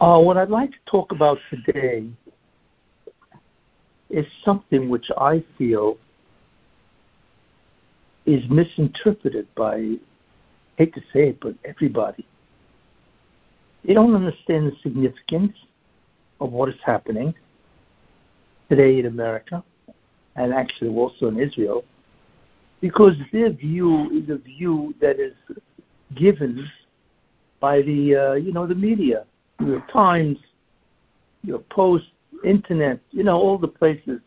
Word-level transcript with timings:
Uh, 0.00 0.18
what 0.18 0.38
I'd 0.38 0.48
like 0.48 0.70
to 0.70 0.78
talk 0.86 1.12
about 1.12 1.36
today 1.50 2.06
is 4.08 4.24
something 4.44 4.88
which 4.88 5.06
I 5.18 5.44
feel 5.58 5.98
is 8.24 8.42
misinterpreted 8.48 9.46
by, 9.54 9.96
hate 10.76 10.94
to 10.94 11.00
say 11.12 11.28
it, 11.28 11.40
but 11.40 11.54
everybody. 11.66 12.26
They 13.84 13.92
don't 13.92 14.14
understand 14.14 14.72
the 14.72 14.76
significance 14.82 15.52
of 16.40 16.50
what 16.50 16.70
is 16.70 16.76
happening 16.82 17.34
today 18.70 19.00
in 19.00 19.06
America 19.06 19.62
and 20.36 20.54
actually 20.54 20.90
also 20.90 21.28
in 21.28 21.38
Israel 21.38 21.84
because 22.80 23.14
their 23.32 23.50
view 23.50 24.10
is 24.10 24.30
a 24.30 24.38
view 24.38 24.94
that 25.00 25.20
is 25.20 25.34
given 26.14 26.66
by 27.60 27.82
the 27.82 28.16
uh, 28.16 28.34
you 28.34 28.52
know 28.52 28.66
the 28.66 28.74
media, 28.74 29.24
New 29.60 29.82
Times, 29.92 30.38
your 31.42 31.58
Post, 31.58 32.06
Internet, 32.44 33.00
you 33.10 33.22
know 33.22 33.36
all 33.36 33.58
the 33.58 33.68
places 33.68 34.20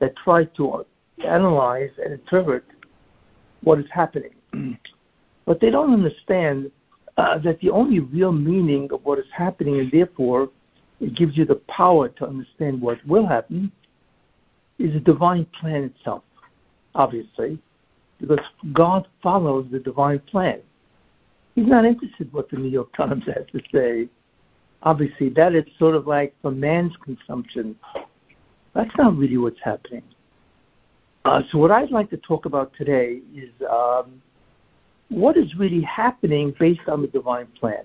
that 0.00 0.14
try 0.16 0.44
to 0.44 0.84
analyze 1.26 1.90
and 2.04 2.12
interpret 2.12 2.64
what 3.62 3.78
is 3.78 3.86
happening. 3.90 4.34
but 5.46 5.60
they 5.60 5.70
don't 5.70 5.92
understand 5.92 6.70
uh, 7.16 7.38
that 7.38 7.60
the 7.60 7.70
only 7.70 8.00
real 8.00 8.32
meaning 8.32 8.88
of 8.92 9.04
what 9.04 9.18
is 9.18 9.24
happening, 9.34 9.78
and 9.78 9.90
therefore 9.90 10.50
it 11.00 11.14
gives 11.14 11.36
you 11.36 11.44
the 11.44 11.60
power 11.68 12.08
to 12.08 12.26
understand 12.26 12.80
what 12.80 13.04
will 13.06 13.26
happen, 13.26 13.70
is 14.78 14.92
the 14.92 15.00
divine 15.00 15.46
plan 15.58 15.84
itself, 15.84 16.22
obviously, 16.94 17.58
because 18.20 18.40
God 18.72 19.06
follows 19.22 19.66
the 19.70 19.78
divine 19.78 20.20
plan. 20.20 20.60
He's 21.54 21.66
not 21.66 21.84
interested 21.84 22.32
what 22.32 22.50
the 22.50 22.56
New 22.56 22.68
York 22.68 22.94
Times 22.96 23.24
has 23.26 23.46
to 23.52 23.60
say. 23.72 24.08
Obviously, 24.84 25.28
that 25.30 25.54
is 25.54 25.64
sort 25.78 25.94
of 25.94 26.06
like 26.06 26.34
for 26.42 26.50
man's 26.50 26.94
consumption. 27.04 27.76
That's 28.74 28.94
not 28.96 29.16
really 29.16 29.36
what's 29.36 29.60
happening. 29.62 30.02
Uh, 31.24 31.42
so, 31.50 31.58
what 31.58 31.70
I'd 31.70 31.90
like 31.90 32.10
to 32.10 32.16
talk 32.16 32.46
about 32.46 32.72
today 32.76 33.20
is 33.34 33.50
um, 33.70 34.20
what 35.08 35.36
is 35.36 35.54
really 35.54 35.82
happening 35.82 36.54
based 36.58 36.88
on 36.88 37.00
the 37.02 37.08
divine 37.08 37.46
plan. 37.58 37.84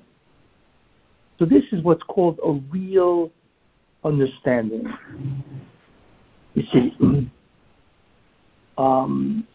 So, 1.38 1.45
this 1.45 1.63
is 1.72 1.83
what's 1.83 2.03
called 2.03 2.39
a 2.44 2.53
real 2.72 3.31
understanding. 4.03 4.91
You 6.55 6.63
see, 6.72 6.97
um, 8.79 9.45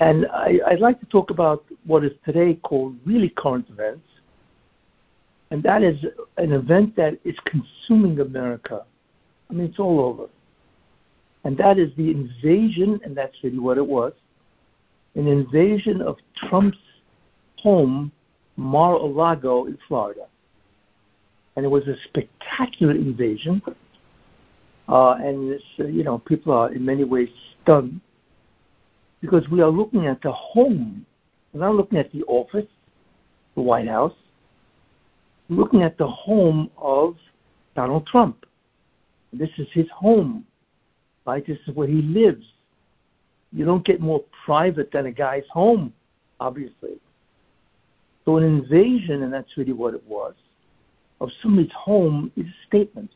and 0.00 0.26
I, 0.32 0.60
would 0.70 0.80
like 0.80 1.00
to 1.00 1.06
talk 1.06 1.30
about 1.30 1.64
what 1.84 2.02
is 2.04 2.12
today 2.24 2.54
called 2.54 2.96
really 3.04 3.28
current 3.28 3.66
events, 3.68 4.06
and 5.50 5.62
that 5.62 5.82
is 5.82 6.04
an 6.36 6.52
event 6.52 6.94
that 6.96 7.18
is 7.24 7.36
consuming 7.44 8.20
America. 8.20 8.84
I 9.50 9.52
mean, 9.54 9.66
it's 9.68 9.78
all 9.78 10.00
over. 10.00 10.26
And 11.44 11.56
that 11.56 11.78
is 11.78 11.90
the 11.96 12.10
invasion, 12.10 13.00
and 13.04 13.16
that's 13.16 13.36
really 13.42 13.58
what 13.58 13.78
it 13.78 13.86
was 13.86 14.12
an 15.14 15.26
invasion 15.26 16.00
of 16.00 16.16
Trump's 16.36 16.78
home, 17.56 18.12
Mar 18.56 18.94
a 18.94 19.04
Lago, 19.04 19.66
in 19.66 19.76
Florida. 19.88 20.26
And 21.56 21.64
it 21.64 21.68
was 21.68 21.88
a 21.88 21.96
spectacular 22.04 22.94
invasion. 22.94 23.60
Uh, 24.88 25.14
and 25.14 25.50
this, 25.50 25.62
uh, 25.80 25.86
you 25.86 26.04
know, 26.04 26.18
people 26.18 26.52
are 26.52 26.72
in 26.72 26.84
many 26.84 27.02
ways 27.02 27.28
stunned 27.62 28.00
because 29.20 29.48
we 29.48 29.60
are 29.60 29.70
looking 29.70 30.06
at 30.06 30.22
the 30.22 30.30
home. 30.30 31.04
We're 31.52 31.60
not 31.60 31.74
looking 31.74 31.98
at 31.98 32.12
the 32.12 32.22
office, 32.24 32.68
the 33.56 33.60
White 33.60 33.88
House. 33.88 34.14
Looking 35.48 35.82
at 35.82 35.96
the 35.98 36.06
home 36.06 36.70
of 36.76 37.16
Donald 37.74 38.06
Trump. 38.06 38.44
This 39.32 39.50
is 39.58 39.68
his 39.72 39.86
home, 39.90 40.44
right? 41.26 41.46
This 41.46 41.58
is 41.66 41.74
where 41.74 41.88
he 41.88 42.02
lives. 42.02 42.44
You 43.52 43.64
don't 43.64 43.84
get 43.84 44.00
more 44.00 44.24
private 44.44 44.90
than 44.92 45.06
a 45.06 45.12
guy's 45.12 45.48
home, 45.50 45.92
obviously. 46.40 46.98
So 48.24 48.36
an 48.36 48.44
invasion, 48.44 49.22
and 49.22 49.32
that's 49.32 49.56
really 49.56 49.72
what 49.72 49.94
it 49.94 50.02
was, 50.06 50.34
of 51.20 51.30
somebody's 51.42 51.72
home 51.72 52.30
is 52.36 52.46
a 52.46 52.66
statement 52.66 53.10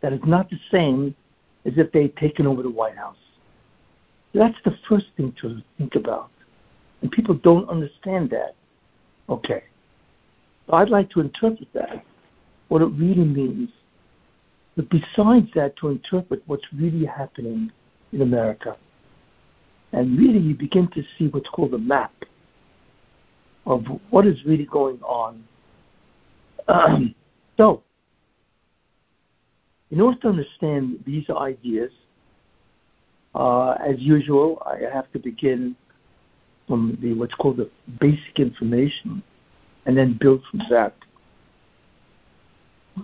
that 0.00 0.12
is 0.12 0.20
not 0.26 0.50
the 0.50 0.58
same 0.70 1.14
as 1.64 1.74
if 1.76 1.92
they 1.92 2.02
had 2.02 2.16
taken 2.16 2.46
over 2.46 2.62
the 2.62 2.70
White 2.70 2.96
House. 2.96 3.16
That's 4.34 4.58
the 4.64 4.76
first 4.88 5.06
thing 5.16 5.34
to 5.40 5.62
think 5.78 5.94
about. 5.94 6.30
And 7.02 7.10
people 7.10 7.34
don't 7.34 7.68
understand 7.68 8.30
that. 8.30 8.54
Okay. 9.28 9.62
So 10.66 10.74
I'd 10.74 10.90
like 10.90 11.10
to 11.10 11.20
interpret 11.20 11.68
that, 11.74 12.04
what 12.68 12.82
it 12.82 12.86
really 12.86 13.24
means. 13.24 13.70
But 14.76 14.88
besides 14.88 15.48
that, 15.54 15.76
to 15.78 15.88
interpret 15.88 16.42
what's 16.46 16.64
really 16.72 17.04
happening 17.04 17.70
in 18.12 18.22
America. 18.22 18.76
And 19.92 20.18
really, 20.18 20.38
you 20.38 20.54
begin 20.54 20.88
to 20.92 21.02
see 21.18 21.28
what's 21.28 21.48
called 21.50 21.74
a 21.74 21.78
map 21.78 22.12
of 23.66 23.84
what 24.10 24.26
is 24.26 24.42
really 24.46 24.64
going 24.64 25.00
on. 25.02 25.44
Um, 26.68 27.14
so, 27.56 27.82
in 29.90 30.00
order 30.00 30.18
to 30.20 30.28
understand 30.28 31.00
these 31.06 31.28
ideas, 31.28 31.90
uh, 33.34 33.72
as 33.72 33.98
usual, 33.98 34.62
I 34.64 34.80
have 34.92 35.10
to 35.12 35.18
begin 35.18 35.76
from 36.66 36.96
the 37.02 37.12
what's 37.12 37.34
called 37.34 37.58
the 37.58 37.70
basic 38.00 38.38
information, 38.38 39.22
and 39.86 39.96
then 39.96 40.18
build 40.20 40.42
from 40.50 40.60
that. 40.70 40.94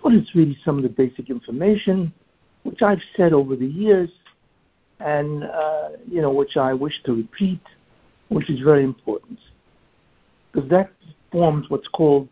What 0.00 0.14
is 0.14 0.28
really 0.34 0.56
some 0.64 0.76
of 0.76 0.82
the 0.82 0.88
basic 0.88 1.30
information, 1.30 2.12
which 2.62 2.82
I've 2.82 3.02
said 3.16 3.32
over 3.32 3.56
the 3.56 3.66
years, 3.66 4.10
and 5.00 5.44
uh, 5.44 5.90
you 6.10 6.20
know 6.20 6.30
which 6.30 6.56
I 6.56 6.74
wish 6.74 6.94
to 7.04 7.14
repeat, 7.14 7.62
which 8.28 8.50
is 8.50 8.60
very 8.60 8.84
important, 8.84 9.38
because 10.52 10.68
that 10.70 10.90
forms 11.32 11.70
what's 11.70 11.88
called 11.88 12.28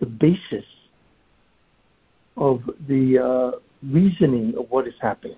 the 0.00 0.06
basis 0.06 0.64
of 2.36 2.62
the 2.88 3.18
uh, 3.18 3.58
reasoning 3.82 4.54
of 4.58 4.66
what 4.70 4.86
is 4.86 4.94
happening. 5.00 5.36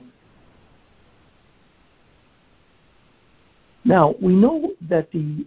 Now, 3.85 4.15
we 4.21 4.35
know 4.35 4.73
that 4.89 5.11
the, 5.13 5.47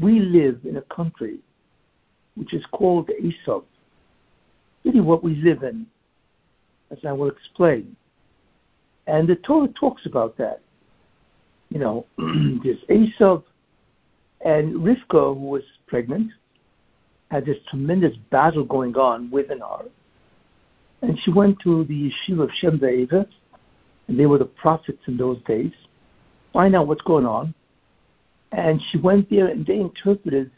we 0.00 0.20
live 0.20 0.60
in 0.64 0.76
a 0.76 0.82
country 0.82 1.40
which 2.36 2.54
is 2.54 2.64
called 2.72 3.10
Esav. 3.22 3.64
Really, 4.84 5.00
what 5.00 5.24
we 5.24 5.34
live 5.36 5.62
in, 5.62 5.86
as 6.90 6.98
I 7.06 7.12
will 7.12 7.28
explain. 7.28 7.96
And 9.06 9.28
the 9.28 9.36
Torah 9.36 9.68
talks 9.68 10.06
about 10.06 10.36
that. 10.38 10.60
You 11.70 11.80
know, 11.80 12.06
there's 12.18 12.78
Esav 12.88 13.42
and 14.44 14.76
Rivka, 14.76 15.34
who 15.34 15.48
was 15.48 15.62
pregnant, 15.86 16.30
had 17.30 17.44
this 17.44 17.58
tremendous 17.68 18.16
battle 18.30 18.64
going 18.64 18.96
on 18.96 19.30
within 19.30 19.58
her. 19.58 19.86
And 21.02 21.18
she 21.24 21.32
went 21.32 21.58
to 21.64 21.84
the 21.84 22.10
yeshiva 22.10 22.44
of 22.44 22.50
Shem 22.60 22.80
and 24.08 24.20
they 24.20 24.26
were 24.26 24.38
the 24.38 24.44
prophets 24.44 25.02
in 25.06 25.16
those 25.16 25.42
days 25.42 25.72
find 26.56 26.74
out 26.74 26.86
what's 26.86 27.02
going 27.02 27.26
on. 27.26 27.52
And 28.52 28.80
she 28.90 28.96
went 28.96 29.28
there 29.28 29.48
and 29.48 29.66
they 29.66 29.76
interpreted 29.76 30.50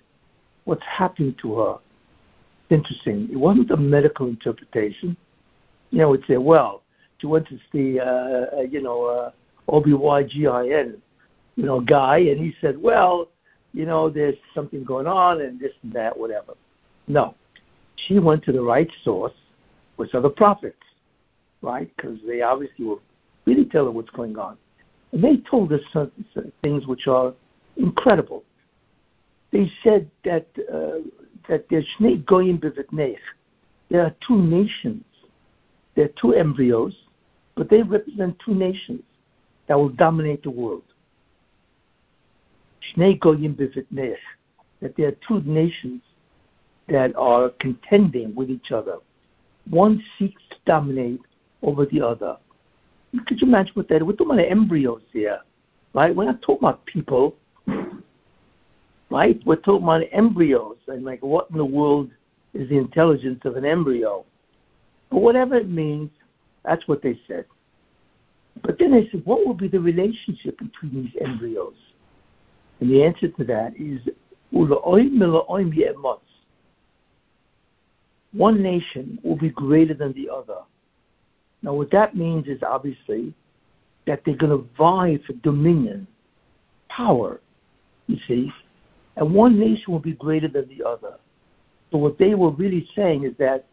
what's 0.69 0.84
happening 0.84 1.34
to 1.41 1.59
her. 1.61 1.77
Interesting. 2.69 3.27
It 3.33 3.39
wasn't 3.39 3.71
a 3.71 3.77
medical 3.79 4.27
interpretation. 4.27 5.17
You 5.91 5.99
know, 6.01 6.12
it's 6.12 6.27
say, 6.27 6.37
well, 6.37 6.83
she 7.17 7.27
went 7.27 7.49
to 7.49 7.59
see, 7.73 7.99
uh, 7.99 8.05
uh 8.05 8.61
you 8.71 8.83
know, 8.83 9.06
uh, 9.06 9.31
OBYGYN, 9.71 10.99
you 11.56 11.65
know, 11.65 11.81
guy, 11.81 12.19
and 12.19 12.39
he 12.39 12.55
said, 12.61 12.77
well, 12.81 13.29
you 13.73 13.87
know, 13.87 14.11
there's 14.11 14.37
something 14.55 14.84
going 14.84 15.06
on 15.06 15.41
and 15.41 15.59
this 15.59 15.73
and 15.83 15.93
that, 15.95 16.17
whatever. 16.17 16.53
No. 17.06 17.35
She 17.97 18.19
went 18.19 18.45
to 18.45 18.53
the 18.53 18.61
right 18.61 18.91
source, 19.05 19.33
which 19.97 20.14
are 20.14 20.21
the 20.21 20.31
prophets, 20.31 20.76
right? 21.62 21.91
Because 21.97 22.19
they 22.26 22.43
obviously 22.43 22.85
will 22.85 23.00
really 23.47 23.64
tell 23.64 23.87
her 23.87 23.91
what's 23.91 24.11
going 24.11 24.37
on. 24.37 24.59
And 25.12 25.25
they 25.25 25.38
told 25.50 25.73
us 25.73 25.81
some, 25.94 26.12
some 26.35 26.53
things 26.62 26.87
which 26.87 27.06
are 27.06 27.32
incredible. 27.79 28.44
They 29.50 29.71
said 29.83 30.11
that 30.25 30.47
uh, 30.73 31.09
that 31.49 31.67
there's 31.71 31.87
shnei 31.99 32.25
goyim 32.25 32.59
b'vitneich. 32.59 33.17
There 33.91 34.03
are 34.03 34.15
two 34.27 34.41
nations. 34.41 35.05
There 35.95 36.05
are 36.05 36.15
two 36.21 36.35
embryos, 36.35 36.95
but 37.55 37.71
they 37.71 37.83
represent 37.83 38.39
two 38.45 38.55
nations 38.55 39.03
that 39.67 39.77
will 39.77 39.89
dominate 39.89 40.43
the 40.43 40.50
world. 40.50 40.83
Shnei 42.95 43.19
goyim 43.19 43.55
b'vitneich. 43.55 44.17
That 44.81 44.97
there 44.97 45.09
are 45.09 45.17
two 45.27 45.41
nations 45.41 46.03
that 46.89 47.17
are 47.17 47.50
contending 47.61 48.35
with 48.35 48.50
each 48.50 48.71
other. 48.71 48.97
One 49.69 50.03
seeks 50.19 50.41
to 50.50 50.56
dominate 50.67 51.21
over 51.62 51.85
the 51.87 52.00
other. 52.00 52.37
Could 53.27 53.41
you 53.41 53.47
imagine 53.47 53.73
what 53.75 53.89
that? 53.89 54.06
We're 54.06 54.12
talking 54.12 54.39
about 54.39 54.50
embryos 54.50 55.03
here, 55.12 55.41
right? 55.95 56.15
We're 56.15 56.27
not 56.27 56.43
talking 56.43 56.69
about 56.69 56.85
people, 56.87 57.35
right? 59.10 59.40
We're 59.44 59.56
talking 59.56 59.84
about 59.84 60.02
embryos 60.12 60.76
and 60.87 61.05
like 61.05 61.22
what 61.22 61.50
in 61.50 61.56
the 61.56 61.64
world 61.64 62.10
is 62.55 62.69
the 62.69 62.78
intelligence 62.78 63.40
of 63.44 63.56
an 63.56 63.64
embryo. 63.64 64.25
But 65.10 65.20
whatever 65.20 65.55
it 65.56 65.69
means, 65.69 66.10
that's 66.64 66.87
what 66.87 67.02
they 67.02 67.19
said. 67.26 67.46
But 68.62 68.78
then 68.78 68.93
they 68.93 69.08
said, 69.10 69.25
what 69.25 69.46
will 69.46 69.55
be 69.55 69.69
the 69.69 69.81
relationship 69.81 70.58
between 70.58 71.05
these 71.05 71.22
embryos? 71.22 71.75
And 72.81 72.90
the 72.90 73.05
answer 73.05 73.28
to 73.28 73.44
that 73.44 73.75
is 73.78 74.00
one 78.32 78.62
nation 78.62 79.19
will 79.22 79.37
be 79.37 79.50
greater 79.50 79.94
than 79.94 80.12
the 80.12 80.28
other. 80.28 80.58
Now, 81.62 81.75
what 81.75 81.90
that 81.90 82.16
means 82.16 82.46
is 82.46 82.62
obviously 82.62 83.34
that 84.06 84.22
they're 84.25 84.37
going 84.37 84.52
to 84.52 84.69
vie 84.76 85.19
for 85.26 85.32
dominion, 85.34 86.06
power, 86.88 87.40
you 88.06 88.16
see, 88.26 88.52
and 89.19 89.35
one 89.35 89.59
nation 89.59 89.93
will 89.93 89.99
be 89.99 90.12
greater 90.12 90.47
than 90.47 90.69
the 90.69 90.87
other. 90.87 91.15
So, 91.91 91.99
what 91.99 92.19
they 92.19 92.35
were 92.35 92.50
really 92.50 92.88
saying 92.94 93.25
is 93.25 93.32
that 93.38 93.67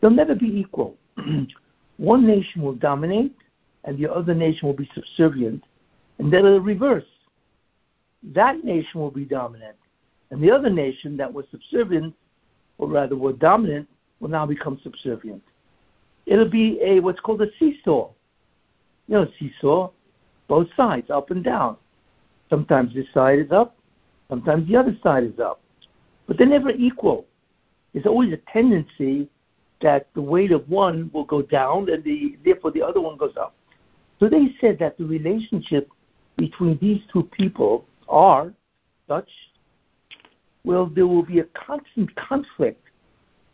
they'll 0.00 0.10
never 0.10 0.34
be 0.34 0.46
equal. 0.46 0.96
one 1.98 2.26
nation 2.26 2.62
will 2.62 2.74
dominate, 2.74 3.36
and 3.84 3.98
the 3.98 4.10
other 4.10 4.34
nation 4.34 4.66
will 4.66 4.76
be 4.76 4.88
subservient, 4.94 5.62
and 6.18 6.32
then 6.32 6.46
it'll 6.46 6.60
reverse. 6.60 7.04
That 8.34 8.64
nation 8.64 9.00
will 9.00 9.10
be 9.10 9.24
dominant, 9.26 9.76
and 10.30 10.42
the 10.42 10.50
other 10.50 10.70
nation 10.70 11.18
that 11.18 11.32
was 11.32 11.44
subservient, 11.50 12.14
or 12.78 12.88
rather 12.88 13.14
were 13.16 13.34
dominant, 13.34 13.88
will 14.20 14.28
now 14.30 14.46
become 14.46 14.80
subservient. 14.82 15.42
It'll 16.24 16.48
be 16.48 16.80
a 16.82 17.00
what's 17.00 17.20
called 17.20 17.42
a 17.42 17.48
seesaw. 17.58 18.10
You 19.06 19.14
know, 19.14 19.26
seesaw, 19.38 19.90
both 20.48 20.68
sides, 20.76 21.10
up 21.10 21.30
and 21.30 21.44
down. 21.44 21.76
Sometimes 22.48 22.94
this 22.94 23.06
side 23.12 23.38
is 23.38 23.52
up, 23.52 23.77
sometimes 24.28 24.68
the 24.68 24.76
other 24.76 24.96
side 25.02 25.24
is 25.24 25.38
up. 25.38 25.60
But 26.26 26.38
they're 26.38 26.46
never 26.46 26.70
equal. 26.70 27.26
There's 27.92 28.06
always 28.06 28.32
a 28.32 28.38
tendency 28.52 29.28
that 29.80 30.08
the 30.14 30.20
weight 30.20 30.52
of 30.52 30.68
one 30.68 31.10
will 31.12 31.24
go 31.24 31.42
down 31.42 31.88
and 31.90 32.02
the 32.04 32.36
therefore 32.44 32.70
the 32.72 32.82
other 32.82 33.00
one 33.00 33.16
goes 33.16 33.36
up. 33.40 33.54
So 34.20 34.28
they 34.28 34.54
said 34.60 34.78
that 34.80 34.98
the 34.98 35.04
relationship 35.04 35.88
between 36.36 36.78
these 36.78 37.00
two 37.12 37.24
people 37.24 37.84
are 38.08 38.52
such 39.06 39.28
well 40.64 40.86
there 40.86 41.06
will 41.06 41.22
be 41.22 41.38
a 41.38 41.44
constant 41.44 42.14
conflict, 42.16 42.82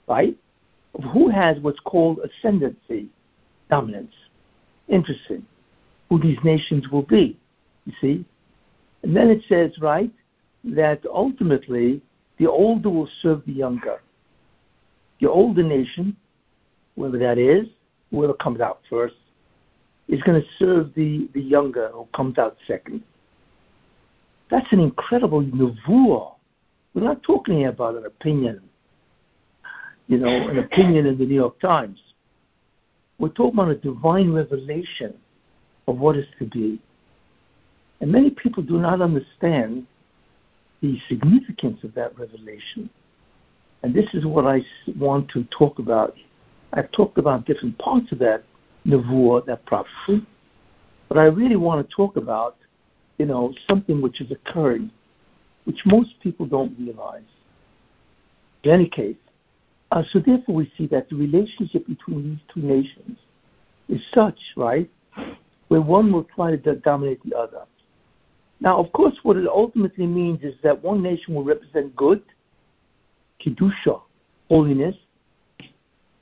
right? 0.08 0.36
Of 0.94 1.04
who 1.04 1.28
has 1.28 1.58
what's 1.60 1.80
called 1.80 2.20
ascendancy, 2.20 3.08
dominance. 3.68 4.14
Interesting. 4.88 5.44
Who 6.08 6.20
these 6.20 6.38
nations 6.44 6.88
will 6.88 7.02
be, 7.02 7.38
you 7.86 7.92
see? 8.00 8.24
And 9.02 9.14
then 9.14 9.28
it 9.28 9.42
says, 9.48 9.72
right, 9.80 10.10
that 10.64 11.00
ultimately 11.12 12.00
the 12.38 12.46
older 12.46 12.90
will 12.90 13.08
serve 13.20 13.42
the 13.46 13.52
younger. 13.52 14.00
The 15.20 15.28
older 15.28 15.62
nation, 15.62 16.16
whoever 16.96 17.18
that 17.18 17.38
is, 17.38 17.66
whoever 18.10 18.34
comes 18.34 18.60
out 18.60 18.80
first, 18.88 19.14
is 20.08 20.22
going 20.22 20.40
to 20.40 20.48
serve 20.58 20.92
the, 20.94 21.28
the 21.34 21.40
younger 21.40 21.88
who 21.88 22.06
comes 22.14 22.38
out 22.38 22.56
second. 22.66 23.02
That's 24.50 24.70
an 24.72 24.80
incredible 24.80 25.42
nevuah. 25.42 26.34
We're 26.92 27.04
not 27.04 27.22
talking 27.22 27.66
about 27.66 27.96
an 27.96 28.06
opinion, 28.06 28.62
you 30.06 30.18
know, 30.18 30.28
an 30.28 30.58
opinion 30.58 31.06
in 31.06 31.18
the 31.18 31.24
New 31.24 31.34
York 31.34 31.58
Times. 31.60 32.00
We're 33.18 33.30
talking 33.30 33.58
about 33.58 33.70
a 33.70 33.76
divine 33.76 34.32
revelation 34.32 35.14
of 35.88 35.98
what 35.98 36.16
is 36.16 36.26
to 36.38 36.46
be. 36.46 36.80
And 38.00 38.12
many 38.12 38.30
people 38.30 38.62
do 38.62 38.78
not 38.78 39.00
understand 39.00 39.86
the 40.84 40.98
significance 41.08 41.82
of 41.82 41.94
that 41.94 42.16
revelation. 42.18 42.90
And 43.82 43.94
this 43.94 44.04
is 44.12 44.26
what 44.26 44.46
I 44.46 44.60
want 44.98 45.30
to 45.30 45.44
talk 45.44 45.78
about. 45.78 46.14
I've 46.74 46.92
talked 46.92 47.16
about 47.16 47.46
different 47.46 47.78
parts 47.78 48.12
of 48.12 48.18
that 48.18 48.44
nevuah, 48.86 49.46
that 49.46 49.64
prophecy, 49.64 50.26
but 51.08 51.16
I 51.16 51.24
really 51.24 51.56
want 51.56 51.88
to 51.88 51.96
talk 51.96 52.16
about, 52.16 52.58
you 53.16 53.24
know, 53.24 53.54
something 53.66 54.02
which 54.02 54.20
is 54.20 54.30
occurring, 54.30 54.90
which 55.64 55.78
most 55.86 56.10
people 56.22 56.44
don't 56.44 56.78
realize. 56.78 57.22
In 58.64 58.70
any 58.70 58.88
case, 58.88 59.16
uh, 59.90 60.02
so 60.12 60.18
therefore 60.18 60.54
we 60.54 60.70
see 60.76 60.86
that 60.88 61.08
the 61.08 61.16
relationship 61.16 61.86
between 61.86 62.24
these 62.24 62.40
two 62.52 62.60
nations 62.60 63.16
is 63.88 64.02
such, 64.12 64.38
right, 64.54 64.90
where 65.68 65.80
one 65.80 66.12
will 66.12 66.24
try 66.24 66.54
to 66.54 66.74
dominate 66.76 67.22
the 67.24 67.34
other. 67.34 67.62
Now, 68.64 68.78
of 68.78 68.90
course, 68.92 69.14
what 69.24 69.36
it 69.36 69.46
ultimately 69.46 70.06
means 70.06 70.42
is 70.42 70.54
that 70.62 70.82
one 70.82 71.02
nation 71.02 71.34
will 71.34 71.44
represent 71.44 71.94
good, 71.94 72.22
kedusha, 73.38 74.00
holiness, 74.48 74.96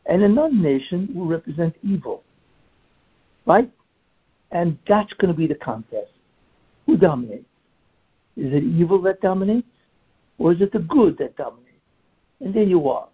and 0.06 0.25
another 0.25 0.53
nation 0.53 1.09
will 1.15 1.27
represent 1.27 1.77
evil, 1.85 2.25
right? 3.47 3.71
And 4.50 4.77
that's 4.89 5.12
going 5.12 5.33
to 5.33 5.39
be 5.39 5.47
the 5.47 5.55
contest. 5.55 6.11
Who 6.87 6.97
dominates? 6.97 7.47
Is 8.37 8.53
it 8.53 8.65
evil 8.65 9.00
that 9.03 9.21
dominates, 9.21 9.69
or 10.39 10.53
is 10.53 10.61
it 10.61 10.73
the 10.73 10.81
good 10.81 11.17
that 11.19 11.37
dominates? 11.37 11.69
And 12.41 12.53
there 12.53 12.65
you 12.65 12.89
are. 12.89 13.06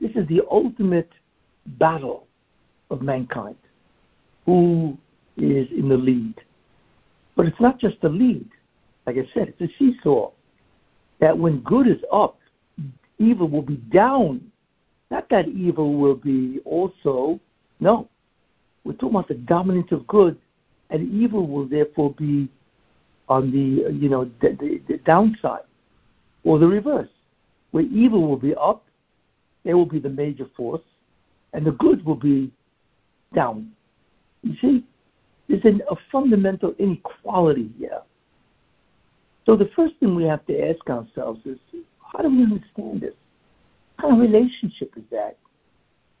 This 0.00 0.12
is 0.14 0.28
the 0.28 0.42
ultimate 0.48 1.10
battle 1.78 2.28
of 2.90 3.02
mankind. 3.02 3.56
Who 4.44 4.96
is 5.36 5.66
in 5.72 5.88
the 5.88 5.96
lead? 5.96 6.36
But 7.36 7.46
it's 7.46 7.60
not 7.60 7.78
just 7.78 8.00
the 8.00 8.08
lead. 8.08 8.48
Like 9.06 9.16
I 9.16 9.28
said, 9.32 9.54
it's 9.56 9.60
a 9.60 9.76
seesaw. 9.78 10.32
That 11.20 11.38
when 11.38 11.60
good 11.60 11.86
is 11.86 12.02
up, 12.12 12.38
evil 13.18 13.48
will 13.48 13.62
be 13.62 13.76
down. 13.76 14.50
Not 15.10 15.28
that 15.28 15.46
evil 15.48 15.94
will 15.94 16.16
be 16.16 16.60
also, 16.64 17.38
no. 17.78 18.08
We're 18.84 18.94
talking 18.94 19.10
about 19.10 19.28
the 19.28 19.34
dominance 19.34 19.92
of 19.92 20.06
good, 20.06 20.36
and 20.90 21.12
evil 21.12 21.46
will 21.46 21.66
therefore 21.66 22.12
be 22.14 22.48
on 23.28 23.50
the, 23.50 23.92
you 23.92 24.08
know, 24.08 24.30
the, 24.40 24.56
the, 24.60 24.80
the 24.88 24.98
downside, 24.98 25.62
or 26.44 26.58
the 26.58 26.66
reverse, 26.66 27.08
where 27.72 27.84
evil 27.84 28.26
will 28.26 28.36
be 28.36 28.54
up, 28.54 28.84
they 29.64 29.74
will 29.74 29.86
be 29.86 29.98
the 29.98 30.08
major 30.08 30.46
force, 30.56 30.82
and 31.52 31.66
the 31.66 31.72
good 31.72 32.04
will 32.04 32.14
be 32.14 32.52
down. 33.34 33.72
You 34.42 34.54
see, 34.60 34.84
there's 35.48 35.64
an, 35.64 35.82
a 35.90 35.96
fundamental 36.10 36.74
inequality 36.78 37.70
here. 37.78 38.00
So 39.44 39.56
the 39.56 39.70
first 39.76 39.94
thing 40.00 40.14
we 40.14 40.24
have 40.24 40.44
to 40.46 40.68
ask 40.68 40.88
ourselves 40.90 41.40
is, 41.44 41.58
how 42.00 42.22
do 42.22 42.30
we 42.30 42.42
understand 42.42 43.00
this? 43.00 43.14
What 43.96 44.10
kind 44.10 44.14
of 44.14 44.30
relationship 44.30 44.92
is 44.96 45.04
that? 45.10 45.36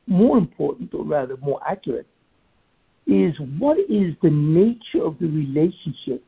More 0.06 0.38
important, 0.38 0.94
or 0.94 1.04
rather 1.04 1.36
more 1.38 1.60
accurate, 1.68 2.06
is 3.06 3.36
what 3.58 3.78
is 3.78 4.14
the 4.22 4.30
nature 4.30 5.04
of 5.04 5.18
the 5.18 5.26
relationship 5.26 6.24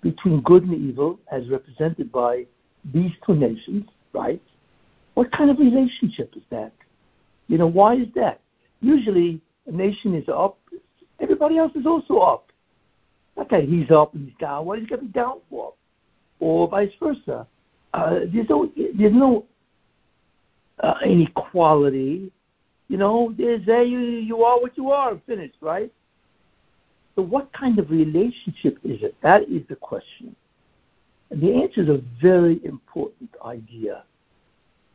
between 0.00 0.40
good 0.42 0.64
and 0.64 0.74
evil 0.74 1.18
as 1.30 1.48
represented 1.48 2.10
by 2.12 2.46
these 2.92 3.12
two 3.26 3.34
nations, 3.34 3.84
right? 4.12 4.42
What 5.14 5.30
kind 5.32 5.50
of 5.50 5.58
relationship 5.58 6.34
is 6.36 6.42
that? 6.50 6.72
You 7.48 7.58
know, 7.58 7.66
why 7.66 7.94
is 7.96 8.08
that? 8.14 8.40
Usually 8.80 9.40
a 9.66 9.72
nation 9.72 10.14
is 10.14 10.28
up, 10.28 10.58
everybody 11.20 11.58
else 11.58 11.72
is 11.74 11.86
also 11.86 12.18
up. 12.18 12.50
Okay, 13.36 13.66
he's 13.66 13.90
up 13.90 14.14
and 14.14 14.28
he's 14.28 14.38
down. 14.38 14.64
What 14.64 14.78
is 14.78 14.84
he 14.84 14.88
going 14.88 15.00
to 15.00 15.06
be 15.06 15.12
down 15.12 15.40
for? 15.50 15.74
Or 16.40 16.68
vice 16.68 16.92
versa. 17.00 17.46
Uh, 17.92 18.20
there's 18.32 18.48
no, 18.48 18.70
there's 18.76 19.12
no 19.12 19.44
uh, 20.80 20.94
inequality. 21.04 22.32
You 22.88 22.96
know, 22.96 23.34
there's 23.36 23.66
a, 23.68 23.84
you, 23.84 23.98
you 23.98 24.44
are 24.44 24.60
what 24.60 24.76
you 24.76 24.90
are, 24.90 25.18
finished, 25.26 25.56
right? 25.60 25.92
So, 27.14 27.22
what 27.22 27.52
kind 27.52 27.78
of 27.78 27.90
relationship 27.90 28.78
is 28.84 29.02
it? 29.02 29.14
That 29.22 29.42
is 29.44 29.62
the 29.68 29.76
question. 29.76 30.34
And 31.30 31.40
the 31.40 31.54
answer 31.54 31.82
is 31.82 31.88
a 31.88 32.02
very 32.20 32.60
important 32.64 33.30
idea. 33.44 34.04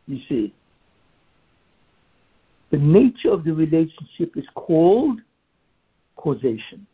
You 0.07 0.19
see, 0.27 0.53
the 2.71 2.77
nature 2.77 3.31
of 3.31 3.43
the 3.43 3.53
relationship 3.53 4.35
is 4.35 4.45
called 4.53 5.21
causation. 6.19 6.85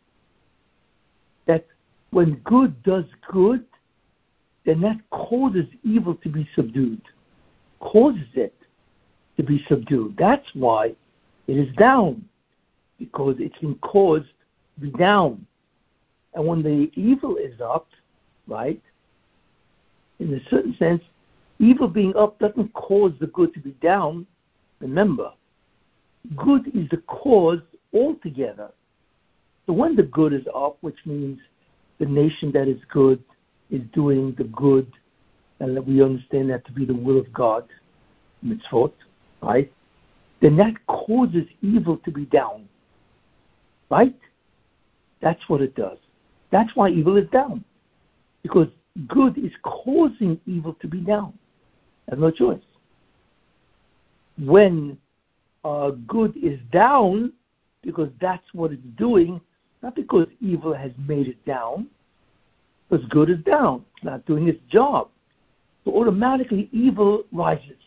That 1.48 1.66
when 2.12 2.36
good 2.44 2.82
does 2.84 3.06
good, 3.32 3.66
then 4.66 4.82
that 4.82 4.98
causes 5.10 5.66
evil 5.84 6.16
to 6.16 6.30
be 6.30 6.48
subdued, 6.56 7.02
causes 7.80 8.28
it 8.36 8.56
to 9.38 9.44
be 9.44 9.64
subdued. 9.68 10.16
That's 10.18 10.48
why 10.54 10.96
it 11.48 11.58
is 11.58 11.76
down, 11.76 12.24
because 13.00 13.36
it's 13.40 13.58
been 13.60 13.76
caused 13.76 14.30
to 14.76 14.82
be 14.82 14.92
down. 14.92 15.46
And 16.36 16.46
when 16.46 16.62
the 16.62 16.92
evil 16.96 17.38
is 17.38 17.60
up, 17.62 17.88
right, 18.48 18.82
in 20.20 20.34
a 20.34 20.50
certain 20.50 20.76
sense, 20.78 21.02
evil 21.60 21.88
being 21.88 22.16
up 22.16 22.38
doesn't 22.40 22.74
cause 22.74 23.14
the 23.20 23.28
good 23.28 23.54
to 23.56 23.60
be 23.60 23.72
down. 23.82 24.26
Remember, 24.80 25.32
good 26.36 26.68
is 26.76 26.90
the 26.90 26.98
cause 27.08 27.62
altogether. 27.94 28.72
So 29.66 29.74
when 29.74 29.96
the 29.96 30.04
good 30.04 30.34
is 30.34 30.46
up, 30.54 30.78
which 30.82 30.98
means 31.06 31.40
the 32.00 32.06
nation 32.06 32.52
that 32.52 32.68
is 32.68 32.80
good 32.92 33.24
is 33.72 33.82
doing 33.94 34.36
the 34.38 34.44
good, 34.46 34.92
and 35.60 35.86
we 35.86 36.04
understand 36.04 36.50
that 36.50 36.66
to 36.66 36.72
be 36.72 36.86
the 36.86 36.94
will 36.94 37.20
of 37.20 37.32
God, 37.34 37.66
mitzvot, 38.46 38.94
right? 39.42 39.72
Then 40.42 40.58
that 40.58 40.74
causes 40.88 41.46
evil 41.62 41.98
to 41.98 42.12
be 42.12 42.26
down. 42.26 42.68
Right? 43.90 44.16
That's 45.22 45.42
what 45.48 45.62
it 45.62 45.76
does. 45.76 45.98
That's 46.52 46.76
why 46.76 46.90
evil 46.90 47.18
is 47.18 47.30
down. 47.30 47.64
Because 48.44 48.68
good 49.08 49.38
is 49.38 49.52
causing 49.64 50.40
evil 50.46 50.76
to 50.82 50.88
be 50.88 51.00
down. 51.00 51.34
Have 52.10 52.20
no 52.20 52.32
choice. 52.32 52.62
When 54.38 54.98
uh, 55.64 55.92
good 56.08 56.36
is 56.38 56.60
down, 56.72 57.34
because 57.82 58.10
that's 58.22 58.46
what 58.54 58.72
it's 58.72 58.86
doing, 58.98 59.42
not 59.86 59.94
because 59.94 60.28
evil 60.42 60.74
has 60.74 60.92
made 61.08 61.28
it 61.28 61.46
down, 61.46 61.86
because 62.90 63.06
good 63.06 63.30
is 63.30 63.38
down, 63.46 63.86
not 64.02 64.26
doing 64.26 64.48
its 64.48 64.60
job. 64.68 65.10
So 65.84 65.92
automatically 65.92 66.70
evil 66.72 67.24
rises. 67.32 67.78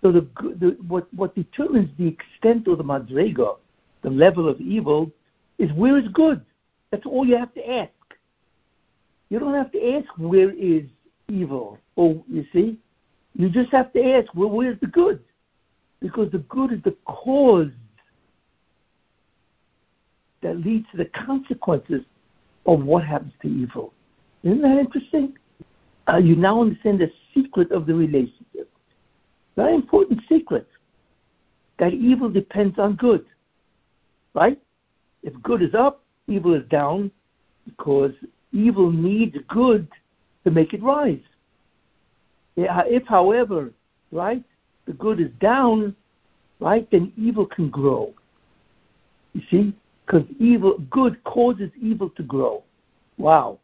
So 0.00 0.10
the, 0.10 0.26
the 0.58 0.78
what 0.88 1.12
what 1.12 1.34
determines 1.34 1.90
the 1.98 2.08
extent 2.08 2.66
of 2.66 2.78
the 2.78 2.84
madrega, 2.84 3.58
the 4.00 4.08
level 4.08 4.48
of 4.48 4.58
evil, 4.58 5.12
is 5.58 5.70
where 5.74 5.98
is 5.98 6.08
good. 6.08 6.40
That's 6.90 7.04
all 7.04 7.26
you 7.26 7.36
have 7.36 7.52
to 7.52 7.70
ask. 7.70 7.92
You 9.28 9.38
don't 9.38 9.52
have 9.52 9.70
to 9.72 9.96
ask 9.96 10.08
where 10.16 10.50
is 10.50 10.84
evil. 11.28 11.78
Oh, 11.98 12.24
you 12.26 12.46
see, 12.54 12.78
you 13.34 13.50
just 13.50 13.70
have 13.72 13.92
to 13.92 14.12
ask 14.14 14.34
well, 14.34 14.48
where's 14.48 14.80
the 14.80 14.86
good, 14.86 15.22
because 16.00 16.32
the 16.32 16.38
good 16.38 16.72
is 16.72 16.82
the 16.84 16.96
cause 17.04 17.68
that 20.42 20.58
leads 20.64 20.86
to 20.90 20.96
the 20.96 21.06
consequences 21.06 22.02
of 22.66 22.82
what 22.84 23.04
happens 23.04 23.32
to 23.42 23.48
evil. 23.48 23.92
Isn't 24.42 24.62
that 24.62 24.78
interesting? 24.78 25.36
Uh, 26.08 26.16
you 26.16 26.36
now 26.36 26.60
understand 26.60 27.00
the 27.00 27.10
secret 27.34 27.70
of 27.72 27.86
the 27.86 27.94
relationship. 27.94 28.70
Very 29.56 29.74
important 29.74 30.20
secret. 30.28 30.66
That 31.78 31.92
evil 31.92 32.30
depends 32.30 32.78
on 32.78 32.96
good. 32.96 33.24
Right? 34.34 34.60
If 35.22 35.40
good 35.42 35.62
is 35.62 35.74
up, 35.74 36.02
evil 36.26 36.54
is 36.54 36.66
down 36.68 37.10
because 37.66 38.12
evil 38.52 38.90
needs 38.90 39.36
good 39.48 39.88
to 40.44 40.50
make 40.50 40.72
it 40.72 40.82
rise. 40.82 41.20
If, 42.56 43.06
however, 43.06 43.72
right, 44.12 44.42
the 44.86 44.92
good 44.92 45.20
is 45.20 45.30
down, 45.40 45.94
right, 46.58 46.90
then 46.90 47.12
evil 47.16 47.46
can 47.46 47.70
grow. 47.70 48.12
You 49.32 49.42
see? 49.50 49.74
Because 50.10 50.26
evil, 50.40 50.78
good 50.90 51.22
causes 51.22 51.70
evil 51.80 52.10
to 52.10 52.22
grow. 52.24 52.64
Wow. 53.16 53.60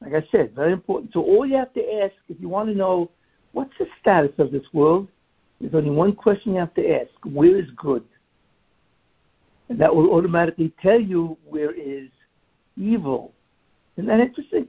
Like 0.00 0.14
I 0.14 0.26
said, 0.32 0.54
very 0.56 0.72
important. 0.72 1.12
So 1.12 1.20
all 1.22 1.46
you 1.46 1.54
have 1.56 1.72
to 1.74 2.02
ask, 2.02 2.14
if 2.28 2.40
you 2.40 2.48
want 2.48 2.68
to 2.68 2.74
know 2.74 3.10
what's 3.52 3.72
the 3.78 3.86
status 4.00 4.32
of 4.38 4.50
this 4.50 4.64
world, 4.72 5.06
there's 5.60 5.74
only 5.74 5.90
one 5.90 6.14
question 6.14 6.54
you 6.54 6.58
have 6.58 6.74
to 6.74 7.00
ask. 7.00 7.10
Where 7.24 7.56
is 7.56 7.70
good? 7.76 8.02
And 9.68 9.78
that 9.80 9.94
will 9.94 10.12
automatically 10.14 10.72
tell 10.82 11.00
you 11.00 11.38
where 11.44 11.70
is 11.70 12.08
evil. 12.76 13.32
Isn't 13.96 14.08
that 14.08 14.18
interesting? 14.18 14.66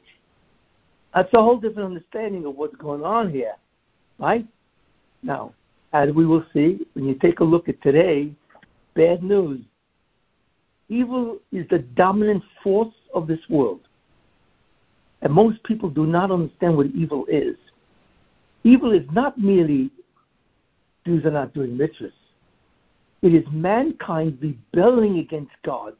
That's 1.15 1.33
a 1.33 1.41
whole 1.41 1.57
different 1.57 1.88
understanding 1.88 2.45
of 2.45 2.55
what's 2.55 2.75
going 2.75 3.03
on 3.03 3.31
here. 3.31 3.55
Right? 4.19 4.45
Now, 5.23 5.55
as 5.91 6.12
we 6.12 6.27
will 6.27 6.45
see, 6.53 6.85
when 6.93 7.05
you 7.05 7.15
take 7.15 7.39
a 7.39 7.43
look 7.43 7.67
at 7.67 7.81
today, 7.81 8.31
bad 8.93 9.23
news. 9.23 9.62
Evil 10.93 11.39
is 11.51 11.65
the 11.69 11.79
dominant 11.79 12.43
force 12.62 12.93
of 13.15 13.25
this 13.25 13.39
world. 13.50 13.79
And 15.23 15.33
most 15.33 15.63
people 15.63 15.89
do 15.89 16.05
not 16.05 16.29
understand 16.29 16.77
what 16.77 16.85
evil 16.88 17.25
is. 17.27 17.55
Evil 18.63 18.91
is 18.91 19.05
not 19.12 19.35
merely 19.39 19.89
Jews 21.03 21.25
are 21.25 21.31
not 21.31 21.53
doing 21.55 21.71
mitzvahs. 21.71 22.12
It 23.23 23.33
is 23.33 23.43
mankind 23.51 24.38
rebelling 24.39 25.17
against 25.17 25.51
God. 25.63 25.93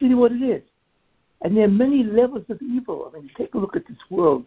See 0.00 0.14
what 0.14 0.30
it 0.30 0.42
is. 0.42 0.62
And 1.42 1.56
there 1.56 1.64
are 1.64 1.68
many 1.68 2.04
levels 2.04 2.44
of 2.48 2.62
evil. 2.62 3.10
I 3.12 3.18
mean, 3.18 3.30
take 3.36 3.54
a 3.54 3.58
look 3.58 3.74
at 3.74 3.86
this 3.88 3.98
world. 4.10 4.44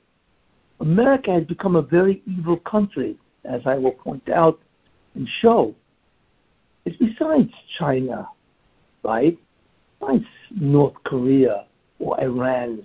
America 0.79 1.31
has 1.31 1.43
become 1.43 1.75
a 1.75 1.81
very 1.81 2.23
evil 2.25 2.57
country, 2.57 3.17
as 3.43 3.61
I 3.65 3.75
will 3.75 3.91
point 3.91 4.29
out 4.29 4.59
and 5.15 5.27
show. 5.41 5.75
It's 6.89 6.97
besides 6.97 7.51
China, 7.77 8.27
right? 9.03 9.37
Besides 9.99 10.25
North 10.49 10.95
Korea 11.03 11.65
or 11.99 12.19
Iran. 12.19 12.83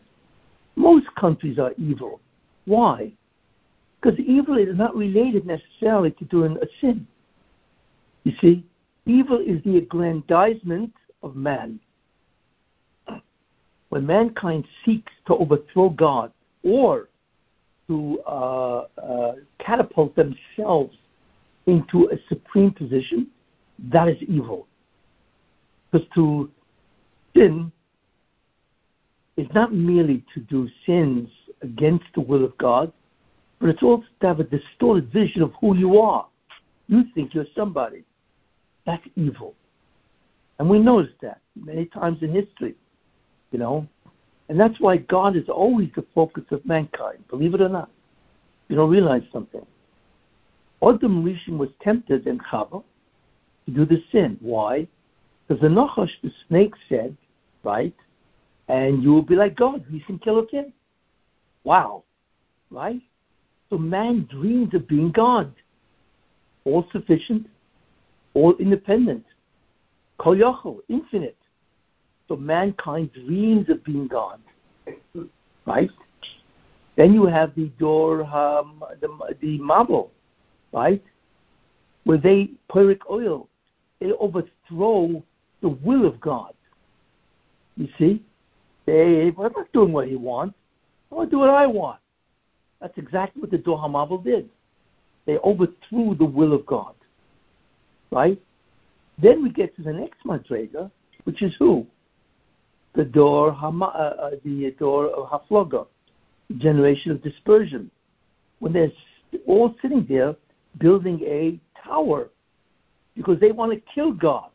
Most 0.76 1.06
countries 1.14 1.58
are 1.58 1.73
evil. 1.78 2.20
Why? 2.66 3.12
Because 4.00 4.18
evil 4.18 4.58
is 4.58 4.76
not 4.76 4.94
related 4.94 5.46
necessarily 5.46 6.11
to 6.11 6.25
doing 6.26 6.58
a 6.61 6.66
sin. 6.82 7.06
You 8.25 8.32
see, 8.42 8.64
evil 9.06 9.38
is 9.38 9.62
the 9.64 9.78
aggrandizement 9.78 10.92
of 11.23 11.34
man. 11.34 11.80
When 13.88 14.04
mankind 14.04 14.66
seeks 14.84 15.12
to 15.28 15.37
overthrow 15.37 15.88
God 15.88 16.30
or 16.62 17.08
to 17.87 18.20
uh, 18.26 18.84
uh, 19.02 19.32
catapult 19.58 20.14
themselves 20.14 20.94
into 21.66 22.11
a 22.11 22.16
supreme 22.28 22.70
position, 22.70 23.28
that 23.78 24.09
is 24.09 24.16
evil. 24.28 24.66
Because 25.90 26.07
to 26.14 26.50
sin 27.37 27.73
is 29.37 29.47
not 29.54 29.73
merely 29.73 30.25
to 30.35 30.40
do 30.40 30.69
sins 30.87 31.28
against 31.62 32.04
the 32.14 32.21
will 32.21 32.45
of 32.45 32.57
God, 32.59 32.93
but 33.61 33.69
it's 33.71 33.83
also 33.83 34.04
to 34.21 34.26
have 34.26 34.40
a 34.40 34.45
distorted 34.45 35.12
vision 35.12 35.43
of 35.43 35.52
who 35.61 35.76
you 35.76 36.00
are. 36.00 36.26
You 36.88 37.04
think 37.14 37.35
you're 37.35 37.47
somebody. 37.54 38.04
That's 38.87 39.02
evil. 39.16 39.54
And 40.59 40.69
we 40.69 40.78
notice 40.78 41.12
that 41.23 41.40
many 41.57 41.87
times 41.87 42.23
in 42.23 42.33
history, 42.33 42.75
you 43.50 43.59
know. 43.59 43.87
And 44.49 44.61
that's 44.61 44.78
why 44.78 44.99
God 44.99 45.37
is 45.37 45.49
always 45.49 45.88
the 45.97 46.04
focus 46.14 46.45
of 46.50 46.64
mankind, 46.66 47.25
believe 47.28 47.54
it 47.54 47.62
or 47.62 47.69
not. 47.69 47.90
You 48.69 48.76
don't 48.76 48.90
realize 48.90 49.23
something. 49.33 49.64
Adam 50.83 51.25
Rishon 51.25 51.57
was 51.57 51.71
tempted 51.83 52.26
in 52.26 52.38
Chava 52.38 52.83
to 53.66 53.73
do 53.73 53.85
the 53.85 54.02
sin. 54.12 54.37
Why? 54.40 54.87
Because 55.47 55.61
the 55.61 55.68
Nachash, 55.68 56.11
the 56.23 56.30
snake, 56.49 56.75
said, 56.88 57.16
right, 57.62 57.94
and 58.68 59.02
you 59.02 59.12
will 59.12 59.23
be 59.23 59.37
like 59.37 59.56
God. 59.56 59.85
You 59.90 60.00
can 60.00 60.18
kill 60.18 60.38
a 60.38 60.47
kid. 60.47 60.73
Wow. 61.64 62.04
Right? 62.71 63.00
So 63.71 63.78
man 63.78 64.28
dreams 64.30 64.73
of 64.75 64.87
being 64.87 65.11
God, 65.11 65.52
all 66.64 66.87
sufficient, 66.92 67.47
all 68.35 68.54
independent, 68.59 69.25
kol 70.18 70.80
infinite. 70.88 71.37
So 72.28 72.37
mankind 72.37 73.11
dreams 73.12 73.68
of 73.68 73.85
being 73.85 74.09
God, 74.09 74.40
right? 75.66 75.90
Then 76.97 77.12
you 77.12 77.26
have 77.26 77.54
the 77.54 77.66
Dor, 77.78 78.23
um, 78.25 78.83
the 79.00 79.09
the 79.40 79.59
mabul, 79.59 80.11
right, 80.73 81.02
where 82.04 82.18
they 82.18 82.50
pyric 82.71 83.00
oil, 83.11 83.49
they 84.04 84.12
overthrow 84.12 85.23
the 85.62 85.68
will 85.68 86.06
of 86.06 86.20
God. 86.20 86.52
You 87.78 87.88
see, 87.99 88.23
they, 88.84 89.28
I'm 89.28 89.34
not 89.38 89.73
doing 89.73 89.92
what 89.92 90.08
he 90.08 90.14
wants. 90.14 90.54
I 91.11 91.14
want 91.14 91.30
to 91.30 91.34
do 91.34 91.38
what 91.40 91.49
I 91.49 91.66
want. 91.66 92.00
That's 92.82 92.96
exactly 92.99 93.40
what 93.40 93.50
the 93.50 93.56
Dor 93.56 93.78
HaMabul 93.78 94.23
did. 94.23 94.50
They 95.25 95.38
overthrew 95.38 96.16
the 96.16 96.25
will 96.26 96.52
of 96.52 96.66
God. 96.66 96.94
Right? 98.11 98.38
Then 99.23 99.42
we 99.42 99.49
get 99.49 99.75
to 99.76 99.82
the 99.82 99.92
next 99.92 100.23
Madrega, 100.26 100.90
which 101.25 101.40
is 101.40 101.54
who? 101.58 101.87
The 102.94 103.04
Dor 103.04 103.52
Hama, 103.52 103.87
uh, 103.87 104.23
uh, 104.23 104.30
the 104.44 104.75
Dor 104.78 105.06
of 105.06 105.30
Hafloga, 105.30 105.87
generation 106.58 107.11
of 107.11 107.23
dispersion. 107.23 107.90
When 108.58 108.75
they're 108.75 108.92
all 109.46 109.75
sitting 109.80 110.04
there 110.06 110.37
building 110.78 111.20
a 111.23 111.58
tower 111.82 112.28
because 113.16 113.38
they 113.40 113.52
want 113.52 113.73
to 113.73 113.80
kill 113.94 114.12
God. 114.12 114.50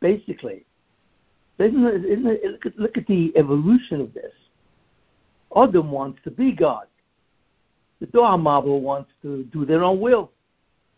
Basically, 0.00 0.64
isn't 1.58 1.86
it, 1.86 2.04
isn't 2.04 2.26
it, 2.26 2.44
look, 2.44 2.66
at, 2.66 2.78
look 2.78 2.98
at 2.98 3.06
the 3.06 3.32
evolution 3.36 4.00
of 4.00 4.12
this. 4.12 4.32
Adam 5.56 5.90
wants 5.90 6.18
to 6.24 6.30
be 6.30 6.52
God. 6.52 6.86
The 8.00 8.06
Dor 8.06 8.28
HaMabul 8.28 8.80
wants 8.80 9.10
to 9.22 9.44
do 9.44 9.64
their 9.64 9.82
own 9.82 10.00
will. 10.00 10.32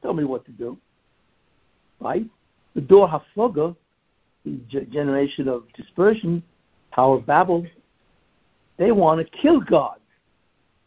Tell 0.02 0.14
me 0.14 0.24
what 0.24 0.44
to 0.46 0.52
do. 0.52 0.78
Right? 2.00 2.24
The 2.74 2.80
Dor 2.80 3.08
HaFloga, 3.08 3.76
the 4.44 4.80
generation 4.90 5.48
of 5.48 5.64
dispersion, 5.74 6.42
Tower 6.94 7.16
of 7.16 7.26
Babel, 7.26 7.66
they 8.78 8.92
want 8.92 9.20
to 9.20 9.38
kill 9.38 9.60
God 9.60 9.98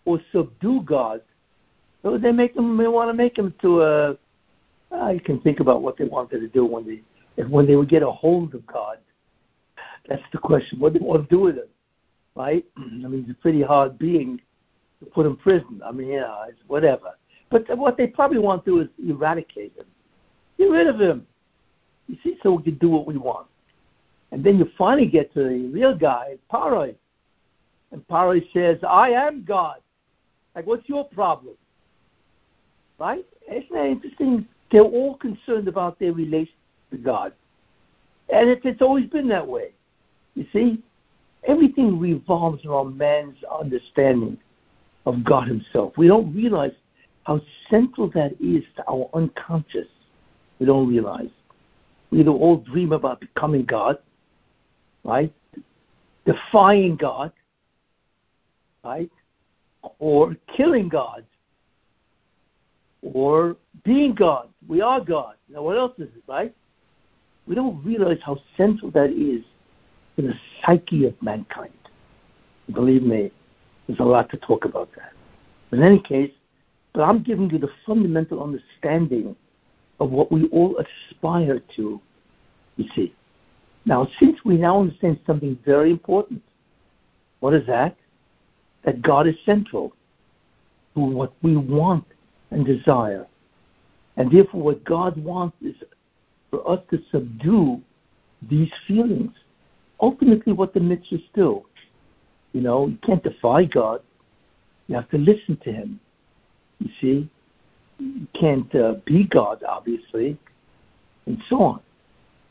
or 0.05 0.19
subdue 0.31 0.81
God. 0.83 1.21
So 2.01 2.17
they 2.17 2.31
make 2.31 2.55
them. 2.55 2.77
They 2.77 2.87
want 2.87 3.09
to 3.09 3.13
make 3.13 3.35
them 3.35 3.53
to 3.61 3.81
a. 3.81 4.17
Uh, 4.91 5.09
you 5.09 5.19
can 5.19 5.39
think 5.41 5.59
about 5.59 5.81
what 5.81 5.97
they 5.97 6.05
wanted 6.05 6.39
to 6.39 6.47
do 6.47 6.65
when 6.65 6.85
they, 6.85 7.43
when 7.43 7.67
they 7.67 7.75
would 7.75 7.89
get 7.89 8.03
a 8.03 8.11
hold 8.11 8.53
of 8.55 8.65
God. 8.65 8.97
That's 10.07 10.23
the 10.31 10.39
question. 10.39 10.79
What 10.79 10.93
do 10.93 10.99
they 10.99 11.05
want 11.05 11.29
to 11.29 11.35
do 11.35 11.41
with 11.41 11.57
him? 11.57 11.67
right? 12.39 12.65
I 12.77 13.07
mean, 13.07 13.25
he's 13.25 13.31
a 13.31 13.41
pretty 13.41 13.61
hard 13.61 13.99
being 13.99 14.39
to 14.99 15.05
put 15.05 15.25
in 15.25 15.35
prison. 15.35 15.81
I 15.85 15.91
mean, 15.91 16.07
yeah, 16.09 16.45
it's 16.47 16.59
whatever. 16.67 17.11
But 17.51 17.77
what 17.77 17.97
they 17.97 18.07
probably 18.07 18.39
want 18.39 18.65
to 18.65 18.71
do 18.71 18.81
is 18.81 18.87
eradicate 19.07 19.75
him. 19.75 19.85
Get 20.57 20.69
rid 20.69 20.87
of 20.87 20.99
him. 20.99 21.25
You 22.07 22.17
see, 22.23 22.37
so 22.41 22.53
we 22.53 22.63
can 22.63 22.75
do 22.75 22.89
what 22.89 23.05
we 23.05 23.17
want. 23.17 23.47
And 24.31 24.43
then 24.43 24.57
you 24.57 24.69
finally 24.77 25.07
get 25.07 25.33
to 25.33 25.43
the 25.43 25.69
real 25.73 25.95
guy, 25.95 26.37
Paroi. 26.51 26.95
And 27.91 28.07
Paroi 28.07 28.41
says, 28.53 28.77
I 28.87 29.09
am 29.09 29.43
God. 29.43 29.77
Like, 30.55 30.67
what's 30.67 30.87
your 30.87 31.05
problem? 31.05 31.55
Right? 32.99 33.25
Isn't 33.47 33.71
that 33.71 33.85
interesting? 33.85 34.47
They're 34.71 34.81
all 34.81 35.15
concerned 35.15 35.67
about 35.67 35.99
their 35.99 36.13
relation 36.13 36.53
to 36.91 36.97
God. 36.97 37.33
And 38.29 38.49
it's, 38.49 38.61
it's 38.63 38.81
always 38.81 39.07
been 39.07 39.27
that 39.29 39.47
way. 39.47 39.71
You 40.35 40.45
see? 40.53 40.83
Everything 41.47 41.99
revolves 41.99 42.65
around 42.65 42.97
man's 42.97 43.37
understanding 43.59 44.37
of 45.05 45.23
God 45.23 45.47
Himself. 45.47 45.93
We 45.97 46.07
don't 46.07 46.33
realize 46.35 46.73
how 47.23 47.41
central 47.69 48.09
that 48.11 48.33
is 48.39 48.63
to 48.75 48.83
our 48.89 49.09
unconscious. 49.13 49.87
We 50.59 50.65
don't 50.65 50.87
realize. 50.87 51.29
We 52.11 52.25
all 52.27 52.57
dream 52.57 52.91
about 52.91 53.19
becoming 53.19 53.65
God, 53.65 53.97
right? 55.03 55.33
Defying 56.25 56.95
God, 56.95 57.31
right? 58.83 59.11
Or 59.99 60.35
killing 60.55 60.89
God, 60.89 61.25
or 63.01 63.55
being 63.83 64.13
God. 64.13 64.49
We 64.67 64.81
are 64.81 64.99
God. 64.99 65.35
Now, 65.49 65.63
what 65.63 65.77
else 65.77 65.93
is 65.97 66.09
it, 66.15 66.23
right? 66.27 66.53
We 67.47 67.55
don't 67.55 67.83
realize 67.83 68.19
how 68.23 68.37
central 68.57 68.91
that 68.91 69.09
is 69.09 69.43
in 70.17 70.27
the 70.27 70.33
psyche 70.61 71.05
of 71.05 71.19
mankind. 71.21 71.73
Believe 72.73 73.03
me, 73.03 73.31
there's 73.87 73.99
a 73.99 74.03
lot 74.03 74.29
to 74.31 74.37
talk 74.37 74.65
about 74.65 74.89
that. 74.95 75.13
In 75.71 75.81
any 75.81 75.99
case, 75.99 76.31
but 76.93 77.01
I'm 77.01 77.23
giving 77.23 77.49
you 77.49 77.57
the 77.57 77.69
fundamental 77.85 78.43
understanding 78.43 79.35
of 79.99 80.11
what 80.11 80.31
we 80.31 80.47
all 80.49 80.77
aspire 80.77 81.59
to, 81.75 82.01
you 82.77 82.85
see. 82.95 83.13
Now, 83.85 84.07
since 84.19 84.37
we 84.45 84.57
now 84.57 84.81
understand 84.81 85.19
something 85.25 85.57
very 85.65 85.91
important, 85.91 86.41
what 87.39 87.53
is 87.53 87.65
that? 87.67 87.95
That 88.83 89.01
God 89.01 89.27
is 89.27 89.35
central 89.45 89.93
to 90.93 90.99
what 90.99 91.33
we 91.41 91.55
want 91.55 92.05
and 92.51 92.65
desire. 92.65 93.27
And 94.17 94.31
therefore, 94.31 94.61
what 94.61 94.83
God 94.83 95.17
wants 95.17 95.55
is 95.61 95.75
for 96.49 96.69
us 96.69 96.79
to 96.91 96.99
subdue 97.11 97.81
these 98.49 98.71
feelings. 98.87 99.31
Ultimately, 100.01 100.53
what 100.53 100.73
the 100.73 100.79
mitzvahs 100.79 101.23
do. 101.33 101.63
You 102.53 102.61
know, 102.61 102.87
you 102.87 102.97
can't 103.05 103.23
defy 103.23 103.65
God. 103.65 104.01
You 104.87 104.95
have 104.95 105.09
to 105.11 105.17
listen 105.17 105.57
to 105.63 105.71
Him. 105.71 105.99
You 106.79 106.89
see, 106.99 107.29
you 107.99 108.27
can't 108.39 108.73
uh, 108.75 108.95
be 109.05 109.25
God, 109.25 109.63
obviously, 109.67 110.37
and 111.25 111.37
so 111.49 111.61
on. 111.61 111.81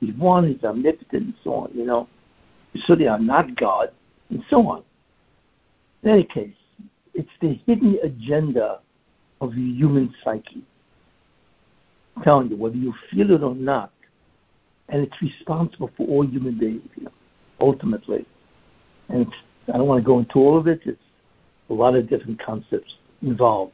He's 0.00 0.14
one, 0.14 0.47
he's 0.47 0.62
omnipotent, 0.62 1.23
and 1.25 1.35
so 1.43 1.55
on, 1.55 1.71
you 1.75 1.85
know. 1.85 2.09
So 2.87 2.95
they 2.95 3.07
are 3.07 3.19
not 3.19 3.57
God, 3.57 3.90
and 4.31 4.45
so 4.49 4.69
on. 4.69 4.85
In 6.02 6.11
any 6.11 6.25
case, 6.25 6.55
it's 7.14 7.31
the 7.40 7.59
hidden 7.67 7.99
agenda 8.05 8.81
of 9.40 9.54
the 9.54 9.61
human 9.61 10.14
psyche. 10.25 10.64
I'm 12.16 12.23
telling 12.23 12.49
you, 12.49 12.57
whether 12.57 12.76
you 12.76 12.92
feel 13.11 13.30
it 13.30 13.42
or 13.42 13.54
not, 13.54 13.92
and 14.88 15.02
it's 15.02 15.23
responsible 15.23 15.90
for 15.97 16.07
all 16.07 16.26
human 16.26 16.59
behavior, 16.59 17.11
ultimately. 17.61 18.26
And 19.09 19.26
I 19.73 19.76
don't 19.76 19.87
want 19.87 20.02
to 20.02 20.07
go 20.07 20.18
into 20.18 20.38
all 20.38 20.59
of 20.59 20.66
it. 20.66 20.80
It's 20.85 21.00
a 21.71 21.75
lot 21.75 21.95
of 21.95 22.09
different 22.09 22.42
concepts 22.42 22.95
involved, 23.23 23.73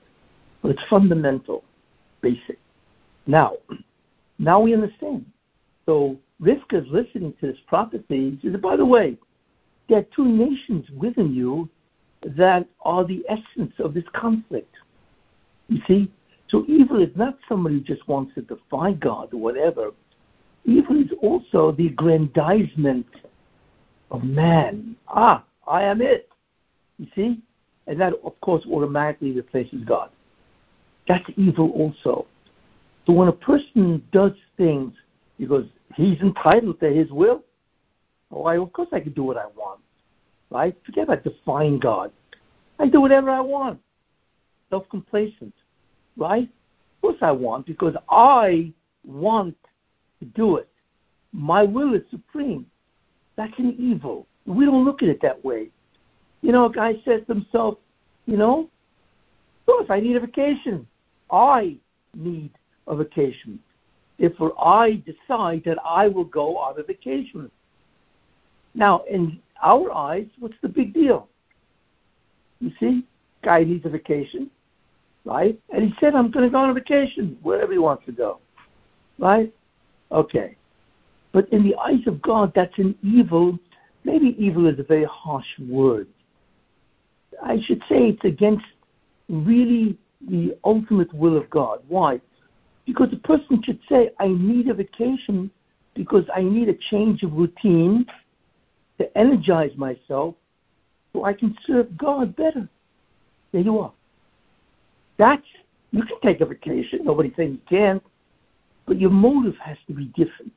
but 0.63 0.73
it's 0.73 0.83
fundamental, 0.91 1.65
basic. 2.21 2.59
Now, 3.27 3.55
now 4.39 4.61
we 4.61 4.75
understand. 4.75 5.25
So 5.87 6.17
Rivka 6.41 6.85
is 6.85 6.91
listening 6.91 7.35
to 7.41 7.47
this 7.47 7.59
prophecy. 7.67 8.39
She 8.43 8.51
says, 8.51 8.61
by 8.61 8.77
the 8.77 8.85
way, 8.85 9.17
there 9.89 9.99
are 9.99 10.07
two 10.15 10.27
nations 10.27 10.89
within 10.91 11.33
you 11.33 11.69
that 12.23 12.67
are 12.83 13.05
the 13.05 13.25
essence 13.29 13.75
of 13.79 13.95
this 13.95 14.05
conflict. 14.15 14.75
You 15.69 15.81
see? 15.87 16.11
So 16.49 16.65
evil 16.69 17.03
is 17.03 17.15
not 17.17 17.39
somebody 17.49 17.77
who 17.77 17.81
just 17.81 18.07
wants 18.07 18.35
to 18.35 18.43
defy 18.43 18.93
God 18.93 19.33
or 19.33 19.41
whatever. 19.41 19.91
Evil 20.65 21.01
is 21.01 21.11
also 21.23 21.73
the 21.73 21.87
aggrandizement 21.87 23.07
of 24.11 24.25
man. 24.25 24.97
Ah, 25.09 25.45
I 25.67 25.85
am 25.85 26.01
it. 26.01 26.29
You 26.99 27.07
see? 27.15 27.43
And 27.87 28.01
that, 28.01 28.15
of 28.25 28.41
course, 28.41 28.65
automatically 28.71 29.33
replaces 29.33 29.85
God. 29.85 30.11
That's 31.09 31.25
evil 31.37 31.71
also. 31.71 32.27
So 33.07 33.13
when 33.13 33.29
a 33.29 33.33
person 33.33 34.03
does 34.13 34.33
things 34.57 34.95
because 35.39 35.67
he's 35.95 36.21
entitled 36.21 36.81
to 36.81 36.91
his 36.91 37.11
will, 37.11 37.43
why, 38.31 38.57
of 38.57 38.73
course 38.73 38.89
I 38.93 39.01
can 39.01 39.13
do 39.13 39.23
what 39.23 39.37
I 39.37 39.47
want. 39.47 39.81
Right? 40.51 40.77
Forget 40.87 41.05
about 41.05 41.25
defying 41.25 41.79
God. 41.79 42.11
I 42.79 42.89
do 42.89 43.01
whatever 43.01 43.31
I 43.31 43.41
want. 43.41 43.81
Self 44.75 44.89
complacent. 44.89 45.55
Right? 46.17 46.49
Of 46.49 47.01
course 47.01 47.19
I 47.23 47.31
want 47.31 47.65
because 47.65 47.95
I 48.09 48.73
want 49.05 49.57
to 50.19 50.25
do 50.25 50.57
it. 50.57 50.69
My 51.33 51.63
will 51.63 51.95
is 51.95 52.03
supreme. 52.11 52.67
That's 53.37 53.57
an 53.59 53.77
evil. 53.79 54.27
We 54.47 54.65
don't 54.65 54.85
look 54.85 55.05
at 55.05 55.09
it 55.09 55.23
that 55.23 55.45
way. 55.45 55.69
You 56.43 56.51
know, 56.51 56.65
a 56.65 56.73
guy 56.73 56.95
says 57.05 57.21
to 57.29 57.35
himself, 57.35 57.79
you 58.27 58.37
know, 58.37 58.69
of 59.61 59.67
course 59.67 59.87
I 59.91 60.01
need 60.01 60.17
a 60.17 60.21
vacation. 60.21 60.89
I 61.31 61.77
need 62.13 62.51
a 62.89 62.97
vacation. 62.97 63.61
Therefore, 64.19 64.55
I 64.61 65.01
decide 65.07 65.63
that 65.67 65.79
I 65.85 66.09
will 66.09 66.25
go 66.25 66.57
on 66.57 66.81
a 66.81 66.83
vacation. 66.83 67.49
Now, 68.75 69.05
in 69.09 69.39
our 69.63 69.93
eyes, 69.93 70.27
what's 70.41 70.57
the 70.63 70.69
big 70.69 70.95
deal? 70.95 71.29
You 72.59 72.73
see, 72.81 73.05
guy 73.45 73.63
needs 73.63 73.85
a 73.85 73.91
vacation, 73.91 74.51
right? 75.25 75.59
And 75.73 75.85
he 75.85 75.95
said, 76.01 76.15
I'm 76.15 76.31
going 76.31 76.45
to 76.45 76.51
go 76.51 76.59
on 76.59 76.71
a 76.71 76.75
vacation 76.75 77.39
wherever 77.43 77.73
he 77.73 77.79
wants 77.79 78.05
to 78.07 78.13
go, 78.13 78.41
right? 79.19 79.53
Okay. 80.13 80.57
But 81.33 81.49
in 81.49 81.65
the 81.65 81.75
eyes 81.77 82.07
of 82.07 82.23
God, 82.23 82.53
that's 82.55 82.79
an 82.79 82.97
evil. 83.03 83.59
Maybe 84.05 84.37
evil 84.39 84.67
is 84.67 84.79
a 84.79 84.85
very 84.85 85.05
harsh 85.05 85.47
word. 85.69 86.07
I 87.43 87.59
should 87.65 87.81
say 87.89 88.09
it's 88.09 88.25
against 88.25 88.65
really 89.29 89.99
the 90.29 90.57
ultimate 90.65 91.13
will 91.13 91.37
of 91.37 91.51
God. 91.51 91.81
Why? 91.89 92.21
Because 92.87 93.13
a 93.13 93.17
person 93.17 93.63
should 93.63 93.81
say, 93.89 94.11
I 94.21 94.29
need 94.29 94.69
a 94.69 94.75
vacation 94.75 95.51
because 95.95 96.25
I 96.35 96.43
need 96.43 96.69
a 96.69 96.75
change 96.91 97.23
of 97.23 97.33
routine 97.33 98.07
to 98.99 99.19
energize 99.19 99.77
myself 99.77 100.35
so 101.13 101.25
I 101.25 101.33
can 101.33 101.57
serve 101.67 101.97
God 101.97 102.37
better. 102.37 102.69
There 103.53 103.63
you 103.63 103.79
are. 103.79 103.93
That's, 105.17 105.47
you 105.91 106.03
can 106.03 106.21
take 106.23 106.41
a 106.41 106.47
vacation. 106.47 107.01
Nobody 107.05 107.33
says 107.37 107.51
you 107.51 107.61
can't. 107.69 108.03
But 108.87 109.01
your 109.01 109.11
motive 109.11 109.57
has 109.59 109.79
to 109.87 109.93
be 109.93 110.07
different. 110.17 110.53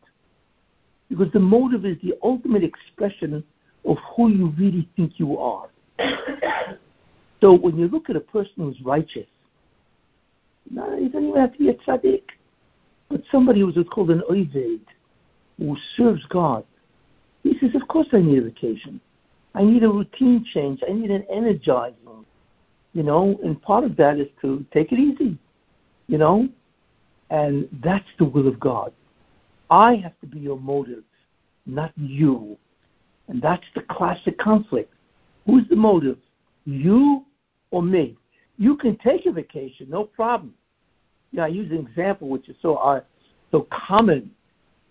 Because 1.10 1.32
the 1.32 1.40
motive 1.40 1.86
is 1.86 1.98
the 2.02 2.16
ultimate 2.24 2.64
expression 2.64 3.44
of 3.86 3.98
who 4.16 4.30
you 4.30 4.54
really 4.58 4.90
think 4.96 5.20
you 5.20 5.38
are. 5.38 5.70
so 7.42 7.54
when 7.54 7.78
you 7.78 7.88
look 7.88 8.10
at 8.10 8.16
a 8.16 8.22
person 8.22 8.54
who's 8.58 8.82
righteous, 8.82 9.28
no, 10.70 10.98
he 10.98 11.08
doesn't 11.08 11.30
even 11.30 11.40
have 11.40 11.54
to 11.54 11.60
be 11.60 11.70
a 11.70 11.74
tzaddik, 11.76 12.24
but 13.10 13.22
somebody 13.32 13.62
who's 13.62 13.78
called 13.90 14.12
an 14.12 14.22
oived, 14.30 14.82
who 15.58 15.78
serves 15.96 16.26
God. 16.26 16.66
He 17.44 17.58
says, 17.60 17.74
of 17.76 17.88
course 17.88 18.08
I 18.12 18.20
need 18.20 18.40
a 18.40 18.42
vacation. 18.42 19.00
I 19.56 19.64
need 19.64 19.84
a 19.84 19.90
routine 19.90 20.46
change. 20.54 20.82
I 20.88 20.92
need 20.92 21.10
an 21.10 21.26
energizing, 21.32 22.26
you 22.98 23.04
know, 23.04 23.40
and 23.44 23.62
part 23.62 23.84
of 23.84 23.96
that 23.98 24.18
is 24.18 24.26
to 24.42 24.66
take 24.74 24.92
it 24.92 24.98
easy, 24.98 25.38
you 26.08 26.18
know, 26.18 26.50
and 27.30 27.70
that's 27.84 28.08
the 28.18 28.26
will 28.26 28.48
of 28.48 28.60
God. 28.60 28.92
I 29.70 29.98
have 29.98 30.20
to 30.22 30.26
be 30.26 30.40
your 30.40 30.60
motive, 30.60 31.04
not 31.68 31.92
you. 31.96 32.58
And 33.28 33.40
that's 33.40 33.66
the 33.76 33.84
classic 33.84 34.40
conflict. 34.40 34.92
Who's 35.46 35.68
the 35.70 35.76
motive? 35.76 36.18
You 36.66 37.24
or 37.70 37.84
me? 37.84 38.18
You 38.58 38.76
can 38.76 38.98
take 38.98 39.28
a 39.28 39.32
vacation, 39.32 39.92
no 39.92 40.06
problem. 40.06 40.56
Yeah, 41.32 41.44
I 41.44 41.50
use 41.50 41.70
an 41.70 41.78
example 41.78 42.30
which 42.30 42.50
is 42.50 42.56
so 42.64 42.78
uh, 42.78 43.02
so 43.52 43.68
common 43.70 44.32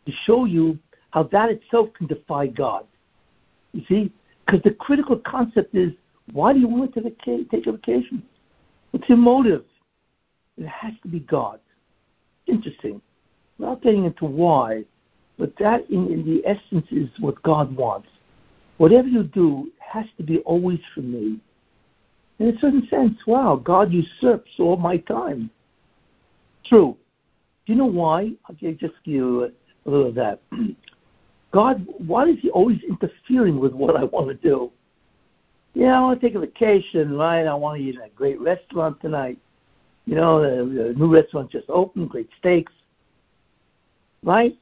to 0.06 0.12
show 0.26 0.44
you 0.44 0.78
how 1.10 1.24
that 1.24 1.50
itself 1.50 1.88
can 1.94 2.06
defy 2.06 2.46
God. 2.46 2.86
You 3.72 3.82
see, 3.88 4.12
because 4.44 4.62
the 4.62 4.70
critical 4.70 5.16
concept 5.16 5.74
is 5.74 5.90
why 6.32 6.52
do 6.52 6.58
you 6.58 6.68
want 6.68 6.94
to 6.94 7.10
take 7.50 7.66
a 7.66 7.72
vacation? 7.72 8.22
What's 8.90 9.08
your 9.08 9.18
motive? 9.18 9.64
It 10.56 10.66
has 10.66 10.92
to 11.02 11.08
be 11.08 11.20
God. 11.20 11.60
Interesting. 12.46 13.00
Without 13.58 13.82
getting 13.82 14.04
into 14.04 14.24
why, 14.24 14.84
but 15.38 15.52
that 15.58 15.88
in, 15.90 16.10
in 16.12 16.24
the 16.24 16.46
essence 16.48 16.86
is 16.90 17.08
what 17.20 17.42
God 17.42 17.74
wants. 17.74 18.08
Whatever 18.78 19.08
you 19.08 19.22
do 19.24 19.70
has 19.78 20.06
to 20.18 20.22
be 20.22 20.38
always 20.40 20.80
for 20.94 21.00
me. 21.00 21.38
In 22.38 22.48
a 22.48 22.58
certain 22.58 22.86
sense, 22.88 23.14
wow, 23.26 23.56
God 23.56 23.92
usurps 23.92 24.50
all 24.58 24.76
my 24.76 24.98
time. 24.98 25.50
True. 26.66 26.96
Do 27.64 27.72
you 27.72 27.78
know 27.78 27.86
why? 27.86 28.32
I'll 28.48 28.54
just 28.54 28.80
give 28.80 28.92
you 29.06 29.44
a 29.44 29.90
little 29.90 30.08
of 30.08 30.14
that. 30.16 30.40
God, 31.52 31.86
why 32.06 32.26
is 32.26 32.36
He 32.40 32.50
always 32.50 32.78
interfering 32.82 33.58
with 33.58 33.72
what 33.72 33.96
I 33.96 34.04
want 34.04 34.28
to 34.28 34.34
do? 34.34 34.70
Yeah, 35.76 35.98
I 35.98 36.00
want 36.00 36.18
to 36.18 36.26
take 36.26 36.34
a 36.34 36.40
vacation, 36.40 37.18
right? 37.18 37.46
I 37.46 37.52
want 37.52 37.78
to 37.78 37.84
eat 37.84 37.98
at 37.98 38.06
a 38.06 38.08
great 38.08 38.40
restaurant 38.40 38.98
tonight. 39.02 39.38
You 40.06 40.14
know, 40.14 40.40
the, 40.40 40.64
the 40.64 40.94
new 40.94 41.12
restaurant 41.12 41.50
just 41.50 41.68
opened, 41.68 42.08
great 42.08 42.30
steaks, 42.38 42.72
right? 44.22 44.56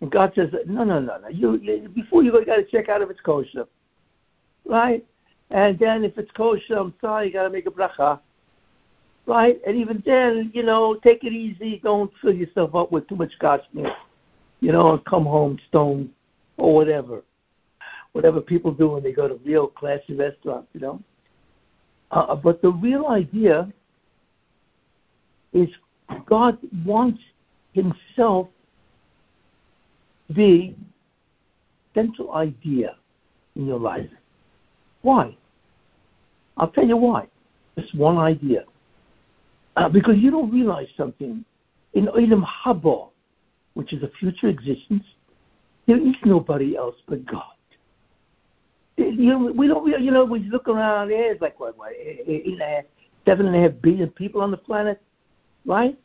And 0.00 0.10
God 0.10 0.32
says, 0.34 0.48
no, 0.66 0.82
no, 0.82 0.98
no, 0.98 1.18
no. 1.18 1.28
You, 1.28 1.56
you 1.56 1.90
before 1.90 2.22
you 2.22 2.32
go, 2.32 2.38
you 2.38 2.46
got 2.46 2.56
to 2.56 2.64
check 2.64 2.88
out 2.88 3.02
if 3.02 3.10
it's 3.10 3.20
kosher, 3.20 3.66
right? 4.64 5.04
And 5.50 5.78
then 5.78 6.04
if 6.04 6.16
it's 6.16 6.30
kosher, 6.32 6.76
I'm 6.78 6.94
sorry, 7.02 7.26
you 7.26 7.34
got 7.34 7.42
to 7.42 7.50
make 7.50 7.66
a 7.66 7.70
bracha, 7.70 8.18
right? 9.26 9.60
And 9.66 9.76
even 9.76 10.02
then, 10.06 10.52
you 10.54 10.62
know, 10.62 10.94
take 11.04 11.22
it 11.22 11.34
easy. 11.34 11.82
Don't 11.84 12.10
fill 12.22 12.34
yourself 12.34 12.74
up 12.74 12.90
with 12.90 13.06
too 13.08 13.16
much 13.16 13.32
gashmias, 13.42 13.94
you 14.60 14.72
know, 14.72 14.94
and 14.94 15.04
come 15.04 15.26
home 15.26 15.58
stoned 15.68 16.08
or 16.56 16.74
whatever. 16.74 17.22
Whatever 18.16 18.40
people 18.40 18.72
do 18.72 18.88
when 18.88 19.02
they 19.02 19.12
go 19.12 19.28
to 19.28 19.34
real 19.44 19.66
classy 19.66 20.14
restaurants, 20.14 20.68
you 20.72 20.80
know. 20.80 21.02
Uh, 22.10 22.34
but 22.34 22.62
the 22.62 22.70
real 22.72 23.08
idea 23.08 23.70
is 25.52 25.68
God 26.24 26.56
wants 26.86 27.20
Himself 27.74 28.48
to 30.28 30.32
be 30.34 30.74
central 31.94 32.32
idea 32.32 32.96
in 33.54 33.66
your 33.66 33.78
life. 33.78 34.08
Why? 35.02 35.36
I'll 36.56 36.70
tell 36.70 36.86
you 36.86 36.96
why. 36.96 37.28
Just 37.78 37.94
one 37.94 38.16
idea. 38.16 38.64
Uh, 39.76 39.90
because 39.90 40.16
you 40.16 40.30
don't 40.30 40.50
realize 40.50 40.88
something. 40.96 41.44
In 41.92 42.06
Olam 42.06 42.46
Haba, 42.46 43.10
which 43.74 43.92
is 43.92 44.02
a 44.02 44.08
future 44.18 44.48
existence, 44.48 45.04
there 45.86 45.98
is 45.98 46.14
nobody 46.24 46.78
else 46.78 46.96
but 47.06 47.26
God. 47.26 47.55
You 48.96 49.12
know, 49.12 49.52
we 49.52 49.68
don't, 49.68 50.02
you 50.02 50.10
know, 50.10 50.24
we 50.24 50.40
look 50.40 50.68
around, 50.68 51.08
there's 51.08 51.40
like, 51.40 51.60
what, 51.60 51.76
what, 51.76 51.92
seven 53.26 53.46
and 53.46 53.56
a 53.56 53.60
half 53.60 53.72
billion 53.82 54.08
people 54.08 54.40
on 54.40 54.50
the 54.50 54.56
planet, 54.56 55.02
right? 55.66 55.98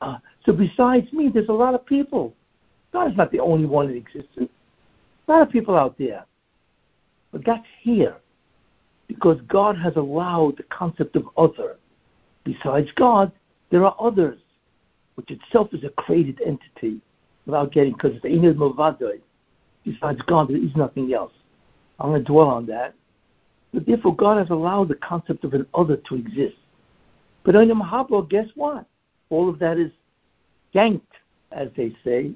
Uh, 0.00 0.16
so 0.46 0.52
besides 0.52 1.12
me, 1.12 1.28
there's 1.32 1.48
a 1.48 1.52
lot 1.52 1.74
of 1.74 1.84
people. 1.84 2.34
God 2.92 3.10
is 3.10 3.16
not 3.16 3.30
the 3.32 3.40
only 3.40 3.66
one 3.66 3.90
in 3.90 3.96
existence. 3.96 4.50
A 5.26 5.30
lot 5.30 5.42
of 5.42 5.50
people 5.50 5.76
out 5.76 5.98
there. 5.98 6.24
But 7.32 7.44
that's 7.44 7.66
here 7.82 8.16
because 9.08 9.40
God 9.48 9.76
has 9.76 9.96
allowed 9.96 10.56
the 10.56 10.62
concept 10.64 11.16
of 11.16 11.28
other. 11.36 11.76
Besides 12.44 12.88
God, 12.96 13.32
there 13.70 13.84
are 13.84 13.96
others, 14.00 14.38
which 15.16 15.30
itself 15.30 15.68
is 15.74 15.84
a 15.84 15.90
created 15.90 16.40
entity 16.46 17.00
without 17.44 17.72
getting, 17.72 17.92
because 17.92 18.12
it's 18.14 18.24
Ein 18.24 18.46
Od 18.46 18.56
Milvado. 18.56 19.10
Besides 19.84 20.20
God, 20.26 20.48
there 20.48 20.56
is 20.56 20.74
nothing 20.76 21.12
else. 21.12 21.32
I'm 21.98 22.10
going 22.10 22.24
to 22.24 22.30
dwell 22.30 22.48
on 22.48 22.66
that. 22.66 22.94
But 23.72 23.86
therefore, 23.86 24.14
God 24.16 24.38
has 24.38 24.50
allowed 24.50 24.88
the 24.88 24.94
concept 24.96 25.44
of 25.44 25.54
an 25.54 25.66
other 25.74 25.96
to 26.08 26.14
exist. 26.14 26.56
But 27.44 27.56
on 27.56 27.68
Yom 27.68 27.82
Haba, 27.82 28.28
guess 28.28 28.46
what? 28.54 28.86
All 29.30 29.48
of 29.48 29.58
that 29.58 29.78
is 29.78 29.90
yanked, 30.72 31.12
as 31.52 31.68
they 31.76 31.94
say. 32.04 32.32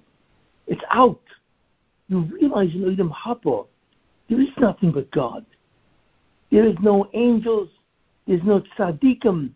It's 0.67 0.83
out. 0.91 1.21
You 2.09 2.21
realize 2.21 2.71
in 2.75 2.83
Yom 2.97 3.11
Haba, 3.11 3.67
there 4.29 4.41
is 4.41 4.49
nothing 4.59 4.93
but 4.93 5.11
God. 5.11 5.45
There 6.51 6.67
is 6.67 6.77
no 6.83 7.09
angels. 7.15 7.69
There's 8.27 8.43
no 8.45 8.63
tzaddikim. 8.79 9.51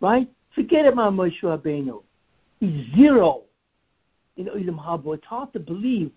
Right? 0.00 0.28
Forget 0.54 0.86
about 0.86 1.12
Moshe 1.12 1.40
Rabbeinu. 1.42 2.02
He's 2.60 2.94
zero 2.94 3.42
in 4.36 4.46
Olam 4.46 4.78
Haba. 4.78 5.14
It's 5.14 5.26
hard 5.26 5.52
to 5.52 5.60
believe 5.60 6.10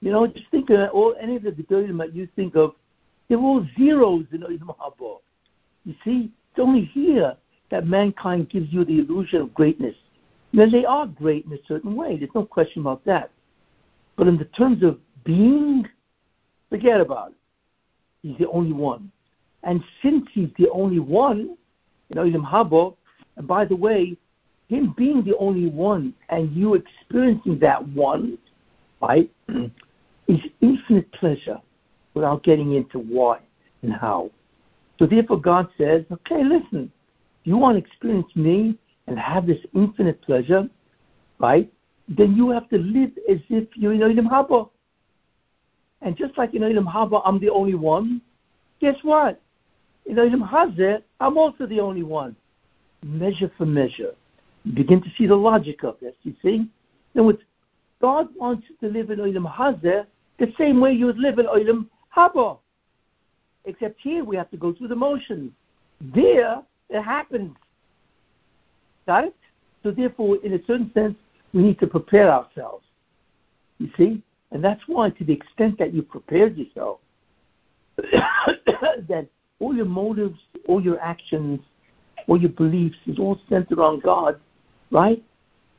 you 0.00 0.12
know, 0.12 0.26
just 0.26 0.50
think 0.50 0.70
of 0.70 0.90
all 0.90 1.14
any 1.20 1.36
of 1.36 1.42
the 1.42 1.50
Gedolim 1.50 1.98
that 1.98 2.14
you 2.14 2.28
think 2.36 2.54
of, 2.56 2.74
they're 3.28 3.38
all 3.38 3.66
zeros 3.76 4.24
in 4.32 4.40
Olam 4.40 4.76
Haba. 4.76 5.18
You 5.84 5.94
see, 6.04 6.30
it's 6.50 6.60
only 6.60 6.84
here 6.84 7.36
that 7.70 7.86
mankind 7.86 8.48
gives 8.48 8.72
you 8.72 8.84
the 8.84 9.00
illusion 9.00 9.42
of 9.42 9.54
greatness. 9.54 9.94
Now, 10.52 10.68
they 10.68 10.84
are 10.84 11.06
great 11.06 11.44
in 11.44 11.52
a 11.52 11.58
certain 11.66 11.94
way. 11.94 12.16
There's 12.16 12.30
no 12.34 12.44
question 12.44 12.82
about 12.82 13.04
that. 13.04 13.30
But 14.16 14.28
in 14.28 14.38
the 14.38 14.46
terms 14.46 14.82
of 14.82 14.98
being, 15.24 15.86
forget 16.70 17.00
about 17.00 17.32
it. 17.32 17.36
He's 18.22 18.38
the 18.38 18.48
only 18.48 18.72
one. 18.72 19.12
And 19.62 19.82
since 20.02 20.26
he's 20.32 20.48
the 20.58 20.70
only 20.70 21.00
one, 21.00 21.56
you 22.08 22.14
know, 22.14 22.24
Haba, 22.40 22.94
and 23.36 23.46
by 23.46 23.64
the 23.64 23.76
way, 23.76 24.16
him 24.68 24.94
being 24.96 25.22
the 25.22 25.36
only 25.36 25.68
one 25.68 26.14
and 26.28 26.52
you 26.52 26.74
experiencing 26.74 27.58
that 27.60 27.86
one, 27.88 28.38
right? 29.00 29.30
Is 30.28 30.40
infinite 30.60 31.10
pleasure 31.12 31.60
without 32.14 32.42
getting 32.44 32.74
into 32.74 32.98
why 32.98 33.40
and 33.82 33.92
how. 33.92 34.30
So 34.98 35.06
therefore 35.06 35.40
God 35.40 35.68
says, 35.78 36.04
okay, 36.12 36.44
listen, 36.44 36.92
you 37.44 37.56
want 37.56 37.78
to 37.78 37.84
experience 37.84 38.30
me 38.34 38.76
and 39.06 39.18
have 39.18 39.46
this 39.46 39.58
infinite 39.74 40.20
pleasure, 40.22 40.68
right? 41.38 41.72
Then 42.08 42.34
you 42.34 42.50
have 42.50 42.68
to 42.70 42.78
live 42.78 43.10
as 43.30 43.38
if 43.48 43.68
you're 43.74 43.92
in 43.92 44.00
Olam 44.00 44.28
Haba. 44.28 44.68
And 46.02 46.16
just 46.16 46.36
like 46.36 46.54
in 46.54 46.62
Olam 46.62 46.90
Haba, 46.92 47.22
I'm 47.24 47.38
the 47.40 47.50
only 47.50 47.74
one, 47.74 48.20
guess 48.80 48.96
what? 49.02 49.40
In 50.06 50.16
Olam 50.16 50.48
Hazeh, 50.48 51.02
I'm 51.20 51.38
also 51.38 51.66
the 51.66 51.80
only 51.80 52.02
one. 52.02 52.36
Measure 53.02 53.50
for 53.56 53.66
measure. 53.66 54.12
Begin 54.74 55.00
to 55.02 55.08
see 55.16 55.26
the 55.26 55.36
logic 55.36 55.84
of 55.84 55.96
this, 56.00 56.14
you 56.22 56.34
see? 56.42 56.68
Then 57.14 57.24
what 57.24 57.38
God 58.00 58.28
wants 58.36 58.66
you 58.68 58.88
to 58.88 58.92
live 58.92 59.10
in 59.10 59.18
Olam 59.20 59.50
Hazeh 59.50 60.06
the 60.38 60.52
same 60.56 60.80
way 60.80 60.92
you 60.92 61.06
would 61.06 61.18
live 61.18 61.38
in 61.38 61.46
Olam 61.46 61.86
Haba. 62.16 62.58
Except 63.64 64.00
here 64.00 64.24
we 64.24 64.36
have 64.36 64.50
to 64.50 64.56
go 64.56 64.72
through 64.72 64.88
the 64.88 64.96
motions. 64.96 65.52
There, 66.00 66.62
it 66.88 67.02
happens. 67.02 67.54
Got 69.06 69.24
it? 69.24 69.36
So 69.82 69.90
therefore, 69.90 70.38
in 70.44 70.54
a 70.54 70.58
certain 70.66 70.90
sense, 70.94 71.16
we 71.52 71.62
need 71.62 71.78
to 71.80 71.86
prepare 71.86 72.30
ourselves. 72.30 72.84
You 73.78 73.90
see? 73.96 74.22
And 74.50 74.64
that's 74.64 74.82
why, 74.86 75.10
to 75.10 75.24
the 75.24 75.32
extent 75.32 75.78
that 75.78 75.92
you 75.92 76.02
prepared 76.02 76.56
yourself, 76.56 77.00
that 77.96 79.26
all 79.60 79.74
your 79.74 79.84
motives, 79.84 80.38
all 80.66 80.82
your 80.82 81.00
actions, 81.00 81.60
all 82.26 82.40
your 82.40 82.50
beliefs 82.50 82.96
is 83.06 83.18
all 83.18 83.40
centered 83.48 83.78
on 83.78 84.00
God, 84.00 84.40
right? 84.90 85.22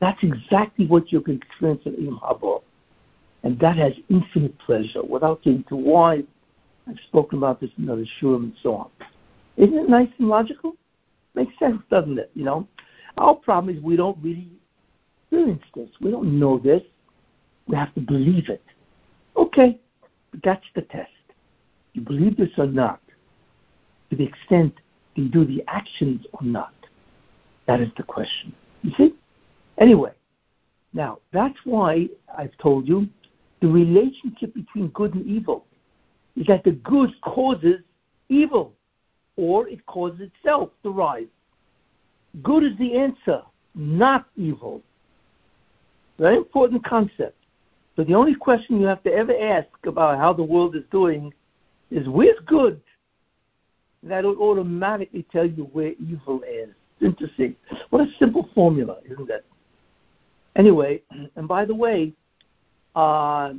That's 0.00 0.22
exactly 0.22 0.86
what 0.86 1.12
you 1.12 1.20
can 1.20 1.36
experience 1.36 1.82
in 1.84 1.94
Im 1.94 2.18
Haba. 2.22 2.62
And 3.42 3.58
that 3.60 3.76
has 3.76 3.92
infinite 4.08 4.58
pleasure 4.58 5.02
without 5.02 5.42
getting 5.42 5.64
too 5.68 5.76
wide. 5.76 6.26
I've 6.88 6.98
spoken 7.08 7.38
about 7.38 7.60
this 7.60 7.70
in 7.78 7.88
other 7.88 8.04
shiurim 8.20 8.44
and 8.44 8.54
so 8.62 8.74
on. 8.74 8.90
Isn't 9.56 9.78
it 9.78 9.88
nice 9.88 10.08
and 10.18 10.28
logical? 10.28 10.74
Makes 11.34 11.58
sense, 11.58 11.80
doesn't 11.90 12.18
it? 12.18 12.30
You 12.34 12.44
know? 12.44 12.68
Our 13.18 13.34
problem 13.34 13.74
is 13.74 13.82
we 13.82 13.96
don't 13.96 14.18
really 14.22 14.48
experience 15.22 15.62
this. 15.74 15.88
We 16.00 16.10
don't 16.10 16.38
know 16.38 16.58
this. 16.58 16.82
We 17.66 17.76
have 17.76 17.94
to 17.94 18.00
believe 18.00 18.48
it. 18.48 18.62
Okay, 19.36 19.78
that's 20.42 20.64
the 20.74 20.82
test. 20.82 21.10
You 21.92 22.02
believe 22.02 22.36
this 22.36 22.50
or 22.58 22.66
not, 22.66 23.00
to 24.10 24.16
the 24.16 24.24
extent 24.24 24.74
you 25.14 25.28
do 25.28 25.44
the 25.44 25.62
actions 25.68 26.26
or 26.32 26.42
not. 26.42 26.74
That 27.66 27.80
is 27.80 27.88
the 27.96 28.02
question. 28.02 28.52
You 28.82 28.92
see? 28.96 29.14
Anyway, 29.78 30.12
now 30.92 31.18
that's 31.32 31.58
why 31.64 32.08
I've 32.36 32.56
told 32.58 32.88
you 32.88 33.08
the 33.60 33.68
relationship 33.68 34.54
between 34.54 34.88
good 34.88 35.14
and 35.14 35.26
evil 35.26 35.66
is 36.36 36.46
that 36.46 36.64
the 36.64 36.72
good 36.72 37.10
causes 37.22 37.80
evil, 38.28 38.72
or 39.36 39.68
it 39.68 39.84
causes 39.86 40.20
itself 40.20 40.70
to 40.82 40.90
rise. 40.90 41.26
Good 42.42 42.62
is 42.64 42.78
the 42.78 42.96
answer, 42.96 43.42
not 43.74 44.26
evil. 44.36 44.82
Very 46.18 46.36
important 46.36 46.84
concept. 46.84 47.36
So 47.96 48.04
the 48.04 48.14
only 48.14 48.34
question 48.34 48.80
you 48.80 48.86
have 48.86 49.02
to 49.02 49.12
ever 49.12 49.36
ask 49.38 49.68
about 49.84 50.18
how 50.18 50.32
the 50.32 50.44
world 50.44 50.76
is 50.76 50.84
doing 50.90 51.32
is 51.90 52.08
where's 52.08 52.38
good? 52.46 52.80
That 54.02 54.24
will 54.24 54.38
automatically 54.40 55.26
tell 55.30 55.44
you 55.44 55.64
where 55.72 55.92
evil 56.00 56.42
is. 56.48 56.70
Interesting. 57.02 57.56
What 57.90 58.02
a 58.02 58.10
simple 58.18 58.48
formula, 58.54 58.98
isn't 59.10 59.28
it? 59.28 59.44
Anyway, 60.56 61.02
and 61.36 61.48
by 61.48 61.64
the 61.64 61.74
way, 61.74 62.12
uh, 62.94 63.52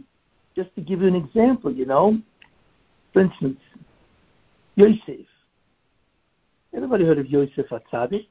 just 0.56 0.74
to 0.76 0.82
give 0.82 1.02
you 1.02 1.08
an 1.08 1.16
example, 1.16 1.72
you 1.72 1.86
know, 1.86 2.20
for 3.14 3.22
instance, 3.22 3.60
Yosef. 4.76 5.26
Everybody 6.74 7.06
heard 7.06 7.20
of 7.20 7.28
Yosef 7.28 7.68
Atzadik, 7.70 8.28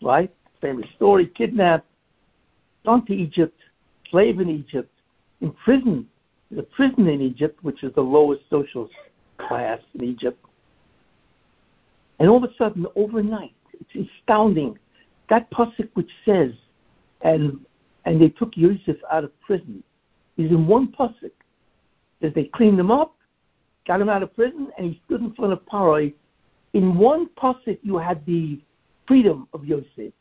right? 0.00 0.32
Famous 0.60 0.86
story, 0.96 1.26
kidnapped, 1.26 1.86
gone 2.84 3.04
to 3.06 3.14
Egypt, 3.14 3.58
slave 4.10 4.38
in 4.40 4.48
Egypt, 4.48 4.90
in 5.40 5.50
prison, 5.64 6.08
the 6.50 6.62
prison 6.62 7.08
in 7.08 7.20
Egypt, 7.20 7.58
which 7.62 7.82
is 7.82 7.92
the 7.94 8.00
lowest 8.00 8.42
social 8.50 8.88
class 9.38 9.80
in 9.94 10.04
Egypt. 10.04 10.38
And 12.20 12.28
all 12.28 12.44
of 12.44 12.48
a 12.48 12.54
sudden, 12.54 12.86
overnight, 12.94 13.54
it's 13.72 14.08
astounding. 14.20 14.78
That 15.28 15.50
pasuk 15.50 15.88
which 15.94 16.10
says 16.24 16.52
and 17.22 17.58
and 18.04 18.20
they 18.20 18.28
took 18.28 18.56
Yosef 18.56 18.96
out 19.10 19.24
of 19.24 19.40
prison. 19.40 19.82
He's 20.36 20.50
in 20.50 20.66
one 20.66 20.88
pasuk. 20.88 21.32
That 22.20 22.34
they 22.34 22.44
cleaned 22.44 22.78
him 22.78 22.90
up, 22.90 23.16
got 23.86 24.00
him 24.00 24.08
out 24.08 24.22
of 24.22 24.34
prison, 24.34 24.68
and 24.78 24.86
he 24.86 25.02
stood 25.04 25.20
in 25.20 25.34
front 25.34 25.52
of 25.52 25.66
Paroi. 25.66 26.14
In 26.72 26.96
one 26.96 27.28
pasuk, 27.36 27.78
you 27.82 27.98
had 27.98 28.24
the 28.26 28.60
freedom 29.06 29.48
of 29.52 29.64
Yosef. 29.64 30.12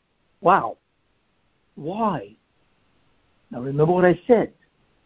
Wow. 0.42 0.78
Why? 1.76 2.36
Now 3.52 3.62
remember 3.62 3.94
what 3.94 4.06
I 4.06 4.20
said. 4.28 4.52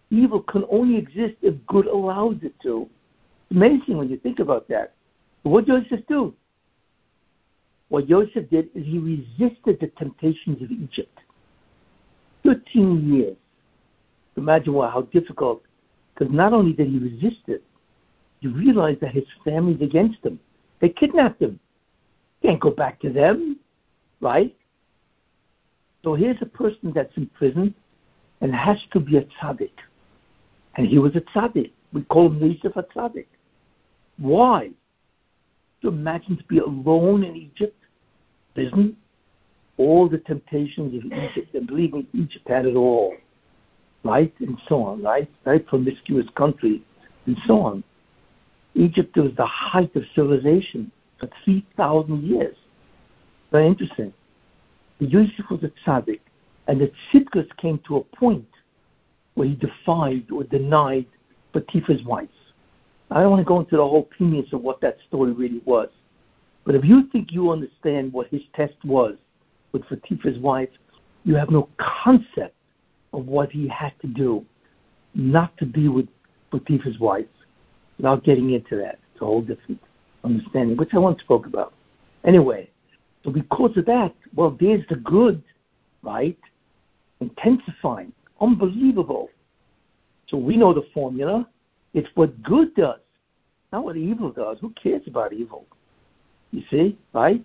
Evil 0.10 0.42
can 0.42 0.64
only 0.72 0.98
exist 0.98 1.36
if 1.42 1.56
good 1.68 1.88
allows 1.88 2.38
it 2.42 2.54
to. 2.62 2.90
Amazing 3.52 3.98
when 3.98 4.10
you 4.10 4.18
think 4.18 4.40
about 4.40 4.68
that. 4.70 4.94
But 5.44 5.50
what 5.50 5.66
did 5.66 6.06
do? 6.08 6.34
What 7.90 8.08
Joseph 8.08 8.50
did 8.50 8.70
is 8.74 8.86
he 8.86 8.98
resisted 9.00 9.80
the 9.80 9.92
temptations 9.98 10.62
of 10.62 10.72
Egypt. 10.72 11.20
13 12.44 13.14
years. 13.14 13.38
Imagine 14.38 14.74
what, 14.74 14.92
how 14.92 15.02
difficult. 15.02 15.62
Because 16.14 16.34
not 16.34 16.54
only 16.54 16.74
did 16.74 16.88
he 16.88 17.00
resist 17.00 17.42
it, 17.48 17.64
he 18.40 18.48
realized 18.48 19.02
that 19.02 19.12
his 19.12 19.26
family's 19.44 19.82
against 19.82 20.24
him. 20.24 20.40
They 20.80 20.90
kidnapped 20.90 21.42
him. 21.42 21.60
Can't 22.42 22.60
go 22.60 22.70
back 22.70 23.00
to 23.02 23.12
them, 23.12 23.60
right? 24.22 24.56
So 26.04 26.14
here's 26.14 26.42
a 26.42 26.46
person 26.46 26.92
that's 26.94 27.16
in 27.18 27.28
prison 27.28 27.74
and 28.42 28.54
has 28.54 28.78
to 28.92 29.00
be 29.00 29.18
a 29.18 29.24
tzaddik. 29.24 29.72
And 30.76 30.86
he 30.86 31.00
was 31.00 31.16
a 31.16 31.22
tzaddik. 31.22 31.72
We 31.94 32.04
call 32.04 32.28
him 32.28 32.40
Yosef 32.40 32.76
a 32.76 32.84
tzaddik. 32.84 33.28
Why? 34.18 34.72
To 35.82 35.88
imagine 35.88 36.38
to 36.38 36.44
be 36.44 36.60
alone 36.60 37.24
in 37.24 37.36
Egypt, 37.36 37.78
prison, 38.54 38.96
all 39.78 40.08
the 40.08 40.20
temptations 40.20 40.94
of 40.96 41.12
Egypt, 41.12 41.54
and 41.54 41.68
believe 41.68 41.94
me, 41.94 42.08
Egypt 42.14 42.48
had 42.48 42.66
it 42.66 42.76
all, 42.76 43.14
right? 44.06 44.34
And 44.40 44.58
so 44.70 44.84
on, 44.84 45.02
right? 45.02 45.30
Very 45.44 45.60
promiscuous 45.60 46.28
country, 46.38 46.82
and 47.26 47.36
so 47.46 47.60
on. 47.60 47.84
Egypt 48.76 49.18
was 49.18 49.32
the 49.36 49.46
height 49.46 49.94
of 49.96 50.04
civilization 50.14 50.92
for 51.20 51.28
3,000 51.44 52.24
years. 52.24 52.56
Very 53.52 53.68
interesting. 53.68 54.14
Yosef 55.00 55.46
was 55.50 55.64
a 55.64 55.72
tzaddik, 55.84 56.20
and 56.68 56.80
the 56.80 56.92
tzidkus 57.12 57.48
came 57.58 57.80
to 57.88 57.98
a 57.98 58.04
point 58.16 58.48
where 59.34 59.48
he 59.48 59.56
defied 59.56 60.26
or 60.32 60.44
denied 60.44 61.06
Potiphar's 61.52 62.04
wife. 62.04 62.30
I 63.12 63.22
don't 63.22 63.32
want 63.32 63.42
to 63.42 63.46
go 63.46 63.60
into 63.60 63.78
the 63.78 63.84
whole 63.84 64.10
penis 64.18 64.52
of 64.54 64.62
what 64.62 64.82
that 64.82 64.98
story 65.08 65.32
really 65.32 65.62
was. 65.66 65.90
But 66.66 66.76
if 66.76 66.84
you 66.84 67.08
think 67.12 67.32
you 67.32 67.52
understand 67.52 68.12
what 68.14 68.28
his 68.28 68.42
test 68.56 68.76
was 68.84 69.16
with 69.72 69.84
Potiphar's 69.84 70.40
wife, 70.40 70.70
you 71.24 71.36
have 71.36 71.50
no 71.50 71.70
concept 71.78 72.55
of 73.16 73.28
what 73.28 73.52
he 73.52 73.68
had 73.68 73.94
to 74.02 74.08
do 74.08 74.46
not 75.14 75.58
to 75.58 75.66
be 75.66 75.88
with 75.88 76.08
Potiphar's 76.52 77.00
wife 77.00 77.26
without 77.98 78.24
getting 78.24 78.52
into 78.52 78.76
that. 78.76 79.00
It's 79.14 79.22
a 79.22 79.26
whole 79.26 79.42
different 79.42 79.80
understanding, 80.24 80.76
which 80.76 80.94
I 80.94 80.98
once 80.98 81.22
spoke 81.22 81.46
about. 81.46 81.74
Anyway, 82.26 82.70
so 83.24 83.32
because 83.32 83.76
of 83.78 83.86
that, 83.86 84.14
well, 84.36 84.56
there's 84.60 84.86
the 84.90 84.98
good, 84.98 85.42
right? 86.04 86.38
Intensifying. 87.22 88.12
Unbelievable. 88.42 89.30
So 90.28 90.38
we 90.38 90.58
know 90.58 90.74
the 90.74 90.86
formula. 90.94 91.48
It's 91.94 92.10
what 92.16 92.44
good 92.44 92.76
does, 92.76 93.00
not 93.72 93.86
what 93.86 93.96
evil 93.96 94.32
does. 94.32 94.58
Who 94.60 94.72
cares 94.72 95.04
about 95.08 95.32
evil? 95.32 95.66
You 96.52 96.64
see, 96.70 96.98
right? 97.14 97.44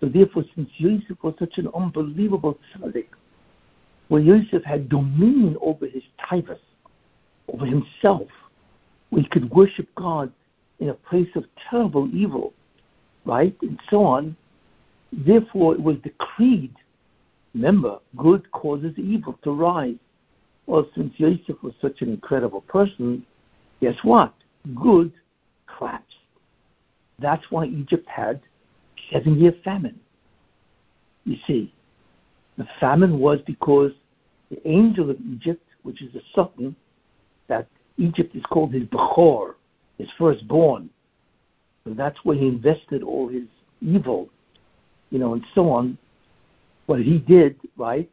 So 0.00 0.08
therefore, 0.08 0.44
since 0.54 0.68
Yosef 0.76 1.22
was 1.22 1.34
such 1.38 1.58
an 1.58 1.68
unbelievable 1.74 2.58
tzaddik, 2.76 3.06
where 4.14 4.22
Yosef 4.22 4.62
had 4.62 4.88
dominion 4.88 5.56
over 5.60 5.88
his 5.88 6.04
typhus, 6.30 6.60
over 7.52 7.66
himself, 7.66 8.28
where 9.10 9.22
he 9.22 9.28
could 9.28 9.50
worship 9.50 9.92
God 9.96 10.32
in 10.78 10.90
a 10.90 10.94
place 10.94 11.30
of 11.34 11.46
terrible 11.68 12.08
evil, 12.14 12.54
right, 13.24 13.56
and 13.62 13.80
so 13.90 14.04
on. 14.04 14.36
Therefore, 15.12 15.74
it 15.74 15.82
was 15.82 15.96
decreed. 16.04 16.72
Remember, 17.54 17.98
good 18.16 18.48
causes 18.52 18.92
evil 18.96 19.36
to 19.42 19.50
rise. 19.50 19.96
Well, 20.66 20.88
since 20.94 21.12
Yosef 21.16 21.60
was 21.64 21.74
such 21.82 22.00
an 22.00 22.10
incredible 22.10 22.60
person, 22.60 23.26
guess 23.80 23.96
what? 24.04 24.32
Good 24.80 25.12
collapsed. 25.76 26.14
That's 27.18 27.50
why 27.50 27.64
Egypt 27.64 28.08
had 28.08 28.42
seven 29.10 29.40
year 29.40 29.54
famine. 29.64 29.98
You 31.24 31.36
see, 31.48 31.74
the 32.56 32.68
famine 32.78 33.18
was 33.18 33.40
because 33.44 33.90
the 34.54 34.68
angel 34.68 35.10
of 35.10 35.16
Egypt, 35.20 35.64
which 35.82 36.02
is 36.02 36.12
the 36.12 36.22
sultan, 36.34 36.74
that 37.48 37.66
Egypt 37.98 38.34
is 38.34 38.42
called 38.44 38.72
his 38.72 38.84
Bechor, 38.84 39.54
his 39.98 40.08
firstborn. 40.18 40.90
So 41.84 41.94
that's 41.94 42.18
where 42.24 42.36
he 42.36 42.46
invested 42.46 43.02
all 43.02 43.28
his 43.28 43.44
evil, 43.80 44.28
you 45.10 45.18
know, 45.18 45.34
and 45.34 45.44
so 45.54 45.70
on. 45.70 45.98
What 46.86 47.00
he 47.00 47.18
did, 47.18 47.56
right, 47.76 48.10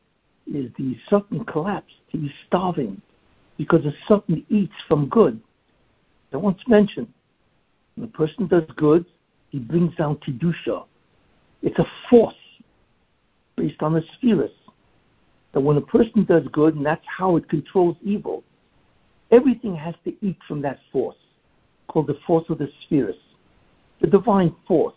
is 0.47 0.71
the 0.77 0.97
sultan 1.09 1.45
collapsed. 1.45 1.95
He 2.07 2.17
was 2.17 2.31
starving 2.47 3.01
because 3.57 3.83
the 3.83 3.93
sultan 4.07 4.45
eats 4.49 4.73
from 4.87 5.07
good. 5.09 5.39
I 6.33 6.37
once 6.37 6.61
mentioned, 6.67 7.07
when 7.95 8.07
a 8.07 8.11
person 8.11 8.47
does 8.47 8.63
good, 8.77 9.05
he 9.49 9.59
brings 9.59 9.95
down 9.95 10.15
Kedusha. 10.17 10.85
It's 11.61 11.77
a 11.77 11.85
force 12.09 12.33
based 13.57 13.81
on 13.81 13.93
the 13.93 14.03
spheres. 14.13 14.51
That 15.53 15.61
when 15.61 15.77
a 15.77 15.81
person 15.81 16.23
does 16.25 16.43
good, 16.51 16.75
and 16.75 16.85
that's 16.85 17.05
how 17.05 17.35
it 17.35 17.49
controls 17.49 17.97
evil, 18.01 18.43
everything 19.31 19.75
has 19.75 19.95
to 20.05 20.13
eat 20.25 20.37
from 20.47 20.61
that 20.61 20.79
force, 20.91 21.17
called 21.87 22.07
the 22.07 22.19
force 22.25 22.45
of 22.49 22.57
the 22.57 22.69
spheres, 22.83 23.15
the 23.99 24.07
divine 24.07 24.55
force, 24.67 24.95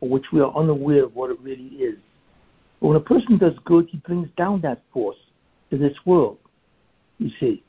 for 0.00 0.08
which 0.08 0.26
we 0.32 0.40
are 0.40 0.54
unaware 0.56 1.04
of 1.04 1.14
what 1.14 1.30
it 1.30 1.40
really 1.40 1.68
is. 1.76 1.98
But 2.80 2.88
when 2.88 2.96
a 2.96 3.00
person 3.00 3.38
does 3.38 3.54
good, 3.64 3.88
he 3.90 3.98
brings 3.98 4.28
down 4.36 4.60
that 4.62 4.82
force 4.92 5.16
to 5.70 5.78
this 5.78 5.96
world, 6.04 6.38
you 7.18 7.30
see. 7.40 7.62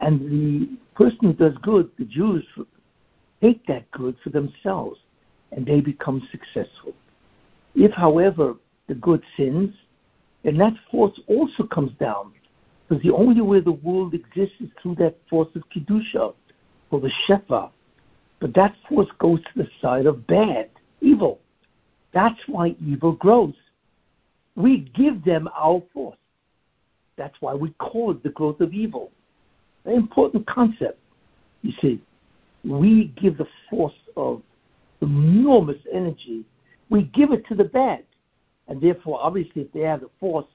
And 0.00 0.20
the 0.20 0.68
person 0.94 1.18
who 1.22 1.32
does 1.32 1.56
good, 1.62 1.90
the 1.98 2.04
Jews, 2.04 2.44
take 3.40 3.66
that 3.66 3.90
good 3.90 4.16
for 4.22 4.30
themselves 4.30 4.98
and 5.52 5.64
they 5.64 5.80
become 5.80 6.26
successful. 6.30 6.94
If, 7.74 7.92
however, 7.92 8.54
the 8.88 8.94
good 8.94 9.22
sins, 9.36 9.74
then 10.46 10.58
that 10.58 10.74
force 10.92 11.18
also 11.26 11.64
comes 11.64 11.90
down. 11.98 12.32
Because 12.88 13.02
the 13.02 13.10
only 13.10 13.40
way 13.40 13.58
the 13.58 13.72
world 13.72 14.14
exists 14.14 14.54
is 14.60 14.70
through 14.80 14.94
that 14.94 15.16
force 15.28 15.48
of 15.56 15.64
Kedusha, 15.74 16.32
or 16.92 17.00
the 17.00 17.10
Shefa. 17.26 17.70
But 18.38 18.54
that 18.54 18.76
force 18.88 19.08
goes 19.18 19.40
to 19.40 19.50
the 19.56 19.68
side 19.82 20.06
of 20.06 20.24
bad, 20.28 20.70
evil. 21.00 21.40
That's 22.14 22.38
why 22.46 22.76
evil 22.80 23.12
grows. 23.12 23.54
We 24.54 24.88
give 24.94 25.24
them 25.24 25.48
our 25.52 25.82
force. 25.92 26.16
That's 27.16 27.34
why 27.40 27.54
we 27.54 27.70
call 27.70 28.12
it 28.12 28.22
the 28.22 28.28
growth 28.28 28.60
of 28.60 28.72
evil. 28.72 29.10
An 29.84 29.94
important 29.94 30.46
concept. 30.46 31.00
You 31.62 31.72
see, 31.80 32.00
we 32.62 33.12
give 33.20 33.36
the 33.36 33.48
force 33.68 33.98
of 34.16 34.42
enormous 35.02 35.78
energy. 35.92 36.44
We 36.88 37.02
give 37.02 37.32
it 37.32 37.44
to 37.48 37.56
the 37.56 37.64
bad. 37.64 38.04
And 38.68 38.80
therefore, 38.80 39.18
obviously, 39.22 39.62
if 39.62 39.72
they 39.72 39.80
have 39.80 40.00
the 40.00 40.10
force, 40.18 40.46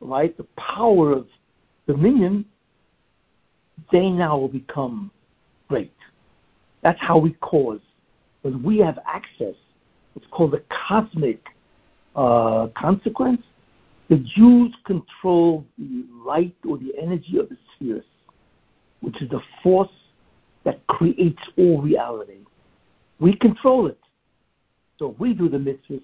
right, 0.00 0.36
the 0.36 0.46
power 0.56 1.12
of 1.12 1.26
dominion, 1.86 2.44
they 3.90 4.10
now 4.10 4.38
will 4.38 4.48
become 4.48 5.10
great. 5.68 5.94
That's 6.82 7.00
how 7.00 7.18
we 7.18 7.32
cause. 7.34 7.80
When 8.42 8.62
we 8.62 8.78
have 8.78 8.98
access, 9.06 9.54
it's 10.16 10.26
called 10.30 10.52
the 10.52 10.62
cosmic 10.88 11.44
uh, 12.16 12.68
consequence. 12.76 13.42
The 14.08 14.16
Jews 14.18 14.74
control 14.84 15.64
the 15.78 16.04
light 16.26 16.54
or 16.68 16.76
the 16.76 16.92
energy 17.00 17.38
of 17.38 17.48
the 17.48 17.56
spheres, 17.74 18.04
which 19.00 19.20
is 19.22 19.30
the 19.30 19.40
force 19.62 19.88
that 20.64 20.86
creates 20.86 21.42
all 21.56 21.80
reality. 21.80 22.38
We 23.20 23.36
control 23.36 23.86
it. 23.86 23.98
So 24.98 25.14
we 25.18 25.32
do 25.32 25.48
the 25.48 25.58
mitzvahs, 25.58 26.02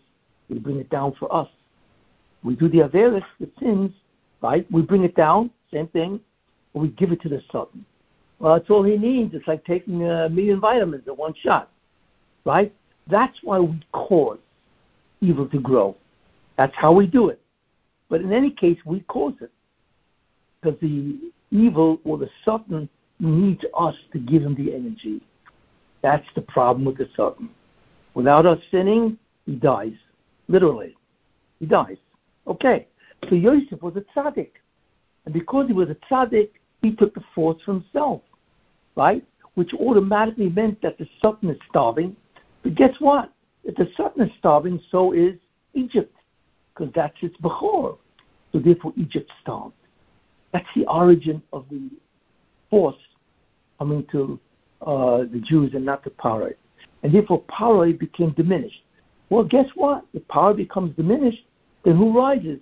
we 0.48 0.58
bring 0.58 0.78
it 0.78 0.90
down 0.90 1.14
for 1.18 1.32
us. 1.34 1.48
We 2.42 2.54
do 2.56 2.68
the 2.68 2.78
Averis, 2.78 3.24
the 3.40 3.50
sins, 3.58 3.92
right? 4.42 4.66
We 4.70 4.82
bring 4.82 5.04
it 5.04 5.14
down, 5.14 5.50
same 5.72 5.88
thing, 5.88 6.20
we 6.72 6.88
give 6.88 7.12
it 7.12 7.20
to 7.22 7.28
the 7.28 7.42
Sultan. 7.50 7.84
Well, 8.38 8.54
that's 8.54 8.70
all 8.70 8.84
he 8.84 8.96
needs. 8.96 9.34
It's 9.34 9.48
like 9.48 9.64
taking 9.64 10.08
a 10.08 10.28
million 10.28 10.60
vitamins 10.60 11.08
at 11.08 11.16
one 11.16 11.34
shot, 11.34 11.70
right? 12.44 12.72
That's 13.10 13.36
why 13.42 13.58
we 13.58 13.80
cause 13.92 14.38
evil 15.20 15.48
to 15.48 15.58
grow. 15.58 15.96
That's 16.56 16.74
how 16.76 16.92
we 16.92 17.06
do 17.06 17.28
it. 17.28 17.40
But 18.08 18.20
in 18.20 18.32
any 18.32 18.50
case, 18.50 18.78
we 18.84 19.00
cause 19.00 19.34
it. 19.40 19.50
Because 20.60 20.78
the 20.80 21.18
evil 21.50 22.00
or 22.04 22.18
the 22.18 22.30
Sultan 22.44 22.88
needs 23.20 23.64
us 23.76 23.94
to 24.12 24.18
give 24.18 24.42
him 24.42 24.54
the 24.54 24.74
energy. 24.74 25.20
That's 26.02 26.26
the 26.34 26.42
problem 26.42 26.84
with 26.84 26.98
the 26.98 27.08
Sultan. 27.16 27.50
Without 28.14 28.46
us 28.46 28.60
sinning, 28.70 29.18
he 29.46 29.54
dies. 29.56 29.92
Literally. 30.48 30.96
He 31.60 31.66
dies. 31.66 31.96
Okay. 32.46 32.88
So 33.28 33.34
Yosef 33.34 33.82
was 33.82 33.96
a 33.96 34.04
tzaddik. 34.18 34.50
And 35.24 35.34
because 35.34 35.66
he 35.66 35.72
was 35.72 35.88
a 35.90 35.96
tzaddik, 36.10 36.50
he 36.82 36.94
took 36.94 37.14
the 37.14 37.22
force 37.34 37.60
for 37.64 37.74
himself, 37.74 38.22
right? 38.96 39.24
Which 39.54 39.72
automatically 39.74 40.48
meant 40.48 40.80
that 40.82 40.98
the 40.98 41.08
Sultan 41.20 41.50
is 41.50 41.58
starving. 41.68 42.16
But 42.62 42.76
guess 42.76 42.94
what? 43.00 43.32
If 43.64 43.74
the 43.76 43.88
Sultan 43.96 44.22
is 44.22 44.30
starving, 44.38 44.80
so 44.90 45.12
is 45.12 45.34
Egypt, 45.74 46.14
because 46.74 46.92
that's 46.94 47.16
its 47.20 47.36
Bechor. 47.38 47.98
So 48.52 48.58
therefore, 48.58 48.92
Egypt 48.96 49.30
starved. 49.42 49.74
That's 50.52 50.68
the 50.74 50.86
origin 50.86 51.42
of 51.52 51.66
the 51.70 51.90
force 52.70 52.96
coming 53.78 54.06
to 54.12 54.40
uh, 54.80 55.18
the 55.18 55.42
Jews 55.44 55.74
and 55.74 55.84
not 55.84 56.04
to 56.04 56.10
Paroi. 56.10 56.54
And 57.02 57.12
therefore, 57.12 57.42
Paroi 57.42 57.98
became 57.98 58.30
diminished. 58.30 58.82
Well, 59.30 59.44
guess 59.44 59.66
what? 59.74 60.04
If 60.14 60.26
power 60.28 60.54
becomes 60.54 60.96
diminished, 60.96 61.44
then 61.84 61.96
who 61.96 62.16
rises? 62.16 62.60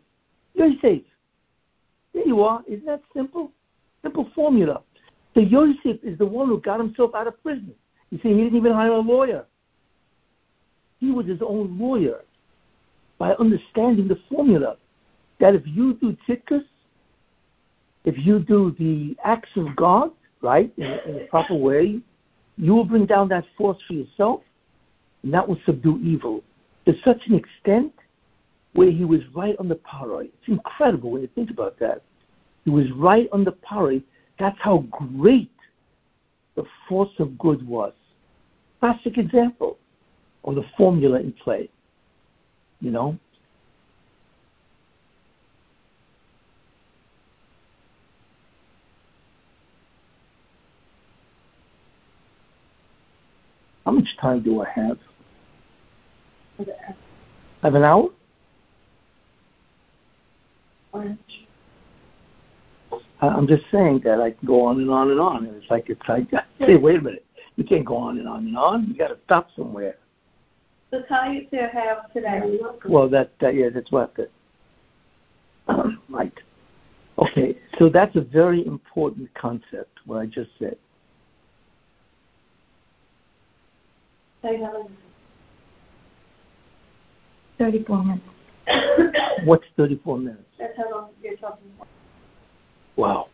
Yosef. 0.55 1.03
There 2.13 2.27
you 2.27 2.43
are. 2.43 2.63
Isn't 2.67 2.87
that 2.87 3.03
simple? 3.15 3.53
Simple 4.03 4.29
formula. 4.35 4.83
So 5.35 5.41
Yosef 5.41 6.03
is 6.03 6.19
the 6.19 6.27
one 6.27 6.49
who 6.49 6.61
got 6.61 6.81
himself 6.81 7.15
out 7.15 7.27
of 7.27 7.41
prison. 7.43 7.75
You 8.11 8.19
see, 8.23 8.31
he 8.31 8.45
didn't 8.45 8.57
even 8.57 8.73
hire 8.73 8.93
a 8.93 8.99
lawyer. 8.99 9.45
He 10.99 11.11
was 11.11 11.27
his 11.27 11.41
own 11.43 11.79
lawyer 11.79 12.23
by 13.19 13.33
understanding 13.35 14.09
the 14.09 14.19
formula 14.31 14.77
that 15.41 15.55
if 15.55 15.63
you 15.67 15.95
do 15.95 16.17
tzidkus, 16.27 16.65
if 18.05 18.15
you 18.25 18.39
do 18.39 18.75
the 18.79 19.17
acts 19.25 19.51
of 19.57 19.75
God, 19.77 20.11
right, 20.41 20.73
in, 20.79 20.85
in 20.85 21.23
a 21.23 21.27
proper 21.29 21.55
way, 21.55 22.01
you 22.57 22.75
will 22.75 22.85
bring 22.85 23.05
down 23.05 23.29
that 23.29 23.45
force 23.59 23.79
for 23.87 23.93
yourself, 23.93 24.41
and 25.23 25.35
that 25.35 25.47
will 25.47 25.59
subdue 25.67 26.01
evil 26.03 26.43
to 26.87 26.95
such 27.05 27.27
an 27.27 27.35
extent 27.35 27.93
where 28.73 28.91
he 28.91 29.05
was 29.05 29.21
right 29.35 29.57
on 29.59 29.69
the 29.69 29.75
paroi. 29.75 30.27
It's 30.27 30.49
incredible 30.49 31.11
when 31.11 31.23
you 31.23 31.29
think 31.35 31.51
about 31.51 31.79
that. 31.81 32.03
He 32.65 32.71
was 32.71 32.91
right 32.93 33.29
on 33.33 33.45
the 33.45 33.53
paroi. 33.53 34.03
That's 34.39 34.59
how 34.61 34.85
great 34.91 35.51
the 36.55 36.65
force 36.89 37.13
of 37.19 37.39
good 37.39 37.67
was. 37.67 37.93
Classic 38.81 39.19
example 39.19 39.79
of 40.45 40.55
the 40.55 40.65
formula 40.77 41.21
in 41.21 41.33
play. 41.33 41.69
You 42.81 42.91
know? 42.91 43.19
How 53.85 53.93
much 53.93 54.09
time 54.21 54.43
do 54.43 54.63
I 54.63 54.69
have? 54.69 54.99
Have 57.63 57.75
an 57.75 57.83
hour? 57.83 58.11
I'm 63.21 63.47
just 63.47 63.65
saying 63.71 64.01
that 64.05 64.21
I 64.21 64.31
can 64.31 64.47
go 64.47 64.65
on 64.65 64.81
and 64.81 64.91
on 64.91 65.11
and 65.11 65.21
on. 65.21 65.47
And 65.47 65.57
it's 65.57 65.71
like 65.71 65.89
it's 65.89 66.01
like, 66.09 66.29
hey, 66.59 66.77
wait 66.77 66.99
a 66.99 67.03
minute, 67.03 67.25
you 67.57 67.65
can't 67.65 67.85
go 67.85 67.97
on 67.97 68.19
and 68.19 68.29
on 68.29 68.47
and 68.47 68.57
on. 68.57 68.87
You 68.87 68.95
got 68.95 69.09
to 69.09 69.19
stop 69.25 69.49
somewhere. 69.57 69.97
The 70.91 71.01
time 71.03 71.47
you 71.51 71.59
have 71.73 72.13
today. 72.13 72.59
Well, 72.89 73.09
that, 73.09 73.33
that 73.41 73.55
yeah, 73.55 73.69
that's 73.75 73.91
what 73.91 74.15
the 74.15 74.29
um, 75.69 76.01
right. 76.09 76.33
Okay, 77.19 77.59
so 77.79 77.89
that's 77.89 78.15
a 78.17 78.21
very 78.21 78.65
important 78.67 79.33
concept. 79.35 79.99
What 80.05 80.19
I 80.19 80.27
just 80.27 80.51
said. 80.59 80.77
Thirty-four 87.59 88.05
minutes. 88.05 88.25
What's 89.45 89.65
thirty-four 89.77 90.19
minutes? 90.19 90.43
That's 90.59 90.77
how 90.77 90.91
long 90.91 91.11
you're 91.23 91.37
talking 91.37 91.69
about. 91.77 91.89
Wow. 92.97 93.29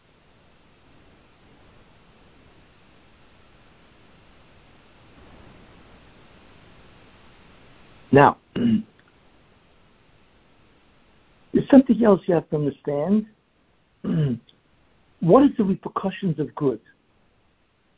Now, 8.13 8.37
there's 8.55 8.85
something 11.71 12.05
else 12.05 12.21
you 12.27 12.35
have 12.35 12.49
to 12.51 12.57
understand. 12.57 13.27
what 15.21 15.45
is 15.45 15.51
the 15.57 15.65
repercussions 15.65 16.39
of 16.39 16.55
good? 16.55 16.81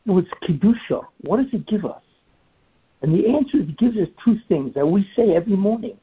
Well, 0.06 0.18
it's 0.18 0.30
kedusha. 0.42 1.04
What 1.22 1.38
does 1.38 1.52
it 1.52 1.66
give 1.66 1.84
us? 1.84 2.02
And 3.02 3.12
the 3.14 3.28
answer 3.34 3.58
is 3.58 3.68
it 3.68 3.76
gives 3.76 3.96
us 3.98 4.08
two 4.24 4.38
things 4.48 4.72
that 4.74 4.86
we 4.86 5.06
say 5.16 5.34
every 5.34 5.56
morning. 5.56 5.98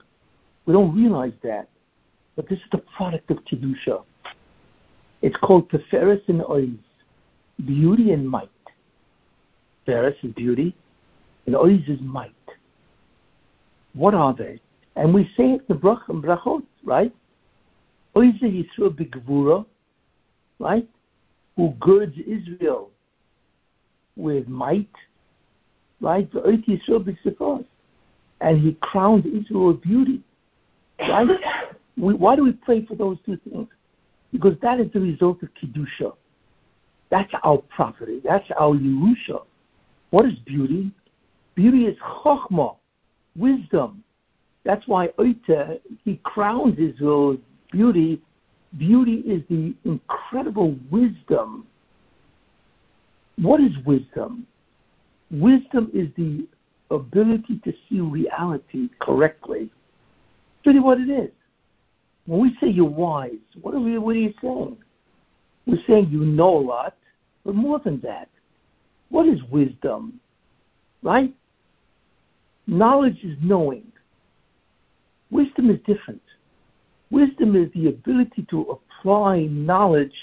We 0.66 0.74
don't 0.74 0.96
realize 0.96 1.34
that, 1.44 1.70
but 2.36 2.48
this 2.48 2.60
is 2.60 2.66
the 2.72 2.78
product 2.96 3.32
of 3.32 3.38
kedusha. 3.46 4.04
It's 5.22 5.38
called 5.38 5.70
Tiferes 5.70 6.22
and 6.28 6.42
Oiz, 6.50 6.70
beauty 7.66 8.12
and 8.12 8.28
might. 8.28 8.50
Tiferes 9.88 10.16
is 10.24 10.34
beauty, 10.34 10.76
and 11.46 11.56
Oiz 11.56 11.88
is 11.88 12.00
might. 12.02 12.34
What 13.94 14.14
are 14.14 14.34
they? 14.34 14.60
And 14.96 15.14
we 15.14 15.26
say 15.38 15.52
it 15.52 15.62
in 15.70 15.78
brach 15.78 16.08
and 16.08 16.24
brachot, 16.24 16.64
right? 16.84 17.14
Oiz 18.16 18.40
Yisrael 18.42 18.90
b'gvura, 18.96 19.66
right? 20.60 20.88
Who 21.56 21.74
girds 21.80 22.16
Israel 22.20 22.90
with 24.16 24.48
might, 24.48 24.90
right? 26.00 26.30
And 28.42 28.62
he 28.62 28.78
crowned 28.82 29.26
Israel 29.26 29.68
with 29.68 29.82
beauty, 29.82 30.22
right? 31.10 31.28
We, 31.98 32.14
why 32.14 32.36
do 32.36 32.44
we 32.44 32.54
pray 32.54 32.86
for 32.86 32.96
those 32.96 33.18
two 33.26 33.38
things? 33.38 33.68
because 34.32 34.56
that 34.62 34.80
is 34.80 34.92
the 34.94 35.00
result 35.00 35.44
of 35.44 35.50
Kedusha. 35.56 36.14
That's 37.10 37.32
our 37.44 37.58
property. 37.58 38.22
That's 38.24 38.50
our 38.52 38.74
Yerusha. 38.74 39.44
What 40.12 40.26
is 40.26 40.36
beauty? 40.46 40.92
Beauty 41.56 41.86
is 41.86 41.98
Chokhmah, 42.00 42.78
wisdom. 43.36 44.04
That's 44.64 44.88
why 44.88 45.08
Oita, 45.20 45.80
he 46.04 46.18
crowns 46.24 46.78
Israel 46.80 47.38
beauty. 47.72 48.22
Beauty 48.78 49.16
is 49.16 49.42
the 49.50 49.76
incredible 49.84 50.78
wisdom. 50.90 51.68
What 53.38 53.60
is 53.60 53.72
wisdom? 53.86 54.48
Wisdom 55.30 55.90
is 55.94 56.08
the 56.16 56.48
ability 56.90 57.60
to 57.66 57.74
see 57.90 58.00
reality 58.00 58.90
correctly. 59.00 59.70
Really 60.66 60.80
what 60.80 61.00
it 61.00 61.10
is. 61.10 61.32
When 62.26 62.40
we 62.40 62.56
say 62.60 62.68
you're 62.68 62.86
wise, 62.86 63.32
what 63.62 63.74
are, 63.74 63.80
we, 63.80 63.98
what 63.98 64.16
are 64.16 64.20
you 64.20 64.34
saying? 64.42 64.78
We're 65.66 65.78
saying 65.88 66.10
you 66.10 66.20
know 66.24 66.58
a 66.58 66.60
lot, 66.60 66.96
but 67.44 67.56
more 67.56 67.80
than 67.80 68.00
that, 68.02 68.30
what 69.10 69.28
is 69.28 69.42
wisdom? 69.52 70.20
Right? 71.04 71.34
Knowledge 72.68 73.24
is 73.24 73.38
knowing. 73.42 73.92
Wisdom 75.32 75.70
is 75.70 75.80
different. 75.86 76.22
Wisdom 77.10 77.56
is 77.56 77.72
the 77.74 77.90
ability 77.90 78.46
to 78.50 78.78
apply 79.02 79.42
knowledge 79.50 80.16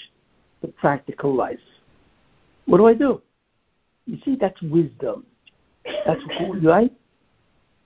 to 0.61 0.67
practical 0.67 1.35
life. 1.35 1.59
What 2.65 2.77
do 2.77 2.87
I 2.87 2.93
do? 2.93 3.21
You 4.05 4.17
see, 4.25 4.35
that's 4.39 4.61
wisdom. 4.61 5.25
That's 6.05 6.21
right. 6.63 6.91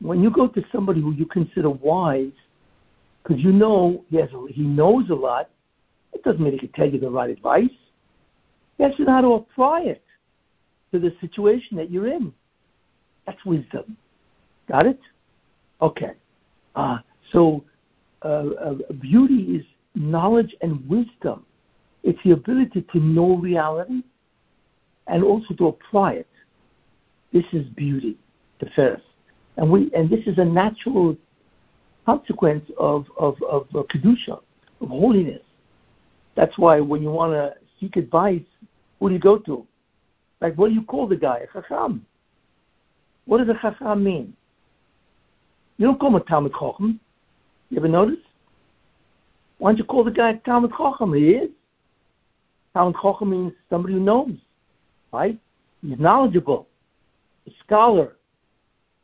When 0.04 0.22
you 0.22 0.30
go 0.30 0.50
to 0.50 0.62
somebody 0.70 1.00
who 1.00 1.13
you 1.13 1.26
consider 1.26 1.70
wise, 1.70 2.34
because 3.24 3.42
you 3.42 3.54
know 3.54 4.04
he 4.10 4.18
has 4.18 4.30
he 4.50 4.62
knows 4.62 5.10
a 5.10 5.16
lot. 5.16 5.50
It 6.12 6.24
doesn't 6.24 6.42
mean 6.42 6.52
he 6.52 6.60
can 6.60 6.74
tell 6.74 6.89
you 6.89 7.00
the 7.00 7.10
right 7.10 7.30
advice. 7.30 7.70
He 8.78 8.84
has 8.84 8.94
to 8.98 9.06
know 9.06 9.13
how 9.13 9.22
to 9.22 9.34
apply 9.34 9.84
it 9.84 10.04
to 10.92 11.00
the 11.00 11.16
situation 11.22 11.78
that 11.78 11.89
you're 11.89 12.08
in. 12.08 12.34
That's 13.26 13.44
wisdom. 13.46 13.96
Got 14.68 14.88
it? 14.88 15.00
Okay. 15.82 16.12
Uh, 16.75 16.98
so 17.32 17.63
uh, 18.23 18.27
uh, 18.27 18.73
beauty 19.00 19.56
is 19.56 19.65
knowledge 19.96 20.54
and 20.62 20.86
wisdom. 20.90 21.46
It's 22.04 22.19
the 22.25 22.32
ability 22.32 22.86
to 22.92 23.00
know 23.00 23.38
reality 23.38 24.04
and 25.08 25.23
also 25.23 25.54
to 25.54 25.67
apply 25.67 26.13
it. 26.13 26.27
This 27.32 27.46
is 27.54 27.65
beauty, 27.69 28.17
the 28.60 28.69
first. 28.75 29.04
And 29.58 29.69
we 29.69 29.91
and 29.93 30.10
this 30.10 30.25
is 30.25 30.37
a 30.37 30.45
natural 30.45 31.15
consequence 32.06 32.69
of, 32.77 33.06
of, 33.17 33.35
of, 33.43 33.67
Kedusha, 33.69 34.41
of 34.81 34.89
holiness. 34.89 35.41
That's 36.35 36.58
why 36.58 36.79
when 36.79 37.01
you 37.01 37.10
want 37.10 37.33
to 37.33 37.54
seek 37.79 37.95
advice, 37.95 38.41
who 38.99 39.10
do 39.10 39.15
you 39.15 39.21
go 39.21 39.37
to? 39.39 39.65
Like, 40.41 40.56
what 40.56 40.69
do 40.69 40.73
you 40.73 40.83
call 40.83 41.08
the 41.08 41.15
guy? 41.15 41.39
A 41.43 41.62
Chacham. 41.62 42.06
What 43.25 43.37
does 43.37 43.47
a 43.49 43.60
Chacham 43.62 44.04
mean? 44.04 44.33
You 45.77 45.87
don't 45.87 45.99
call 45.99 46.10
him 46.10 46.15
a 46.15 46.19
Talmid 46.21 46.51
Chacham. 46.54 46.99
You 47.69 47.77
ever 47.77 47.87
notice? 47.87 48.17
Why 49.58 49.71
don't 49.71 49.77
you 49.77 49.83
call 49.85 50.04
the 50.04 50.12
guy 50.12 50.31
a 50.31 50.37
Talmid 50.37 50.71
Chacham? 50.75 51.13
He 51.13 51.29
is. 51.29 51.49
Talmid 52.75 52.95
Chacham 53.01 53.29
means 53.29 53.54
somebody 53.69 53.93
who 53.93 53.99
knows, 53.99 54.33
right? 55.12 55.37
He's 55.81 55.99
knowledgeable, 55.99 56.67
a 57.47 57.51
scholar, 57.63 58.15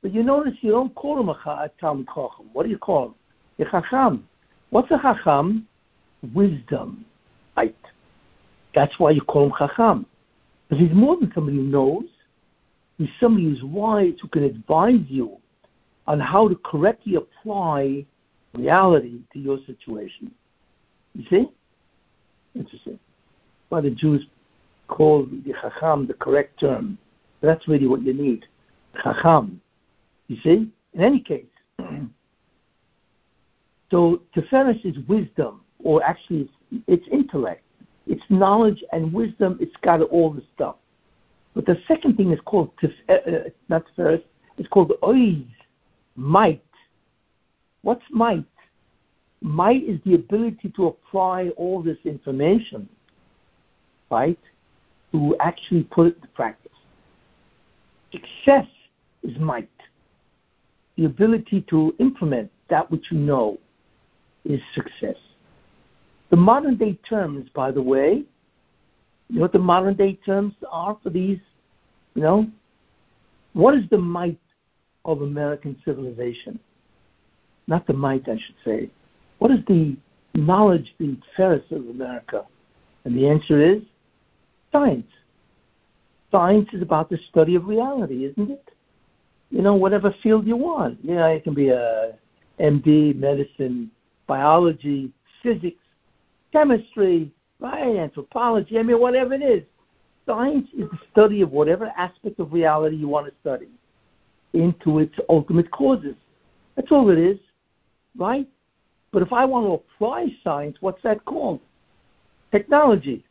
but 0.01 0.13
you 0.13 0.23
notice 0.23 0.53
you 0.61 0.71
don't 0.71 0.93
call 0.95 1.19
him 1.19 1.29
a, 1.29 1.69
Talmid 1.81 2.07
Chacham. 2.07 2.49
What 2.53 2.63
do 2.63 2.69
you 2.69 2.77
call 2.77 3.07
him? 3.07 3.15
A 3.59 3.69
Chacham. 3.69 4.27
What's 4.69 4.91
a 4.91 4.99
Chacham? 5.01 5.67
Wisdom. 6.33 7.05
Right. 7.55 7.75
That's 8.75 8.97
why 8.99 9.11
you 9.11 9.21
call 9.21 9.47
him 9.47 9.53
Chacham. 9.57 10.05
Because 10.67 10.85
he's 10.85 10.95
more 10.95 11.17
than 11.17 11.31
somebody 11.33 11.57
who 11.57 11.63
knows. 11.63 12.05
He's 12.97 13.09
somebody 13.19 13.45
who's 13.45 13.63
wise 13.63 14.13
who 14.21 14.27
can 14.27 14.43
advise 14.43 15.03
you 15.07 15.37
on 16.07 16.19
how 16.19 16.47
to 16.47 16.55
correctly 16.55 17.15
apply 17.15 18.05
reality 18.53 19.19
to 19.33 19.39
your 19.39 19.57
situation. 19.65 20.31
You 21.13 21.25
see? 21.29 21.45
Interesting. 22.55 22.99
Why 23.69 23.81
the 23.81 23.91
Jews 23.91 24.25
call 24.89 25.25
the 25.25 25.53
Chacham 25.61 26.07
the 26.07 26.13
correct 26.15 26.59
term. 26.59 26.97
That's 27.41 27.67
really 27.67 27.87
what 27.87 28.01
you 28.01 28.13
need. 28.13 28.45
Chacham. 29.01 29.61
You 30.29 30.37
see? 30.43 30.71
In 30.93 31.01
any 31.01 31.19
case. 31.19 31.45
so 33.91 34.21
Tiferes 34.35 34.85
is 34.85 34.97
wisdom, 35.07 35.61
or 35.83 36.01
actually 36.03 36.49
it's, 36.71 36.83
it's 36.87 37.07
intellect. 37.11 37.63
It's 38.07 38.23
knowledge 38.29 38.83
and 38.93 39.11
wisdom. 39.11 39.57
It's 39.59 39.75
got 39.81 40.01
all 40.01 40.31
the 40.31 40.43
stuff. 40.55 40.77
But 41.55 41.65
the 41.65 41.77
second 41.87 42.15
thing 42.15 42.31
is 42.31 42.39
called, 42.45 42.71
tif, 42.81 42.93
uh, 43.09 43.13
uh, 43.13 43.49
not 43.67 43.85
Tiferes, 43.97 44.23
it's 44.57 44.69
called 44.69 44.93
Oiz, 45.03 45.43
might. 46.15 46.63
What's 47.81 48.05
might? 48.11 48.45
Might 49.41 49.83
is 49.83 49.99
the 50.05 50.13
ability 50.13 50.69
to 50.75 50.87
apply 50.87 51.49
all 51.57 51.81
this 51.81 51.97
information, 52.05 52.87
right, 54.11 54.39
to 55.11 55.35
actually 55.39 55.83
put 55.83 56.07
it 56.07 56.21
to 56.21 56.27
practice. 56.29 56.71
Success 58.11 58.67
is 59.23 59.37
might. 59.39 59.69
The 60.99 61.05
ability 61.05 61.61
to 61.69 61.95
implement 61.99 62.51
that 62.69 62.91
which 62.91 63.05
you 63.09 63.19
know 63.19 63.57
is 64.43 64.59
success. 64.75 65.15
The 66.29 66.35
modern 66.35 66.75
day 66.75 66.99
terms, 67.07 67.49
by 67.55 67.71
the 67.71 67.81
way, 67.81 68.25
you 69.29 69.35
know 69.35 69.43
what 69.43 69.53
the 69.53 69.59
modern 69.59 69.93
day 69.93 70.19
terms 70.25 70.55
are 70.69 70.97
for 71.01 71.09
these? 71.09 71.39
You 72.15 72.21
know, 72.21 72.47
what 73.53 73.75
is 73.75 73.85
the 73.89 73.97
might 73.97 74.41
of 75.05 75.21
American 75.21 75.77
civilization? 75.85 76.59
Not 77.65 77.87
the 77.87 77.93
might, 77.93 78.27
I 78.27 78.35
should 78.35 78.57
say. 78.65 78.89
What 79.37 79.51
is 79.51 79.59
the 79.69 79.95
knowledge, 80.35 80.93
the 80.99 81.15
ferris 81.37 81.63
of 81.71 81.87
America? 81.87 82.45
And 83.05 83.17
the 83.17 83.29
answer 83.29 83.61
is 83.61 83.83
science. 84.73 85.07
Science 86.29 86.67
is 86.73 86.81
about 86.81 87.09
the 87.09 87.19
study 87.29 87.55
of 87.55 87.67
reality, 87.67 88.25
isn't 88.25 88.51
it? 88.51 88.69
You 89.51 89.61
know, 89.61 89.75
whatever 89.75 90.13
field 90.21 90.45
you 90.45 90.55
want. 90.55 90.99
Yeah, 91.03 91.27
it 91.27 91.43
can 91.43 91.53
be 91.53 91.69
a 91.69 92.13
MD, 92.59 93.15
medicine, 93.15 93.89
biology, 94.27 95.11
physics, 95.41 95.81
chemistry, 96.51 97.31
right, 97.59 97.95
anthropology. 97.97 98.77
I 98.77 98.83
mean, 98.83 98.99
whatever 98.99 99.33
it 99.33 99.41
is. 99.41 99.63
Science 100.25 100.67
is 100.77 100.89
the 100.91 100.99
study 101.11 101.41
of 101.41 101.51
whatever 101.51 101.91
aspect 101.97 102.39
of 102.39 102.53
reality 102.53 102.95
you 102.95 103.07
want 103.07 103.25
to 103.25 103.33
study 103.41 103.69
into 104.53 104.99
its 104.99 105.15
ultimate 105.27 105.71
causes. 105.71 106.15
That's 106.75 106.91
all 106.91 107.09
it 107.09 107.17
is, 107.17 107.39
right? 108.15 108.47
But 109.11 109.23
if 109.23 109.33
I 109.33 109.45
want 109.45 109.65
to 109.65 109.73
apply 109.73 110.27
science, 110.43 110.77
what's 110.81 111.01
that 111.01 111.25
called? 111.25 111.61
Technology. 112.51 113.23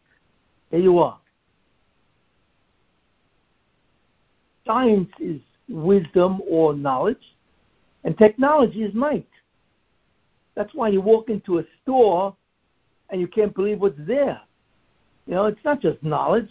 There 0.71 0.81
you 0.81 0.99
are. 0.99 1.19
Science 4.67 5.09
is 5.21 5.41
wisdom 5.69 6.41
or 6.49 6.75
knowledge, 6.75 7.35
and 8.05 8.17
technology 8.17 8.83
is 8.83 8.95
might. 8.95 9.29
That's 10.55 10.75
why 10.75 10.89
you 10.89 11.01
walk 11.01 11.29
into 11.29 11.59
a 11.59 11.65
store 11.83 12.35
and 13.11 13.21
you 13.21 13.27
can't 13.27 13.55
believe 13.55 13.81
what's 13.81 13.99
there. 13.99 14.41
You 15.27 15.35
know, 15.35 15.47
it's 15.47 15.65
not 15.65 15.81
just 15.81 16.03
knowledge, 16.03 16.51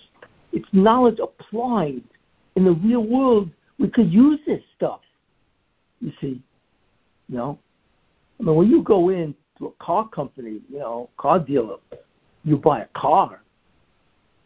it's 0.53 0.67
knowledge 0.71 1.19
applied 1.19 2.03
in 2.55 2.63
the 2.63 2.71
real 2.71 3.03
world. 3.03 3.49
We 3.79 3.89
could 3.89 4.11
use 4.11 4.39
this 4.45 4.61
stuff, 4.75 5.01
you 5.99 6.11
see. 6.21 6.41
You 7.29 7.37
know, 7.37 7.59
I 8.39 8.43
mean, 8.43 8.55
when 8.55 8.69
you 8.69 8.81
go 8.81 9.09
into 9.09 9.35
a 9.61 9.71
car 9.83 10.07
company, 10.09 10.61
you 10.69 10.79
know, 10.79 11.09
car 11.17 11.39
dealer, 11.39 11.77
you 12.43 12.57
buy 12.57 12.81
a 12.81 12.87
car, 12.97 13.41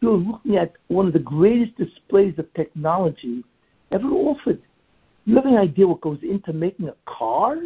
you're 0.00 0.16
looking 0.16 0.56
at 0.56 0.72
one 0.88 1.06
of 1.06 1.12
the 1.12 1.18
greatest 1.20 1.76
displays 1.76 2.34
of 2.38 2.52
technology 2.54 3.44
ever 3.92 4.08
offered. 4.08 4.60
You 5.24 5.36
have 5.36 5.46
any 5.46 5.56
idea 5.56 5.86
what 5.86 6.00
goes 6.00 6.18
into 6.22 6.52
making 6.52 6.88
a 6.88 6.94
car? 7.06 7.56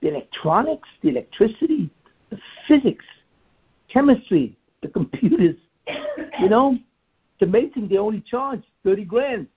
The 0.00 0.08
electronics, 0.08 0.88
the 1.02 1.08
electricity, 1.08 1.90
the 2.30 2.38
physics, 2.68 3.04
chemistry, 3.92 4.56
the 4.82 4.88
computers. 4.88 5.56
you 6.40 6.48
know, 6.48 6.78
it's 7.34 7.42
amazing 7.42 7.88
they 7.88 7.98
only 7.98 8.20
charge 8.20 8.62
thirty 8.84 9.04
grand. 9.04 9.48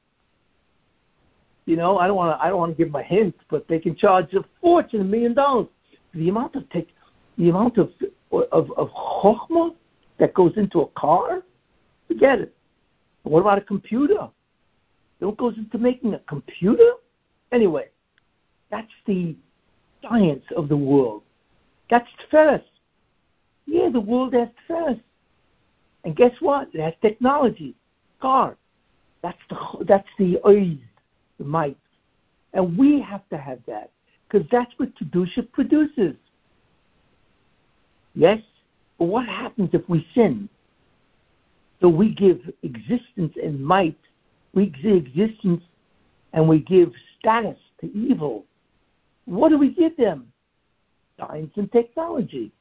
You 1.66 1.76
know, 1.76 2.00
I 2.00 2.08
don't 2.08 2.16
want 2.16 2.38
to. 2.38 2.44
I 2.44 2.50
don't 2.50 2.58
want 2.58 2.76
to 2.76 2.84
give 2.84 2.94
a 2.96 3.04
hint, 3.04 3.36
but 3.50 3.68
they 3.68 3.78
can 3.80 3.96
charge 3.96 4.34
a 4.34 4.44
fortune, 4.60 5.02
a 5.02 5.04
million 5.04 5.34
dollars. 5.34 5.68
The 6.14 6.30
amount 6.30 6.56
of 6.56 6.68
tech, 6.70 6.86
the 7.38 7.50
amount 7.50 7.78
of 7.78 7.92
of 8.32 8.72
of 8.72 8.90
chokhmah 8.90 9.76
that 10.18 10.34
goes 10.34 10.54
into 10.58 10.82
a 10.82 10.88
car, 10.88 11.44
forget 12.08 12.40
it. 12.40 12.56
What 13.24 13.42
about 13.42 13.60
a 13.60 13.62
computer? 13.62 14.30
What 15.22 15.38
goes 15.38 15.58
into 15.58 15.78
making 15.78 16.14
a 16.16 16.20
computer? 16.20 16.94
Anyway, 17.52 17.90
that's 18.72 18.92
the 19.06 19.36
science 20.02 20.44
of 20.56 20.68
the 20.68 20.78
world. 20.78 21.22
That's 21.90 22.10
first. 22.32 22.66
Yeah, 23.68 23.90
the 23.90 24.02
world 24.02 24.34
has 24.34 24.50
first. 24.68 25.02
And 26.04 26.16
guess 26.16 26.32
what? 26.40 26.70
It 26.74 26.82
has 26.82 26.94
technology, 27.02 27.76
car. 28.20 28.58
That's 29.22 29.38
the 29.50 29.86
that's 29.88 30.08
the 30.18 30.40
Oiz, 30.44 30.80
the 31.38 31.44
might, 31.44 31.78
and 32.54 32.76
we 32.76 33.00
have 33.00 33.28
to 33.30 33.38
have 33.38 33.60
that 33.68 33.92
because 34.28 34.48
that's 34.52 34.74
what 34.78 34.96
kedusha 34.96 35.52
produces. 35.52 36.16
Yes, 38.16 38.40
but 38.98 39.06
what 39.06 39.28
happens 39.28 39.70
if 39.74 39.88
we 39.88 40.08
sin? 40.16 40.50
So 41.80 41.90
we 41.90 42.14
give 42.14 42.40
existence 42.64 43.34
and 43.42 43.64
might 43.64 43.98
we 44.54 44.68
give 44.68 45.06
existence 45.06 45.64
and 46.34 46.48
we 46.48 46.60
give 46.60 46.92
status 47.20 47.58
to 47.82 47.92
evil. 47.94 48.46
What 49.26 49.50
do 49.50 49.58
we 49.58 49.74
give 49.74 49.96
them? 49.98 50.28
Science 51.20 51.52
and 51.56 51.72
technology. 51.72 52.52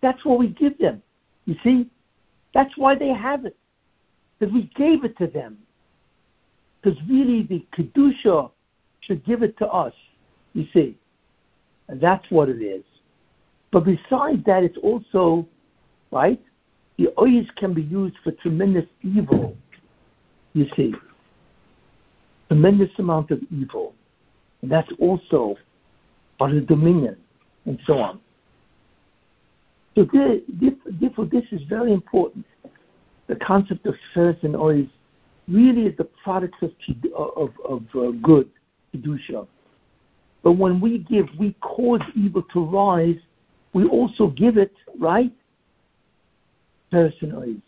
That's 0.00 0.24
what 0.24 0.38
we 0.38 0.48
give 0.48 0.78
them. 0.78 1.02
You 1.46 1.56
see? 1.62 1.90
That's 2.54 2.76
why 2.76 2.94
they 2.94 3.08
have 3.08 3.44
it. 3.44 3.56
Because 4.38 4.52
we 4.52 4.70
gave 4.74 5.04
it 5.04 5.16
to 5.18 5.26
them. 5.26 5.58
Because 6.80 6.98
really 7.08 7.42
the 7.44 7.64
Kedusha 7.72 8.50
should 9.00 9.24
give 9.24 9.42
it 9.42 9.56
to 9.58 9.66
us. 9.68 9.94
You 10.52 10.66
see? 10.72 10.98
And 11.88 12.00
that's 12.00 12.28
what 12.30 12.48
it 12.48 12.62
is. 12.62 12.84
But 13.70 13.84
besides 13.84 14.44
that, 14.44 14.64
it's 14.64 14.78
also, 14.78 15.46
right? 16.10 16.40
The 16.98 17.08
Oiz 17.18 17.46
can 17.56 17.72
be 17.72 17.82
used 17.82 18.16
for 18.22 18.32
tremendous 18.32 18.84
evil 19.02 19.56
you 20.54 20.66
see, 20.76 20.94
tremendous 22.48 22.90
amount 22.98 23.30
of 23.30 23.40
evil. 23.50 23.94
And 24.60 24.70
that's 24.70 24.90
also 24.98 25.56
part 26.38 26.52
of 26.52 26.66
dominion 26.66 27.16
and 27.66 27.78
so 27.86 27.98
on. 27.98 28.20
So 29.94 30.06
therefore, 31.00 31.26
this 31.26 31.44
is 31.52 31.62
very 31.68 31.92
important. 31.92 32.46
The 33.26 33.36
concept 33.36 33.86
of 33.86 33.94
first 34.14 34.42
and 34.42 34.56
always 34.56 34.88
really 35.48 35.86
is 35.86 35.96
the 35.96 36.08
product 36.24 36.56
of, 36.62 36.72
of, 37.36 37.50
of 37.68 37.82
uh, 37.94 38.10
good, 38.22 38.48
kedusha. 38.94 39.46
But 40.42 40.52
when 40.52 40.80
we 40.80 40.98
give, 40.98 41.26
we 41.38 41.54
cause 41.60 42.00
evil 42.16 42.42
to 42.52 42.64
rise. 42.64 43.18
We 43.74 43.84
also 43.84 44.28
give 44.28 44.56
it, 44.56 44.72
right? 44.98 45.32
Personally. 46.90 47.60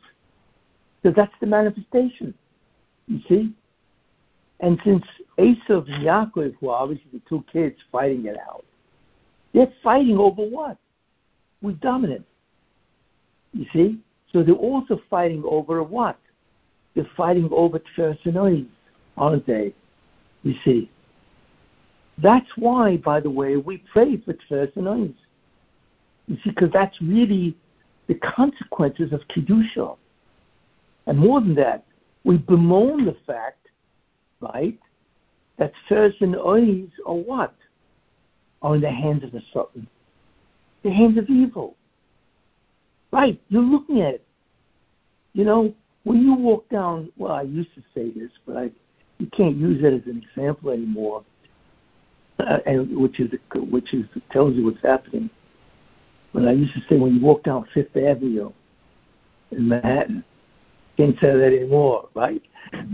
So 1.02 1.12
that's 1.14 1.32
the 1.40 1.46
manifestation. 1.46 2.34
You 3.06 3.20
see? 3.28 3.52
And 4.60 4.80
since 4.84 5.04
Esav 5.38 5.86
and 5.90 6.04
Yaakov 6.06 6.54
were 6.60 6.72
obviously 6.72 7.06
the 7.12 7.20
two 7.28 7.44
kids 7.52 7.76
fighting 7.92 8.24
it 8.26 8.36
out, 8.38 8.64
they're 9.52 9.72
fighting 9.82 10.18
over 10.18 10.42
what? 10.42 10.78
We're 11.60 11.72
dominant. 11.72 12.24
You 13.52 13.66
see? 13.72 13.98
So 14.32 14.42
they're 14.42 14.54
also 14.54 15.00
fighting 15.08 15.42
over 15.46 15.82
what? 15.82 16.18
They're 16.94 17.08
fighting 17.16 17.48
over 17.52 17.80
Tfersinois, 17.96 18.66
aren't 19.16 19.46
they? 19.46 19.74
You 20.42 20.54
see? 20.64 20.90
That's 22.22 22.48
why, 22.56 22.96
by 22.98 23.20
the 23.20 23.30
way, 23.30 23.56
we 23.56 23.82
pray 23.92 24.16
for 24.18 24.34
Tfersinois. 24.34 25.14
You 26.26 26.36
see, 26.42 26.50
because 26.50 26.70
that's 26.72 27.00
really 27.00 27.56
the 28.06 28.14
consequences 28.14 29.12
of 29.12 29.20
Kedusha. 29.28 29.96
And 31.06 31.18
more 31.18 31.40
than 31.40 31.54
that, 31.56 31.84
we 32.24 32.38
bemoan 32.38 33.04
the 33.04 33.16
fact, 33.26 33.68
right, 34.40 34.78
that 35.58 35.72
Seres 35.88 36.14
and 36.20 36.34
Ois 36.34 36.90
are 37.06 37.14
what? 37.14 37.54
Are 38.62 38.74
in 38.74 38.80
the 38.80 38.90
hands 38.90 39.22
of 39.22 39.32
the 39.32 39.42
Satan. 39.52 39.86
The 40.82 40.90
hands 40.90 41.18
of 41.18 41.28
evil. 41.28 41.76
Right, 43.12 43.40
you're 43.48 43.62
looking 43.62 44.00
at 44.00 44.14
it. 44.14 44.26
You 45.34 45.44
know, 45.44 45.74
when 46.04 46.22
you 46.22 46.34
walk 46.34 46.68
down, 46.70 47.12
well, 47.16 47.32
I 47.32 47.42
used 47.42 47.74
to 47.74 47.82
say 47.94 48.10
this, 48.10 48.30
but 48.46 48.56
I, 48.56 48.70
you 49.18 49.26
can't 49.26 49.56
use 49.56 49.84
it 49.84 49.92
as 49.92 50.06
an 50.06 50.24
example 50.28 50.70
anymore, 50.70 51.24
uh, 52.38 52.58
and 52.66 52.96
which 52.96 53.20
is 53.20 53.30
which 53.54 53.94
is 53.94 54.06
tells 54.30 54.54
you 54.54 54.64
what's 54.64 54.82
happening. 54.82 55.30
But 56.32 56.48
I 56.48 56.52
used 56.52 56.74
to 56.74 56.80
say 56.88 56.96
when 56.96 57.14
you 57.14 57.20
walk 57.20 57.44
down 57.44 57.66
Fifth 57.72 57.96
Avenue 57.96 58.52
in 59.52 59.68
Manhattan, 59.68 60.24
can't 60.96 61.18
say 61.20 61.32
that 61.32 61.44
anymore, 61.44 62.08
right? 62.14 62.42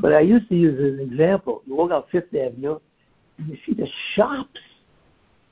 But 0.00 0.12
I 0.12 0.20
used 0.20 0.48
to 0.48 0.56
use 0.56 0.78
as 0.78 1.00
an 1.00 1.12
example. 1.12 1.62
You 1.66 1.76
walk 1.76 1.90
out 1.92 2.08
Fifth 2.10 2.34
Avenue, 2.34 2.78
and 3.38 3.48
you 3.48 3.56
see 3.66 3.74
the 3.74 3.88
shops. 4.14 4.60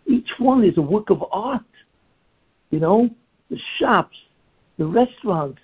Each 0.06 0.30
one 0.38 0.64
is 0.64 0.78
a 0.78 0.82
work 0.82 1.10
of 1.10 1.24
art. 1.32 1.62
You 2.70 2.80
know, 2.80 3.10
the 3.50 3.58
shops, 3.78 4.16
the 4.78 4.86
restaurants, 4.86 5.60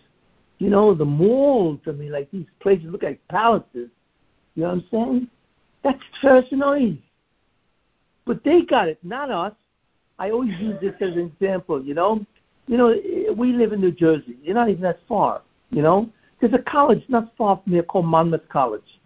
you 0.58 0.70
know, 0.70 0.94
the 0.94 1.04
malls. 1.04 1.80
I 1.86 1.92
mean, 1.92 2.12
like 2.12 2.30
these 2.30 2.46
places 2.60 2.86
look 2.88 3.02
like 3.02 3.20
palaces. 3.28 3.90
You 4.54 4.62
know 4.62 4.68
what 4.68 4.74
I'm 4.74 4.84
saying? 4.90 5.28
That's 5.82 6.00
first 6.22 6.52
noise. 6.52 6.96
But 8.26 8.42
they 8.44 8.62
got 8.62 8.88
it, 8.88 8.98
not 9.02 9.30
us. 9.30 9.52
I 10.18 10.30
always 10.30 10.58
use 10.58 10.80
this 10.80 10.94
as 11.00 11.14
an 11.16 11.32
example, 11.34 11.82
you 11.82 11.94
know. 11.94 12.24
You 12.66 12.78
know, 12.78 12.96
we 13.36 13.52
live 13.52 13.72
in 13.72 13.80
New 13.80 13.92
Jersey. 13.92 14.36
You're 14.42 14.54
not 14.54 14.70
even 14.70 14.82
that 14.82 15.00
far, 15.06 15.42
you 15.70 15.82
know. 15.82 16.08
There's 16.44 16.60
a 16.60 16.70
college 16.70 17.02
not 17.08 17.34
far 17.38 17.58
from 17.64 17.72
here 17.72 17.82
called 17.82 18.04
Monmouth 18.04 18.46
College. 18.50 19.00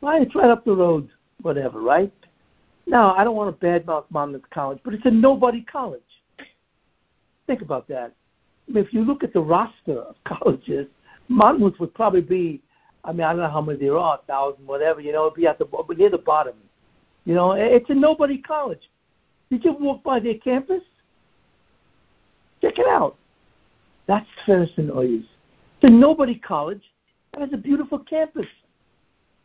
Right? 0.00 0.22
It's 0.22 0.34
right 0.34 0.48
up 0.48 0.64
the 0.64 0.74
road, 0.74 1.10
whatever, 1.42 1.82
right? 1.82 2.10
Now, 2.86 3.14
I 3.14 3.22
don't 3.22 3.36
want 3.36 3.60
to 3.60 3.66
badmouth 3.66 4.06
Monmouth 4.08 4.48
College, 4.48 4.78
but 4.82 4.94
it's 4.94 5.04
a 5.04 5.10
nobody 5.10 5.60
college. 5.60 6.00
Think 7.46 7.60
about 7.60 7.86
that. 7.88 8.14
I 8.66 8.72
mean, 8.72 8.82
if 8.82 8.94
you 8.94 9.04
look 9.04 9.22
at 9.22 9.34
the 9.34 9.42
roster 9.42 9.98
of 9.98 10.16
colleges, 10.24 10.86
Monmouth 11.28 11.78
would 11.80 11.92
probably 11.92 12.22
be, 12.22 12.62
I 13.04 13.12
mean, 13.12 13.24
I 13.26 13.34
don't 13.34 13.42
know 13.42 13.50
how 13.50 13.60
many 13.60 13.78
there 13.78 13.98
are, 13.98 14.18
thousand, 14.26 14.66
whatever, 14.66 15.02
you 15.02 15.12
know, 15.12 15.26
it'd 15.26 15.36
be 15.36 15.46
at 15.46 15.58
the, 15.58 15.66
near 15.98 16.08
the 16.08 16.16
bottom. 16.16 16.54
You 17.26 17.34
know, 17.34 17.52
it's 17.52 17.90
a 17.90 17.94
nobody 17.94 18.38
college. 18.38 18.88
Did 19.50 19.66
you 19.66 19.74
walk 19.74 20.02
by 20.02 20.18
their 20.18 20.38
campus? 20.38 20.82
Check 22.62 22.78
it 22.78 22.86
out. 22.88 23.18
That's 24.06 24.26
Ferguson 24.46 24.88
Oyes. 24.88 25.26
A 25.84 25.90
nobody 25.90 26.38
college 26.38 26.82
that 27.32 27.42
has 27.42 27.50
a 27.52 27.58
beautiful 27.58 27.98
campus. 27.98 28.46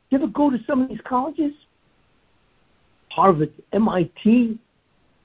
You 0.10 0.18
ever 0.18 0.28
go 0.28 0.50
to 0.50 0.58
some 0.66 0.82
of 0.82 0.88
these 0.88 1.02
colleges? 1.04 1.54
Harvard, 3.10 3.52
MIT, 3.74 4.58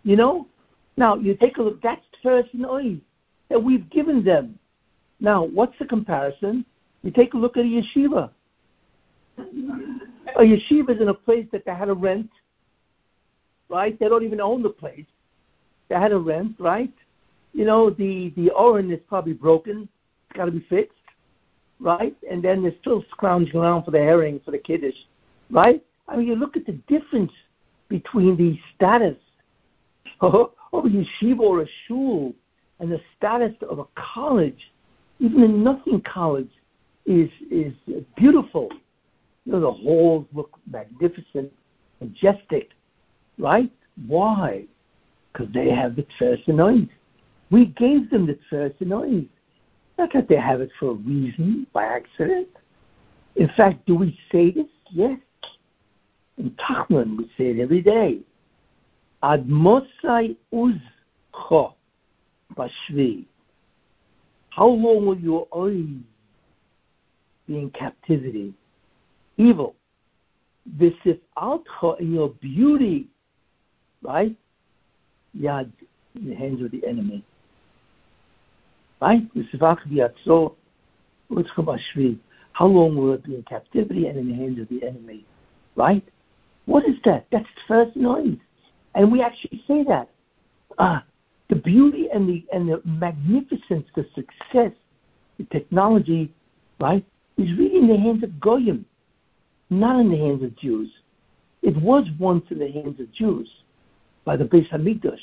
you 0.03 0.17
know? 0.17 0.49
Now, 0.97 1.15
you 1.15 1.37
take 1.37 1.59
a 1.59 1.63
look, 1.63 1.81
that's 1.83 2.05
Oyes 2.25 3.01
that 3.49 3.63
we've 3.63 3.89
given 3.91 4.25
them. 4.25 4.59
Now, 5.21 5.45
what's 5.45 5.79
the 5.79 5.85
comparison? 5.85 6.65
You 7.03 7.13
take 7.13 7.35
a 7.35 7.37
look 7.37 7.57
at 7.57 7.65
a 7.65 7.69
yeshiva. 7.69 8.31
A 9.39 10.41
yeshiva 10.41 10.97
is 10.97 11.01
in 11.01 11.09
a 11.09 11.15
place 11.15 11.47
that 11.53 11.65
they 11.65 11.75
had 11.75 11.87
to 11.87 11.95
rent 11.95 12.29
right? 13.69 13.99
They 13.99 14.09
don't 14.09 14.25
even 14.25 14.41
own 14.41 14.63
the 14.63 14.71
place. 14.71 15.07
They 15.89 15.97
had 15.97 16.13
a 16.13 16.19
rent, 16.19 16.57
right? 16.59 16.93
You 17.53 17.65
know, 17.65 17.91
the 17.91 18.33
the 18.37 18.51
oren 18.51 18.91
is 18.91 19.01
probably 19.09 19.33
broken. 19.33 19.89
It's 20.29 20.37
got 20.37 20.47
to 20.47 20.51
be 20.51 20.65
fixed, 20.69 20.99
right? 21.81 22.17
And 22.31 22.43
then 22.43 22.63
they're 22.63 22.75
still 22.81 23.05
scrounging 23.11 23.57
around 23.57 23.85
for 23.85 23.91
the 23.91 23.99
herring 23.99 24.41
for 24.45 24.51
the 24.51 24.59
kiddush, 24.59 24.95
right? 25.51 25.83
I 26.09 26.17
mean, 26.17 26.27
you 26.27 26.37
look 26.37 26.57
at 26.57 26.67
the 26.67 26.73
difference 26.89 27.33
between 27.89 28.37
the 28.37 28.59
status 28.75 29.17
of 30.21 30.51
a 30.73 30.77
yeshiva 30.83 31.41
or 31.41 31.63
a 31.63 31.67
shul 31.87 32.35
and 32.81 32.91
the 32.91 33.01
status 33.17 33.55
of 33.69 33.79
a 33.79 33.85
college. 33.95 34.71
Even 35.21 35.43
a 35.43 35.49
nothing 35.49 36.01
college 36.01 36.51
is 37.07 37.31
is 37.51 37.73
beautiful. 38.17 38.69
You 39.45 39.53
know, 39.53 39.61
the 39.61 39.71
halls 39.71 40.27
look 40.33 40.59
magnificent, 40.67 41.53
majestic, 42.01 42.71
Right? 43.39 43.71
Why? 44.07 44.65
Because 45.33 45.53
they 45.53 45.71
have 45.71 45.97
the 45.97 46.07
Tferes 46.19 46.89
We 47.51 47.67
gave 47.67 48.11
them 48.11 48.27
the 48.27 48.39
Tferes 48.51 49.31
Not 49.99 50.13
that 50.13 50.29
they 50.29 50.37
have 50.37 50.61
it 50.61 50.71
for 50.79 50.91
a 50.91 50.95
reason, 50.95 51.67
by 51.73 51.85
accident. 51.85 52.49
In 53.37 53.49
fact, 53.57 53.87
do 53.87 53.95
we 53.95 54.19
say 54.31 54.51
this? 54.51 54.67
Yes. 54.91 55.19
In 56.39 56.51
Tachanun, 56.53 57.17
we 57.17 57.25
say 57.39 57.51
it 57.51 57.61
every 57.61 57.81
day. 57.81 58.21
Ad 59.23 59.47
Mosai 59.47 60.37
Uzcho 60.53 61.75
Bashvi. 62.57 63.25
How 64.51 64.67
long 64.67 65.07
will 65.07 65.19
your 65.19 65.47
eyes 65.57 66.03
be 67.47 67.59
in 67.59 67.71
captivity? 67.71 68.53
Evil. 69.37 69.75
Visif 70.79 71.21
Altcha 71.37 72.01
in 72.01 72.15
your 72.15 72.31
beauty 72.31 73.09
right? 74.05 74.37
Yad 75.37 75.73
in 76.15 76.29
the 76.29 76.35
hands 76.35 76.63
of 76.63 76.71
the 76.71 76.87
enemy. 76.87 77.25
Right? 79.05 79.23
How 82.53 82.67
long 82.67 82.97
will 82.97 83.13
it 83.13 83.25
be 83.25 83.35
in 83.35 83.43
captivity 83.43 84.07
and 84.07 84.19
in 84.19 84.29
the 84.29 84.35
hands 84.35 84.59
of 84.59 84.69
the 84.71 84.87
enemy? 84.87 85.27
Right? 85.77 86.03
What 86.65 86.85
is 86.87 86.95
that? 87.05 87.27
That's 87.31 87.47
first 87.69 87.95
noise. 87.97 88.39
And 88.95 89.13
we 89.13 89.21
actually 89.21 89.63
say 89.69 89.85
that. 89.85 90.09
Uh, 90.79 91.01
the 91.51 91.57
beauty 91.57 92.09
and 92.13 92.27
the 92.27 92.45
and 92.53 92.67
the 92.69 92.81
magnificence, 92.85 93.87
the 93.95 94.07
success, 94.15 94.73
the 95.39 95.45
technology, 95.53 96.33
right, 96.81 97.05
is 97.37 97.51
really 97.59 97.77
in 97.77 97.87
the 97.87 97.99
hands 97.99 98.23
of 98.25 98.41
Goyim, 98.41 98.87
not 99.69 100.01
in 100.01 100.11
the 100.11 100.17
hands 100.17 100.43
of 100.43 100.57
Jews. 100.57 100.91
It 101.61 101.77
was 101.77 102.07
once 102.19 102.47
in 102.51 102.59
the 102.59 102.73
hands 102.73 102.99
of 102.99 103.13
Jews 103.13 103.51
by 104.25 104.37
the 104.37 104.45
Beis 104.45 104.69
Hamikdash. 104.71 105.19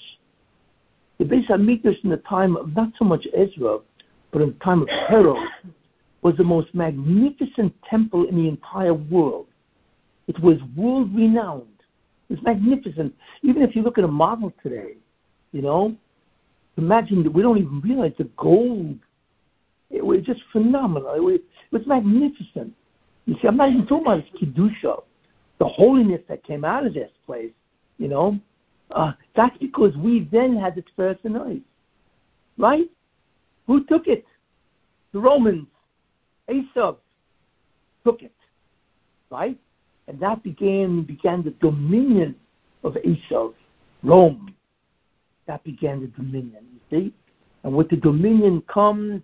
The 1.22 1.28
Beis 1.28 1.46
Hamikdash 1.46 2.04
in 2.04 2.10
the 2.10 2.18
time 2.18 2.58
of 2.58 2.76
not 2.76 2.94
so 2.98 3.06
much 3.06 3.28
Ezra, 3.38 3.78
but 4.32 4.42
in 4.42 4.48
the 4.54 4.66
time 4.66 4.82
of 4.82 4.90
Herod, 4.90 5.38
was 6.24 6.36
the 6.36 6.44
most 6.44 6.74
magnificent 6.74 7.76
temple 7.88 8.26
in 8.28 8.36
the 8.36 8.48
entire 8.48 8.96
world. 8.96 9.46
It 10.28 10.40
was 10.40 10.58
world 10.76 11.16
renowned. 11.16 11.68
It 12.28 12.34
was 12.34 12.42
magnificent. 12.42 13.14
Even 13.44 13.62
if 13.62 13.76
you 13.76 13.84
look 13.84 14.00
at 14.00 14.04
a 14.04 14.08
model 14.08 14.52
today, 14.64 14.96
you 15.52 15.62
know, 15.62 15.96
imagine 16.78 17.22
that 17.22 17.32
we 17.32 17.44
don't 17.44 17.60
even 17.60 17.82
realize 17.82 18.14
the 18.18 18.28
gold. 18.36 18.98
It 19.92 20.04
was 20.04 20.22
just 20.24 20.42
phenomenal. 20.52 21.14
It 21.14 21.22
was, 21.22 21.36
it 21.36 21.72
was 21.72 21.86
magnificent. 21.86 22.74
You 23.28 23.36
see, 23.40 23.48
I'm 23.48 23.58
not 23.58 23.70
even 23.70 23.86
talking 23.86 24.08
about 24.08 24.26
its 24.26 24.30
kedusha, 24.42 25.04
the 25.60 25.66
holiness 25.66 26.22
that 26.30 26.44
came 26.44 26.66
out 26.66 26.84
of 26.84 26.96
this 26.96 27.12
place. 27.28 27.52
You 28.00 28.08
know, 28.08 28.40
uh, 28.94 29.14
that's 29.36 29.58
because 29.58 29.96
we 29.98 30.28
then 30.32 30.58
had 30.58 30.76
the 30.76 30.84
first 30.96 31.24
noise. 31.26 31.62
Right? 32.58 32.90
Who 33.68 33.84
took 33.86 34.08
it? 34.08 34.26
The 35.14 35.20
Romans. 35.20 35.68
Esav 36.50 36.98
took 38.04 38.22
it. 38.22 38.34
Right? 39.30 39.58
And 40.08 40.20
that 40.20 40.44
began 40.44 41.04
began 41.04 41.44
the 41.44 41.52
dominion 41.62 42.36
of 42.84 42.94
Esav, 42.96 43.54
Rome. 44.04 44.54
That 45.48 45.64
began 45.64 46.02
the 46.02 46.08
dominion, 46.08 46.66
you 46.74 46.80
see? 46.90 47.14
And 47.64 47.74
with 47.74 47.90
the 47.90 47.98
dominion 47.98 48.62
comes 48.64 49.22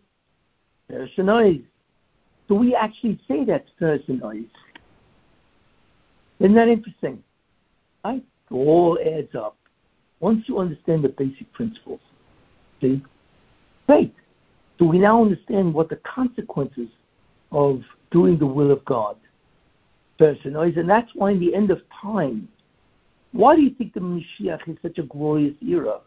noise. 1.17 1.61
So 2.47 2.55
we 2.55 2.75
actually 2.75 3.19
say 3.27 3.43
that 3.45 3.65
noise. 4.07 4.45
Isn't 6.39 6.55
that 6.55 6.67
interesting? 6.67 7.23
Right? 8.05 8.23
It 8.49 8.53
all 8.53 8.97
adds 9.05 9.35
up. 9.35 9.57
Once 10.19 10.43
you 10.47 10.57
understand 10.57 11.03
the 11.03 11.09
basic 11.09 11.51
principles, 11.53 11.99
see? 12.81 13.01
Great. 13.85 14.13
So 14.79 14.85
we 14.85 14.99
now 14.99 15.21
understand 15.21 15.73
what 15.73 15.89
the 15.89 15.97
consequences 15.97 16.89
of 17.51 17.83
doing 18.11 18.37
the 18.37 18.45
will 18.45 18.71
of 18.71 18.83
God 18.85 19.17
person 20.17 20.55
and 20.55 20.89
that's 20.89 21.11
why 21.13 21.31
in 21.31 21.39
the 21.39 21.53
end 21.53 21.69
of 21.71 21.81
time, 22.01 22.47
why 23.33 23.55
do 23.55 23.61
you 23.61 23.69
think 23.69 23.93
the 23.93 23.99
Mashiach 23.99 24.67
is 24.67 24.77
such 24.81 24.97
a 24.97 25.03
glorious 25.03 25.53
era? 25.61 25.99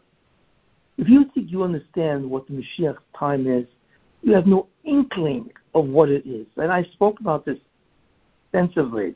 If 0.97 1.07
you 1.07 1.25
think 1.33 1.49
you 1.49 1.63
understand 1.63 2.29
what 2.29 2.45
the 2.47 2.53
Mashiach 2.53 2.97
time 3.17 3.47
is, 3.47 3.65
you 4.21 4.33
have 4.33 4.45
no 4.45 4.67
inkling 4.83 5.49
of 5.73 5.85
what 5.85 6.09
it 6.09 6.27
is. 6.27 6.45
And 6.57 6.71
I 6.71 6.83
spoke 6.83 7.19
about 7.19 7.45
this 7.45 7.57
extensively 8.53 9.15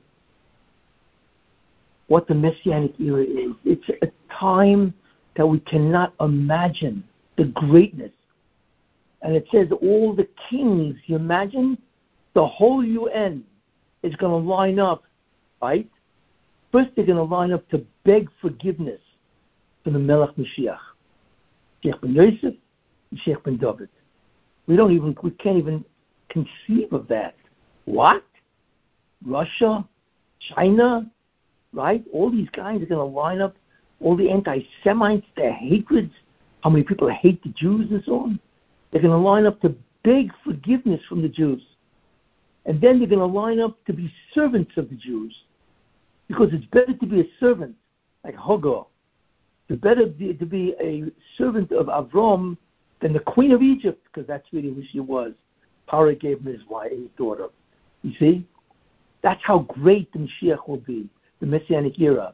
what 2.07 2.27
the 2.27 2.35
Messianic 2.35 2.99
era 2.99 3.23
is. 3.23 3.51
It's 3.63 3.89
a 4.01 4.07
time 4.33 4.93
that 5.35 5.45
we 5.45 5.59
cannot 5.61 6.13
imagine 6.19 7.03
the 7.37 7.45
greatness. 7.45 8.11
And 9.21 9.35
it 9.35 9.47
says 9.51 9.67
all 9.81 10.15
the 10.15 10.27
kings, 10.49 10.95
you 11.05 11.15
imagine? 11.15 11.77
The 12.33 12.45
whole 12.45 12.83
UN 12.83 13.43
is 14.03 14.15
going 14.17 14.31
to 14.31 14.49
line 14.49 14.79
up, 14.79 15.03
right? 15.61 15.89
First, 16.71 16.91
they're 16.95 17.05
going 17.05 17.17
to 17.17 17.23
line 17.23 17.51
up 17.51 17.67
to 17.69 17.83
beg 18.03 18.29
forgiveness 18.41 19.01
from 19.83 19.93
the 19.93 19.99
Melech 19.99 20.35
Mashiach, 20.35 20.77
Sheikh 21.81 22.01
ben 22.01 22.13
Yosef 22.13 22.53
Sheikh 23.15 23.43
ben 23.43 23.57
David. 23.57 23.89
We 24.67 24.75
don't 24.75 24.91
even, 24.91 25.15
we 25.23 25.31
can't 25.31 25.57
even 25.57 25.85
conceive 26.29 26.91
of 26.91 27.07
that. 27.07 27.35
What? 27.85 28.23
Russia, 29.25 29.87
China, 30.53 31.09
right? 31.75 32.03
All 32.13 32.31
these 32.31 32.49
guys 32.51 32.81
are 32.81 32.85
going 32.85 32.99
to 32.99 33.03
line 33.03 33.41
up, 33.41 33.55
all 33.99 34.15
the 34.15 34.31
anti 34.31 34.61
Semites, 34.83 35.25
their 35.35 35.53
hatreds, 35.53 36.13
how 36.63 36.69
many 36.69 36.83
people 36.83 37.09
hate 37.09 37.43
the 37.43 37.49
Jews 37.49 37.91
and 37.91 38.03
so 38.05 38.21
on. 38.21 38.39
They're 38.91 39.01
going 39.01 39.11
to 39.11 39.17
line 39.17 39.45
up 39.45 39.61
to 39.61 39.75
beg 40.03 40.31
forgiveness 40.43 41.01
from 41.07 41.21
the 41.21 41.29
Jews. 41.29 41.61
And 42.65 42.81
then 42.81 42.99
they're 42.99 43.07
going 43.07 43.19
to 43.19 43.25
line 43.25 43.59
up 43.59 43.83
to 43.85 43.93
be 43.93 44.11
servants 44.33 44.71
of 44.77 44.89
the 44.89 44.95
Jews. 44.95 45.35
Because 46.27 46.49
it's 46.51 46.65
better 46.65 46.93
to 46.93 47.05
be 47.05 47.21
a 47.21 47.25
servant, 47.39 47.75
like 48.23 48.35
Hagar. 48.35 48.87
It's 49.69 49.81
better 49.81 50.07
to 50.07 50.45
be 50.45 50.75
a 50.81 51.03
servant 51.37 51.71
of 51.71 51.87
Avram 51.87 52.57
than 53.01 53.13
the 53.13 53.19
queen 53.19 53.51
of 53.51 53.61
Egypt, 53.61 54.03
because 54.05 54.27
that's 54.27 54.47
really 54.51 54.73
who 54.73 54.83
she 54.91 54.99
was. 54.99 55.33
Paro 55.87 56.19
gave 56.19 56.39
him 56.39 56.51
his 56.51 56.65
wife, 56.67 56.91
his 56.91 57.09
daughter. 57.17 57.47
You 58.01 58.13
see? 58.17 58.47
That's 59.21 59.41
how 59.43 59.59
great 59.59 60.11
the 60.13 60.19
Mashiach 60.19 60.67
will 60.67 60.77
be, 60.77 61.09
the 61.45 61.59
Messianic 61.59 61.99
era. 61.99 62.33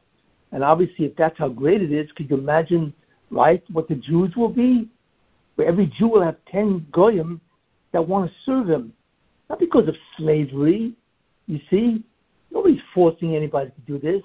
And 0.52 0.64
obviously, 0.64 1.06
if 1.06 1.16
that's 1.16 1.38
how 1.38 1.50
great 1.50 1.82
it 1.82 1.92
is, 1.92 2.12
could 2.14 2.30
you 2.30 2.38
imagine, 2.38 2.94
right, 3.30 3.64
what 3.72 3.88
the 3.88 3.96
Jews 3.96 4.36
will 4.36 4.50
be? 4.50 4.90
Where 5.56 5.68
every 5.68 5.88
Jew 5.88 6.08
will 6.08 6.22
have 6.22 6.38
10 6.50 6.88
goyim 6.92 7.42
that 7.92 8.08
want 8.08 8.30
to 8.30 8.36
serve 8.46 8.70
him. 8.70 8.94
Not 9.50 9.60
because 9.60 9.88
of 9.88 9.96
slavery, 10.18 10.94
you 11.48 11.60
see. 11.70 12.04
Nobody's 12.52 12.82
forcing 12.94 13.36
anybody 13.36 13.72
to 13.72 13.82
do 13.82 14.00
this. 14.00 14.24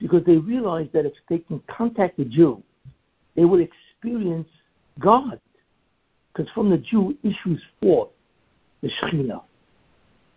Because 0.00 0.24
they 0.24 0.36
realize 0.36 0.88
that 0.92 1.06
if 1.06 1.12
they 1.28 1.38
can 1.38 1.60
contact 1.68 2.16
the 2.18 2.24
Jew, 2.24 2.62
they 3.36 3.44
will 3.44 3.60
experience 3.60 4.48
God. 4.98 5.40
Because 6.32 6.50
from 6.52 6.70
the 6.70 6.78
Jew 6.78 7.16
issues 7.22 7.62
forth 7.80 8.10
the 8.82 8.90
Shekhinah. 9.00 9.42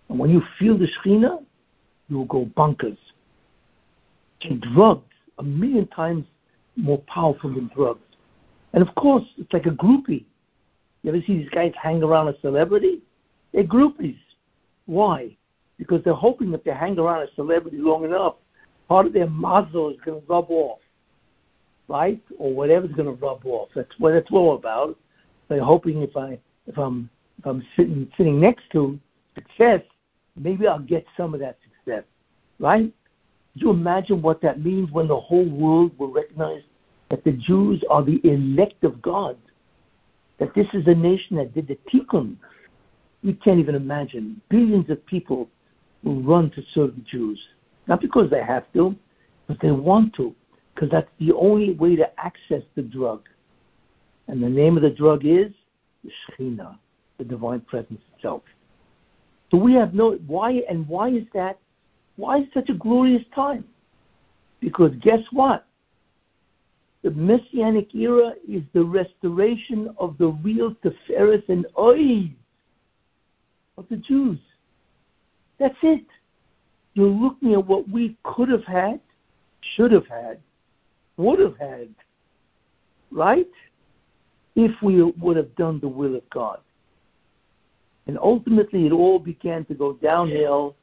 And 0.09 0.19
when 0.19 0.29
you 0.29 0.41
feel 0.59 0.77
the 0.77 0.87
Shekhinah, 0.87 1.43
you 2.09 2.17
will 2.17 2.25
go 2.25 2.45
bonkers. 2.57 2.97
Drugs, 4.73 5.05
a 5.37 5.43
million 5.43 5.87
times 5.87 6.25
more 6.75 6.99
powerful 7.07 7.53
than 7.53 7.69
drugs. 7.75 8.01
And 8.73 8.87
of 8.87 8.93
course, 8.95 9.23
it's 9.37 9.51
like 9.53 9.65
a 9.65 9.71
groupie. 9.71 10.25
You 11.03 11.09
ever 11.09 11.21
see 11.21 11.37
these 11.37 11.49
guys 11.49 11.73
hang 11.81 12.03
around 12.03 12.27
a 12.27 12.39
celebrity? 12.41 13.01
They're 13.53 13.63
groupies. 13.63 14.19
Why? 14.85 15.35
Because 15.77 16.03
they're 16.03 16.13
hoping 16.13 16.53
if 16.53 16.63
they 16.63 16.71
hang 16.71 16.97
around 16.97 17.23
a 17.23 17.33
celebrity 17.35 17.77
long 17.77 18.05
enough, 18.05 18.35
part 18.87 19.05
of 19.05 19.13
their 19.13 19.29
mazel 19.29 19.89
is 19.89 19.97
going 20.05 20.21
to 20.21 20.27
rub 20.27 20.49
off, 20.49 20.79
right? 21.87 22.21
Or 22.37 22.53
whatever's 22.53 22.91
going 22.91 23.07
to 23.07 23.25
rub 23.25 23.45
off. 23.45 23.69
That's 23.75 23.93
what 23.97 24.13
it's 24.13 24.31
all 24.31 24.55
about. 24.55 24.97
They're 25.49 25.63
hoping 25.63 26.01
if 26.01 26.15
I 26.15 26.39
if 26.67 26.77
I'm 26.77 27.09
if 27.39 27.45
I'm 27.45 27.65
sitting 27.75 28.09
sitting 28.15 28.39
next 28.39 28.63
to 28.71 28.99
success, 29.35 29.81
maybe 30.37 30.67
I'll 30.67 30.79
get 30.79 31.05
some 31.17 31.33
of 31.33 31.39
that 31.41 31.57
success, 31.63 32.03
right? 32.59 32.93
Do 33.57 33.65
you 33.65 33.71
imagine 33.71 34.21
what 34.21 34.41
that 34.41 34.63
means 34.63 34.91
when 34.91 35.07
the 35.07 35.19
whole 35.19 35.49
world 35.49 35.97
will 35.97 36.11
recognize 36.11 36.63
that 37.09 37.23
the 37.23 37.33
Jews 37.33 37.83
are 37.89 38.03
the 38.03 38.21
elect 38.23 38.83
of 38.83 39.01
God? 39.01 39.37
That 40.39 40.55
this 40.55 40.67
is 40.73 40.87
a 40.87 40.95
nation 40.95 41.35
that 41.37 41.53
did 41.53 41.67
the 41.67 41.77
tikkun. 41.91 42.37
You 43.21 43.33
can't 43.35 43.59
even 43.59 43.75
imagine. 43.75 44.41
Billions 44.49 44.89
of 44.89 45.05
people 45.05 45.49
will 46.03 46.21
run 46.21 46.49
to 46.51 46.63
serve 46.73 46.95
the 46.95 47.01
Jews. 47.01 47.39
Not 47.87 48.01
because 48.01 48.29
they 48.29 48.43
have 48.43 48.71
to, 48.73 48.95
but 49.47 49.57
they 49.61 49.71
want 49.71 50.15
to, 50.15 50.33
because 50.73 50.89
that's 50.89 51.09
the 51.19 51.33
only 51.33 51.73
way 51.73 51.95
to 51.95 52.09
access 52.19 52.63
the 52.75 52.81
drug. 52.81 53.27
And 54.27 54.41
the 54.41 54.49
name 54.49 54.77
of 54.77 54.83
the 54.83 54.89
drug 54.89 55.25
is 55.25 55.51
Shekhinah, 56.05 56.77
the 57.17 57.25
divine 57.25 57.61
presence 57.61 58.01
itself. 58.15 58.43
So 59.51 59.57
we 59.57 59.73
have 59.73 59.93
no 59.93 60.13
why 60.25 60.63
and 60.69 60.87
why 60.87 61.09
is 61.09 61.25
that? 61.33 61.59
Why 62.21 62.47
such 62.53 62.69
a 62.69 62.75
glorious 62.75 63.23
time? 63.33 63.65
Because 64.59 64.91
guess 65.01 65.21
what? 65.31 65.65
The 67.01 67.09
Messianic 67.09 67.95
era 67.95 68.33
is 68.47 68.61
the 68.73 68.83
restoration 68.83 69.89
of 69.97 70.19
the 70.19 70.27
real 70.27 70.75
Tiferes 70.83 71.49
and 71.49 71.65
Oiz 71.79 72.29
of 73.75 73.85
the 73.89 73.97
Jews. 73.97 74.37
That's 75.57 75.75
it. 75.81 76.05
You're 76.93 77.07
looking 77.07 77.53
at 77.53 77.65
what 77.65 77.89
we 77.89 78.15
could 78.21 78.49
have 78.49 78.65
had, 78.65 78.99
should 79.75 79.91
have 79.91 80.05
had, 80.05 80.39
would 81.17 81.39
have 81.39 81.57
had, 81.57 81.89
right? 83.09 83.49
If 84.55 84.79
we 84.83 85.01
would 85.01 85.37
have 85.37 85.55
done 85.55 85.79
the 85.79 85.87
will 85.87 86.15
of 86.15 86.29
God. 86.29 86.59
And 88.05 88.19
ultimately, 88.19 88.85
it 88.85 88.91
all 88.91 89.17
began 89.17 89.65
to 89.65 89.73
go 89.73 89.93
downhill 89.93 90.75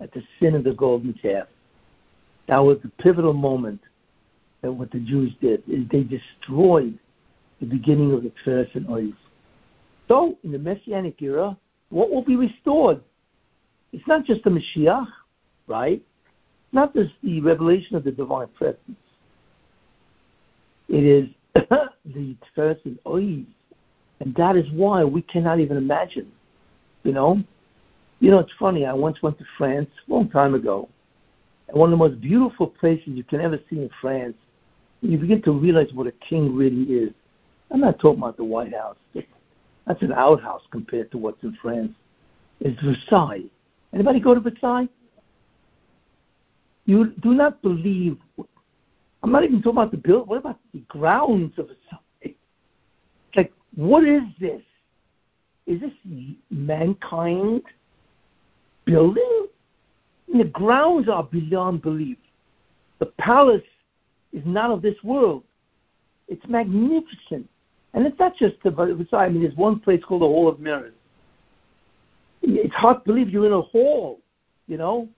at 0.00 0.12
the 0.12 0.22
sin 0.40 0.54
of 0.54 0.64
the 0.64 0.72
golden 0.72 1.12
calf. 1.14 1.46
That 2.48 2.58
was 2.58 2.78
the 2.82 2.90
pivotal 3.02 3.32
moment 3.32 3.80
that 4.62 4.72
what 4.72 4.90
the 4.90 5.00
Jews 5.00 5.32
did 5.40 5.62
is 5.68 5.88
they 5.90 6.02
destroyed 6.02 6.98
the 7.60 7.66
beginning 7.66 8.12
of 8.12 8.22
the 8.22 8.32
Tiferes 8.44 8.74
and 8.74 8.88
Oiz. 8.88 9.14
So, 10.08 10.38
in 10.44 10.52
the 10.52 10.58
Messianic 10.58 11.20
era, 11.20 11.56
what 11.88 12.10
will 12.10 12.22
be 12.22 12.36
restored? 12.36 13.00
It's 13.92 14.06
not 14.06 14.24
just 14.24 14.44
the 14.44 14.50
Mashiach, 14.50 15.08
right? 15.66 16.02
Not 16.72 16.94
just 16.94 17.12
the 17.22 17.40
revelation 17.40 17.96
of 17.96 18.04
the 18.04 18.12
divine 18.12 18.48
presence. 18.48 18.80
It 20.88 21.04
is 21.04 21.28
the 21.54 22.36
Tiferes 22.56 22.84
and 22.84 22.98
Oiz. 23.06 23.46
And 24.20 24.34
that 24.36 24.56
is 24.56 24.70
why 24.72 25.04
we 25.04 25.22
cannot 25.22 25.60
even 25.60 25.76
imagine, 25.76 26.30
you 27.02 27.12
know? 27.12 27.42
You 28.20 28.30
know, 28.30 28.38
it's 28.38 28.52
funny, 28.58 28.86
I 28.86 28.92
once 28.92 29.22
went 29.22 29.38
to 29.38 29.44
France 29.58 29.90
a 30.08 30.12
long 30.12 30.30
time 30.30 30.54
ago, 30.54 30.88
and 31.68 31.76
one 31.76 31.92
of 31.92 31.98
the 31.98 32.08
most 32.08 32.20
beautiful 32.20 32.66
places 32.66 33.08
you 33.08 33.24
can 33.24 33.40
ever 33.40 33.58
see 33.68 33.76
in 33.76 33.90
France, 34.00 34.36
you 35.02 35.18
begin 35.18 35.42
to 35.42 35.52
realize 35.52 35.92
what 35.92 36.06
a 36.06 36.12
king 36.12 36.54
really 36.54 36.84
is. 36.84 37.12
I'm 37.70 37.80
not 37.80 37.98
talking 37.98 38.22
about 38.22 38.36
the 38.36 38.44
White 38.44 38.72
House. 38.72 38.96
That's 39.86 40.02
an 40.02 40.12
outhouse 40.12 40.62
compared 40.70 41.10
to 41.12 41.18
what's 41.18 41.42
in 41.42 41.56
France. 41.60 41.92
It's 42.60 42.80
Versailles. 42.82 43.44
Anybody 43.92 44.20
go 44.20 44.34
to 44.34 44.40
Versailles? 44.40 44.88
You 46.86 47.12
do 47.22 47.34
not 47.34 47.60
believe. 47.62 48.16
I'm 49.22 49.32
not 49.32 49.44
even 49.44 49.60
talking 49.60 49.78
about 49.78 49.90
the 49.90 49.96
build. 49.98 50.28
What 50.28 50.38
about 50.38 50.58
the 50.72 50.80
grounds 50.88 51.58
of 51.58 51.66
Versailles? 51.66 52.36
Like, 53.34 53.52
what 53.74 54.04
is 54.04 54.22
this? 54.40 54.62
Is 55.66 55.80
this 55.80 55.92
mankind 56.50 57.62
building? 58.86 59.46
The 60.32 60.44
grounds 60.44 61.08
are 61.08 61.24
beyond 61.24 61.82
belief. 61.82 62.16
The 62.98 63.06
palace 63.06 63.62
is 64.32 64.42
not 64.46 64.70
of 64.70 64.82
this 64.82 64.96
world. 65.04 65.44
It's 66.28 66.44
magnificent. 66.48 67.48
And 67.94 68.06
it's 68.06 68.18
not 68.18 68.36
just 68.36 68.56
the 68.62 68.70
Versailles. 68.70 69.24
I 69.24 69.28
mean, 69.28 69.42
there's 69.42 69.56
one 69.56 69.80
place 69.80 70.02
called 70.04 70.22
the 70.22 70.26
Hall 70.26 70.48
of 70.48 70.60
Mirrors. 70.60 70.92
It's 72.42 72.74
hard 72.74 72.98
to 72.98 73.04
believe 73.04 73.30
you're 73.30 73.46
in 73.46 73.52
a 73.52 73.60
hall, 73.60 74.20
you 74.66 74.76
know. 74.76 75.08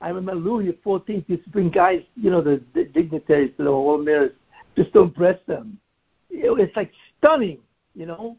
I 0.00 0.08
remember 0.08 0.34
Louis 0.34 0.72
XIV 0.84 1.24
used 1.28 1.44
to 1.44 1.50
bring 1.50 1.70
guys, 1.70 2.02
you 2.16 2.30
know, 2.30 2.40
the, 2.40 2.62
the 2.74 2.84
dignitaries 2.84 3.52
to 3.56 3.64
the 3.64 3.70
Hall 3.70 3.94
of 3.94 4.04
Mirrors 4.04 4.32
just 4.76 4.92
to 4.92 5.00
impress 5.00 5.38
them. 5.46 5.78
It's 6.30 6.76
like 6.76 6.90
stunning, 7.18 7.58
you 7.94 8.06
know. 8.06 8.36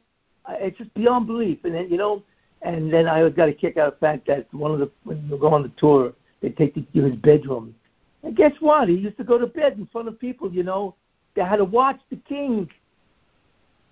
It's 0.50 0.78
just 0.78 0.94
beyond 0.94 1.28
belief. 1.28 1.60
And 1.64 1.74
then, 1.74 1.90
you 1.90 1.98
know, 1.98 2.24
and 2.62 2.92
then 2.92 3.08
I 3.08 3.20
always 3.20 3.34
got 3.34 3.50
a 3.50 3.54
kick 3.54 3.78
out 3.78 3.94
of 3.94 3.94
the 3.94 4.00
fact 4.00 4.28
that 4.28 4.52
one 4.54 4.72
of 4.72 4.80
the 4.80 4.90
when 5.04 5.28
you 5.30 5.38
go 5.38 5.54
on 5.54 5.64
the 5.64 5.72
tour, 5.78 6.14
they 6.42 6.50
take 6.50 6.76
you 6.76 6.86
to 6.94 7.04
his 7.04 7.16
bedroom. 7.16 7.76
And 8.24 8.36
guess 8.36 8.54
what? 8.60 8.90
He 8.90 8.96
used 8.96 9.18
to 9.18 9.24
go 9.24 9.38
to 9.38 9.46
bed 9.46 9.78
in 9.78 9.86
front 9.88 10.08
of 10.08 10.20
people. 10.20 10.52
You 10.52 10.64
know, 10.64 10.96
they 11.36 11.44
had 11.44 11.58
to 11.58 11.66
watch 11.66 12.00
the 12.10 12.18
king. 12.28 12.70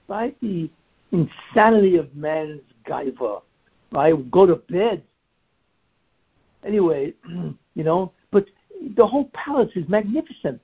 Right? 0.07 0.35
The 0.41 0.69
insanity 1.11 1.97
of 1.97 2.13
man's 2.15 2.61
gaiva. 2.87 3.41
Right? 3.91 4.31
Go 4.31 4.45
to 4.45 4.55
bed. 4.55 5.03
Anyway, 6.65 7.13
you 7.75 7.83
know, 7.83 8.11
but 8.31 8.47
the 8.95 9.05
whole 9.05 9.29
palace 9.33 9.71
is 9.75 9.87
magnificent. 9.87 10.59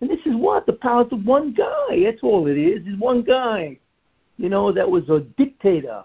And 0.00 0.08
this 0.08 0.20
is 0.24 0.34
what? 0.34 0.64
The 0.64 0.72
palace 0.72 1.08
of 1.12 1.26
one 1.26 1.52
guy. 1.52 2.04
That's 2.04 2.22
all 2.22 2.46
it 2.46 2.56
is, 2.56 2.86
is 2.86 2.98
one 2.98 3.22
guy. 3.22 3.78
You 4.38 4.48
know, 4.48 4.72
that 4.72 4.90
was 4.90 5.08
a 5.10 5.20
dictator 5.36 6.04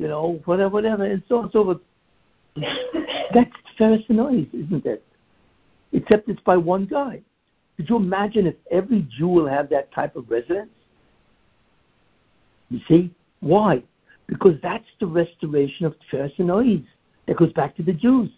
you 0.00 0.08
know, 0.08 0.40
whatever, 0.46 0.70
whatever, 0.70 1.04
and 1.04 1.22
so 1.28 1.40
on 1.40 1.52
so 1.52 1.62
forth. 1.62 1.78
That's 3.34 3.50
Oiz, 3.78 4.46
isn't 4.54 4.86
it? 4.86 5.04
Except 5.92 6.26
it's 6.30 6.40
by 6.40 6.56
one 6.56 6.86
guy. 6.86 7.20
Could 7.76 7.90
you 7.90 7.96
imagine 7.96 8.46
if 8.46 8.54
every 8.70 9.06
Jew 9.10 9.28
will 9.28 9.46
have 9.46 9.68
that 9.68 9.92
type 9.92 10.16
of 10.16 10.30
residence? 10.30 10.70
You 12.70 12.80
see? 12.88 13.14
Why? 13.40 13.82
Because 14.26 14.54
that's 14.62 14.86
the 15.00 15.06
restoration 15.06 15.84
of 15.84 15.94
Oiz. 16.14 16.82
That 17.26 17.36
goes 17.36 17.52
back 17.52 17.76
to 17.76 17.82
the 17.82 17.92
Jews. 17.92 18.30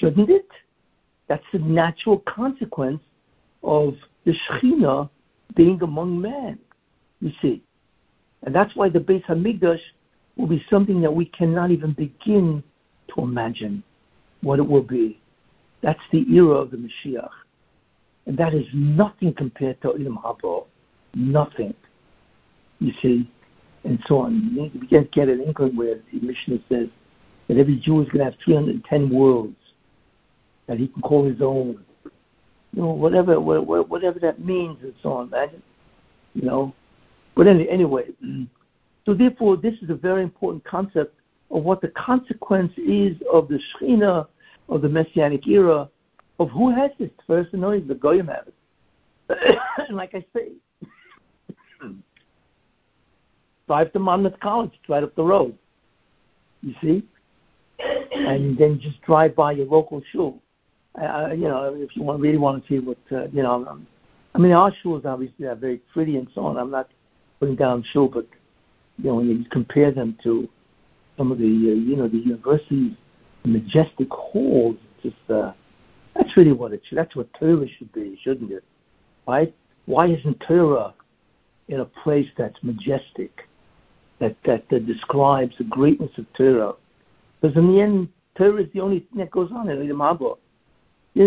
Shouldn't 0.00 0.30
it? 0.30 0.48
That's 1.28 1.44
the 1.52 1.58
natural 1.58 2.20
consequence 2.20 3.02
of 3.62 3.94
the 4.24 4.32
Shekhinah 4.48 5.10
being 5.54 5.82
among 5.82 6.18
men. 6.18 6.58
You 7.20 7.30
see? 7.42 7.62
And 8.44 8.54
that's 8.54 8.74
why 8.74 8.88
the 8.88 9.00
Beis 9.00 9.22
Hamikdash 9.26 9.80
will 10.36 10.46
be 10.46 10.64
something 10.70 11.00
that 11.02 11.12
we 11.12 11.26
cannot 11.26 11.70
even 11.70 11.92
begin 11.92 12.62
to 13.14 13.22
imagine 13.22 13.82
what 14.42 14.58
it 14.58 14.66
will 14.66 14.82
be. 14.82 15.20
That's 15.82 16.00
the 16.10 16.24
era 16.32 16.54
of 16.54 16.70
the 16.70 16.76
Mashiach. 16.76 17.28
And 18.26 18.36
that 18.38 18.54
is 18.54 18.66
nothing 18.72 19.34
compared 19.34 19.80
to 19.82 19.88
Olam 19.88 20.22
Haba. 20.22 20.64
Nothing. 21.14 21.74
You 22.78 22.92
see? 23.02 23.30
And 23.84 23.98
so 24.06 24.20
on. 24.20 24.70
Begin 24.78 25.04
to 25.04 25.10
get 25.10 25.28
an 25.28 25.42
inkling 25.42 25.76
where 25.76 25.96
the 25.96 26.20
Mishnah 26.20 26.58
says 26.68 26.88
that 27.48 27.58
every 27.58 27.76
Jew 27.76 28.00
is 28.00 28.08
going 28.08 28.18
to 28.18 28.24
have 28.24 28.34
310 28.44 29.10
worlds 29.10 29.56
that 30.68 30.78
he 30.78 30.86
can 30.88 31.02
call 31.02 31.24
his 31.24 31.42
own. 31.42 31.84
You 32.72 32.82
know, 32.82 32.92
whatever, 32.92 33.38
whatever 33.40 34.18
that 34.20 34.42
means 34.42 34.78
and 34.82 34.94
so 35.02 35.12
on. 35.12 35.26
Imagine, 35.28 35.62
you 36.34 36.42
know. 36.42 36.72
But 37.34 37.46
anyway, 37.48 38.06
so 39.04 39.14
therefore, 39.14 39.56
this 39.56 39.74
is 39.82 39.90
a 39.90 39.94
very 39.94 40.22
important 40.22 40.64
concept 40.64 41.14
of 41.50 41.64
what 41.64 41.80
the 41.80 41.88
consequence 41.88 42.72
is 42.78 43.16
of 43.32 43.48
the 43.48 43.58
Shekhinah 43.80 44.26
of 44.68 44.82
the 44.82 44.88
Messianic 44.88 45.46
era 45.46 45.88
of 46.38 46.50
who 46.50 46.70
has 46.74 46.90
this 46.98 47.10
first 47.26 47.52
anointing, 47.52 47.88
the 47.88 47.94
Goyim 47.94 48.28
have 48.28 48.46
it. 48.48 48.54
and 49.88 49.96
like 49.96 50.14
I 50.14 50.24
say, 50.34 50.52
drive 53.66 53.92
to 53.92 53.98
Monmouth 53.98 54.38
College, 54.40 54.72
right 54.88 55.02
up 55.02 55.14
the 55.14 55.24
road. 55.24 55.56
You 56.62 56.74
see? 56.82 57.02
And 58.12 58.56
then 58.56 58.80
just 58.80 59.00
drive 59.02 59.34
by 59.34 59.52
your 59.52 59.66
local 59.66 60.02
shul. 60.12 60.40
Uh, 61.00 61.30
you 61.30 61.48
know, 61.48 61.74
if 61.76 61.96
you 61.96 62.02
want, 62.02 62.20
really 62.20 62.38
want 62.38 62.62
to 62.62 62.68
see 62.68 62.78
what, 62.78 62.98
uh, 63.10 63.26
you 63.28 63.42
know, 63.42 63.80
I 64.34 64.38
mean, 64.38 64.52
our 64.52 64.72
shuls 64.82 65.04
obviously 65.04 65.46
are 65.46 65.54
very 65.54 65.78
pretty 65.92 66.16
and 66.16 66.28
so 66.34 66.46
on. 66.46 66.56
I'm 66.56 66.70
not 66.70 66.88
putting 67.40 67.56
down 67.56 67.84
shul, 67.92 68.08
but, 68.08 68.26
you 68.98 69.04
know, 69.04 69.16
when 69.16 69.28
you 69.28 69.44
compare 69.50 69.90
them 69.90 70.16
to 70.22 70.48
some 71.16 71.32
of 71.32 71.38
the, 71.38 71.44
uh, 71.44 71.48
you 71.48 71.96
know, 71.96 72.08
the 72.08 72.18
universities, 72.18 72.92
the 73.42 73.48
majestic 73.48 74.10
halls, 74.10 74.76
just, 75.02 75.16
uh, 75.30 75.52
that's 76.14 76.36
really 76.36 76.52
what 76.52 76.72
it 76.72 76.82
should. 76.86 76.98
That's 76.98 77.16
what 77.16 77.32
Torah 77.34 77.66
should 77.78 77.92
be, 77.92 78.18
shouldn't 78.22 78.52
it? 78.52 78.64
Right? 79.26 79.54
Why 79.86 80.06
isn't 80.06 80.42
Torah 80.46 80.94
in 81.68 81.80
a 81.80 81.84
place 81.84 82.28
that's 82.36 82.58
majestic, 82.62 83.48
that 84.18 84.36
that, 84.44 84.68
that 84.70 84.86
describes 84.86 85.56
the 85.58 85.64
greatness 85.64 86.10
of 86.18 86.26
Torah? 86.34 86.74
Because 87.40 87.56
in 87.56 87.72
the 87.72 87.80
end, 87.80 88.08
Torah 88.36 88.62
is 88.62 88.72
the 88.72 88.80
only 88.80 89.00
thing 89.00 89.18
that 89.18 89.30
goes 89.30 89.50
on 89.52 89.68
in 89.68 89.78
the 89.78 89.94
Haba. 89.94 90.36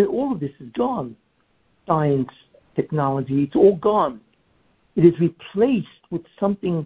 all 0.09 0.32
of 0.32 0.39
this 0.39 0.51
is 0.59 0.70
gone. 0.74 1.16
Science, 1.88 2.30
technology, 2.76 3.43
it's 3.43 3.55
all 3.55 3.76
gone. 3.76 4.20
It 4.95 5.05
is 5.05 5.20
replaced 5.20 5.88
with 6.09 6.24
something 6.39 6.86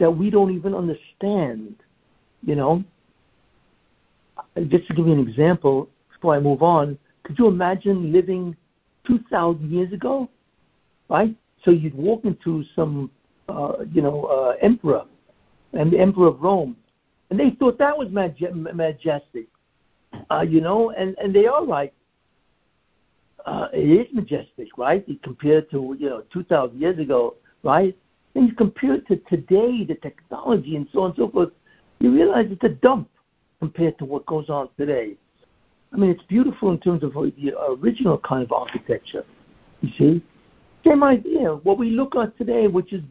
that 0.00 0.10
we 0.10 0.30
don't 0.30 0.52
even 0.52 0.74
understand. 0.74 1.76
You 2.42 2.56
know, 2.56 2.82
just 4.68 4.88
to 4.88 4.94
give 4.94 5.06
you 5.06 5.12
an 5.12 5.20
example 5.20 5.88
before 6.10 6.34
I 6.34 6.40
move 6.40 6.62
on, 6.62 6.98
could 7.22 7.38
you 7.38 7.46
imagine 7.46 8.10
living 8.10 8.56
2,000 9.06 9.70
years 9.70 9.92
ago? 9.92 10.28
Right? 11.08 11.36
So 11.64 11.70
you'd 11.70 11.94
walk 11.94 12.24
into 12.24 12.64
some, 12.74 13.10
uh, 13.48 13.84
you 13.92 14.02
know, 14.02 14.24
uh, 14.24 14.56
emperor, 14.62 15.04
and 15.74 15.92
the 15.92 15.98
emperor 15.98 16.28
of 16.28 16.40
Rome, 16.40 16.76
and 17.28 17.38
they 17.38 17.50
thought 17.50 17.78
that 17.78 17.96
was 17.96 18.08
majestic, 18.10 19.46
uh, 20.30 20.40
you 20.40 20.60
know, 20.60 20.90
and, 20.90 21.16
and 21.18 21.34
they 21.34 21.46
are 21.46 21.64
right. 21.64 21.92
Uh, 23.46 23.68
it 23.72 24.08
is 24.08 24.14
majestic, 24.14 24.68
right? 24.76 25.04
You 25.08 25.16
compare 25.22 25.62
to, 25.62 25.96
you 25.98 26.08
know, 26.08 26.22
2,000 26.32 26.80
years 26.80 26.98
ago, 26.98 27.36
right? 27.62 27.96
And 28.34 28.48
you 28.48 28.54
compare 28.54 28.94
it 28.94 29.06
to 29.08 29.16
today, 29.16 29.84
the 29.84 29.96
technology 29.96 30.76
and 30.76 30.86
so 30.92 31.00
on 31.00 31.10
and 31.10 31.16
so 31.16 31.28
forth, 31.30 31.50
you 31.98 32.12
realize 32.12 32.46
it's 32.50 32.64
a 32.64 32.68
dump 32.68 33.08
compared 33.58 33.98
to 33.98 34.04
what 34.04 34.24
goes 34.26 34.48
on 34.48 34.68
today. 34.78 35.14
I 35.92 35.96
mean, 35.96 36.10
it's 36.10 36.22
beautiful 36.24 36.70
in 36.70 36.78
terms 36.78 37.02
of 37.02 37.12
the 37.12 37.52
original 37.68 38.18
kind 38.18 38.44
of 38.44 38.52
architecture. 38.52 39.24
You 39.80 39.90
see, 39.98 40.24
same 40.86 41.02
idea. 41.02 41.54
What 41.54 41.78
we 41.78 41.90
look 41.90 42.14
at 42.16 42.36
today, 42.38 42.68
which 42.68 42.92
is 42.92 43.02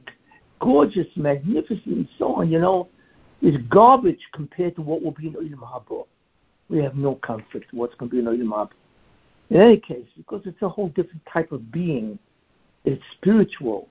gorgeous, 0.59 1.07
magnificent, 1.15 1.85
and 1.85 2.07
so 2.17 2.35
on, 2.35 2.49
you 2.49 2.59
know, 2.59 2.87
is 3.41 3.57
garbage 3.69 4.21
compared 4.33 4.75
to 4.75 4.81
what 4.81 5.01
will 5.01 5.11
be 5.11 5.27
in 5.27 5.57
Haba. 5.57 6.05
We 6.69 6.79
have 6.79 6.95
no 6.95 7.15
concept 7.15 7.55
of 7.55 7.73
what's 7.73 7.95
going 7.95 8.09
to 8.09 8.15
be 8.15 8.19
in 8.19 8.47
Haba. 8.47 8.69
In 9.49 9.57
any 9.57 9.77
case, 9.77 10.05
because 10.15 10.41
it's 10.45 10.61
a 10.61 10.69
whole 10.69 10.89
different 10.89 11.21
type 11.31 11.51
of 11.51 11.71
being, 11.71 12.19
it's 12.85 13.01
spiritual, 13.13 13.87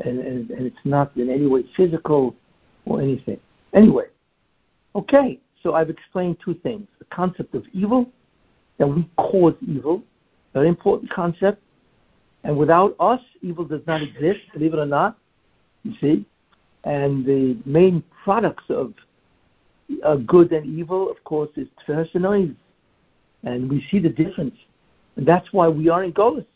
and, 0.00 0.18
and, 0.20 0.50
and 0.50 0.66
it's 0.66 0.84
not 0.84 1.16
in 1.16 1.30
any 1.30 1.46
way 1.46 1.64
physical 1.76 2.34
or 2.86 3.00
anything. 3.00 3.38
Anyway, 3.74 4.06
okay, 4.94 5.38
so 5.62 5.74
I've 5.74 5.90
explained 5.90 6.38
two 6.44 6.54
things 6.54 6.86
the 6.98 7.04
concept 7.06 7.54
of 7.54 7.64
evil 7.72 8.08
that 8.78 8.86
we 8.86 9.08
cause 9.16 9.54
evil. 9.66 10.02
Very 10.54 10.68
important 10.68 11.10
concept. 11.10 11.62
And 12.44 12.56
without 12.56 12.96
us, 12.98 13.20
evil 13.42 13.64
does 13.64 13.82
not 13.86 14.02
exist, 14.02 14.40
believe 14.52 14.72
it 14.72 14.78
or 14.78 14.86
not. 14.86 15.18
You 15.84 15.92
see? 16.00 16.26
And 16.84 17.24
the 17.24 17.58
main 17.66 18.02
products 18.24 18.64
of 18.70 18.94
uh, 20.02 20.16
good 20.16 20.50
and 20.52 20.66
evil, 20.66 21.10
of 21.10 21.22
course, 21.24 21.50
is 21.56 21.68
and 21.86 22.56
And 23.44 23.70
we 23.70 23.86
see 23.90 23.98
the 23.98 24.08
difference. 24.08 24.56
And 25.16 25.26
that's 25.26 25.52
why 25.52 25.68
we 25.68 25.90
are 25.90 26.02
in 26.02 26.12
Golis. 26.12 26.46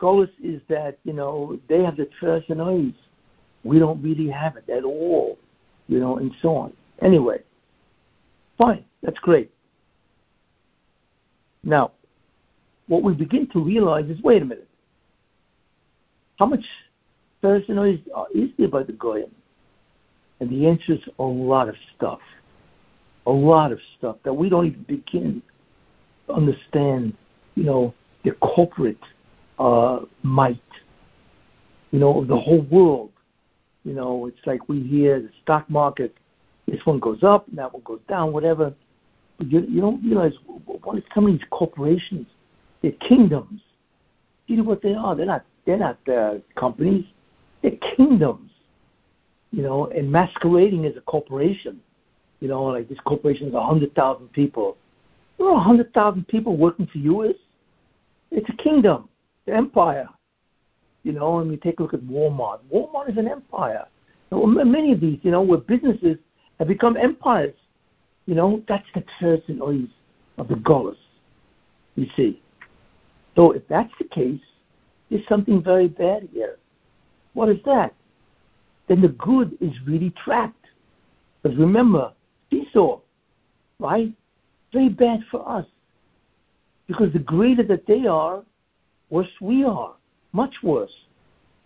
Golis 0.00 0.30
is 0.42 0.60
that, 0.68 0.98
you 1.04 1.12
know, 1.12 1.58
they 1.68 1.82
have 1.82 1.96
the 1.96 2.08
Tferes 2.20 2.48
and 2.50 2.94
We 3.64 3.78
don't 3.78 4.02
really 4.02 4.28
have 4.28 4.56
it 4.56 4.68
at 4.68 4.84
all, 4.84 5.38
you 5.88 5.98
know, 5.98 6.18
and 6.18 6.32
so 6.42 6.54
on. 6.54 6.72
Anyway, 7.00 7.42
fine. 8.58 8.84
That's 9.02 9.18
great. 9.18 9.50
Now, 11.62 11.92
what 12.86 13.02
we 13.02 13.14
begin 13.14 13.48
to 13.52 13.60
realize 13.60 14.08
is, 14.08 14.20
wait 14.22 14.42
a 14.42 14.44
minute, 14.44 14.68
how 16.38 16.46
much 16.46 16.64
person 17.42 17.78
is, 17.78 18.00
is 18.34 18.50
there 18.58 18.68
by 18.68 18.82
the 18.82 18.92
Goyim? 18.92 19.30
And 20.40 20.50
the 20.50 20.66
answer 20.68 20.92
is 20.92 21.00
a 21.18 21.22
lot 21.22 21.68
of 21.68 21.74
stuff. 21.96 22.20
A 23.26 23.30
lot 23.30 23.72
of 23.72 23.80
stuff 23.98 24.16
that 24.24 24.32
we 24.32 24.48
don't 24.48 24.66
even 24.66 24.82
begin 24.82 25.42
to 26.26 26.34
understand, 26.34 27.14
you 27.54 27.64
know, 27.64 27.94
the 28.24 28.32
corporate 28.32 28.98
uh, 29.58 30.00
might, 30.22 30.60
you 31.90 31.98
know, 31.98 32.24
the 32.24 32.36
whole 32.36 32.62
world. 32.62 33.10
You 33.84 33.94
know, 33.94 34.26
it's 34.26 34.44
like 34.46 34.68
we 34.68 34.80
hear 34.80 35.20
the 35.20 35.30
stock 35.42 35.68
market, 35.70 36.16
this 36.66 36.84
one 36.84 36.98
goes 36.98 37.22
up, 37.22 37.46
that 37.52 37.72
one 37.72 37.82
goes 37.84 38.00
down, 38.08 38.32
whatever. 38.32 38.74
But 39.38 39.50
you, 39.50 39.60
you 39.60 39.80
don't 39.80 40.02
realize 40.02 40.32
what 40.66 41.02
some 41.14 41.26
of 41.26 41.32
these 41.32 41.46
corporations, 41.50 42.26
they're 42.82 42.92
kingdoms. 42.92 43.60
You 44.46 44.56
know 44.56 44.62
what 44.64 44.82
they 44.82 44.94
are? 44.94 45.14
They're 45.14 45.26
not 45.26 45.44
they're 45.64 45.76
not 45.76 45.98
uh, 46.08 46.34
companies. 46.56 47.04
They're 47.62 47.78
kingdoms. 47.96 48.50
You 49.52 49.62
know, 49.62 49.86
and 49.86 50.10
masquerading 50.10 50.84
as 50.86 50.96
a 50.96 51.00
corporation. 51.02 51.80
You 52.40 52.48
know, 52.48 52.64
like 52.64 52.88
this 52.88 52.98
corporation 53.00 53.48
is 53.48 53.54
hundred 53.54 53.94
thousand 53.94 54.32
people. 54.32 54.76
You 55.38 55.46
know, 55.46 55.56
a 55.56 55.60
hundred 55.60 55.92
thousand 55.94 56.26
people 56.28 56.56
working 56.56 56.86
for 56.86 56.98
you 56.98 57.22
it's 58.30 58.48
a 58.48 58.62
kingdom, 58.62 59.08
empire. 59.54 60.08
You 61.02 61.12
know, 61.12 61.38
and 61.38 61.48
we 61.50 61.56
take 61.56 61.78
a 61.78 61.82
look 61.82 61.94
at 61.94 62.00
Walmart. 62.00 62.60
Walmart 62.72 63.10
is 63.10 63.16
an 63.16 63.28
empire. 63.28 63.86
many 64.32 64.92
of 64.92 65.00
these, 65.00 65.18
you 65.22 65.30
know, 65.30 65.42
where 65.42 65.58
businesses 65.58 66.18
have 66.58 66.68
become 66.68 66.96
empires. 66.96 67.54
You 68.26 68.34
know, 68.34 68.62
that's 68.66 68.86
the 68.94 69.04
person 69.20 69.60
of 70.38 70.48
the 70.48 70.54
Golas, 70.54 70.96
you 71.94 72.06
see. 72.16 72.42
So 73.36 73.52
if 73.52 73.62
that's 73.68 73.92
the 73.98 74.08
case, 74.08 74.40
there's 75.10 75.26
something 75.28 75.62
very 75.62 75.88
bad 75.88 76.28
here. 76.32 76.56
What 77.34 77.48
is 77.50 77.58
that? 77.66 77.94
Then 78.88 79.00
the 79.02 79.08
good 79.08 79.56
is 79.60 79.72
really 79.86 80.10
trapped. 80.24 80.66
Because 81.42 81.58
remember, 81.58 82.12
seesaw, 82.50 83.00
right? 83.78 84.12
Very 84.72 84.88
bad 84.88 85.20
for 85.30 85.48
us. 85.48 85.66
Because 86.88 87.12
the 87.12 87.18
greater 87.18 87.62
that 87.64 87.86
they 87.86 88.06
are, 88.06 88.42
worse 89.10 89.28
we 89.40 89.64
are. 89.64 89.94
Much 90.32 90.54
worse. 90.62 90.92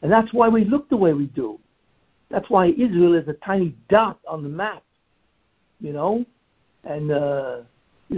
And 0.03 0.11
that's 0.11 0.33
why 0.33 0.49
we 0.49 0.65
look 0.65 0.89
the 0.89 0.97
way 0.97 1.13
we 1.13 1.27
do. 1.27 1.59
That's 2.31 2.49
why 2.49 2.67
Israel 2.69 3.15
is 3.15 3.27
a 3.29 3.35
tiny 3.45 3.75
dot 3.89 4.19
on 4.29 4.43
the 4.43 4.49
map. 4.49 4.83
You 5.81 5.93
know? 5.93 6.25
And 6.85 7.11
uh, 7.11 7.59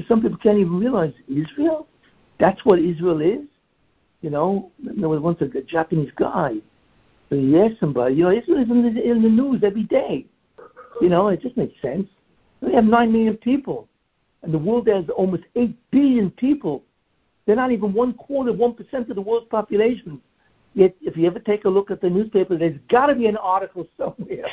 some 0.07 0.23
people 0.23 0.39
can't 0.39 0.59
even 0.59 0.79
realize 0.79 1.13
Israel. 1.29 1.89
That's 2.39 2.65
what 2.65 2.79
Israel 2.79 3.21
is. 3.21 3.47
You 4.21 4.31
know, 4.31 4.71
there 4.79 5.09
was 5.09 5.21
once 5.21 5.41
a, 5.41 5.59
a 5.59 5.63
Japanese 5.63 6.13
guy. 6.17 6.55
So 7.29 7.37
he 7.37 7.59
asked 7.59 7.81
somebody, 7.81 8.17
you 8.17 8.25
know, 8.25 8.31
Israel 8.31 8.63
is 8.63 8.71
in 8.71 8.95
the, 8.95 9.11
in 9.11 9.23
the 9.23 9.29
news 9.29 9.63
every 9.65 9.85
day. 9.85 10.27
You 11.01 11.09
know, 11.09 11.29
it 11.29 11.41
just 11.41 11.57
makes 11.57 11.81
sense. 11.81 12.07
We 12.61 12.75
have 12.75 12.85
nine 12.85 13.11
million 13.11 13.37
people, 13.37 13.89
and 14.43 14.55
the 14.55 14.59
world 14.59 14.87
has 14.87 15.05
almost 15.17 15.43
eight 15.57 15.77
billion 15.91 16.31
people. 16.31 16.85
They're 17.47 17.57
not 17.57 17.73
even 17.73 17.93
one 17.93 18.15
quarter, 18.15 18.53
one 18.53 18.75
percent 18.75 19.11
of 19.11 19.17
the 19.17 19.23
world's 19.23 19.49
population. 19.49 20.21
Yet, 20.75 20.95
if 21.03 21.17
you 21.17 21.27
ever 21.27 21.39
take 21.39 21.65
a 21.65 21.69
look 21.69 21.91
at 21.91 22.01
the 22.01 22.09
newspaper, 22.09 22.57
there's 22.57 22.79
got 22.89 23.07
to 23.07 23.15
be 23.15 23.27
an 23.27 23.37
article 23.37 23.87
somewhere 23.97 24.47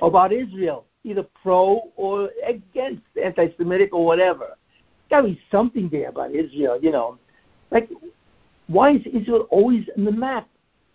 about 0.00 0.32
Israel 0.32 0.86
either 1.04 1.26
pro 1.42 1.90
or 1.96 2.30
against 2.46 3.02
anti-Semitic 3.22 3.94
or 3.94 4.04
whatever. 4.04 4.56
Got 5.10 5.22
to 5.22 5.28
be 5.28 5.40
something 5.50 5.88
there 5.90 6.08
about 6.08 6.34
Israel, 6.34 6.78
you 6.80 6.90
know. 6.90 7.18
Like, 7.70 7.88
why 8.66 8.92
is 8.92 9.02
Israel 9.06 9.46
always 9.50 9.84
in 9.96 10.04
the 10.04 10.12
map? 10.12 10.48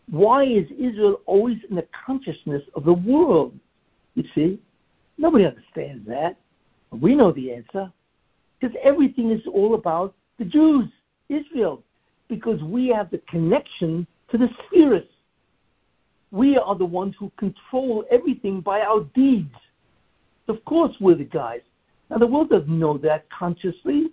Why 0.10 0.44
is 0.44 0.68
Israel 0.78 1.22
always 1.26 1.58
in 1.70 1.76
the 1.76 1.88
consciousness 2.06 2.62
of 2.76 2.84
the 2.84 2.94
world? 2.94 3.58
You 4.16 4.24
see, 4.36 4.60
nobody 5.18 5.46
understands 5.46 6.08
that. 6.08 6.38
We 6.92 7.16
know 7.16 7.32
the 7.32 7.54
answer 7.54 7.92
because 8.60 8.76
everything 8.84 9.32
is 9.32 9.42
all 9.52 9.74
about 9.74 10.14
the 10.38 10.46
Jews, 10.46 10.86
Israel, 11.34 11.84
because 12.28 12.62
we 12.64 12.88
have 12.88 13.10
the 13.12 13.20
connection 13.30 14.08
to 14.30 14.38
the 14.38 14.50
spheres. 14.66 15.08
We 16.32 16.58
are 16.58 16.76
the 16.76 16.86
ones 16.86 17.16
who 17.20 17.32
control 17.38 18.06
everything 18.10 18.62
by 18.62 18.82
our 18.82 19.02
deeds. 19.14 19.54
Of 20.48 20.64
course, 20.66 20.96
we're 21.00 21.16
the 21.16 21.26
guys. 21.26 21.62
Now, 22.10 22.18
the 22.18 22.28
world 22.28 22.50
doesn't 22.50 22.80
know 22.80 22.98
that 23.00 23.30
consciously, 23.30 24.08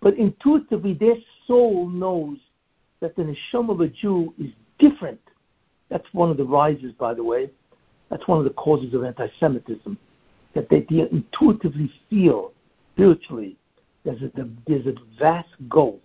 but 0.00 0.14
intuitively, 0.16 0.94
their 0.94 1.16
soul 1.46 1.88
knows 1.88 2.38
that 3.00 3.16
the 3.16 3.22
neshama 3.22 3.70
of 3.70 3.80
a 3.80 3.88
Jew 3.88 4.32
is 4.38 4.50
different. 4.78 5.20
That's 5.88 6.06
one 6.12 6.30
of 6.30 6.36
the 6.36 6.44
rises, 6.44 6.92
by 6.92 7.14
the 7.14 7.24
way. 7.24 7.50
That's 8.10 8.26
one 8.28 8.38
of 8.38 8.44
the 8.44 8.50
causes 8.50 8.94
of 8.94 9.04
anti-Semitism, 9.04 9.98
that 10.54 10.68
they 10.70 10.86
intuitively 10.88 11.90
feel 12.08 12.52
spiritually 12.94 13.56
there's 14.06 14.22
a, 14.22 14.48
there's 14.68 14.86
a 14.86 14.94
vast 15.18 15.48
gulf 15.68 16.00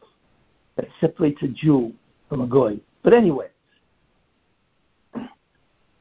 that 0.75 0.87
separates 0.99 1.41
a 1.43 1.47
Jew 1.47 1.93
from 2.29 2.41
a 2.41 2.47
goy. 2.47 2.79
But 3.03 3.13
anyway, 3.13 3.47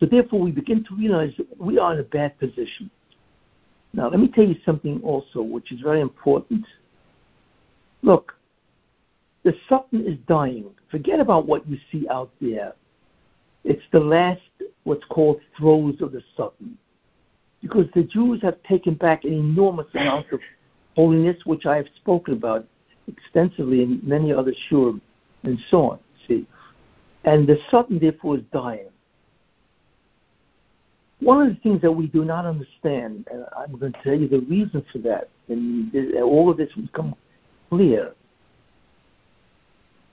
so 0.00 0.06
therefore 0.10 0.40
we 0.40 0.50
begin 0.50 0.84
to 0.84 0.96
realize 0.96 1.32
that 1.36 1.60
we 1.60 1.78
are 1.78 1.92
in 1.92 2.00
a 2.00 2.04
bad 2.04 2.38
position. 2.38 2.90
Now, 3.92 4.08
let 4.08 4.20
me 4.20 4.28
tell 4.28 4.44
you 4.44 4.56
something 4.64 5.00
also, 5.02 5.42
which 5.42 5.72
is 5.72 5.80
very 5.80 6.00
important. 6.00 6.64
Look, 8.02 8.34
the 9.42 9.54
Satan 9.68 10.06
is 10.06 10.18
dying. 10.28 10.70
Forget 10.90 11.20
about 11.20 11.46
what 11.46 11.68
you 11.68 11.76
see 11.90 12.06
out 12.08 12.30
there. 12.40 12.74
It's 13.64 13.82
the 13.92 14.00
last, 14.00 14.40
what's 14.84 15.04
called 15.06 15.40
throes 15.58 16.00
of 16.00 16.12
the 16.12 16.22
Satan. 16.36 16.78
Because 17.60 17.86
the 17.94 18.04
Jews 18.04 18.40
have 18.42 18.62
taken 18.62 18.94
back 18.94 19.24
an 19.24 19.32
enormous 19.32 19.86
amount 19.94 20.32
of 20.32 20.40
holiness, 20.96 21.36
which 21.44 21.66
I 21.66 21.76
have 21.76 21.86
spoken 21.96 22.34
about 22.34 22.66
extensively 23.16 23.82
in 23.82 24.00
many 24.02 24.32
other 24.32 24.54
shur 24.68 24.92
and 25.42 25.58
so 25.70 25.90
on. 25.90 25.98
See, 26.26 26.46
and 27.24 27.46
the 27.46 27.58
Satan 27.70 27.98
therefore 27.98 28.36
is 28.38 28.44
dying. 28.52 28.88
One 31.20 31.46
of 31.46 31.54
the 31.54 31.60
things 31.60 31.82
that 31.82 31.92
we 31.92 32.06
do 32.06 32.24
not 32.24 32.46
understand, 32.46 33.28
and 33.30 33.44
I'm 33.56 33.78
going 33.78 33.92
to 33.92 34.02
tell 34.02 34.14
you 34.14 34.26
the 34.26 34.40
reason 34.40 34.84
for 34.90 34.98
that, 34.98 35.28
and 35.48 35.94
all 36.16 36.50
of 36.50 36.56
this 36.56 36.70
will 36.74 36.84
become 36.84 37.14
clear, 37.68 38.14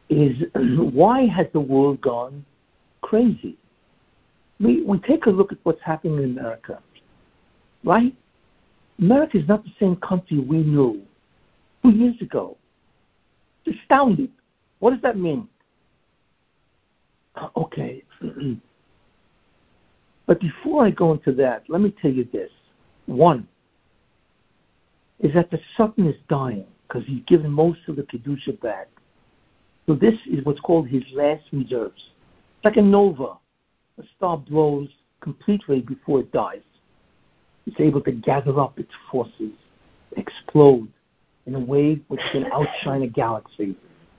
is 0.10 0.36
why 0.56 1.28
has 1.28 1.48
the 1.54 1.62
world 1.62 2.02
gone 2.02 2.46
crazy? 3.02 3.58
We, 4.60 4.82
we 4.84 5.00
take 5.00 5.28
a 5.28 5.30
look 5.30 5.52
at 5.54 5.60
what's 5.64 5.82
happening 5.82 6.18
in 6.24 6.38
America, 6.38 6.82
right? 7.86 8.14
America 9.00 9.38
is 9.38 9.48
not 9.48 9.64
the 9.64 9.72
same 9.80 9.96
country 9.98 10.40
we 10.40 10.58
knew 10.58 11.02
two 11.84 11.92
years 11.92 12.16
ago. 12.22 12.58
It's 13.68 13.78
astounding. 13.82 14.30
What 14.80 14.92
does 14.92 15.02
that 15.02 15.18
mean? 15.18 15.48
Uh, 17.36 17.50
okay. 17.58 18.04
but 20.26 20.40
before 20.40 20.86
I 20.86 20.90
go 20.90 21.12
into 21.12 21.34
that, 21.34 21.64
let 21.68 21.82
me 21.82 21.94
tell 22.02 22.12
you 22.12 22.26
this. 22.32 22.50
One 23.08 23.48
is 25.20 25.34
that 25.34 25.52
the 25.52 25.60
Satan 25.76 26.08
is 26.08 26.16
dying 26.30 26.66
because 26.88 27.06
he's 27.06 27.24
given 27.28 27.52
most 27.52 27.80
of 27.88 27.98
the 27.98 28.04
Kedusha 28.04 28.60
back. 28.62 28.88
So 29.86 29.96
this 29.96 30.16
is 30.32 30.46
what's 30.46 30.60
called 30.62 30.88
his 30.88 31.04
last 31.14 31.44
reserves. 31.52 32.12
Like 32.64 32.78
a 32.78 32.82
nova, 32.82 33.38
a 33.98 34.04
star 34.16 34.38
blows 34.38 34.90
completely 35.20 35.82
before 35.82 36.22
it 36.22 36.32
dies. 36.32 36.62
It's 37.66 37.80
able 37.80 38.02
to 38.02 38.12
gather 38.12 38.60
up 38.60 38.80
its 38.80 38.92
forces, 39.12 39.52
explode 40.16 40.88
in 41.48 41.56
a 41.56 41.60
way 41.60 42.00
which 42.10 42.22
can 42.32 42.46
outshine 42.52 43.02
a 43.02 43.08
galaxy. 43.08 43.76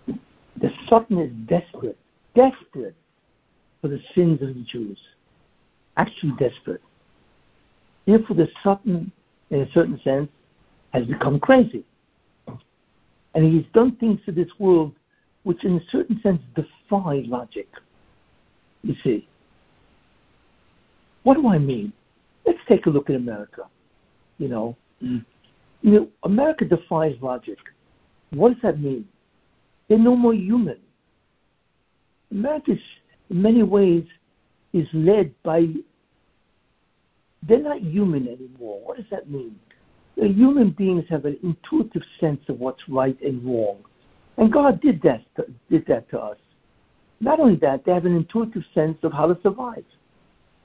The 0.07 0.71
Satan 0.89 1.19
is 1.19 1.31
desperate, 1.47 1.99
desperate 2.35 2.97
for 3.81 3.89
the 3.89 4.01
sins 4.15 4.43
of 4.43 4.49
the 4.49 4.65
Jews. 4.67 4.99
Actually 5.97 6.33
desperate. 6.39 6.81
Therefore, 8.07 8.35
the 8.35 8.49
Satan, 8.65 9.13
in 9.51 9.61
a 9.61 9.71
certain 9.73 10.01
sense, 10.03 10.31
has 10.93 11.07
become 11.07 11.39
crazy. 11.39 11.85
And 13.35 13.45
he's 13.45 13.67
done 13.75 13.95
things 13.97 14.19
to 14.25 14.33
this 14.33 14.49
world 14.59 14.95
which, 15.45 15.65
in 15.65 15.77
a 15.77 15.81
certain 15.91 16.21
sense, 16.23 16.41
defy 16.57 17.23
logic. 17.27 17.69
You 18.83 18.95
see. 19.05 19.29
What 21.25 21.35
do 21.35 21.47
I 21.49 21.59
mean? 21.59 21.93
Let's 22.47 22.59
take 22.69 22.87
a 22.87 22.91
look 22.91 23.11
at 23.11 23.17
America. 23.17 23.63
You 24.39 24.49
know, 24.49 24.77
mm. 25.03 25.25
You 25.83 25.93
know, 25.93 26.09
America 26.25 26.65
defies 26.65 27.15
logic. 27.21 27.59
What 28.31 28.53
does 28.53 28.63
that 28.63 28.81
mean? 28.81 29.07
They're 29.89 29.99
no 29.99 30.17
more 30.17 30.35
human. 30.35 30.79
America, 32.31 32.73
is, 32.73 32.81
in 33.31 33.41
many 33.41 33.63
ways, 33.63 34.05
is 34.73 34.87
led 34.93 35.35
by. 35.43 35.67
They're 37.47 37.61
not 37.61 37.81
human 37.81 38.29
anymore. 38.29 38.81
What 38.85 38.97
does 38.97 39.07
that 39.11 39.31
mean? 39.31 39.59
The 40.17 40.29
human 40.29 40.71
beings 40.71 41.05
have 41.09 41.25
an 41.25 41.39
intuitive 41.43 42.03
sense 42.21 42.41
of 42.49 42.59
what's 42.59 42.83
right 42.89 43.19
and 43.23 43.43
wrong, 43.45 43.79
and 44.37 44.53
God 44.53 44.81
did 44.81 45.01
that. 45.03 45.23
To, 45.37 45.47
did 45.71 45.87
that 45.87 46.11
to 46.11 46.19
us. 46.19 46.39
Not 47.21 47.41
only 47.41 47.57
that, 47.57 47.85
they 47.85 47.93
have 47.93 48.05
an 48.05 48.15
intuitive 48.17 48.65
sense 48.75 48.99
of 49.03 49.13
how 49.13 49.33
to 49.33 49.41
survive. 49.43 49.85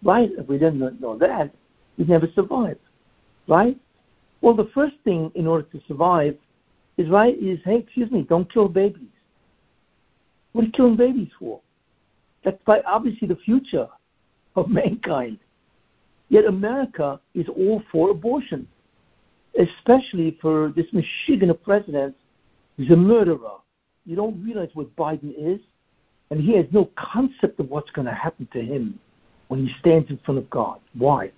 Right? 0.04 0.30
If 0.38 0.48
we 0.48 0.58
didn't 0.58 1.00
know 1.00 1.18
that, 1.18 1.54
we'd 1.98 2.10
never 2.10 2.28
survive, 2.36 2.78
right? 3.48 3.78
Well, 4.44 4.54
the 4.54 4.70
first 4.74 4.96
thing 5.06 5.32
in 5.36 5.48
order 5.48 5.66
to 5.72 5.80
survive 5.88 6.38
is 6.98 7.10
right 7.10 7.42
is 7.42 7.60
hey, 7.64 7.78
excuse 7.78 8.12
me, 8.12 8.24
don't 8.24 8.52
kill 8.52 8.68
babies. 8.68 9.08
What 10.52 10.64
are 10.64 10.66
you 10.66 10.72
killing 10.74 10.98
babies 10.98 11.30
for? 11.40 11.62
That's 12.44 12.62
quite 12.66 12.84
obviously 12.86 13.30
the 13.30 13.38
future 13.38 13.88
of 14.58 14.68
mankind. 14.82 15.40
Yet 16.28 16.44
America 16.44 17.22
is 17.34 17.48
all 17.48 17.82
for 17.90 18.10
abortion, 18.10 18.68
especially 19.58 20.38
for 20.42 20.74
this 20.76 20.88
meshugana 20.92 21.58
president 21.64 22.14
who's 22.76 22.92
a 22.92 22.98
murderer. 22.98 23.60
You 24.06 24.18
don't 24.18 24.44
realize 24.44 24.72
what 24.74 24.94
Biden 24.98 25.34
is, 25.38 25.62
and 26.32 26.42
he 26.42 26.58
has 26.58 26.66
no 26.72 26.90
concept 26.98 27.62
of 27.62 27.70
what's 27.70 27.92
going 27.92 28.08
to 28.08 28.14
happen 28.14 28.50
to 28.52 28.60
him 28.60 29.00
when 29.48 29.66
he 29.66 29.74
stands 29.80 30.10
in 30.10 30.18
front 30.26 30.38
of 30.38 30.50
God. 30.50 30.82
Why? 30.98 31.32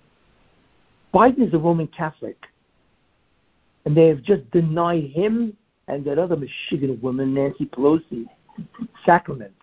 Biden 1.14 1.46
is 1.46 1.54
a 1.54 1.58
Roman 1.58 1.86
Catholic, 1.86 2.36
and 3.86 3.96
they 3.96 4.08
have 4.08 4.20
just 4.22 4.50
denied 4.50 5.04
him 5.04 5.56
and 5.88 6.04
that 6.04 6.18
other 6.18 6.36
meshugana 6.36 7.00
woman, 7.00 7.32
Nancy 7.32 7.66
Pelosi, 7.66 8.26
sacraments, 9.06 9.54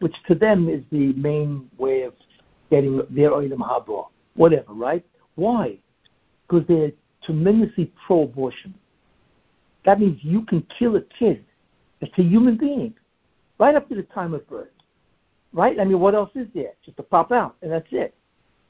which 0.00 0.14
to 0.26 0.34
them 0.34 0.68
is 0.68 0.82
the 0.90 1.12
main 1.12 1.70
way 1.76 2.02
of 2.02 2.14
getting 2.70 3.02
their 3.10 3.30
Olam 3.30 3.58
Haba, 3.58 4.06
whatever, 4.34 4.72
right? 4.72 5.04
Why? 5.34 5.76
Because 6.48 6.66
they're 6.66 6.92
tremendously 7.22 7.92
pro-abortion. 8.06 8.74
That 9.84 10.00
means 10.00 10.18
you 10.22 10.42
can 10.46 10.66
kill 10.78 10.96
a 10.96 11.02
kid. 11.02 11.44
It's 12.00 12.18
a 12.18 12.22
human 12.22 12.56
being, 12.56 12.94
right 13.58 13.74
up 13.74 13.90
to 13.90 13.94
the 13.94 14.04
time 14.04 14.32
of 14.32 14.48
birth, 14.48 14.68
right? 15.52 15.78
I 15.78 15.84
mean, 15.84 16.00
what 16.00 16.14
else 16.14 16.30
is 16.34 16.48
there? 16.54 16.72
Just 16.82 16.96
to 16.96 17.02
pop 17.02 17.30
out, 17.30 17.56
and 17.60 17.70
that's 17.70 17.88
it. 17.90 18.14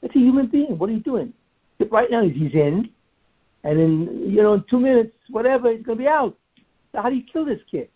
It's 0.01 0.15
a 0.15 0.19
human 0.19 0.47
being. 0.47 0.77
What 0.77 0.89
are 0.89 0.93
you 0.93 0.99
doing? 0.99 1.33
right 1.89 2.11
now 2.11 2.21
he's 2.21 2.53
in, 2.53 2.91
and 3.63 3.79
in 3.79 4.31
you 4.31 4.41
know 4.41 4.53
in 4.53 4.63
two 4.69 4.79
minutes, 4.79 5.15
whatever, 5.29 5.71
he's 5.71 5.83
gonna 5.83 5.97
be 5.97 6.07
out. 6.07 6.37
So 6.91 7.01
how 7.01 7.09
do 7.09 7.15
you 7.15 7.23
kill 7.23 7.45
this 7.45 7.61
kid? 7.69 7.89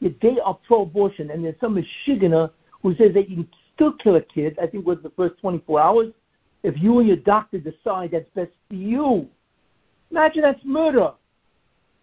They 0.00 0.38
are 0.44 0.58
pro-abortion, 0.66 1.30
and 1.30 1.44
there's 1.44 1.58
some 1.60 1.76
meshuganer 1.76 2.50
who 2.82 2.94
says 2.96 3.14
that 3.14 3.30
you 3.30 3.36
can 3.36 3.48
still 3.74 3.92
kill 3.92 4.16
a 4.16 4.20
kid. 4.20 4.58
I 4.60 4.66
think 4.66 4.86
was 4.86 4.98
the 5.02 5.10
first 5.10 5.38
24 5.40 5.80
hours. 5.80 6.12
If 6.62 6.80
you 6.82 6.98
and 6.98 7.08
your 7.08 7.16
doctor 7.16 7.58
decide 7.58 8.10
that's 8.10 8.28
best 8.34 8.50
for 8.68 8.74
you, 8.74 9.28
imagine 10.10 10.42
that's 10.42 10.60
murder. 10.64 11.12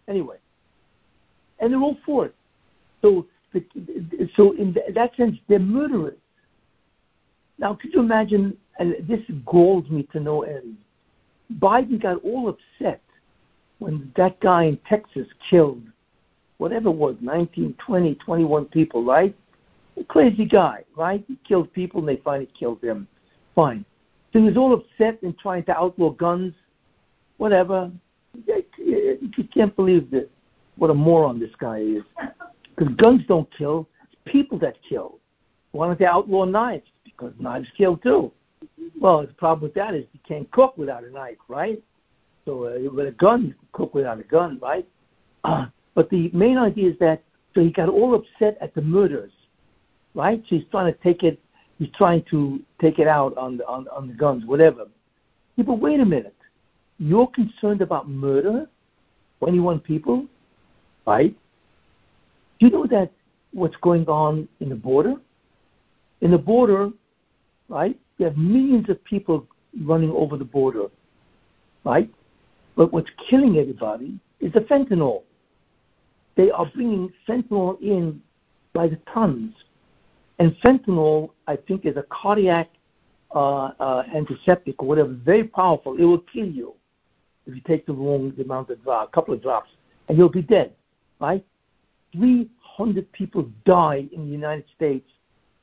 Anyway, 0.08 0.36
and 1.60 1.72
they're 1.72 1.80
all 1.80 1.98
for 2.04 2.26
it. 2.26 2.34
So, 3.02 3.26
so 4.34 4.52
in 4.52 4.76
that 4.94 5.14
sense, 5.16 5.36
they're 5.48 5.60
murderers. 5.60 6.18
Now, 7.58 7.74
could 7.74 7.92
you 7.92 8.00
imagine 8.00 8.56
and 8.78 8.96
this 9.06 9.20
galls 9.44 9.88
me 9.90 10.08
to 10.12 10.20
no 10.20 10.42
end. 10.42 10.76
Biden 11.58 12.00
got 12.00 12.22
all 12.24 12.48
upset 12.48 13.02
when 13.78 14.12
that 14.16 14.38
guy 14.40 14.64
in 14.64 14.78
Texas 14.88 15.26
killed 15.48 15.82
whatever 16.58 16.90
it 16.90 16.94
was, 16.94 17.16
19, 17.20 17.74
20, 17.84 18.14
21 18.14 18.64
people, 18.66 19.04
right? 19.04 19.34
A 20.00 20.04
crazy 20.04 20.44
guy, 20.44 20.84
right? 20.96 21.24
He 21.26 21.36
killed 21.46 21.72
people 21.72 21.98
and 21.98 22.08
they 22.08 22.22
finally 22.22 22.48
killed 22.56 22.80
him. 22.82 23.08
Fine. 23.56 23.84
So 24.32 24.38
he 24.38 24.44
was 24.44 24.56
all 24.56 24.72
upset 24.72 25.20
and 25.22 25.36
trying 25.36 25.64
to 25.64 25.76
outlaw 25.76 26.10
guns. 26.10 26.54
whatever. 27.36 27.90
You 28.78 29.44
can't 29.52 29.74
believe 29.74 30.10
that 30.12 30.30
what 30.76 30.90
a 30.90 30.94
moron 30.94 31.40
this 31.40 31.50
guy 31.58 31.78
is. 31.78 32.02
Because 32.76 32.94
guns 32.94 33.22
don't 33.26 33.50
kill, 33.50 33.88
it's 34.04 34.14
people 34.24 34.56
that 34.60 34.76
kill. 34.88 35.18
Why 35.72 35.88
don't 35.88 35.98
they 35.98 36.06
outlaw 36.06 36.44
knives? 36.44 36.88
Because 37.04 37.32
knives 37.40 37.68
kill 37.76 37.96
too. 37.96 38.30
Well, 39.00 39.26
the 39.26 39.32
problem 39.34 39.62
with 39.62 39.74
that 39.74 39.94
is 39.94 40.04
you 40.12 40.20
can't 40.26 40.50
cook 40.50 40.76
without 40.76 41.04
a 41.04 41.10
knife, 41.10 41.38
right? 41.48 41.82
So 42.44 42.64
uh, 42.66 42.92
with 42.92 43.06
a 43.06 43.12
gun, 43.12 43.42
you 43.42 43.54
can 43.54 43.68
cook 43.72 43.94
without 43.94 44.18
a 44.18 44.24
gun, 44.24 44.58
right? 44.60 44.86
Uh, 45.44 45.66
but 45.94 46.10
the 46.10 46.30
main 46.32 46.58
idea 46.58 46.90
is 46.90 46.98
that 46.98 47.22
so 47.54 47.60
he 47.60 47.70
got 47.70 47.88
all 47.88 48.14
upset 48.14 48.56
at 48.60 48.74
the 48.74 48.82
murders, 48.82 49.32
right? 50.14 50.42
So 50.48 50.56
he's 50.56 50.64
trying 50.70 50.92
to 50.92 50.98
take 51.00 51.22
it. 51.22 51.38
He's 51.78 51.90
trying 51.96 52.22
to 52.30 52.60
take 52.80 52.98
it 52.98 53.06
out 53.06 53.36
on 53.36 53.58
the 53.58 53.66
on, 53.66 53.88
on 53.88 54.08
the 54.08 54.14
guns, 54.14 54.44
whatever. 54.46 54.86
Yeah, 55.56 55.64
but 55.64 55.74
wait 55.74 56.00
a 56.00 56.04
minute. 56.04 56.36
You're 56.98 57.26
concerned 57.26 57.82
about 57.82 58.08
murder, 58.08 58.66
21 59.40 59.80
people, 59.80 60.26
right? 61.06 61.34
Do 62.58 62.66
you 62.66 62.72
know 62.72 62.86
that 62.86 63.10
what's 63.52 63.76
going 63.76 64.06
on 64.06 64.48
in 64.60 64.68
the 64.68 64.76
border? 64.76 65.16
In 66.20 66.30
the 66.30 66.38
border, 66.38 66.90
right? 67.68 67.98
You 68.22 68.28
have 68.28 68.36
millions 68.36 68.88
of 68.88 69.02
people 69.02 69.48
running 69.82 70.12
over 70.12 70.36
the 70.36 70.44
border, 70.44 70.86
right? 71.82 72.08
But 72.76 72.92
what's 72.92 73.10
killing 73.28 73.56
everybody 73.56 74.16
is 74.38 74.52
the 74.52 74.60
fentanyl. 74.60 75.22
They 76.36 76.48
are 76.52 76.66
bringing 76.66 77.12
fentanyl 77.28 77.82
in 77.82 78.22
by 78.74 78.86
the 78.86 78.98
tons. 79.12 79.52
And 80.38 80.54
fentanyl, 80.62 81.30
I 81.48 81.56
think, 81.56 81.84
is 81.84 81.96
a 81.96 82.04
cardiac 82.10 82.70
uh, 83.34 83.72
uh, 83.80 84.04
antiseptic 84.14 84.80
or 84.80 84.86
whatever, 84.86 85.08
very 85.08 85.42
powerful. 85.42 85.96
It 85.98 86.04
will 86.04 86.22
kill 86.32 86.46
you 86.46 86.74
if 87.46 87.56
you 87.56 87.60
take 87.62 87.86
the 87.86 87.92
wrong 87.92 88.32
amount 88.40 88.70
of 88.70 88.78
a 88.86 89.08
couple 89.08 89.34
of 89.34 89.42
drops, 89.42 89.70
and 90.08 90.16
you'll 90.16 90.28
be 90.28 90.42
dead, 90.42 90.72
right? 91.18 91.44
300 92.12 93.10
people 93.10 93.50
die 93.64 94.06
in 94.12 94.26
the 94.26 94.30
United 94.30 94.66
States 94.76 95.10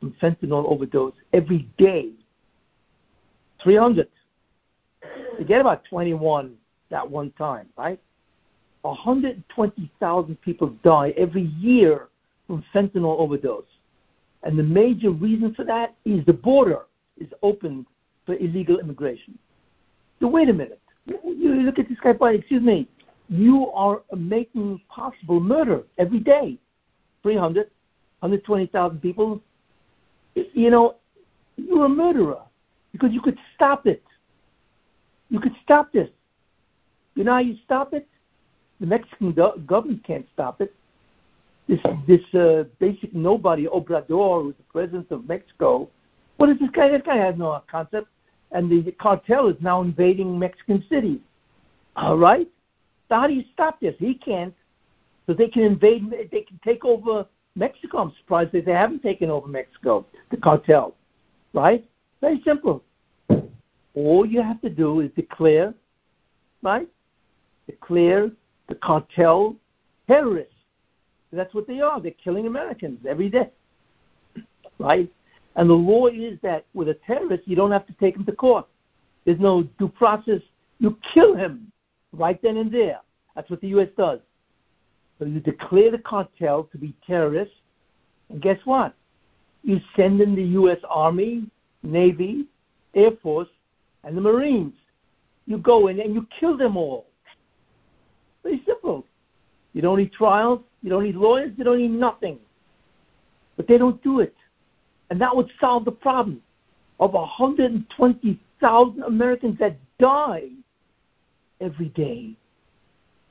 from 0.01 0.13
fentanyl 0.21 0.69
overdose 0.69 1.13
every 1.31 1.69
day. 1.77 2.11
300. 3.61 4.07
Forget 5.37 5.61
about 5.61 5.85
21 5.85 6.55
that 6.89 7.09
one 7.09 7.31
time, 7.37 7.67
right? 7.77 7.99
120,000 8.81 10.41
people 10.41 10.69
die 10.83 11.13
every 11.17 11.43
year 11.59 12.07
from 12.47 12.63
fentanyl 12.73 13.19
overdose. 13.19 13.63
And 14.43 14.57
the 14.57 14.63
major 14.63 15.11
reason 15.11 15.53
for 15.53 15.65
that 15.65 15.95
is 16.05 16.25
the 16.25 16.33
border 16.33 16.81
is 17.19 17.27
open 17.43 17.85
for 18.25 18.35
illegal 18.35 18.79
immigration. 18.79 19.37
So 20.19 20.27
wait 20.27 20.49
a 20.49 20.53
minute. 20.53 20.81
You 21.05 21.61
look 21.61 21.79
at 21.79 21.89
this 21.89 21.97
guy, 22.01 22.13
by 22.13 22.33
excuse 22.33 22.61
me, 22.61 22.87
you 23.27 23.67
are 23.71 24.01
making 24.15 24.81
possible 24.89 25.39
murder 25.39 25.83
every 25.97 26.19
day. 26.19 26.57
300, 27.23 27.69
120,000 28.19 29.01
people. 29.01 29.41
You 30.35 30.69
know, 30.69 30.95
you're 31.57 31.85
a 31.85 31.89
murderer 31.89 32.39
because 32.91 33.11
you 33.11 33.21
could 33.21 33.37
stop 33.55 33.85
it. 33.85 34.03
You 35.29 35.39
could 35.39 35.55
stop 35.63 35.91
this. 35.91 36.09
You 37.15 37.23
know 37.23 37.33
how 37.33 37.39
you 37.39 37.57
stop 37.65 37.93
it? 37.93 38.07
The 38.79 38.87
Mexican 38.87 39.33
go- 39.33 39.57
government 39.65 40.03
can't 40.03 40.25
stop 40.33 40.61
it. 40.61 40.73
This 41.67 41.79
this 42.07 42.33
uh, 42.33 42.63
basic 42.79 43.13
nobody, 43.13 43.67
Obrador, 43.67 44.43
who's 44.43 44.55
the 44.55 44.63
president 44.71 45.11
of 45.11 45.27
Mexico, 45.27 45.89
what 46.39 46.49
is 46.49 46.57
this 46.57 46.69
guy? 46.69 46.87
This 46.87 47.01
guy 47.05 47.17
has 47.17 47.35
no 47.37 47.61
concept. 47.69 48.07
And 48.51 48.71
the 48.71 48.91
cartel 48.93 49.49
is 49.49 49.57
now 49.59 49.81
invading 49.81 50.39
Mexican 50.39 50.83
cities. 50.89 51.19
All 51.97 52.17
right? 52.17 52.47
So 53.09 53.15
how 53.15 53.27
do 53.27 53.33
you 53.33 53.43
stop 53.53 53.81
this? 53.81 53.93
He 53.99 54.13
can't. 54.13 54.55
So 55.27 55.33
they 55.33 55.49
can 55.49 55.63
invade, 55.63 56.09
they 56.31 56.41
can 56.41 56.59
take 56.63 56.85
over 56.85 57.25
Mexico. 57.55 57.97
I'm 57.99 58.13
surprised 58.17 58.53
that 58.53 58.65
they 58.65 58.71
haven't 58.71 59.03
taken 59.03 59.29
over 59.29 59.47
Mexico, 59.47 60.05
the 60.31 60.37
cartel. 60.37 60.95
Right? 61.53 61.85
Very 62.21 62.41
simple. 62.43 62.83
All 63.95 64.25
you 64.25 64.41
have 64.41 64.61
to 64.61 64.69
do 64.69 64.99
is 65.01 65.09
declare, 65.15 65.73
right? 66.61 66.87
Declare 67.67 68.31
the 68.67 68.75
cartel 68.75 69.55
terrorists. 70.07 70.53
That's 71.31 71.53
what 71.53 71.67
they 71.67 71.79
are. 71.79 72.01
They're 72.01 72.11
killing 72.23 72.47
Americans 72.47 72.99
every 73.07 73.29
day. 73.29 73.49
Right? 74.79 75.11
And 75.55 75.69
the 75.69 75.73
law 75.73 76.07
is 76.07 76.39
that 76.41 76.65
with 76.73 76.89
a 76.89 76.97
terrorist, 77.05 77.43
you 77.45 77.55
don't 77.55 77.71
have 77.71 77.85
to 77.87 77.93
take 77.93 78.15
him 78.15 78.25
to 78.25 78.31
court. 78.31 78.67
There's 79.25 79.39
no 79.39 79.63
due 79.77 79.89
process. 79.89 80.41
You 80.79 80.97
kill 81.13 81.35
him 81.35 81.71
right 82.13 82.41
then 82.41 82.57
and 82.57 82.71
there. 82.71 82.99
That's 83.35 83.49
what 83.49 83.61
the 83.61 83.67
U.S. 83.69 83.89
does. 83.97 84.19
So 85.17 85.25
you 85.25 85.39
declare 85.39 85.91
the 85.91 85.97
cartel 85.97 86.63
to 86.71 86.77
be 86.77 86.95
terrorists, 87.05 87.55
and 88.29 88.41
guess 88.41 88.59
what? 88.63 88.95
You 89.63 89.81
send 89.95 90.21
in 90.21 90.33
the 90.33 90.43
U.S. 90.43 90.79
Army, 90.89 91.43
Navy, 91.83 92.45
Air 92.93 93.11
Force, 93.21 93.49
and 94.03 94.15
the 94.15 94.21
Marines. 94.21 94.73
You 95.45 95.57
go 95.57 95.87
in 95.87 95.99
and 95.99 96.13
you 96.13 96.27
kill 96.39 96.57
them 96.57 96.77
all. 96.77 97.07
Very 98.43 98.61
simple. 98.65 99.05
You 99.73 99.81
don't 99.81 99.97
need 99.97 100.11
trials, 100.11 100.61
you 100.81 100.89
don't 100.89 101.03
need 101.03 101.15
lawyers, 101.15 101.51
you 101.57 101.63
don't 101.63 101.77
need 101.77 101.91
nothing. 101.91 102.39
But 103.57 103.67
they 103.67 103.77
don't 103.77 104.01
do 104.03 104.19
it. 104.19 104.35
And 105.09 105.19
that 105.21 105.35
would 105.35 105.51
solve 105.59 105.85
the 105.85 105.91
problem 105.91 106.41
of 106.99 107.13
120,000 107.13 109.03
Americans 109.03 109.57
that 109.59 109.77
die 109.99 110.49
every 111.61 111.89
day. 111.89 112.35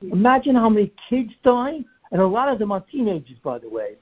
Imagine 0.01 0.55
how 0.55 0.69
many 0.69 0.91
kids 1.09 1.31
die, 1.43 1.79
and 2.11 2.21
a 2.21 2.27
lot 2.27 2.49
of 2.49 2.59
them 2.59 2.71
are 2.71 2.81
teenagers, 2.91 3.37
by 3.43 3.59
the 3.59 3.69
way, 3.69 3.95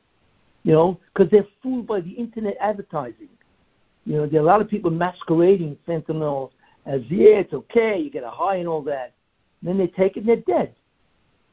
you 0.64 0.74
know, 0.74 1.00
because 1.14 1.30
they're 1.32 1.48
fooled 1.62 1.88
by 1.88 2.02
the 2.02 2.12
internet 2.12 2.56
advertising. 2.62 3.30
You 4.08 4.14
know, 4.14 4.26
there 4.26 4.39
are 4.39 4.43
a 4.43 4.47
lot 4.47 4.62
of 4.62 4.70
people 4.70 4.89
masquerading 4.89 5.78
fentanyl 5.86 6.51
as, 6.86 7.01
yeah, 7.10 7.39
it's 7.39 7.51
okay, 7.51 7.99
you 7.99 8.10
get 8.10 8.24
a 8.24 8.30
high 8.30 8.55
and 8.55 8.68
all 8.68 8.82
that. 8.84 9.14
And 9.60 9.70
then 9.70 9.78
they 9.78 9.88
take 9.88 10.16
it 10.16 10.22
and 10.22 10.30
they're 10.30 10.38
dead. 10.38 10.74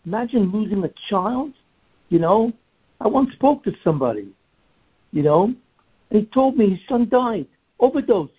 Imagine 0.06 0.52
losing 0.52 0.84
a 0.84 0.90
child, 1.10 1.52
you 2.10 2.20
know. 2.20 2.52
I 3.00 3.08
once 3.08 3.32
spoke 3.32 3.64
to 3.64 3.72
somebody, 3.82 4.28
you 5.10 5.24
know, 5.24 5.52
and 6.10 6.20
he 6.20 6.26
told 6.26 6.56
me 6.56 6.70
his 6.70 6.78
son 6.88 7.08
died, 7.08 7.48
overdose. 7.80 8.30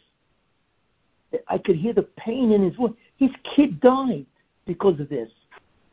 I 1.49 1.57
could 1.57 1.75
hear 1.75 1.91
the 1.91 2.03
pain 2.03 2.53
in 2.53 2.63
his 2.63 2.75
voice. 2.75 2.93
His 3.17 3.31
kid 3.53 3.81
died 3.81 4.25
because 4.65 4.97
of 5.01 5.09
this. 5.09 5.29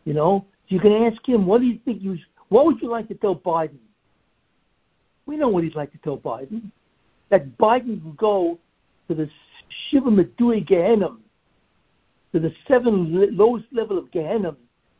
You 0.04 0.14
know, 0.14 0.46
you 0.68 0.78
can 0.78 0.92
ask 0.92 1.28
him, 1.28 1.44
what 1.44 1.60
do 1.60 1.66
you 1.66 1.80
think 1.84 2.00
you? 2.00 2.16
What 2.50 2.66
would 2.66 2.80
you 2.80 2.88
like 2.88 3.08
to 3.08 3.14
tell 3.14 3.34
Biden? 3.34 3.78
We 5.26 5.36
know 5.36 5.48
what 5.48 5.64
he'd 5.64 5.74
like 5.74 5.90
to 5.90 5.98
tell 5.98 6.18
Biden. 6.18 6.70
That 7.32 7.56
Biden 7.56 8.04
will 8.04 8.12
go 8.12 8.58
to 9.08 9.14
the 9.14 9.26
Shiva 9.88 10.10
Madui 10.10 10.66
Gehenna, 10.66 11.16
to 12.32 12.38
the 12.38 12.52
seven 12.68 13.34
lowest 13.34 13.64
level 13.72 13.96
of 13.96 14.12
Gehenna, 14.12 14.54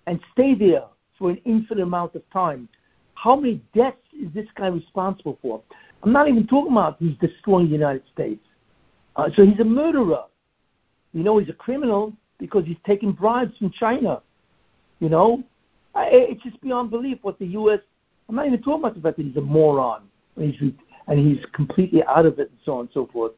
and 0.06 0.18
stay 0.32 0.54
there 0.54 0.84
for 1.18 1.28
an 1.28 1.38
infinite 1.44 1.82
amount 1.82 2.14
of 2.14 2.22
time. 2.30 2.70
How 3.16 3.36
many 3.36 3.60
deaths 3.74 3.98
is 4.18 4.32
this 4.32 4.46
guy 4.56 4.68
responsible 4.68 5.38
for? 5.42 5.60
I'm 6.02 6.10
not 6.10 6.26
even 6.26 6.46
talking 6.46 6.72
about 6.72 6.96
he's 6.98 7.18
destroying 7.18 7.66
the 7.66 7.72
United 7.72 8.04
States. 8.14 8.44
Uh, 9.14 9.28
so 9.36 9.44
he's 9.44 9.60
a 9.60 9.64
murderer. 9.64 10.24
You 11.12 11.24
know, 11.24 11.36
he's 11.36 11.50
a 11.50 11.52
criminal 11.52 12.14
because 12.38 12.64
he's 12.64 12.78
taking 12.86 13.12
bribes 13.12 13.58
from 13.58 13.70
China. 13.72 14.22
You 15.00 15.10
know, 15.10 15.44
I, 15.94 16.08
it's 16.10 16.42
just 16.42 16.58
beyond 16.62 16.90
belief 16.90 17.18
what 17.20 17.38
the 17.38 17.46
U.S. 17.48 17.80
I'm 18.30 18.36
not 18.36 18.46
even 18.46 18.62
talking 18.62 18.80
about 18.80 18.94
the 18.94 19.02
fact 19.02 19.18
that 19.18 19.26
he's 19.26 19.36
a 19.36 19.42
moron 19.42 20.04
he's, 20.38 20.54
and 21.12 21.20
he's 21.20 21.44
completely 21.52 22.02
out 22.04 22.24
of 22.24 22.38
it 22.38 22.48
and 22.48 22.58
so 22.64 22.72
on 22.72 22.80
and 22.80 22.88
so 22.94 23.06
forth. 23.12 23.32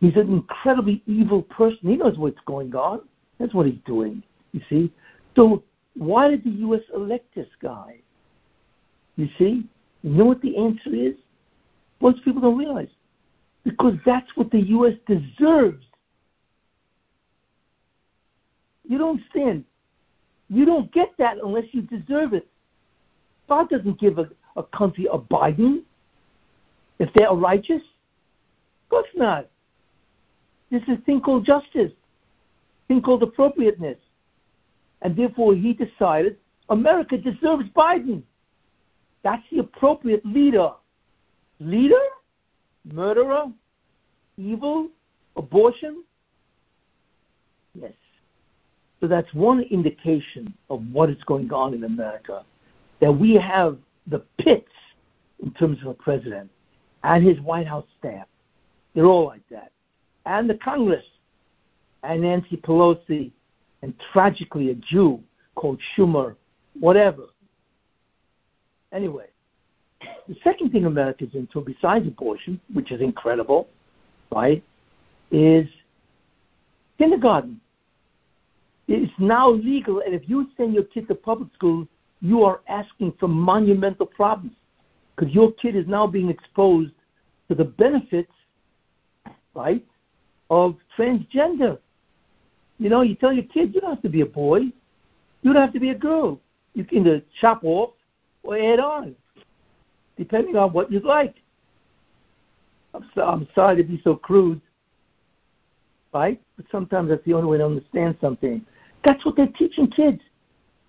He's 0.00 0.16
an 0.16 0.32
incredibly 0.32 1.04
evil 1.06 1.42
person. 1.42 1.78
He 1.82 1.96
knows 1.96 2.18
what's 2.18 2.40
going 2.46 2.74
on. 2.74 3.02
That's 3.38 3.54
what 3.54 3.66
he's 3.66 3.78
doing. 3.86 4.24
You 4.50 4.60
see. 4.68 4.92
So 5.36 5.62
why 5.94 6.28
did 6.28 6.42
the 6.42 6.50
U.S. 6.50 6.80
elect 6.92 7.32
this 7.36 7.46
guy? 7.62 8.00
You 9.14 9.28
see. 9.38 9.64
You 10.02 10.10
know 10.10 10.24
what 10.24 10.42
the 10.42 10.56
answer 10.56 10.92
is? 10.92 11.14
Most 12.00 12.24
people 12.24 12.42
don't 12.42 12.58
realize. 12.58 12.88
Because 13.62 13.94
that's 14.04 14.34
what 14.34 14.50
the 14.50 14.60
U.S. 14.60 14.94
deserves. 15.06 15.86
You 18.88 18.98
don't 18.98 19.20
understand. 19.20 19.64
You 20.48 20.64
don't 20.64 20.90
get 20.90 21.12
that 21.18 21.36
unless 21.38 21.66
you 21.70 21.82
deserve 21.82 22.32
it. 22.32 22.48
God 23.48 23.70
doesn't 23.70 24.00
give 24.00 24.18
a, 24.18 24.28
a 24.56 24.64
country 24.64 25.06
a 25.12 25.18
Biden 25.18 25.82
if 26.98 27.12
they 27.14 27.24
are 27.24 27.36
righteous. 27.36 27.82
Of 27.82 28.90
course 28.90 29.08
not. 29.14 29.48
This 30.70 30.82
is 30.84 30.98
a 30.98 31.02
thing 31.02 31.20
called 31.20 31.44
justice, 31.44 31.92
thing 32.88 33.02
called 33.02 33.22
appropriateness. 33.22 33.98
And 35.02 35.16
therefore 35.16 35.54
he 35.54 35.74
decided 35.74 36.36
America 36.68 37.18
deserves 37.18 37.68
Biden. 37.76 38.22
That's 39.22 39.42
the 39.50 39.58
appropriate 39.58 40.24
leader. 40.24 40.70
Leader? 41.60 42.00
Murderer? 42.90 43.46
Evil? 44.36 44.88
Abortion? 45.36 46.04
Yes. 47.74 47.92
So 49.00 49.08
that's 49.08 49.32
one 49.34 49.62
indication 49.62 50.54
of 50.70 50.82
what 50.92 51.10
is 51.10 51.22
going 51.24 51.52
on 51.52 51.74
in 51.74 51.84
America. 51.84 52.44
That 53.00 53.12
we 53.12 53.34
have 53.34 53.78
the 54.06 54.22
pits 54.38 54.70
in 55.42 55.50
terms 55.52 55.80
of 55.82 55.88
a 55.88 55.94
president 55.94 56.50
and 57.04 57.26
his 57.26 57.40
White 57.40 57.66
House 57.66 57.86
staff. 57.98 58.26
They're 58.94 59.06
all 59.06 59.26
like 59.26 59.46
that. 59.50 59.72
And 60.26 60.48
the 60.48 60.54
Congress 60.54 61.04
and 62.02 62.22
Nancy 62.22 62.56
Pelosi 62.56 63.32
and 63.82 63.94
tragically 64.12 64.70
a 64.70 64.74
Jew 64.74 65.20
called 65.54 65.80
Schumer, 65.96 66.36
whatever. 66.78 67.24
Anyway, 68.92 69.26
the 70.28 70.36
second 70.44 70.70
thing 70.70 70.84
America's 70.84 71.34
into, 71.34 71.60
besides 71.60 72.06
abortion, 72.06 72.60
which 72.72 72.92
is 72.92 73.00
incredible, 73.00 73.68
right, 74.30 74.62
is 75.30 75.66
kindergarten. 76.98 77.60
It's 78.88 79.12
now 79.18 79.50
legal, 79.50 80.00
and 80.00 80.14
if 80.14 80.28
you 80.28 80.48
send 80.56 80.74
your 80.74 80.84
kid 80.84 81.08
to 81.08 81.14
public 81.14 81.48
school, 81.54 81.86
you 82.20 82.42
are 82.44 82.60
asking 82.68 83.14
for 83.18 83.28
monumental 83.28 84.06
problems 84.06 84.54
because 85.22 85.34
your 85.36 85.52
kid 85.52 85.76
is 85.76 85.86
now 85.86 86.04
being 86.04 86.28
exposed 86.28 86.90
to 87.48 87.54
the 87.54 87.64
benefits, 87.64 88.32
right, 89.54 89.84
of 90.50 90.76
transgender. 90.98 91.78
You 92.78 92.88
know, 92.88 93.02
you 93.02 93.14
tell 93.14 93.32
your 93.32 93.44
kid 93.44 93.72
you 93.72 93.80
don't 93.80 93.90
have 93.90 94.02
to 94.02 94.08
be 94.08 94.22
a 94.22 94.26
boy, 94.26 94.62
you 95.42 95.52
don't 95.52 95.62
have 95.62 95.72
to 95.74 95.80
be 95.80 95.90
a 95.90 95.94
girl. 95.94 96.40
You 96.74 96.84
can 96.84 96.98
either 96.98 97.22
chop 97.40 97.62
off 97.62 97.90
or 98.42 98.58
add 98.58 98.80
on, 98.80 99.14
depending 100.18 100.56
on 100.56 100.72
what 100.72 100.90
you'd 100.90 101.04
like. 101.04 101.36
I'm, 102.92 103.08
so, 103.14 103.22
I'm 103.22 103.46
sorry 103.54 103.76
to 103.76 103.84
be 103.84 104.00
so 104.02 104.16
crude, 104.16 104.60
right? 106.12 106.42
But 106.56 106.66
sometimes 106.72 107.10
that's 107.10 107.24
the 107.24 107.34
only 107.34 107.48
way 107.48 107.58
to 107.58 107.66
understand 107.66 108.16
something. 108.20 108.66
That's 109.04 109.24
what 109.24 109.36
they're 109.36 109.46
teaching 109.46 109.88
kids. 109.88 110.20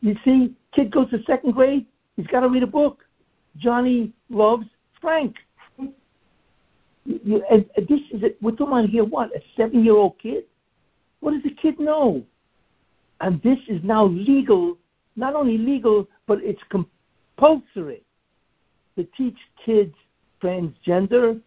You 0.01 0.15
see, 0.25 0.55
kid 0.73 0.91
goes 0.91 1.11
to 1.11 1.21
second 1.23 1.51
grade, 1.51 1.85
he's 2.15 2.25
got 2.25 2.39
to 2.39 2.49
read 2.49 2.63
a 2.63 2.67
book. 2.67 3.03
Johnny 3.57 4.11
loves 4.29 4.67
Frank. 5.01 5.35
You, 7.05 7.43
and, 7.51 7.65
this 7.89 7.99
is 8.11 8.23
it. 8.23 8.37
We're 8.41 8.51
talking 8.51 8.87
here 8.87 9.03
what 9.03 9.35
a 9.35 9.41
seven-year-old 9.57 10.19
kid. 10.19 10.45
What 11.19 11.33
does 11.33 11.43
the 11.43 11.51
kid 11.51 11.79
know? 11.79 12.23
And 13.21 13.41
this 13.41 13.59
is 13.67 13.81
now 13.83 14.05
legal. 14.05 14.77
Not 15.15 15.35
only 15.35 15.57
legal, 15.57 16.07
but 16.27 16.39
it's 16.41 16.61
compulsory 16.69 18.03
to 18.95 19.03
teach 19.17 19.37
kids 19.63 19.93
transgender 20.41 21.39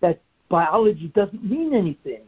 that 0.00 0.20
biology 0.48 1.08
doesn't 1.14 1.44
mean 1.44 1.74
anything. 1.74 2.22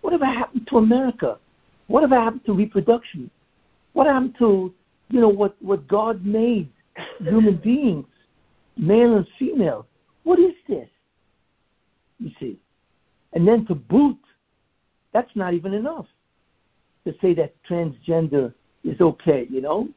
Whatever 0.00 0.26
happened 0.26 0.66
to 0.68 0.78
America? 0.78 1.38
Whatever 1.86 2.16
happened 2.16 2.44
to 2.46 2.52
reproduction? 2.52 3.30
What 3.92 4.06
happened 4.06 4.36
to 4.38 4.72
you 5.10 5.20
know 5.20 5.28
what 5.28 5.56
what 5.60 5.86
God 5.88 6.24
made 6.24 6.68
human 7.22 7.56
beings, 7.56 8.06
male 8.76 9.16
and 9.16 9.26
female? 9.38 9.86
What 10.24 10.38
is 10.38 10.54
this? 10.68 10.88
You 12.18 12.30
see, 12.38 12.58
and 13.32 13.46
then 13.46 13.66
to 13.66 13.74
boot, 13.74 14.18
that's 15.12 15.34
not 15.34 15.54
even 15.54 15.72
enough 15.72 16.06
to 17.06 17.14
say 17.20 17.34
that 17.34 17.54
transgender 17.68 18.52
is 18.84 19.00
okay. 19.00 19.46
You 19.50 19.60
know, 19.60 19.88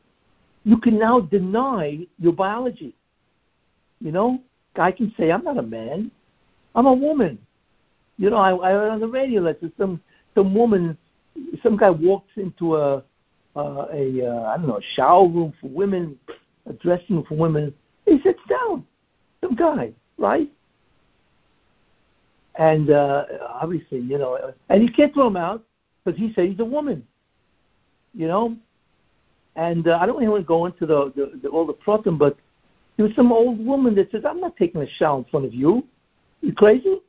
you 0.64 0.78
can 0.78 0.98
now 0.98 1.20
deny 1.20 2.08
your 2.18 2.34
biology. 2.34 2.96
You 4.00 4.12
know, 4.12 4.40
guy 4.76 4.92
can 4.92 5.14
say, 5.18 5.32
"I'm 5.32 5.44
not 5.44 5.58
a 5.58 5.64
man, 5.64 6.12
I'm 6.76 6.86
a 6.86 6.94
woman." 6.94 7.38
You 8.18 8.30
know, 8.30 8.38
I, 8.38 8.56
I 8.56 8.72
heard 8.72 8.90
on 8.92 9.00
the 9.00 9.08
radio 9.08 9.44
that 9.44 9.60
some 9.78 10.02
some 10.36 10.54
woman, 10.54 10.98
some 11.62 11.78
guy 11.78 11.90
walks 11.90 12.32
into 12.36 12.76
a 12.76 13.04
uh, 13.56 13.88
a 13.94 14.26
uh, 14.26 14.44
I 14.50 14.58
don't 14.58 14.68
know 14.68 14.78
a 14.78 14.96
shower 14.96 15.28
room 15.28 15.54
for 15.60 15.68
women, 15.68 16.18
dressing 16.82 17.24
for 17.24 17.36
women. 17.36 17.74
He 18.06 18.20
sits 18.22 18.40
down, 18.50 18.86
some 19.42 19.56
guy, 19.56 19.92
right? 20.18 20.50
And 22.56 22.92
uh, 22.92 23.26
obviously, 23.48 24.00
you 24.00 24.18
know, 24.18 24.54
and 24.70 24.84
you 24.84 24.92
can't 24.92 25.14
throw 25.14 25.28
him 25.28 25.38
out 25.38 25.64
because 26.04 26.20
he 26.20 26.32
said 26.34 26.50
he's 26.50 26.60
a 26.60 26.66
woman, 26.66 27.06
you 28.14 28.28
know. 28.28 28.56
And 29.56 29.88
uh, 29.88 30.00
I 30.02 30.06
don't 30.06 30.22
want 30.22 30.44
to 30.44 30.48
go 30.48 30.66
into 30.66 30.86
the, 30.86 31.12
the, 31.16 31.40
the 31.42 31.50
all 31.50 31.66
the 31.66 31.74
problem, 31.74 32.18
but 32.18 32.38
there 32.98 33.06
was 33.06 33.16
some 33.16 33.32
old 33.32 33.64
woman 33.64 33.96
that 33.96 34.12
says, 34.12 34.24
"I'm 34.28 34.40
not 34.40 34.56
taking 34.58 34.82
a 34.82 34.90
shower 34.98 35.20
in 35.20 35.26
front 35.26 35.46
of 35.46 35.54
you. 35.54 35.84
You 36.42 36.54
crazy?" 36.54 37.02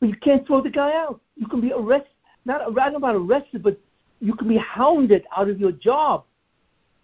But 0.00 0.08
you 0.08 0.16
can't 0.16 0.46
throw 0.46 0.60
the 0.60 0.70
guy 0.70 0.94
out. 0.96 1.20
You 1.36 1.46
can 1.46 1.60
be 1.60 1.72
arrested. 1.72 2.08
Not 2.44 2.74
don't 2.74 2.96
about 2.96 3.14
arrested, 3.14 3.62
but 3.62 3.78
you 4.20 4.34
can 4.34 4.48
be 4.48 4.56
hounded 4.56 5.24
out 5.36 5.48
of 5.48 5.60
your 5.60 5.72
job. 5.72 6.24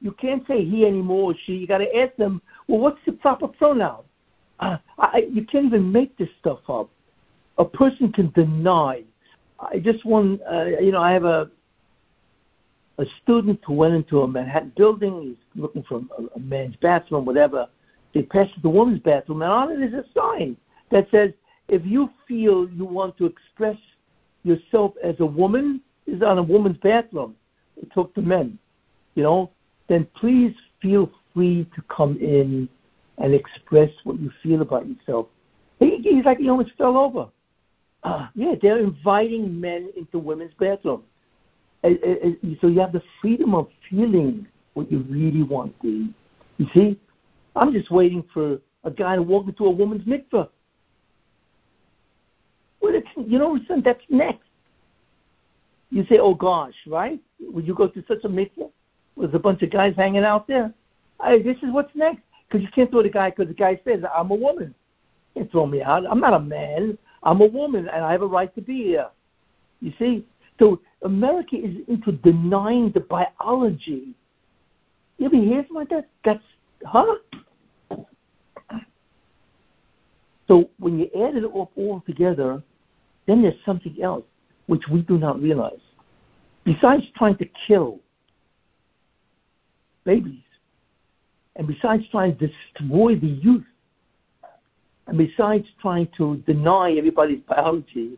You 0.00 0.12
can't 0.12 0.46
say 0.46 0.64
he 0.64 0.86
anymore 0.86 1.32
or 1.32 1.34
she. 1.44 1.54
You 1.54 1.66
got 1.66 1.78
to 1.78 1.96
ask 1.96 2.14
them, 2.16 2.40
well, 2.66 2.80
what's 2.80 3.00
the 3.04 3.12
proper 3.12 3.48
pronoun? 3.48 4.02
Uh, 4.60 4.78
I, 4.98 5.28
you 5.30 5.44
can't 5.44 5.66
even 5.66 5.90
make 5.90 6.16
this 6.16 6.28
stuff 6.40 6.60
up. 6.68 6.90
A 7.58 7.64
person 7.64 8.12
can 8.12 8.30
deny. 8.30 9.02
I 9.58 9.78
just 9.78 10.04
want, 10.04 10.40
uh, 10.50 10.66
you 10.80 10.92
know, 10.92 11.00
I 11.00 11.12
have 11.12 11.24
a 11.24 11.50
a 12.98 13.04
student 13.22 13.60
who 13.64 13.74
went 13.74 13.94
into 13.94 14.22
a 14.22 14.28
Manhattan 14.28 14.72
building. 14.76 15.22
He's 15.22 15.62
looking 15.62 15.84
for 15.84 16.02
a, 16.18 16.36
a 16.36 16.40
man's 16.40 16.76
bathroom, 16.76 17.24
whatever. 17.24 17.68
They 18.12 18.22
passed 18.22 18.60
the 18.62 18.68
woman's 18.68 19.00
bathroom, 19.00 19.42
and 19.42 19.52
on 19.52 19.70
it 19.70 19.80
is 19.82 19.94
a 19.94 20.04
sign 20.12 20.56
that 20.90 21.08
says, 21.10 21.30
if 21.68 21.84
you 21.84 22.10
feel 22.26 22.68
you 22.68 22.84
want 22.84 23.16
to 23.18 23.26
express 23.26 23.76
yourself 24.42 24.94
as 25.02 25.14
a 25.20 25.26
woman, 25.26 25.80
is 26.06 26.22
on 26.22 26.38
a 26.38 26.42
woman's 26.42 26.78
bathroom. 26.78 27.36
They 27.76 27.86
talk 27.88 28.14
to 28.14 28.22
men, 28.22 28.58
you 29.14 29.22
know, 29.22 29.50
then 29.88 30.06
please 30.14 30.54
feel 30.80 31.10
free 31.34 31.68
to 31.74 31.82
come 31.82 32.16
in 32.18 32.68
and 33.18 33.34
express 33.34 33.90
what 34.04 34.20
you 34.20 34.30
feel 34.42 34.62
about 34.62 34.86
yourself. 34.86 35.26
He, 35.80 35.98
he's 36.02 36.24
like 36.24 36.38
he 36.38 36.48
almost 36.48 36.72
fell 36.78 36.96
over. 36.96 37.28
Uh, 38.04 38.28
yeah, 38.34 38.54
they're 38.60 38.78
inviting 38.78 39.60
men 39.60 39.90
into 39.96 40.18
women's 40.18 40.52
bathrooms. 40.58 41.04
Uh, 41.82 41.88
uh, 41.88 42.30
so 42.60 42.68
you 42.68 42.80
have 42.80 42.92
the 42.92 43.02
freedom 43.20 43.54
of 43.54 43.68
feeling 43.90 44.46
what 44.74 44.90
you 44.90 45.04
really 45.08 45.42
want 45.42 45.74
to. 45.82 46.08
You 46.58 46.66
see, 46.74 47.00
I'm 47.56 47.72
just 47.72 47.90
waiting 47.90 48.24
for 48.32 48.58
a 48.84 48.90
guy 48.90 49.16
to 49.16 49.22
walk 49.22 49.48
into 49.48 49.64
a 49.66 49.70
woman's 49.70 50.04
mikveh. 50.04 50.48
Well, 52.80 52.92
you 53.16 53.38
know, 53.38 53.50
what's 53.50 53.84
that's 53.84 54.00
next. 54.08 54.44
You 55.90 56.04
say, 56.08 56.18
oh 56.18 56.34
gosh, 56.34 56.74
right? 56.86 57.18
Would 57.40 57.66
you 57.66 57.74
go 57.74 57.88
to 57.88 58.04
such 58.06 58.24
a 58.24 58.28
mikveh 58.28 58.70
with 59.18 59.34
a 59.34 59.38
bunch 59.38 59.62
of 59.62 59.70
guys 59.70 59.94
hanging 59.96 60.24
out 60.24 60.46
there? 60.46 60.72
Hey, 61.22 61.42
this 61.42 61.56
is 61.58 61.72
what's 61.72 61.94
next. 61.94 62.22
Because 62.48 62.62
you 62.62 62.68
can't 62.74 62.90
throw 62.90 63.02
the 63.02 63.10
guy 63.10 63.30
because 63.30 63.48
the 63.48 63.54
guy 63.54 63.78
says, 63.84 64.02
I'm 64.16 64.30
a 64.30 64.34
woman. 64.34 64.74
You 65.34 65.42
can't 65.42 65.50
throw 65.50 65.66
me 65.66 65.82
out. 65.82 66.04
I'm 66.08 66.20
not 66.20 66.32
a 66.32 66.40
man. 66.40 66.96
I'm 67.22 67.40
a 67.40 67.46
woman, 67.46 67.88
and 67.88 68.04
I 68.04 68.12
have 68.12 68.22
a 68.22 68.26
right 68.26 68.54
to 68.54 68.62
be 68.62 68.84
here. 68.84 69.08
You 69.80 69.92
see? 69.98 70.24
So 70.58 70.80
America 71.02 71.56
is 71.56 71.76
into 71.88 72.12
denying 72.12 72.90
the 72.92 73.00
biology. 73.00 74.14
You 75.18 75.26
ever 75.26 75.36
hear 75.36 75.62
something 75.62 75.74
like 75.74 75.88
that? 75.90 76.08
That's, 76.24 76.44
huh? 76.86 77.16
So 80.46 80.70
when 80.78 80.98
you 80.98 81.06
add 81.22 81.36
it 81.36 81.44
all, 81.44 81.70
all 81.76 82.02
together, 82.06 82.62
then 83.26 83.42
there's 83.42 83.62
something 83.66 83.96
else 84.02 84.24
which 84.66 84.84
we 84.90 85.02
do 85.02 85.18
not 85.18 85.40
realize. 85.42 85.80
Besides 86.64 87.04
trying 87.16 87.36
to 87.38 87.48
kill 87.66 88.00
babies, 90.08 90.48
and 91.56 91.66
besides 91.66 92.02
trying 92.10 92.34
to 92.38 92.46
destroy 92.48 93.14
the 93.14 93.26
youth, 93.26 93.66
and 95.06 95.18
besides 95.18 95.66
trying 95.82 96.08
to 96.16 96.36
deny 96.46 96.94
everybody's 96.96 97.42
biology, 97.42 98.16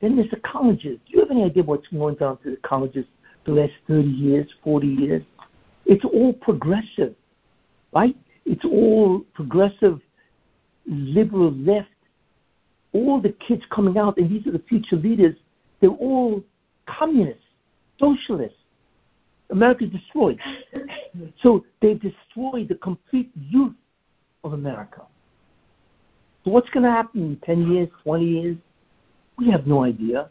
then 0.00 0.16
there's 0.16 0.30
the 0.30 0.40
colleges. 0.54 0.98
Do 1.06 1.12
you 1.12 1.20
have 1.20 1.30
any 1.30 1.44
idea 1.44 1.62
what's 1.62 1.86
going 1.88 2.20
on 2.20 2.38
to 2.38 2.50
the 2.50 2.56
colleges 2.62 3.06
the 3.44 3.52
last 3.52 3.72
30 3.86 4.08
years, 4.08 4.48
40 4.64 4.86
years? 4.88 5.22
It's 5.86 6.04
all 6.04 6.32
progressive, 6.32 7.14
right? 7.92 8.16
It's 8.44 8.64
all 8.64 9.20
progressive, 9.32 10.00
liberal 10.86 11.52
left. 11.52 11.88
All 12.92 13.20
the 13.20 13.34
kids 13.46 13.62
coming 13.70 13.96
out, 13.96 14.18
and 14.18 14.28
these 14.28 14.44
are 14.48 14.52
the 14.52 14.64
future 14.68 14.96
leaders, 14.96 15.36
they're 15.80 15.90
all 15.90 16.42
communists, 16.86 17.44
socialists. 17.98 18.61
America's 19.50 19.90
destroyed. 19.90 20.38
so 21.42 21.64
they've 21.80 22.00
destroyed 22.00 22.68
the 22.68 22.74
complete 22.76 23.30
youth 23.34 23.74
of 24.44 24.52
America. 24.52 25.02
So 26.44 26.50
what's 26.50 26.68
going 26.70 26.84
to 26.84 26.90
happen 26.90 27.22
in 27.22 27.36
10 27.44 27.70
years, 27.70 27.88
20 28.02 28.24
years? 28.24 28.56
We 29.38 29.50
have 29.50 29.66
no 29.66 29.84
idea. 29.84 30.28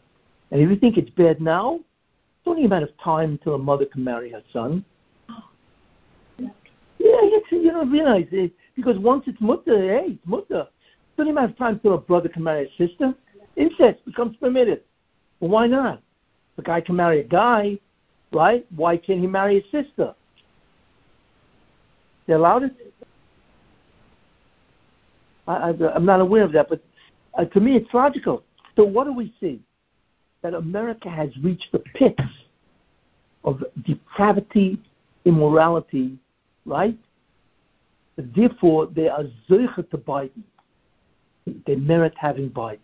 And 0.50 0.60
if 0.60 0.68
you 0.68 0.76
think 0.76 0.98
it's 0.98 1.10
bad 1.10 1.40
now, 1.40 1.76
it's 1.76 2.46
only 2.46 2.64
a 2.64 2.68
matter 2.68 2.86
of 2.86 2.98
time 2.98 3.32
until 3.32 3.54
a 3.54 3.58
mother 3.58 3.86
can 3.86 4.04
marry 4.04 4.30
her 4.30 4.42
son. 4.52 4.84
Yeah, 6.38 6.48
it's, 6.98 7.50
you 7.50 7.70
don't 7.70 7.90
realize 7.90 8.26
it. 8.30 8.52
Because 8.76 8.98
once 8.98 9.24
it's 9.26 9.40
mutter, 9.40 9.80
hey, 9.80 10.12
it's 10.12 10.26
mutter. 10.26 10.66
It's 10.68 11.18
only 11.18 11.32
a 11.32 11.34
matter 11.34 11.48
of 11.48 11.58
time 11.58 11.74
until 11.74 11.94
a 11.94 11.98
brother 11.98 12.28
can 12.28 12.42
marry 12.42 12.66
a 12.66 12.88
sister. 12.88 13.14
Incest 13.56 14.04
becomes 14.04 14.36
permitted. 14.36 14.82
Well, 15.40 15.50
why 15.50 15.66
not? 15.66 16.02
A 16.58 16.62
guy 16.62 16.80
can 16.80 16.96
marry 16.96 17.20
a 17.20 17.24
guy, 17.24 17.78
right? 18.32 18.66
Why 18.74 18.96
can't 18.96 19.20
he 19.20 19.26
marry 19.26 19.60
his 19.60 19.70
sister? 19.86 20.14
They 22.26 22.34
allowed 22.34 22.64
it. 22.64 22.94
I, 25.46 25.70
am 25.70 26.06
not 26.06 26.20
aware 26.20 26.44
of 26.44 26.52
that, 26.52 26.68
but 26.68 26.80
uh, 27.34 27.44
to 27.46 27.60
me, 27.60 27.76
it's 27.76 27.92
logical. 27.92 28.44
So 28.76 28.84
what 28.84 29.04
do 29.04 29.12
we 29.12 29.34
see? 29.40 29.60
That 30.42 30.54
America 30.54 31.08
has 31.08 31.30
reached 31.42 31.68
the 31.72 31.80
pits 31.80 32.22
of 33.44 33.62
depravity, 33.84 34.80
immorality, 35.24 36.18
right? 36.64 36.96
Therefore, 38.16 38.86
they 38.86 39.08
are 39.08 39.24
zeicha 39.48 39.88
to 39.90 39.98
Biden. 39.98 40.42
They 41.66 41.76
merit 41.76 42.14
having 42.16 42.50
Biden. 42.50 42.78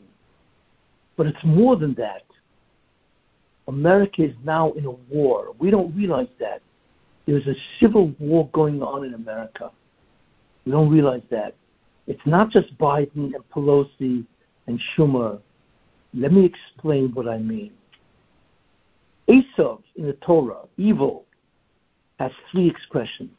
But 1.16 1.26
it's 1.26 1.44
more 1.44 1.76
than 1.76 1.94
that. 1.94 2.22
America 3.68 4.24
is 4.24 4.34
now 4.44 4.72
in 4.72 4.86
a 4.86 4.90
war. 4.90 5.54
We 5.58 5.70
don't 5.70 5.94
realize 5.94 6.28
that. 6.40 6.62
There's 7.26 7.46
a 7.46 7.54
civil 7.78 8.14
war 8.18 8.48
going 8.52 8.82
on 8.82 9.04
in 9.04 9.12
America. 9.12 9.70
We 10.64 10.72
don't 10.72 10.88
realize 10.88 11.22
that. 11.30 11.54
It's 12.06 12.26
not 12.26 12.50
just 12.50 12.76
Biden 12.78 13.34
and 13.34 13.44
Pelosi 13.54 14.24
and 14.66 14.80
Schumer. 14.96 15.38
Let 16.14 16.32
me 16.32 16.46
explain 16.46 17.10
what 17.12 17.28
I 17.28 17.36
mean. 17.36 17.72
Esav 19.28 19.82
in 19.96 20.06
the 20.06 20.14
Torah, 20.24 20.62
evil, 20.78 21.26
has 22.18 22.32
three 22.50 22.66
expressions 22.66 23.30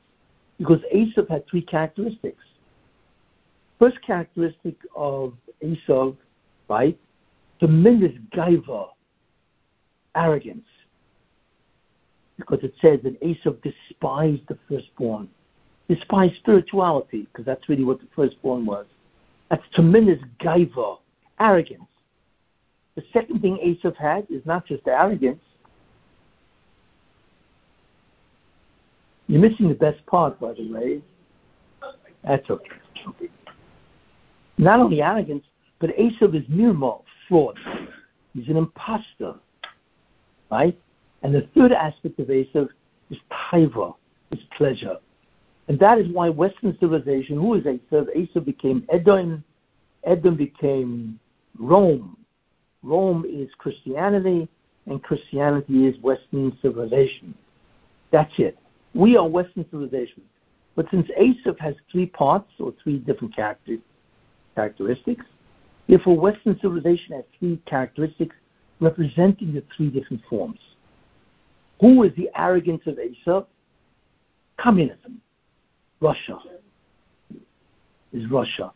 because 0.59 0.81
Esav 0.93 1.27
had 1.27 1.47
three 1.49 1.63
characteristics. 1.63 2.43
First 3.79 3.99
characteristic 4.05 4.75
of 4.95 5.33
Esav, 5.63 6.15
right? 6.67 6.97
Tremendous 7.57 8.11
gaiva, 8.31 8.89
arrogance. 10.15 10.65
Because 12.37 12.59
it 12.63 12.73
says 12.81 12.99
that 13.03 13.21
Esav 13.21 13.61
despised 13.61 14.43
the 14.47 14.57
firstborn, 14.67 15.29
despised 15.89 16.35
spirituality, 16.37 17.27
because 17.31 17.45
that's 17.45 17.67
really 17.67 17.83
what 17.83 17.99
the 17.99 18.07
firstborn 18.15 18.65
was. 18.65 18.85
That's 19.49 19.63
tremendous 19.73 20.19
gaiva, 20.39 20.99
arrogance. 21.39 21.83
The 22.95 23.03
second 23.13 23.41
thing 23.41 23.57
Esav 23.57 23.95
had 23.95 24.27
is 24.29 24.45
not 24.45 24.65
just 24.65 24.87
arrogance. 24.87 25.41
You're 29.27 29.41
missing 29.41 29.69
the 29.69 29.75
best 29.75 30.05
part, 30.05 30.39
by 30.39 30.53
the 30.53 30.71
way. 30.71 31.01
That's 32.23 32.49
okay. 32.49 32.69
Not 34.57 34.79
only 34.79 35.01
arrogance, 35.01 35.45
but 35.79 35.91
Esav 35.91 36.35
is 36.35 36.43
mirmo, 36.49 37.03
fraud. 37.27 37.57
He's 38.33 38.49
an 38.49 38.57
impostor, 38.57 39.35
right? 40.51 40.79
And 41.21 41.33
the 41.33 41.47
third 41.55 41.71
aspect 41.71 42.19
of 42.19 42.27
Esav 42.27 42.69
is 43.09 43.17
taiva, 43.51 43.93
is 44.31 44.39
pleasure. 44.57 44.97
And 45.67 45.77
that 45.79 45.99
is 45.99 46.07
why 46.11 46.29
Western 46.29 46.77
civilization, 46.79 47.37
who 47.37 47.55
is 47.55 47.63
Esav? 47.63 48.07
Esav 48.17 48.45
became 48.45 48.85
Edom, 48.89 49.43
Edom 50.03 50.35
became 50.35 51.19
Rome. 51.57 52.17
Rome 52.81 53.25
is 53.27 53.49
Christianity, 53.57 54.47
and 54.85 55.03
Christianity 55.03 55.85
is 55.87 56.01
Western 56.01 56.57
civilization. 56.61 57.35
That's 58.11 58.33
it. 58.37 58.57
We 58.95 59.17
are 59.17 59.27
Western 59.27 59.65
civilization. 59.69 60.23
But 60.75 60.87
since 60.89 61.07
Esav 61.19 61.59
has 61.59 61.75
three 61.91 62.05
parts 62.07 62.49
or 62.59 62.73
three 62.81 62.97
different 62.99 63.35
characteristics, 64.55 65.25
therefore 65.87 66.17
Western 66.17 66.57
civilization 66.59 67.15
has 67.15 67.25
three 67.37 67.61
characteristics 67.65 68.35
representing 68.79 69.53
the 69.53 69.63
three 69.75 69.89
different 69.89 70.21
forms. 70.29 70.59
Who 71.81 72.03
is 72.03 72.11
the 72.15 72.29
arrogance 72.35 72.81
of 72.85 72.97
Esav? 72.97 73.45
Communism. 74.57 75.21
Russia. 76.01 76.39
Is 78.13 78.29
Russia. 78.29 78.71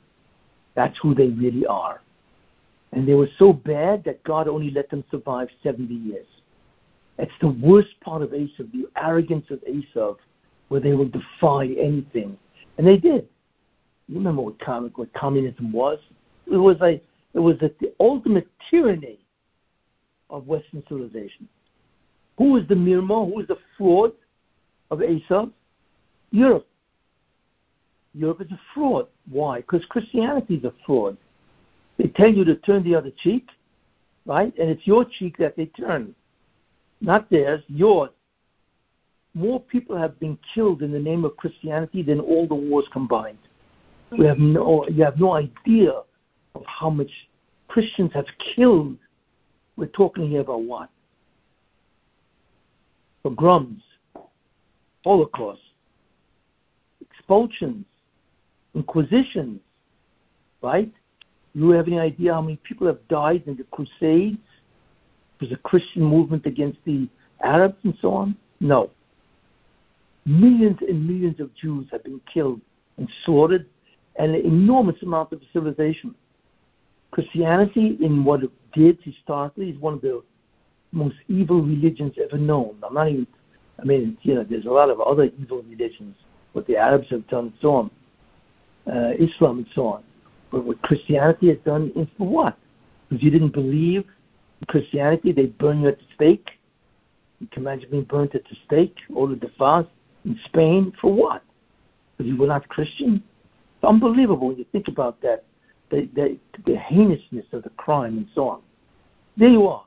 That's 0.76 0.98
who 1.02 1.14
they 1.14 1.28
really 1.28 1.66
are. 1.66 2.02
And 2.92 3.08
they 3.08 3.14
were 3.14 3.30
so 3.40 3.54
bad 3.54 4.04
that 4.04 4.24
God 4.24 4.48
only 4.48 4.70
let 4.70 4.90
them 4.90 5.04
survive 5.10 5.50
70 5.64 5.94
years. 5.94 6.28
It's 7.18 7.32
the 7.42 7.50
worst 7.50 8.00
part 8.02 8.22
of 8.22 8.30
Esav, 8.32 8.72
the 8.72 8.88
arrogance 8.96 9.46
of 9.50 9.60
Esav, 9.62 10.18
where 10.68 10.80
they 10.80 10.94
will 10.94 11.10
defy 11.10 11.66
anything. 11.66 12.38
And 12.78 12.88
they 12.88 12.98
did. 12.98 13.28
You 14.08 14.16
remember 14.16 14.42
what, 14.42 14.56
what 14.98 15.14
communism 15.14 15.72
was? 15.72 16.00
It 16.52 16.58
was 16.58 16.78
like 16.80 17.04
it 17.34 17.40
was 17.40 17.58
the 17.60 17.74
ultimate 18.00 18.48
tyranny 18.70 19.20
of 20.34 20.48
Western 20.48 20.84
civilization. 20.90 21.48
Who 22.38 22.58
is 22.58 22.68
the 22.68 22.76
mirmo? 22.76 23.32
Who 23.32 23.40
is 23.40 23.48
the 23.48 23.60
fraud 23.78 24.12
of 24.92 25.00
Esav? 25.00 25.52
Europe. 26.32 26.68
Europe 28.14 28.42
is 28.42 28.52
a 28.52 28.60
fraud. 28.74 29.08
Why? 29.30 29.62
Because 29.62 29.86
Christianity 29.86 30.56
is 30.56 30.66
a 30.66 30.74
fraud. 30.86 31.16
They 31.98 32.08
tell 32.08 32.30
you 32.30 32.44
to 32.46 32.56
turn 32.56 32.84
the 32.84 32.96
other 32.96 33.12
cheek, 33.24 33.48
right? 34.26 34.54
And 34.58 34.70
it's 34.70 34.86
your 34.86 35.06
cheek 35.06 35.38
that 35.38 35.56
they 35.56 35.68
turn, 35.68 36.16
not 37.02 37.30
theirs, 37.30 37.64
yours. 37.68 38.10
More 39.36 39.60
people 39.60 39.96
have 39.98 40.20
been 40.20 40.38
killed 40.54 40.82
in 40.82 40.92
the 40.92 41.00
name 41.00 41.26
of 41.26 41.38
Christianity 41.38 42.04
than 42.04 42.20
all 42.20 42.48
the 42.48 42.56
wars 42.56 42.86
combined. 42.92 43.38
We 44.18 44.26
have 44.26 44.38
no, 44.38 44.86
you 44.90 45.04
have 45.04 45.20
no 45.20 45.34
idea 45.34 45.92
of 46.54 46.64
how 46.66 46.90
much 46.90 47.10
Christians 47.68 48.12
have 48.14 48.26
killed. 48.56 48.98
We're 49.76 49.88
talking 49.88 50.30
here 50.30 50.42
about 50.42 50.62
what? 50.62 50.90
Pogroms, 53.24 53.82
Holocaust, 55.04 55.62
expulsions, 57.02 57.86
inquisitions, 58.76 59.60
right? 60.62 60.92
you 61.54 61.70
have 61.70 61.88
any 61.88 62.00
idea 62.00 62.34
how 62.34 62.42
many 62.42 62.58
people 62.58 62.88
have 62.88 63.08
died 63.08 63.44
in 63.46 63.56
the 63.56 63.64
Crusades? 63.72 64.38
Was 65.40 65.52
a 65.52 65.58
Christian 65.58 66.04
movement 66.04 66.46
against 66.46 66.80
the 66.86 67.08
Arabs 67.44 67.78
and 67.84 67.94
so 68.02 68.14
on? 68.14 68.36
No. 68.60 68.90
Millions 70.26 70.78
and 70.88 71.06
millions 71.06 71.40
of 71.40 71.54
Jews 71.54 71.88
have 71.92 72.04
been 72.04 72.22
killed 72.34 72.62
and 72.98 73.10
slaughtered, 73.26 73.68
and 74.16 74.36
an 74.36 74.46
enormous 74.46 75.02
amount 75.02 75.34
of 75.34 75.42
civilization. 75.52 76.16
Christianity, 77.14 77.96
in 78.02 78.26
what 78.26 78.42
it 78.42 78.50
did 78.74 78.98
historically, 79.04 79.70
is 79.70 79.78
one 79.78 79.94
of 79.94 80.02
the 80.02 80.24
most 80.92 81.16
evil 81.28 81.62
religions 81.62 82.14
ever 82.20 82.40
known. 82.40 82.76
I'm 82.84 82.96
not 82.96 83.08
even, 83.08 83.28
I 83.80 83.84
mean, 83.84 84.18
you 84.24 84.34
know, 84.34 84.44
there's 84.44 84.66
a 84.66 84.72
lot 84.72 84.90
of 84.90 85.00
other 85.00 85.30
evil 85.40 85.62
religions, 85.62 86.16
what 86.54 86.66
the 86.66 86.76
Arabs 86.76 87.10
have 87.12 87.28
done 87.28 87.46
and 87.46 87.54
so 87.62 87.76
on, 87.76 87.92
uh, 88.92 89.12
Islam 89.20 89.60
and 89.60 89.68
so 89.76 89.86
on. 89.86 90.04
But 90.52 90.66
what 90.66 90.82
Christianity 90.82 91.50
has 91.50 91.60
done 91.64 91.92
is 91.96 92.08
for 92.18 92.28
what? 92.28 92.58
Because 93.10 93.24
you 93.24 93.30
didn't 93.30 93.54
believe 93.54 94.06
Christianity, 94.68 95.32
they 95.34 95.46
burn 95.46 95.82
you 95.82 95.90
at 95.90 96.00
the 96.00 96.06
stake. 96.16 96.50
You 97.40 97.48
can 97.52 97.62
imagine 97.62 97.92
being 97.92 98.06
burnt 98.06 98.34
at 98.34 98.44
the 98.46 98.56
stake, 98.66 98.98
or 99.14 99.28
the 99.28 99.52
fast 99.60 99.90
in 100.26 100.40
Spain 100.46 100.92
for 101.00 101.14
what? 101.14 101.44
Because 102.18 102.32
you 102.32 102.38
were 102.38 102.48
not 102.48 102.68
Christian? 102.70 103.22
It's 103.76 103.84
unbelievable 103.84 104.48
when 104.48 104.58
you 104.58 104.66
think 104.72 104.88
about 104.88 105.22
that, 105.22 105.44
the, 105.90 106.10
the, 106.16 106.38
the 106.66 106.78
heinousness 106.78 107.46
of 107.52 107.64
the 107.64 107.70
crime 107.72 108.18
and 108.18 108.28
so 108.34 108.50
on. 108.50 108.62
There 109.38 109.50
you 109.50 109.68
are. 109.68 109.86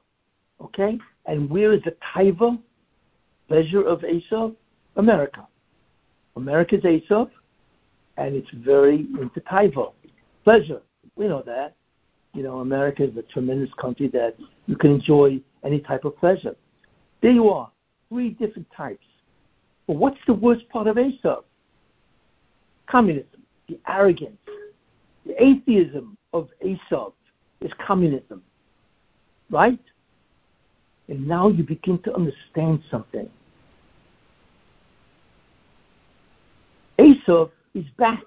Okay? 0.60 0.98
And 1.26 1.50
where 1.50 1.72
is 1.72 1.82
the 1.84 1.96
taiva, 2.14 2.58
pleasure 3.48 3.82
of 3.82 4.00
Esav? 4.00 4.54
America. 4.96 5.46
America's 6.36 6.82
Esav, 6.82 7.30
and 8.16 8.34
it's 8.34 8.50
very 8.52 9.06
into 9.20 9.40
taiva 9.40 9.92
pleasure. 10.44 10.80
We 11.16 11.28
know 11.28 11.42
that. 11.46 11.74
You 12.34 12.42
know, 12.42 12.60
America 12.60 13.02
is 13.04 13.16
a 13.16 13.22
tremendous 13.22 13.72
country 13.80 14.08
that 14.08 14.36
you 14.66 14.76
can 14.76 14.92
enjoy 14.92 15.40
any 15.64 15.80
type 15.80 16.04
of 16.04 16.16
pleasure. 16.18 16.54
There 17.22 17.32
you 17.32 17.48
are, 17.48 17.70
three 18.08 18.30
different 18.30 18.68
types. 18.76 19.04
But 19.86 19.96
what's 19.96 20.18
the 20.26 20.34
worst 20.34 20.68
part 20.68 20.86
of 20.86 20.96
Esav? 20.96 21.44
Communism, 22.86 23.42
the 23.68 23.78
arrogance, 23.88 24.38
the 25.26 25.42
atheism 25.42 26.16
of 26.32 26.48
Esav 26.64 27.12
is 27.60 27.72
communism, 27.84 28.42
right? 29.50 29.80
And 31.08 31.26
now 31.26 31.48
you 31.48 31.64
begin 31.64 31.98
to 32.02 32.14
understand 32.14 32.82
something. 32.90 33.28
Esav 36.98 37.50
is 37.74 37.84
back. 37.98 38.22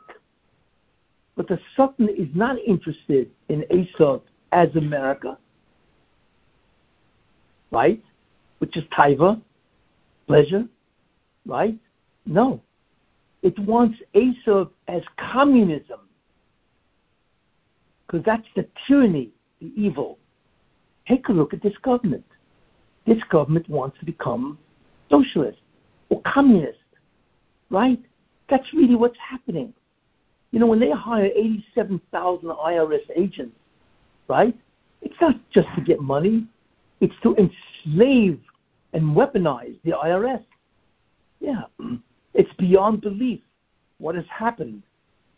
But 1.36 1.48
the 1.48 1.60
Satan 1.78 2.10
is 2.10 2.28
not 2.36 2.58
interested 2.60 3.30
in 3.48 3.62
Esav 3.72 4.22
as 4.52 4.76
America, 4.76 5.38
right? 7.72 8.04
Which 8.58 8.76
is 8.76 8.84
taiva, 8.86 9.42
pleasure, 10.28 10.66
right? 11.46 11.78
No. 12.26 12.62
It 13.42 13.58
wants 13.60 14.00
Esav 14.14 14.70
as 14.90 15.02
communism. 15.18 16.00
Because 18.10 18.26
that's 18.26 18.48
the 18.56 18.66
tyranny, 18.88 19.30
the 19.62 19.72
evil. 19.76 20.18
Take 21.08 21.28
a 21.30 21.32
look 21.32 21.54
at 21.54 21.62
this 21.62 21.78
government. 21.84 22.26
This 23.06 23.22
government 23.30 23.70
wants 23.70 24.00
to 24.00 24.06
become 24.06 24.58
socialist 25.12 25.60
or 26.10 26.22
communist, 26.24 26.80
right? 27.70 28.00
That's 28.50 28.74
really 28.74 28.96
what's 28.96 29.18
happening. 29.20 29.74
You 30.52 30.60
know, 30.60 30.66
when 30.66 30.80
they 30.80 30.90
hire 30.90 31.26
87,000 31.36 32.50
IRS 32.50 33.00
agents, 33.16 33.56
right? 34.28 34.56
It's 35.04 35.16
not 35.22 35.36
just 35.52 35.68
to 35.76 35.82
get 35.82 36.02
money, 36.02 36.48
it's 37.02 37.14
to 37.22 37.36
enslave 37.36 38.40
and 38.94 39.16
weaponize 39.16 39.78
the 39.84 39.92
IRS. 39.92 40.44
Yeah, 41.40 41.64
it's 42.34 42.52
beyond 42.54 43.02
belief 43.02 43.42
what 44.00 44.16
has 44.16 44.26
happened, 44.36 44.82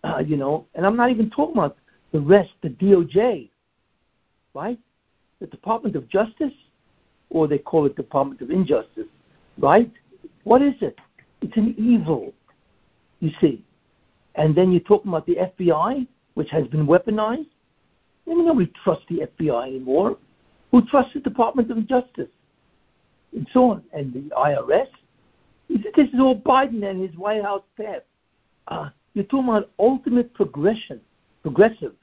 uh, 0.05 0.19
you 0.25 0.37
know, 0.37 0.67
and 0.73 0.85
I'm 0.85 0.95
not 0.95 1.11
even 1.11 1.29
talking 1.29 1.57
about 1.57 1.75
the 2.11 2.19
rest, 2.19 2.51
the 2.61 2.69
DOJ, 2.69 3.49
right? 4.53 4.79
The 5.39 5.47
Department 5.47 5.95
of 5.95 6.07
Justice, 6.09 6.53
or 7.29 7.47
they 7.47 7.57
call 7.57 7.85
it 7.85 7.95
Department 7.95 8.41
of 8.41 8.51
Injustice, 8.51 9.07
right? 9.57 9.91
What 10.43 10.61
is 10.61 10.75
it? 10.81 10.99
It's 11.41 11.55
an 11.57 11.75
evil, 11.77 12.33
you 13.19 13.31
see. 13.39 13.63
And 14.35 14.55
then 14.55 14.71
you're 14.71 14.81
talking 14.81 15.09
about 15.09 15.25
the 15.25 15.35
FBI, 15.35 16.07
which 16.35 16.49
has 16.51 16.67
been 16.67 16.85
weaponized. 16.85 17.47
I 18.27 18.33
mean, 18.33 18.45
nobody 18.45 18.71
trusts 18.83 19.05
the 19.09 19.27
FBI 19.39 19.67
anymore. 19.67 20.17
Who 20.71 20.85
trusts 20.85 21.13
the 21.13 21.19
Department 21.19 21.71
of 21.71 21.85
Justice? 21.87 22.29
And 23.35 23.47
so 23.51 23.71
on. 23.71 23.83
And 23.93 24.13
the 24.13 24.35
IRS. 24.35 24.87
This 25.69 26.07
is 26.09 26.19
all 26.19 26.39
Biden 26.39 26.89
and 26.89 27.01
his 27.01 27.17
White 27.17 27.43
House 27.43 27.63
staff. 27.73 28.01
Uh, 28.67 28.89
you're 29.13 29.25
talking 29.25 29.49
about 29.49 29.69
ultimate 29.79 30.33
progression, 30.33 31.01
progressive. 31.41 31.93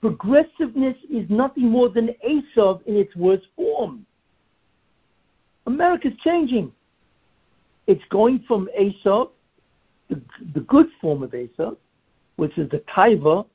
Progressiveness 0.00 0.96
is 1.10 1.28
nothing 1.28 1.68
more 1.68 1.88
than 1.88 2.14
Esav 2.26 2.84
in 2.86 2.96
its 2.96 3.14
worst 3.16 3.46
form. 3.54 4.06
America's 5.66 6.16
changing. 6.24 6.72
It's 7.86 8.04
going 8.10 8.44
from 8.46 8.68
Esav 8.78 9.30
the, 10.10 10.20
the 10.54 10.60
good 10.60 10.88
form 11.00 11.22
of 11.22 11.30
Esav, 11.30 11.76
which 12.36 12.58
is 12.58 12.68
the 12.70 12.80
taiva, 12.94 13.46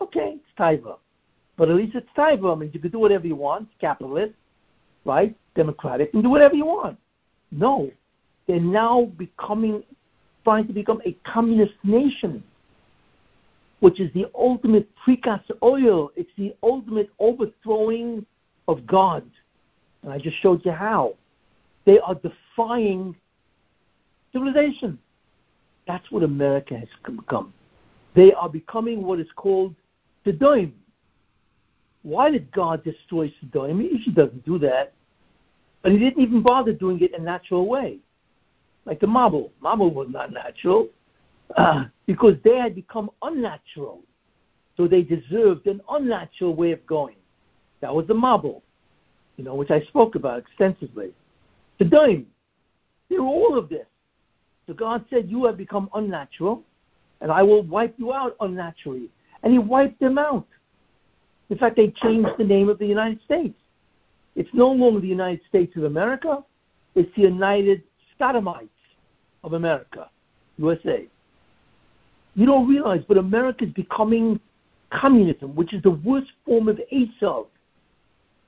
okay, 0.00 0.36
it's 0.36 0.58
taiva. 0.58 0.98
But 1.56 1.70
at 1.70 1.76
least 1.76 1.94
it's 1.94 2.08
taiva. 2.16 2.54
I 2.54 2.58
mean, 2.58 2.70
you 2.72 2.80
can 2.80 2.90
do 2.90 2.98
whatever 2.98 3.26
you 3.26 3.36
want, 3.36 3.68
capitalist, 3.80 4.34
right? 5.04 5.34
Democratic, 5.56 6.12
and 6.14 6.22
do 6.22 6.30
whatever 6.30 6.54
you 6.54 6.66
want. 6.66 6.98
No, 7.50 7.90
they're 8.46 8.60
now 8.60 9.10
becoming, 9.16 9.82
trying 10.44 10.66
to 10.66 10.72
become 10.72 11.00
a 11.06 11.16
communist 11.24 11.74
nation, 11.82 12.42
which 13.84 14.00
is 14.00 14.10
the 14.14 14.24
ultimate 14.34 14.88
precast 15.06 15.50
oil. 15.62 16.10
It's 16.16 16.30
the 16.38 16.56
ultimate 16.62 17.10
overthrowing 17.18 18.24
of 18.66 18.86
God. 18.86 19.22
And 20.02 20.10
I 20.10 20.16
just 20.18 20.38
showed 20.40 20.64
you 20.64 20.72
how. 20.72 21.12
They 21.84 21.98
are 21.98 22.14
defying 22.14 23.14
civilization. 24.32 24.98
That's 25.86 26.10
what 26.10 26.22
America 26.22 26.78
has 26.78 26.88
become. 27.04 27.52
They 28.16 28.32
are 28.32 28.48
becoming 28.48 29.02
what 29.02 29.20
is 29.20 29.26
called 29.36 29.74
Sodom. 30.24 30.72
Why 32.04 32.30
did 32.30 32.50
God 32.52 32.82
destroy 32.84 33.30
Sodom? 33.38 33.80
He 33.80 33.88
usually 33.88 34.14
doesn't 34.14 34.46
do 34.46 34.58
that. 34.60 34.94
But 35.82 35.92
he 35.92 35.98
didn't 35.98 36.22
even 36.22 36.42
bother 36.42 36.72
doing 36.72 37.02
it 37.02 37.12
in 37.14 37.20
a 37.20 37.24
natural 37.24 37.68
way. 37.68 37.98
Like 38.86 39.00
the 39.00 39.08
Mabul. 39.08 39.50
Mabul 39.62 39.92
was 39.92 40.08
not 40.08 40.32
natural 40.32 40.88
uh, 41.56 41.84
because 42.06 42.34
they 42.44 42.56
had 42.56 42.74
become 42.74 43.10
unnatural. 43.22 44.00
So 44.76 44.88
they 44.88 45.02
deserved 45.02 45.66
an 45.66 45.80
unnatural 45.88 46.54
way 46.54 46.72
of 46.72 46.84
going. 46.86 47.16
That 47.80 47.94
was 47.94 48.06
the 48.06 48.14
Mabul, 48.14 48.62
you 49.36 49.44
know, 49.44 49.54
which 49.54 49.70
I 49.70 49.80
spoke 49.82 50.14
about 50.14 50.38
extensively. 50.38 51.10
Sodom. 51.78 52.26
They're 53.08 53.20
all 53.20 53.56
of 53.58 53.68
this. 53.68 53.86
So 54.66 54.74
God 54.74 55.04
said, 55.10 55.28
You 55.28 55.44
have 55.44 55.56
become 55.56 55.90
unnatural, 55.94 56.62
and 57.20 57.30
I 57.30 57.42
will 57.42 57.62
wipe 57.62 57.94
you 57.98 58.12
out 58.12 58.36
unnaturally. 58.40 59.10
And 59.42 59.52
He 59.52 59.58
wiped 59.58 60.00
them 60.00 60.18
out. 60.18 60.46
In 61.50 61.58
fact, 61.58 61.76
they 61.76 61.90
changed 61.90 62.30
the 62.38 62.44
name 62.44 62.68
of 62.68 62.78
the 62.78 62.86
United 62.86 63.20
States. 63.22 63.54
It's 64.34 64.48
no 64.52 64.72
longer 64.72 65.00
the 65.00 65.06
United 65.06 65.42
States 65.48 65.76
of 65.76 65.84
America, 65.84 66.42
it's 66.94 67.14
the 67.14 67.22
United 67.22 67.82
Sodomites 68.18 68.68
of 69.42 69.52
America, 69.52 70.08
USA. 70.58 71.06
You 72.34 72.46
don't 72.46 72.68
realize, 72.68 73.02
but 73.06 73.16
America 73.16 73.64
is 73.64 73.72
becoming 73.72 74.40
communism, 74.90 75.54
which 75.54 75.72
is 75.72 75.82
the 75.82 75.90
worst 75.90 76.32
form 76.44 76.68
of 76.68 76.80
Esav. 76.92 77.46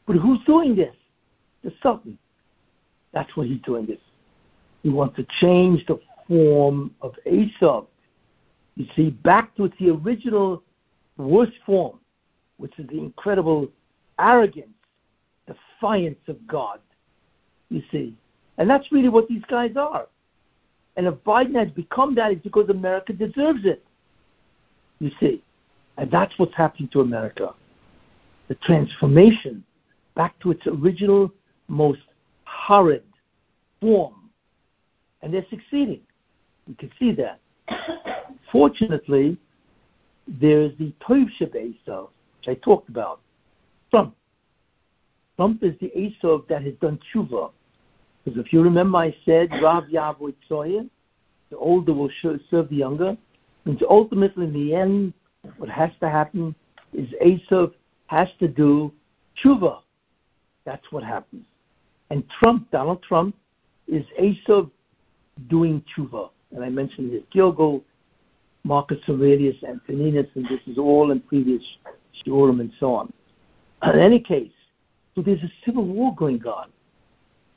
But 0.06 0.16
who's 0.16 0.42
doing 0.44 0.74
this? 0.74 0.94
The 1.62 1.72
Satan. 1.82 2.18
That's 3.12 3.36
what 3.36 3.46
he's 3.46 3.60
doing 3.62 3.86
this. 3.86 4.00
He 4.82 4.88
wants 4.88 5.16
to 5.16 5.26
change 5.40 5.84
the 5.86 5.98
form 6.28 6.94
of 7.00 7.14
Esav. 7.26 7.86
You 8.76 8.86
see, 8.94 9.10
back 9.10 9.56
to 9.56 9.70
the 9.80 9.90
original 9.90 10.62
worst 11.16 11.52
form, 11.64 11.98
which 12.58 12.78
is 12.78 12.86
the 12.88 12.98
incredible 12.98 13.68
arrogance, 14.18 14.68
defiance 15.46 16.18
of 16.28 16.46
God. 16.46 16.80
You 17.68 17.82
see. 17.90 18.14
And 18.58 18.68
that's 18.68 18.90
really 18.92 19.08
what 19.08 19.28
these 19.28 19.42
guys 19.48 19.72
are. 19.76 20.06
And 20.96 21.06
if 21.06 21.14
Biden 21.24 21.54
has 21.56 21.70
become 21.70 22.14
that, 22.14 22.32
it's 22.32 22.42
because 22.42 22.68
America 22.68 23.12
deserves 23.12 23.64
it. 23.64 23.84
You 24.98 25.10
see. 25.20 25.42
And 25.98 26.10
that's 26.10 26.38
what's 26.38 26.54
happening 26.54 26.88
to 26.92 27.00
America. 27.00 27.54
The 28.48 28.54
transformation 28.56 29.64
back 30.14 30.38
to 30.40 30.50
its 30.50 30.66
original, 30.66 31.32
most 31.68 32.00
horrid 32.44 33.02
form 33.80 34.26
and 35.26 35.34
they're 35.34 35.46
succeeding. 35.50 36.00
We 36.68 36.74
can 36.74 36.90
see 37.00 37.12
that. 37.12 37.40
Fortunately, 38.52 39.36
there's 40.28 40.70
the 40.78 40.92
Toiv 41.00 41.28
Esav, 41.40 42.08
which 42.38 42.48
I 42.48 42.54
talked 42.54 42.88
about. 42.88 43.20
Trump. 43.90 44.14
Trump 45.36 45.64
is 45.64 45.74
the 45.80 45.90
Esav 45.96 46.46
that 46.46 46.62
has 46.62 46.74
done 46.80 47.00
tshuva. 47.12 47.50
Because 48.26 48.44
if 48.44 48.52
you 48.52 48.60
remember, 48.60 48.98
I 48.98 49.14
said, 49.24 49.50
Rav 49.62 49.84
Yavoi 49.84 50.34
Tzoyer, 50.50 50.90
the 51.48 51.56
older 51.56 51.94
will 51.94 52.10
serve 52.50 52.68
the 52.68 52.74
younger. 52.74 53.16
Means 53.64 53.80
ultimately, 53.88 54.46
in 54.46 54.52
the 54.52 54.74
end, 54.74 55.12
what 55.58 55.70
has 55.70 55.90
to 56.00 56.10
happen 56.10 56.52
is 56.92 57.08
Esav 57.24 57.72
has 58.08 58.26
to 58.40 58.48
do 58.48 58.92
tshuva. 59.38 59.78
That's 60.64 60.90
what 60.90 61.04
happens. 61.04 61.44
And 62.10 62.24
Trump, 62.40 62.68
Donald 62.72 63.00
Trump, 63.04 63.36
is 63.86 64.04
Esav 64.20 64.72
doing 65.48 65.84
tshuva. 65.96 66.30
And 66.50 66.64
I 66.64 66.68
mentioned 66.68 67.12
this 67.12 67.22
gilgul, 67.32 67.82
Marcus 68.64 68.98
Aurelius, 69.08 69.62
Antoninus, 69.62 70.26
and 70.34 70.46
this 70.46 70.60
is 70.66 70.78
all 70.78 71.12
in 71.12 71.20
previous 71.20 71.62
shiurim 72.26 72.58
and 72.58 72.72
so 72.80 72.92
on. 72.92 73.12
In 73.84 74.00
any 74.00 74.18
case, 74.18 74.50
so 75.14 75.22
there's 75.22 75.44
a 75.44 75.52
civil 75.64 75.84
war 75.84 76.12
going 76.16 76.44
on. 76.44 76.70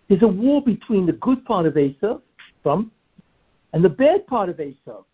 There's 0.09 0.23
a 0.23 0.27
war 0.27 0.61
between 0.61 1.05
the 1.05 1.13
good 1.13 1.45
part 1.45 1.67
of 1.67 1.75
Esav, 1.75 2.21
Trump, 2.63 2.91
and 3.73 3.85
the 3.85 3.89
bad 3.89 4.25
part 4.25 4.49
of 4.49 4.57
Esav, 4.57 5.05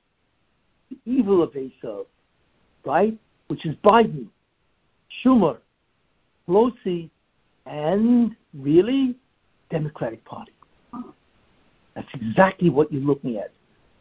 the 0.90 0.98
evil 1.06 1.44
of 1.44 1.52
Esav, 1.52 2.06
right? 2.86 3.18
Which 3.48 3.66
is 3.66 3.76
Biden, 3.84 4.28
Schumer, 5.24 5.58
Pelosi, 6.48 7.10
and 7.66 8.36
really 8.54 9.16
Democratic 9.70 10.24
Party. 10.24 10.54
That's 11.94 12.08
exactly 12.14 12.70
what 12.70 12.92
you're 12.92 13.02
looking 13.02 13.36
at. 13.38 13.52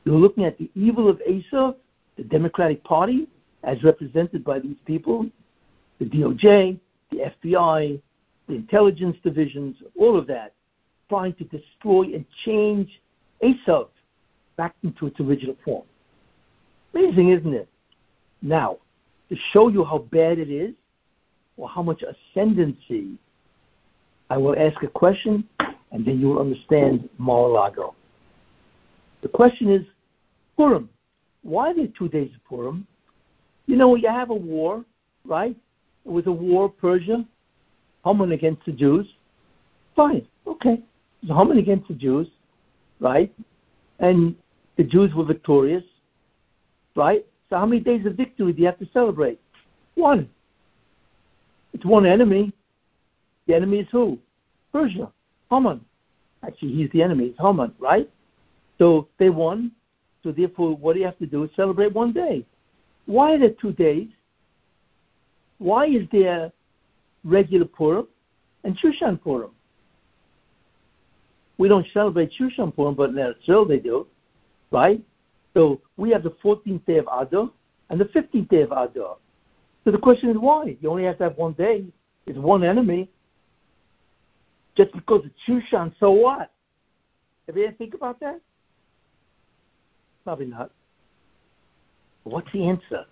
You're 0.04 0.18
looking 0.18 0.44
at 0.44 0.58
the 0.58 0.70
evil 0.76 1.08
of 1.08 1.20
Esav, 1.28 1.74
the 2.16 2.22
Democratic 2.22 2.84
Party, 2.84 3.26
as 3.64 3.82
represented 3.82 4.44
by 4.44 4.60
these 4.60 4.76
people, 4.84 5.26
the 5.98 6.04
DOJ, 6.04 6.78
the 7.10 7.32
FBI, 7.44 8.00
the 8.46 8.54
intelligence 8.54 9.16
divisions, 9.24 9.76
all 9.98 10.16
of 10.16 10.26
that, 10.28 10.52
trying 11.08 11.34
to 11.34 11.44
destroy 11.44 12.04
and 12.14 12.24
change 12.44 13.00
Esav 13.42 13.88
back 14.56 14.74
into 14.82 15.06
its 15.06 15.18
original 15.20 15.56
form. 15.64 15.84
Amazing, 16.94 17.30
isn't 17.30 17.54
it? 17.54 17.68
Now, 18.42 18.78
to 19.28 19.36
show 19.52 19.68
you 19.68 19.84
how 19.84 19.98
bad 19.98 20.38
it 20.38 20.50
is, 20.50 20.74
or 21.56 21.68
how 21.68 21.82
much 21.82 22.02
ascendancy, 22.02 23.12
I 24.30 24.36
will 24.36 24.56
ask 24.58 24.82
a 24.82 24.88
question 24.88 25.48
and 25.92 26.04
then 26.04 26.18
you 26.18 26.28
will 26.28 26.40
understand 26.40 27.08
Mar-a-Lago. 27.18 27.94
The 29.22 29.28
question 29.28 29.70
is, 29.70 29.82
Purim. 30.56 30.88
Why 31.42 31.70
are 31.70 31.74
there 31.74 31.88
two 31.96 32.08
days 32.08 32.30
of 32.34 32.44
Purim? 32.44 32.86
You 33.66 33.76
know, 33.76 33.94
you 33.94 34.08
have 34.08 34.30
a 34.30 34.34
war, 34.34 34.84
right? 35.24 35.56
It 36.04 36.10
was 36.10 36.26
a 36.26 36.32
war, 36.32 36.68
Persia, 36.68 37.24
Haman 38.04 38.32
against 38.32 38.64
the 38.66 38.72
Jews. 38.72 39.06
Fine, 39.94 40.26
okay. 40.46 40.82
Haman 41.28 41.58
against 41.58 41.88
the 41.88 41.94
Jews, 41.94 42.28
right? 43.00 43.32
And 43.98 44.34
the 44.76 44.84
Jews 44.84 45.14
were 45.14 45.24
victorious, 45.24 45.84
right? 46.96 47.24
So 47.48 47.56
how 47.56 47.66
many 47.66 47.80
days 47.80 48.04
of 48.06 48.14
victory 48.14 48.52
do 48.52 48.60
you 48.60 48.66
have 48.66 48.78
to 48.78 48.88
celebrate? 48.92 49.40
One. 49.94 50.28
It's 51.72 51.84
one 51.84 52.06
enemy. 52.06 52.52
The 53.46 53.54
enemy 53.54 53.80
is 53.80 53.88
who? 53.90 54.18
Persia. 54.72 55.10
Haman. 55.50 55.80
Actually, 56.42 56.72
he's 56.72 56.90
the 56.90 57.02
enemy. 57.02 57.26
It's 57.26 57.38
Haman, 57.38 57.74
right? 57.78 58.08
So 58.78 59.08
they 59.18 59.30
won. 59.30 59.72
So 60.22 60.32
therefore, 60.32 60.76
what 60.76 60.94
do 60.94 61.00
you 61.00 61.06
have 61.06 61.18
to 61.18 61.26
do? 61.26 61.48
Celebrate 61.54 61.92
one 61.92 62.12
day. 62.12 62.46
Why 63.06 63.34
are 63.34 63.38
there 63.38 63.50
two 63.60 63.72
days? 63.72 64.08
Why 65.58 65.86
is 65.86 66.08
there 66.10 66.50
regular 67.22 67.66
Purim 67.66 68.08
and 68.64 68.76
Shushan 68.78 69.20
Purim? 69.20 69.50
We 71.58 71.68
don't 71.68 71.86
celebrate 71.92 72.32
Shushan 72.38 72.74
Purim, 72.74 72.94
but 72.94 73.10
in 73.10 73.18
Israel 73.18 73.64
they 73.64 73.78
do, 73.78 74.06
right? 74.70 75.00
So 75.54 75.80
we 75.96 76.10
have 76.10 76.24
the 76.24 76.34
14th 76.44 76.84
day 76.84 76.98
of 76.98 77.08
Adar 77.12 77.50
and 77.90 78.00
the 78.00 78.06
15th 78.06 78.48
day 78.48 78.62
of 78.62 78.72
Adar. 78.72 79.16
So 79.84 79.90
the 79.90 79.98
question 79.98 80.30
is 80.30 80.36
why? 80.36 80.76
You 80.80 80.90
only 80.90 81.04
have 81.04 81.18
to 81.18 81.24
have 81.24 81.36
one 81.36 81.52
day. 81.52 81.84
It's 82.26 82.38
one 82.38 82.64
enemy. 82.64 83.08
Just 84.76 84.92
because 84.92 85.24
it's 85.24 85.70
Shushan, 85.72 85.94
so 86.00 86.10
what? 86.10 86.50
Have 87.46 87.56
you 87.56 87.66
ever 87.66 87.76
think 87.76 87.94
about 87.94 88.18
that? 88.20 88.40
Probably 90.24 90.46
not. 90.46 90.70
What's 92.24 92.50
the 92.52 92.66
answer? 92.66 93.04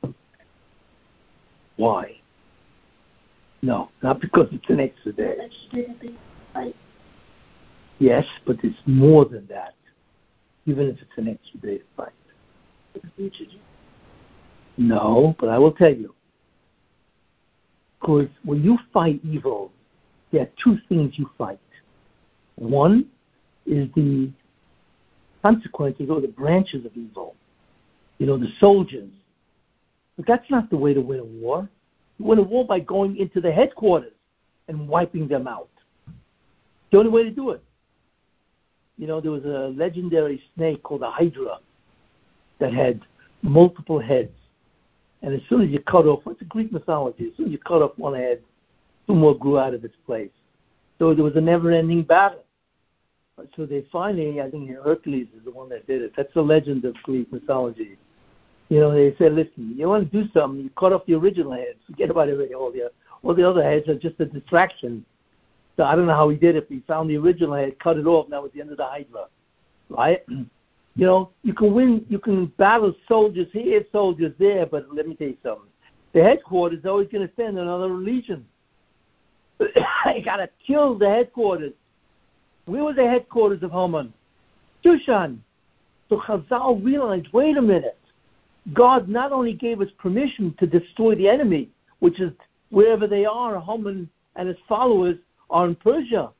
Why? 1.77 2.17
No, 3.61 3.91
not 4.03 4.21
because 4.21 4.49
it's 4.51 4.69
an 4.71 4.81
extra 4.81 5.13
day. 5.13 5.37
Yes, 8.03 8.25
but 8.45 8.57
it's 8.65 8.77
more 8.85 9.25
than 9.25 9.47
that. 9.47 9.77
Even 10.67 10.89
if 10.89 10.97
it's 11.01 11.19
an 11.19 11.29
extra 11.29 11.61
day 11.61 11.79
to 11.79 11.85
fight. 11.97 12.13
No, 14.77 15.37
but 15.39 15.49
I 15.49 15.57
will 15.57 15.71
tell 15.71 15.95
you. 15.95 16.13
Because 18.01 18.27
when 18.45 18.65
you 18.65 18.77
fight 18.93 19.21
evil, 19.23 19.71
there 20.33 20.43
are 20.43 20.49
two 20.65 20.79
things 20.89 21.13
you 21.17 21.31
fight. 21.39 21.61
One 22.57 23.07
is 23.67 23.89
the 23.95 24.33
consequences 25.45 26.11
or 26.11 26.21
the 26.21 26.27
branches 26.27 26.85
of 26.85 26.97
evil. 26.97 27.37
You 28.19 28.27
know, 28.27 28.37
the 28.37 28.49
soldiers. 28.59 29.11
But 30.17 30.27
that's 30.27 30.51
not 30.51 30.71
the 30.71 30.77
way 30.77 30.93
to 30.93 31.01
win 31.01 31.21
a 31.21 31.25
war. 31.25 31.69
You 32.19 32.25
win 32.25 32.41
a 32.41 32.43
war 32.43 32.67
by 32.67 32.81
going 32.81 33.17
into 33.17 33.41
the 33.41 33.53
headquarters 33.53 34.13
and 34.67 34.89
wiping 34.89 35.29
them 35.29 35.47
out. 35.47 35.71
The 36.91 36.99
only 36.99 37.11
way 37.11 37.23
to 37.23 37.31
do 37.31 37.51
it. 37.51 37.63
You 38.99 39.07
know, 39.07 39.21
there 39.21 39.31
was 39.31 39.45
a 39.45 39.73
legendary 39.77 40.43
snake 40.55 40.83
called 40.83 41.03
a 41.03 41.11
Hydra 41.11 41.59
that 42.59 42.73
had 42.73 43.01
multiple 43.43 43.99
heads. 43.99 44.33
And 45.23 45.35
as 45.35 45.41
soon 45.49 45.63
as 45.63 45.71
you 45.71 45.81
cut 45.81 46.07
off, 46.07 46.25
the 46.25 46.45
Greek 46.45 46.73
mythology? 46.73 47.29
As 47.31 47.37
soon 47.37 47.47
as 47.47 47.53
you 47.53 47.59
cut 47.59 47.83
off 47.83 47.93
one 47.97 48.15
head, 48.15 48.41
two 49.07 49.15
more 49.15 49.37
grew 49.37 49.59
out 49.59 49.75
of 49.75 49.85
its 49.85 49.97
place. 50.07 50.31
So 50.99 51.15
there 51.15 51.25
was 51.25 51.37
a 51.37 51.41
never-ending 51.41 52.03
battle. 52.05 52.45
So 53.57 53.67
they 53.67 53.85
finally, 53.91 54.41
I 54.41 54.51
think 54.51 54.71
Hercules 54.71 55.29
is 55.37 55.45
the 55.45 55.51
one 55.51 55.69
that 55.71 55.87
did 55.87 56.03
it. 56.03 56.13
That's 56.17 56.33
the 56.35 56.43
legend 56.43 56.85
of 56.85 56.95
Greek 57.03 57.33
mythology. 57.33 57.97
You 58.69 58.81
know, 58.81 58.93
they 58.93 59.15
said, 59.17 59.35
listen, 59.35 59.75
you 59.77 59.89
want 59.89 60.11
to 60.11 60.23
do 60.23 60.31
something, 60.33 60.63
you 60.63 60.71
cut 60.79 60.93
off 60.93 61.07
the 61.07 61.15
original 61.15 61.53
heads. 61.53 61.79
Forget 61.87 62.11
about 62.11 62.29
it. 62.29 62.55
All 62.55 62.71
the, 62.71 62.91
all 63.23 63.35
the 63.35 63.49
other 63.49 63.63
heads 63.63 63.89
are 63.89 63.99
just 63.99 64.21
a 64.21 64.27
distraction. 64.27 65.05
So 65.83 65.87
I 65.87 65.97
don't 65.97 66.07
know 66.07 66.15
how 66.15 66.29
he 66.29 66.37
did 66.37 66.55
it. 66.55 66.69
But 66.69 66.75
he 66.77 66.81
found 66.87 67.11
the 67.11 67.17
original 67.17 67.55
head, 67.55 67.77
cut 67.81 67.97
it 67.97 68.07
off, 68.07 68.31
that 68.31 68.41
was 68.41 68.53
the 68.55 68.61
end 68.61 68.71
of 68.71 68.77
the 68.77 68.87
Hydra. 68.87 69.27
Right? 69.89 70.25
You 70.95 71.07
know, 71.07 71.31
you 71.43 71.55
can 71.55 71.73
win, 71.73 72.05
you 72.11 72.19
can 72.19 72.53
battle 72.59 72.95
soldiers 73.09 73.49
here, 73.51 73.83
soldiers 73.93 74.35
there, 74.39 74.67
but 74.67 74.95
let 74.95 75.09
me 75.09 75.15
tell 75.15 75.29
you 75.29 75.39
something. 75.43 75.71
The 76.13 76.23
headquarters 76.23 76.81
is 76.81 76.85
always 76.85 77.09
going 77.09 77.27
to 77.27 77.35
send 77.35 77.59
another 77.59 77.89
legion. 77.89 78.45
you 79.59 80.23
got 80.23 80.37
to 80.37 80.51
kill 80.67 80.99
the 80.99 81.09
headquarters. 81.09 81.73
Where 82.67 82.85
was 82.85 82.97
the 82.97 83.09
headquarters 83.09 83.63
of 83.63 83.71
Haman? 83.71 84.13
Shushan. 84.85 85.39
So 86.11 86.19
Chazal 86.19 86.85
realized, 86.85 87.29
wait 87.33 87.57
a 87.57 87.63
minute. 87.63 87.99
God 88.75 89.09
not 89.09 89.33
only 89.33 89.55
gave 89.55 89.81
us 89.81 89.89
permission 89.97 90.55
to 90.59 90.67
destroy 90.67 91.15
the 91.15 91.27
enemy, 91.27 91.71
which 92.01 92.21
is 92.21 92.33
wherever 92.69 93.07
they 93.07 93.25
are, 93.25 93.59
Haman 93.59 94.11
and 94.37 94.47
his 94.47 94.59
followers 94.69 95.17
are 95.51 95.67
in 95.67 95.75
Persia, 95.75 96.31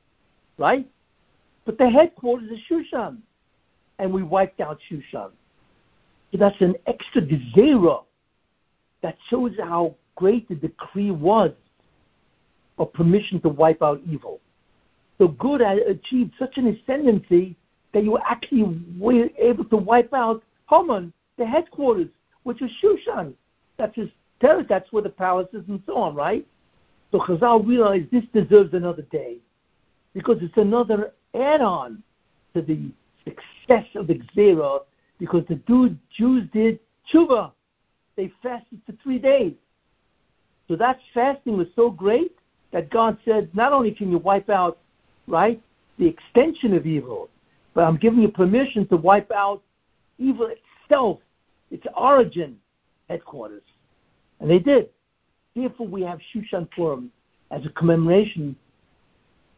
right? 0.57 0.87
But 1.65 1.77
the 1.77 1.89
headquarters 1.89 2.49
is 2.51 2.59
Shushan 2.69 3.17
and 3.99 4.11
we 4.11 4.23
wiped 4.23 4.59
out 4.59 4.79
Shushan. 4.89 5.31
So 6.31 6.37
that's 6.37 6.59
an 6.61 6.75
extra 6.87 7.21
gezerah 7.21 8.03
that 9.01 9.17
shows 9.29 9.51
how 9.59 9.95
great 10.15 10.47
the 10.49 10.55
decree 10.55 11.11
was 11.11 11.51
of 12.79 12.91
permission 12.93 13.39
to 13.41 13.49
wipe 13.49 13.81
out 13.81 14.01
evil. 14.09 14.39
So 15.17 15.27
good 15.27 15.61
had 15.61 15.77
achieved 15.79 16.33
such 16.39 16.57
an 16.57 16.67
ascendancy 16.67 17.55
that 17.93 18.03
you 18.03 18.17
actually 18.17 18.63
were 18.97 19.29
able 19.37 19.65
to 19.65 19.77
wipe 19.77 20.13
out 20.13 20.43
Haman, 20.69 21.13
the 21.37 21.45
headquarters, 21.45 22.09
which 22.43 22.61
is 22.61 22.71
Shushan. 22.83 23.33
That's 23.77 23.95
his 23.95 24.09
territory. 24.41 24.65
That's 24.67 24.91
where 24.91 25.03
the 25.03 25.09
palace 25.09 25.49
is 25.53 25.63
and 25.67 25.81
so 25.85 25.95
on, 25.97 26.15
right? 26.15 26.45
So 27.13 27.19
Chazal 27.19 27.65
realized 27.65 28.09
this 28.09 28.23
deserves 28.33 28.73
another 28.73 29.03
day 29.03 29.37
because 30.15 30.37
it's 30.41 30.57
another 30.57 31.13
add-on 31.35 32.01
to 32.55 32.61
the 32.63 32.89
success 33.23 33.85
of 33.93 34.07
the 34.07 34.19
Xera 34.35 34.79
because 35.19 35.43
the 35.47 35.55
dude, 35.55 35.99
Jews 36.17 36.49
did 36.51 36.79
tshuva. 37.13 37.51
They 38.15 38.31
fasted 38.41 38.81
for 38.87 38.93
three 39.03 39.19
days. 39.19 39.53
So 40.67 40.75
that 40.75 40.97
fasting 41.13 41.55
was 41.55 41.67
so 41.75 41.91
great 41.91 42.35
that 42.71 42.89
God 42.89 43.19
said, 43.25 43.47
not 43.53 43.73
only 43.73 43.91
can 43.91 44.09
you 44.09 44.17
wipe 44.17 44.49
out, 44.49 44.79
right, 45.27 45.61
the 45.99 46.07
extension 46.07 46.73
of 46.73 46.87
evil, 46.87 47.29
but 47.75 47.83
I'm 47.83 47.97
giving 47.97 48.21
you 48.21 48.29
permission 48.29 48.87
to 48.87 48.97
wipe 48.97 49.31
out 49.31 49.61
evil 50.17 50.49
itself, 50.49 51.19
its 51.69 51.85
origin, 51.95 52.57
headquarters. 53.07 53.61
And 54.39 54.49
they 54.49 54.57
did. 54.57 54.89
Therefore, 55.55 55.87
we 55.87 56.01
have 56.01 56.19
Shushan 56.33 56.69
Purim 56.71 57.11
as 57.51 57.65
a 57.65 57.69
commemoration 57.69 58.55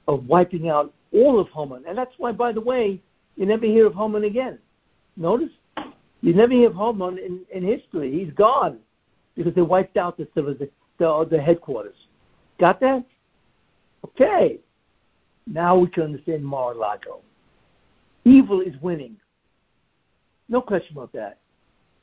of 0.08 0.28
wiping 0.28 0.70
out 0.70 0.94
all 1.14 1.40
of 1.40 1.48
Haman. 1.50 1.84
And 1.88 1.98
that's 1.98 2.14
why, 2.18 2.32
by 2.32 2.52
the 2.52 2.62
way, 2.62 3.02
you 3.36 3.46
never 3.46 3.66
hear 3.66 3.88
of 3.88 3.96
Haman 3.96 4.26
again. 4.26 4.60
Notice? 5.18 5.50
You 6.22 6.34
never 6.34 6.54
hear 6.54 6.70
of 6.70 6.76
Haman 6.76 7.18
in, 7.18 7.42
in 7.52 7.64
history. 7.64 8.12
He's 8.12 8.34
gone 8.34 8.80
because 9.36 9.54
they 9.54 9.62
wiped 9.62 9.98
out 9.98 10.18
the, 10.18 10.28
the, 10.36 10.70
the, 10.98 11.42
headquarters. 11.42 11.96
Got 12.60 12.80
that? 12.82 13.06
Okay. 14.06 14.60
Now 15.48 15.78
we 15.78 15.88
can 15.88 16.04
understand 16.04 16.44
Mar-a-Lago. 16.46 17.22
Evil 18.24 18.62
is 18.62 18.74
winning. 18.82 19.18
No 20.50 20.62
question 20.62 20.98
about 20.98 21.14
that. 21.14 21.40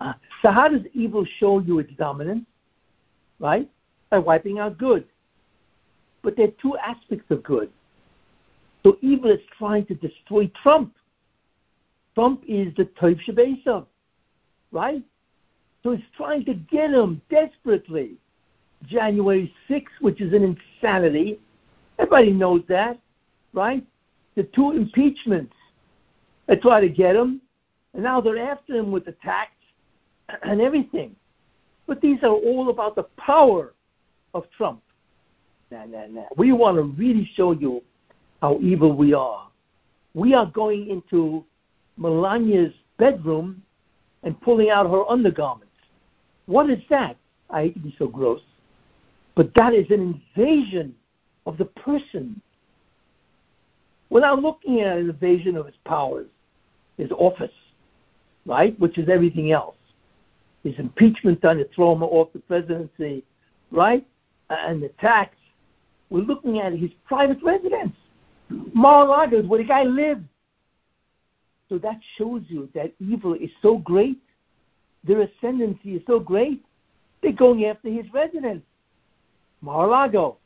Uh, 0.01 0.13
so 0.41 0.51
how 0.51 0.69
does 0.69 0.83
evil 0.95 1.25
show 1.39 1.59
you 1.59 1.79
its 1.79 1.93
dominance? 1.97 2.45
Right? 3.39 3.69
By 4.13 4.19
wiping 4.19 4.59
out 4.59 4.77
good. 4.77 5.07
But 6.21 6.37
there 6.37 6.49
are 6.49 6.61
two 6.61 6.77
aspects 6.77 7.31
of 7.31 7.43
good. 7.43 7.71
So 8.83 8.99
evil 9.01 9.31
is 9.31 9.41
trying 9.57 9.87
to 9.87 9.95
destroy 9.95 10.53
Trump. 10.63 10.95
Trump 12.15 12.45
is 12.47 12.75
the 12.77 12.85
Tov 12.85 13.19
Shabbat 13.27 13.87
right? 14.71 15.03
So 15.83 15.93
he's 15.93 16.05
trying 16.15 16.45
to 16.45 16.53
get 16.53 16.91
him 16.91 17.23
desperately. 17.31 18.17
January 18.85 19.51
6th, 19.71 19.87
which 20.03 20.21
is 20.21 20.35
an 20.35 20.43
insanity. 20.83 21.41
Everybody 21.99 22.33
knows 22.33 22.65
that, 22.69 23.01
right? 23.55 23.83
The 24.35 24.43
two 24.43 24.73
impeachments. 24.73 25.55
They 26.49 26.57
try 26.57 26.83
to 26.83 26.89
get 26.91 27.17
him, 27.17 27.41
and 27.95 28.03
now 28.03 28.21
they're 28.21 28.37
after 28.37 28.75
him 28.75 28.93
with 28.93 29.07
tax 29.23 29.53
and 30.43 30.61
everything. 30.61 31.17
But 31.87 32.03
these 32.03 32.19
are 32.23 32.29
all 32.29 32.69
about 32.69 32.95
the 32.95 33.05
power 33.17 33.73
of 34.35 34.45
Trump. 34.57 34.83
Nah, 35.71 35.85
nah, 35.87 36.07
nah. 36.07 36.25
We 36.37 36.53
want 36.53 36.77
to 36.77 36.83
really 36.83 37.31
show 37.35 37.53
you 37.53 37.83
how 38.41 38.59
evil 38.61 38.95
we 38.95 39.15
are. 39.15 39.49
We 40.15 40.35
are 40.35 40.47
going 40.47 40.91
into 40.91 41.45
Melania's 41.99 42.75
bedroom 42.99 43.63
and 44.23 44.39
pulling 44.41 44.71
out 44.71 44.91
her 44.91 45.05
undergarments. 45.09 45.73
What 46.47 46.69
is 46.71 46.81
that? 46.91 47.17
I 47.51 47.63
hate 47.63 47.75
to 47.75 47.81
be 47.81 47.95
so 47.99 48.09
gross, 48.09 48.41
but 49.35 49.53
that 49.55 49.75
is 49.75 49.87
an 49.91 50.21
invasion 50.37 50.95
of 51.47 51.59
the 51.59 51.67
person. 51.67 52.41
Not 54.11 54.43
looking 54.43 54.81
at 54.81 54.99
an 54.99 55.11
invasion 55.11 55.57
of 55.57 55.67
his 55.67 55.75
powers, 55.85 56.27
his 56.97 57.11
office, 57.13 57.53
right, 58.47 58.79
which 58.79 58.99
is 58.99 59.09
everything 59.09 59.53
else. 59.53 59.77
His 60.63 60.79
impeachment 60.79 61.41
done 61.41 61.59
to 61.59 61.69
throw 61.75 61.93
him 61.93 62.03
off 62.03 62.33
the 62.33 62.39
presidency, 62.39 63.25
right, 63.71 64.07
and 64.67 64.83
the 64.83 64.89
tax. 65.01 65.37
We're 66.11 66.21
looking 66.25 66.59
at 66.61 66.73
his 66.73 66.91
private 67.07 67.43
residence. 67.43 67.95
Mar-a-Lago 68.75 69.41
is 69.41 69.47
where 69.47 69.59
the 69.59 69.69
guy 69.69 69.85
lives. 69.85 70.25
So 71.69 71.79
that 71.79 71.99
shows 72.19 72.43
you 72.49 72.69
that 72.75 72.93
evil 73.01 73.35
is 73.35 73.51
so 73.63 73.79
great, 73.79 74.23
their 75.05 75.23
ascendancy 75.23 75.95
is 75.95 76.03
so 76.07 76.21
great, 76.21 76.63
they're 77.23 77.33
going 77.33 77.65
after 77.65 77.89
his 77.89 78.05
residence, 78.13 78.63
Mar-a-Lago, 79.63 80.37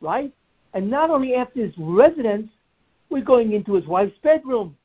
right? 0.00 0.32
And 0.72 0.88
not 0.88 1.10
only 1.10 1.34
after 1.34 1.64
his 1.64 1.74
residence, 1.76 2.48
We're 3.10 3.24
going 3.24 3.52
into 3.52 3.74
his 3.74 3.86
wife's 3.86 4.16
bedroom, 4.22 4.76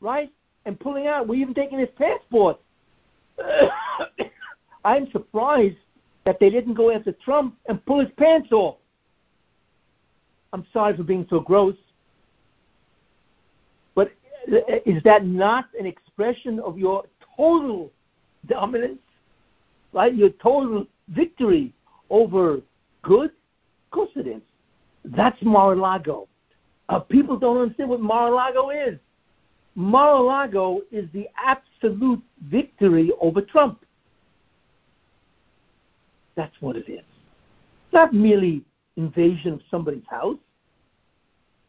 right? 0.00 0.30
And 0.66 0.78
pulling 0.78 1.06
out. 1.06 1.28
We're 1.28 1.40
even 1.40 1.54
taking 1.54 1.78
his 1.78 1.88
passport. 1.96 2.60
I'm 4.84 5.10
surprised 5.12 5.76
that 6.28 6.38
they 6.38 6.50
didn't 6.50 6.74
go 6.74 6.90
after 6.90 7.10
Trump 7.24 7.56
and 7.70 7.82
pull 7.86 8.00
his 8.00 8.10
pants 8.18 8.52
off. 8.52 8.76
I'm 10.52 10.66
sorry 10.74 10.94
for 10.94 11.02
being 11.02 11.26
so 11.30 11.40
gross. 11.40 11.74
But 13.94 14.12
is 14.84 15.02
that 15.04 15.24
not 15.24 15.68
an 15.80 15.86
expression 15.86 16.60
of 16.60 16.76
your 16.76 17.04
total 17.34 17.90
dominance? 18.44 18.98
Right? 19.94 20.14
Your 20.14 20.28
total 20.28 20.86
victory 21.08 21.72
over 22.10 22.60
good? 23.00 23.30
Of 23.30 23.90
course 23.90 24.10
it 24.14 24.26
is. 24.26 24.42
That's 25.06 25.40
Mar-a-Lago. 25.40 26.28
Uh, 26.90 26.98
people 26.98 27.38
don't 27.38 27.56
understand 27.56 27.88
what 27.88 28.02
Mar-a-Lago 28.02 28.68
is. 28.68 28.98
Mar-a-Lago 29.76 30.82
is 30.92 31.08
the 31.14 31.26
absolute 31.42 32.20
victory 32.50 33.12
over 33.18 33.40
Trump. 33.40 33.82
That's 36.38 36.54
what 36.60 36.76
it 36.76 36.88
is. 36.88 37.02
Not 37.92 38.14
merely 38.14 38.62
invasion 38.96 39.54
of 39.54 39.60
somebody's 39.72 40.06
house. 40.08 40.38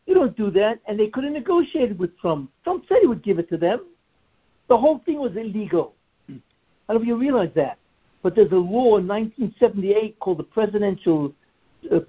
You 0.06 0.14
don't 0.14 0.38
do 0.38 0.52
that, 0.52 0.80
and 0.88 1.00
they 1.00 1.08
could 1.08 1.24
have 1.24 1.34
negotiated 1.34 1.98
with 1.98 2.16
Trump. 2.20 2.52
Trump 2.64 2.86
said 2.88 3.00
he 3.02 3.08
would 3.08 3.24
give 3.24 3.40
it 3.40 3.50
to 3.50 3.58
them. 3.58 3.88
The 4.68 4.78
whole 4.78 5.00
thing 5.00 5.20
was 5.20 5.36
illegal. 5.36 5.96
I 6.30 6.34
don't 6.88 6.98
know 6.98 7.02
if 7.02 7.08
you 7.08 7.16
realize 7.18 7.50
that. 7.56 7.80
But 8.22 8.36
there's 8.36 8.52
a 8.52 8.56
law 8.56 8.98
in 8.98 9.08
1978 9.08 10.20
called 10.20 10.38
the 10.38 10.44
Presidential, 10.44 11.34
uh, 11.92 12.02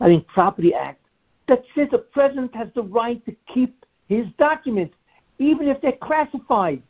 I 0.00 0.08
think, 0.08 0.26
Property 0.26 0.74
Act 0.74 1.00
that 1.48 1.62
says 1.74 1.88
the 1.90 1.98
president 1.98 2.54
has 2.54 2.68
the 2.74 2.82
right 2.82 3.24
to 3.24 3.34
keep 3.52 3.86
his 4.08 4.26
documents, 4.38 4.94
even 5.38 5.68
if 5.68 5.80
they're 5.80 5.92
classified, 5.92 6.82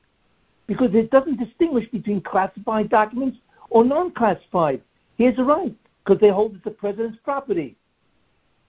because 0.66 0.92
it 0.94 1.12
doesn't 1.12 1.38
distinguish 1.38 1.88
between 1.92 2.20
classified 2.20 2.88
documents 2.88 3.38
or 3.74 3.84
non-classified. 3.84 4.80
He 5.18 5.24
has 5.24 5.34
a 5.36 5.44
right 5.44 5.74
because 6.02 6.20
they 6.20 6.28
hold 6.30 6.54
it's 6.54 6.64
the 6.64 6.70
president's 6.70 7.18
property. 7.24 7.76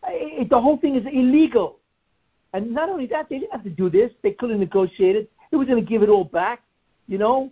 It, 0.07 0.49
the 0.49 0.59
whole 0.59 0.77
thing 0.77 0.95
is 0.95 1.05
illegal. 1.05 1.77
And 2.53 2.71
not 2.71 2.89
only 2.89 3.05
that, 3.07 3.29
they 3.29 3.37
didn't 3.39 3.51
have 3.51 3.63
to 3.63 3.69
do 3.69 3.89
this. 3.89 4.11
They 4.23 4.31
could 4.31 4.49
have 4.49 4.59
negotiated. 4.59 5.27
He 5.51 5.57
was 5.57 5.67
going 5.67 5.83
to 5.83 5.87
give 5.87 6.01
it 6.01 6.09
all 6.09 6.23
back, 6.23 6.63
you 7.07 7.19
know, 7.19 7.51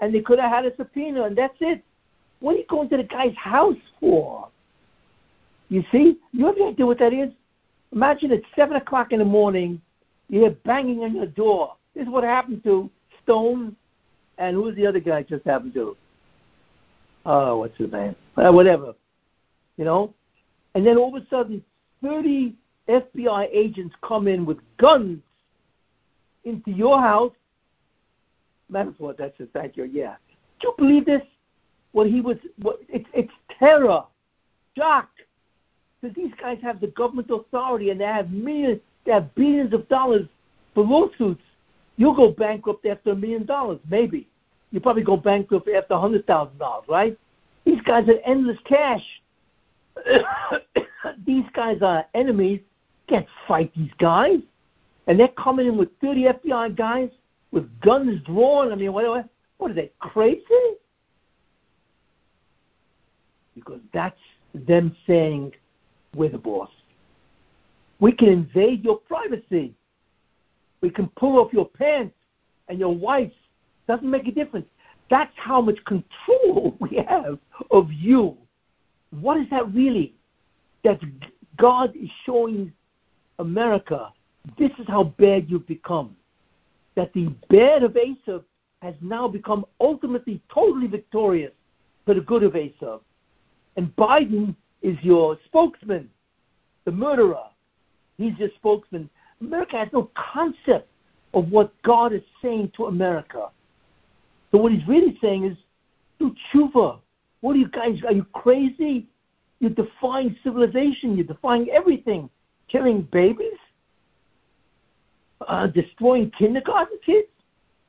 and 0.00 0.14
they 0.14 0.20
could 0.20 0.38
have 0.38 0.50
had 0.50 0.66
a 0.66 0.76
subpoena, 0.76 1.24
and 1.24 1.36
that's 1.36 1.56
it. 1.60 1.82
What 2.40 2.54
are 2.54 2.58
you 2.58 2.66
going 2.68 2.90
to 2.90 2.98
the 2.98 3.04
guy's 3.04 3.36
house 3.36 3.76
for? 3.98 4.48
You 5.70 5.82
see? 5.90 6.18
You 6.32 6.46
have 6.46 6.56
any 6.56 6.68
idea 6.68 6.86
what 6.86 6.98
that 6.98 7.14
is? 7.14 7.30
Imagine 7.92 8.32
at 8.32 8.42
7 8.56 8.76
o'clock 8.76 9.12
in 9.12 9.20
the 9.20 9.24
morning, 9.24 9.80
you 10.28 10.40
hear 10.40 10.50
banging 10.50 11.00
on 11.00 11.14
your 11.14 11.26
door. 11.26 11.76
This 11.94 12.02
is 12.02 12.08
what 12.10 12.24
happened 12.24 12.62
to 12.64 12.90
Stone, 13.22 13.74
and 14.36 14.54
who's 14.54 14.76
the 14.76 14.86
other 14.86 15.00
guy 15.00 15.22
just 15.22 15.46
happened 15.46 15.74
to? 15.74 15.96
Oh, 17.26 17.58
what's 17.58 17.76
his 17.76 17.92
name? 17.92 18.16
Uh, 18.36 18.50
whatever. 18.52 18.94
You 19.76 19.84
know? 19.84 20.14
And 20.74 20.86
then 20.86 20.96
all 20.96 21.14
of 21.14 21.22
a 21.22 21.26
sudden, 21.28 21.62
30 22.02 22.54
FBI 22.88 23.48
agents 23.52 23.94
come 24.02 24.28
in 24.28 24.46
with 24.46 24.58
guns 24.78 25.20
into 26.44 26.70
your 26.70 27.00
house. 27.00 27.32
Metaphor, 28.68 29.14
that's 29.18 29.38
it. 29.38 29.50
Thank 29.52 29.76
you. 29.76 29.84
Yeah. 29.84 30.16
Do 30.60 30.68
you 30.68 30.74
believe 30.78 31.06
this? 31.06 31.22
What 31.92 32.06
he 32.06 32.20
was, 32.20 32.36
what, 32.62 32.78
it's, 32.88 33.08
it's 33.12 33.32
terror, 33.58 34.04
shock. 34.76 35.08
Because 36.00 36.14
these 36.14 36.32
guys 36.40 36.58
have 36.62 36.80
the 36.80 36.86
government 36.88 37.30
authority 37.30 37.90
and 37.90 38.00
they 38.00 38.04
have 38.04 38.30
millions, 38.30 38.80
they 39.04 39.12
have 39.12 39.34
billions 39.34 39.74
of 39.74 39.88
dollars 39.88 40.26
for 40.74 40.84
lawsuits. 40.84 41.42
You'll 41.96 42.14
go 42.14 42.30
bankrupt 42.30 42.86
after 42.86 43.10
a 43.10 43.16
million 43.16 43.44
dollars, 43.44 43.80
maybe. 43.90 44.28
You 44.72 44.80
probably 44.80 45.02
go 45.02 45.16
bankrupt 45.16 45.68
after 45.68 45.96
hundred 45.96 46.26
thousand 46.26 46.58
dollars, 46.58 46.84
right? 46.88 47.18
These 47.64 47.80
guys 47.82 48.06
have 48.06 48.16
endless 48.24 48.58
cash. 48.64 49.02
these 51.26 51.44
guys 51.52 51.78
are 51.82 52.06
enemies. 52.14 52.60
Can't 53.08 53.26
fight 53.48 53.72
these 53.74 53.90
guys, 53.98 54.38
and 55.06 55.18
they're 55.18 55.28
coming 55.28 55.66
in 55.66 55.76
with 55.76 55.88
30 56.00 56.24
FBI 56.44 56.76
guys 56.76 57.10
with 57.50 57.68
guns 57.80 58.20
drawn. 58.24 58.72
I 58.72 58.76
mean, 58.76 58.92
what, 58.92 59.28
what 59.58 59.70
are 59.70 59.74
they 59.74 59.90
crazy? 59.98 60.44
Because 63.54 63.80
that's 63.92 64.20
them 64.54 64.96
saying 65.06 65.52
we're 66.14 66.30
the 66.30 66.38
boss. 66.38 66.70
We 67.98 68.12
can 68.12 68.28
invade 68.28 68.84
your 68.84 68.96
privacy. 68.96 69.74
We 70.80 70.90
can 70.90 71.08
pull 71.16 71.38
off 71.38 71.52
your 71.52 71.68
pants 71.68 72.14
and 72.68 72.78
your 72.78 72.94
wife. 72.94 73.32
Doesn't 73.90 74.08
make 74.08 74.28
a 74.28 74.30
difference. 74.30 74.68
That's 75.10 75.32
how 75.34 75.60
much 75.60 75.84
control 75.84 76.76
we 76.80 77.04
have 77.08 77.40
of 77.72 77.92
you. 77.92 78.36
What 79.20 79.38
is 79.38 79.50
that 79.50 79.74
really? 79.74 80.14
That 80.84 81.00
God 81.56 81.96
is 81.96 82.08
showing 82.24 82.72
America 83.40 84.12
this 84.56 84.70
is 84.78 84.86
how 84.86 85.12
bad 85.18 85.50
you've 85.50 85.66
become. 85.66 86.14
That 86.94 87.12
the 87.14 87.34
bad 87.48 87.82
of 87.82 87.94
Esav 87.94 88.44
has 88.80 88.94
now 89.00 89.26
become 89.26 89.66
ultimately 89.80 90.40
totally 90.54 90.86
victorious 90.86 91.50
for 92.06 92.14
the 92.14 92.20
good 92.20 92.44
of 92.44 92.52
Esav. 92.52 93.00
And 93.76 93.88
Biden 93.96 94.54
is 94.82 94.96
your 95.02 95.36
spokesman, 95.46 96.08
the 96.84 96.92
murderer. 96.92 97.42
He's 98.18 98.38
your 98.38 98.50
spokesman. 98.54 99.10
America 99.40 99.78
has 99.78 99.88
no 99.92 100.12
concept 100.14 100.88
of 101.34 101.50
what 101.50 101.72
God 101.82 102.12
is 102.12 102.22
saying 102.40 102.70
to 102.76 102.84
America. 102.86 103.48
So 104.50 104.58
what 104.58 104.72
he's 104.72 104.86
really 104.86 105.18
saying 105.20 105.44
is, 105.44 105.56
do 106.18 106.34
tshuva. 106.52 106.98
What 107.40 107.56
are 107.56 107.58
you 107.58 107.68
guys? 107.68 107.98
Are 108.06 108.12
you 108.12 108.24
crazy? 108.32 109.06
You're 109.60 109.70
defying 109.70 110.36
civilization. 110.42 111.16
You're 111.16 111.26
defying 111.26 111.70
everything. 111.70 112.28
Killing 112.68 113.02
babies, 113.10 113.58
uh, 115.48 115.66
destroying 115.66 116.30
kindergarten 116.30 116.98
kids, 117.04 117.26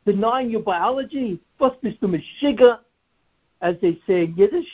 denying 0.08 0.50
your 0.50 0.62
biology. 0.62 1.40
Was 1.60 1.74
bist 1.84 2.02
du 2.02 2.76
as 3.62 3.76
they 3.80 4.00
say 4.08 4.24
in 4.24 4.34
Yiddish? 4.36 4.66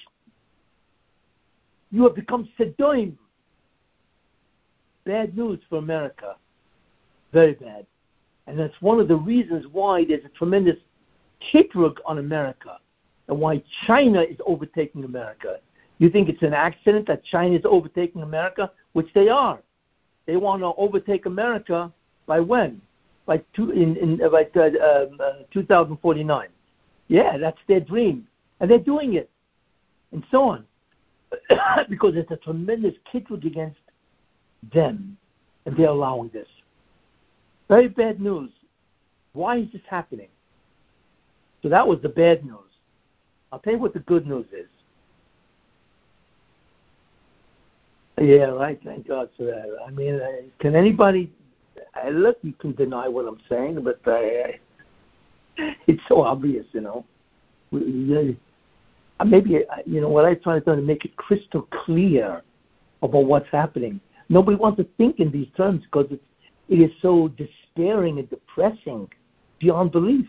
You 1.92 2.04
have 2.04 2.16
become 2.16 2.48
Sedoim. 2.58 3.18
Bad 5.04 5.38
news 5.38 5.60
for 5.70 5.78
America. 5.78 6.38
Very 7.34 7.54
bad. 7.54 7.86
And 8.46 8.58
that's 8.58 8.82
one 8.82 9.00
of 9.02 9.10
the 9.10 9.16
reasons 9.16 9.66
why 9.72 10.06
there's 10.06 10.24
a 10.24 10.30
tremendous 10.30 10.78
kitrug 11.42 11.98
on 12.06 12.18
America 12.18 12.80
and 13.28 13.40
why 13.40 13.62
China 13.86 14.22
is 14.22 14.38
overtaking 14.46 15.04
America. 15.04 15.60
You 16.00 16.10
think 16.10 16.30
it's 16.30 16.44
an 16.44 16.54
accident 16.54 17.08
that 17.08 17.24
China 17.24 17.56
is 17.56 17.64
overtaking 17.66 18.22
America? 18.22 18.72
Which 18.94 19.08
they 19.14 19.30
are. 19.30 19.60
They 20.26 20.38
want 20.38 20.62
to 20.62 20.74
overtake 20.78 21.26
America 21.26 21.92
by 22.26 22.40
when? 22.40 22.82
By, 23.26 23.42
two, 23.56 23.72
in, 23.72 23.98
in, 23.98 24.22
uh, 24.22 24.30
by 24.30 24.48
uh, 24.56 25.08
um, 25.08 25.18
uh, 25.20 25.44
2049. 25.52 26.48
Yeah, 27.08 27.38
that's 27.38 27.58
their 27.68 27.80
dream. 27.80 28.28
And 28.60 28.70
they're 28.70 28.80
doing 28.80 29.16
it. 29.16 29.30
And 30.12 30.24
so 30.32 30.44
on. 30.44 30.66
because 31.90 32.16
it's 32.16 32.32
a 32.32 32.38
tremendous 32.38 32.94
kitrug 33.12 33.46
against 33.46 33.80
them. 34.74 35.18
And 35.66 35.76
they're 35.76 35.90
allowing 35.90 36.30
this. 36.30 36.48
Very 37.68 37.90
bad 37.90 38.22
news. 38.22 38.52
Why 39.34 39.58
is 39.58 39.72
this 39.72 39.82
happening? 39.90 40.30
So 41.62 41.70
that 41.70 41.88
was 41.88 42.00
the 42.02 42.10
bad 42.10 42.46
news. 42.46 42.60
I'll 43.52 43.60
tell 43.60 43.74
you 43.74 43.80
what 43.80 43.94
the 43.94 44.00
good 44.00 44.28
news 44.28 44.46
is. 44.52 44.68
Yeah, 48.20 48.46
right. 48.46 48.80
Thank 48.84 49.08
God 49.08 49.30
for 49.38 49.44
that. 49.44 49.66
I 49.86 49.92
mean, 49.92 50.16
uh, 50.16 50.28
can 50.60 50.76
anybody 50.76 51.32
uh, 52.04 52.10
look? 52.10 52.38
You 52.42 52.54
can 52.54 52.74
deny 52.74 53.08
what 53.08 53.28
I'm 53.28 53.40
saying, 53.48 53.84
but 53.84 54.00
uh, 54.08 54.52
it's 55.88 56.02
so 56.08 56.22
obvious, 56.22 56.66
you 56.72 56.82
know. 56.82 57.06
Uh, 57.74 59.26
maybe 59.26 59.66
you 59.86 60.02
know 60.02 60.10
what 60.10 60.26
I 60.26 60.36
try 60.36 60.60
to 60.60 60.66
do 60.66 60.76
to 60.76 60.82
make 60.82 61.06
it 61.06 61.16
crystal 61.18 61.68
clear 61.86 62.42
about 63.04 63.26
what's 63.26 63.50
happening. 63.52 64.00
Nobody 64.30 64.58
wants 64.58 64.78
to 64.78 64.88
think 64.98 65.20
in 65.20 65.32
these 65.32 65.48
terms 65.56 65.84
because 65.84 66.08
it's 66.12 66.24
it 66.70 66.80
is 66.82 66.92
so 67.02 67.30
despairing 67.30 68.20
and 68.20 68.30
depressing 68.30 69.10
beyond 69.60 69.92
belief 69.92 70.28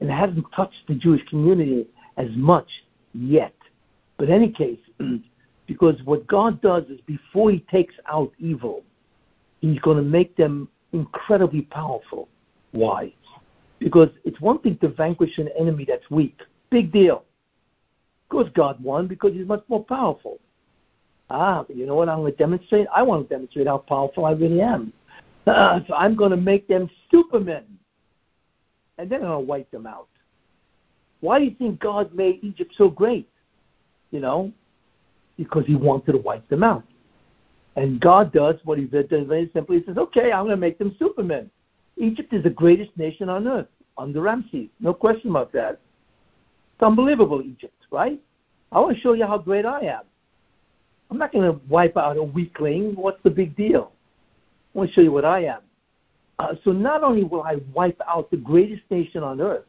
and 0.00 0.10
hasn't 0.10 0.44
touched 0.54 0.86
the 0.88 0.94
Jewish 0.94 1.26
community 1.28 1.86
as 2.16 2.28
much 2.34 2.68
yet. 3.14 3.54
But 4.18 4.28
in 4.28 4.34
any 4.34 4.50
case, 4.50 4.78
because 5.66 6.02
what 6.04 6.26
God 6.26 6.60
does 6.60 6.84
is 6.84 7.00
before 7.02 7.50
He 7.50 7.60
takes 7.70 7.94
out 8.06 8.32
evil, 8.38 8.82
He's 9.60 9.80
going 9.80 9.96
to 9.96 10.02
make 10.02 10.36
them 10.36 10.68
incredibly 10.92 11.62
powerful. 11.62 12.28
Why? 12.72 13.12
Because 13.78 14.10
it's 14.24 14.40
one 14.40 14.58
thing 14.60 14.78
to 14.78 14.88
vanquish 14.88 15.38
an 15.38 15.48
enemy 15.58 15.84
that's 15.86 16.08
weak. 16.10 16.38
Big 16.70 16.92
deal. 16.92 17.24
Of 18.24 18.28
course, 18.30 18.48
God 18.54 18.82
won 18.82 19.06
because 19.06 19.32
He's 19.32 19.46
much 19.46 19.64
more 19.68 19.84
powerful. 19.84 20.38
Ah, 21.28 21.64
but 21.66 21.76
you 21.76 21.86
know 21.86 21.94
what 21.94 22.08
I'm 22.08 22.20
going 22.20 22.32
to 22.32 22.38
demonstrate? 22.38 22.86
I 22.94 23.02
want 23.02 23.28
to 23.28 23.34
demonstrate 23.34 23.66
how 23.66 23.78
powerful 23.78 24.24
I 24.26 24.32
really 24.32 24.60
am. 24.60 24.92
Uh, 25.46 25.80
so 25.88 25.94
I'm 25.94 26.14
going 26.14 26.30
to 26.30 26.36
make 26.36 26.68
them 26.68 26.88
supermen. 27.10 27.64
And 28.98 29.10
then 29.10 29.20
to 29.20 29.38
wipe 29.38 29.70
them 29.70 29.86
out. 29.86 30.08
Why 31.20 31.38
do 31.38 31.44
you 31.44 31.54
think 31.58 31.80
God 31.80 32.14
made 32.14 32.42
Egypt 32.42 32.74
so 32.76 32.88
great? 32.88 33.28
You 34.10 34.20
know, 34.20 34.52
because 35.36 35.66
he 35.66 35.74
wanted 35.74 36.12
to 36.12 36.18
wipe 36.18 36.48
them 36.48 36.62
out. 36.62 36.84
And 37.76 38.00
God 38.00 38.32
does 38.32 38.56
what 38.64 38.78
he 38.78 38.84
does 38.84 39.04
very 39.10 39.50
simply. 39.52 39.80
He 39.80 39.84
says, 39.84 39.98
okay, 39.98 40.32
I'm 40.32 40.44
going 40.44 40.50
to 40.50 40.56
make 40.56 40.78
them 40.78 40.96
supermen. 40.98 41.50
Egypt 41.98 42.32
is 42.32 42.42
the 42.42 42.50
greatest 42.50 42.96
nation 42.96 43.28
on 43.28 43.46
earth 43.46 43.68
under 43.98 44.22
Ramses. 44.22 44.68
No 44.80 44.94
question 44.94 45.30
about 45.30 45.52
that. 45.52 45.80
It's 46.74 46.82
unbelievable, 46.82 47.42
Egypt, 47.42 47.86
right? 47.90 48.20
I 48.72 48.80
want 48.80 48.96
to 48.96 49.00
show 49.02 49.12
you 49.12 49.26
how 49.26 49.38
great 49.38 49.66
I 49.66 49.80
am. 49.80 50.02
I'm 51.10 51.18
not 51.18 51.32
going 51.32 51.50
to 51.50 51.60
wipe 51.68 51.96
out 51.96 52.16
a 52.16 52.22
weakling. 52.22 52.94
What's 52.94 53.22
the 53.22 53.30
big 53.30 53.56
deal? 53.56 53.92
I 54.74 54.78
want 54.78 54.90
to 54.90 54.94
show 54.94 55.00
you 55.02 55.12
what 55.12 55.24
I 55.24 55.44
am. 55.44 55.60
Uh, 56.38 56.54
so 56.64 56.72
not 56.72 57.02
only 57.02 57.24
will 57.24 57.42
I 57.42 57.56
wipe 57.72 58.00
out 58.06 58.30
the 58.30 58.36
greatest 58.36 58.82
nation 58.90 59.22
on 59.22 59.40
earth, 59.40 59.64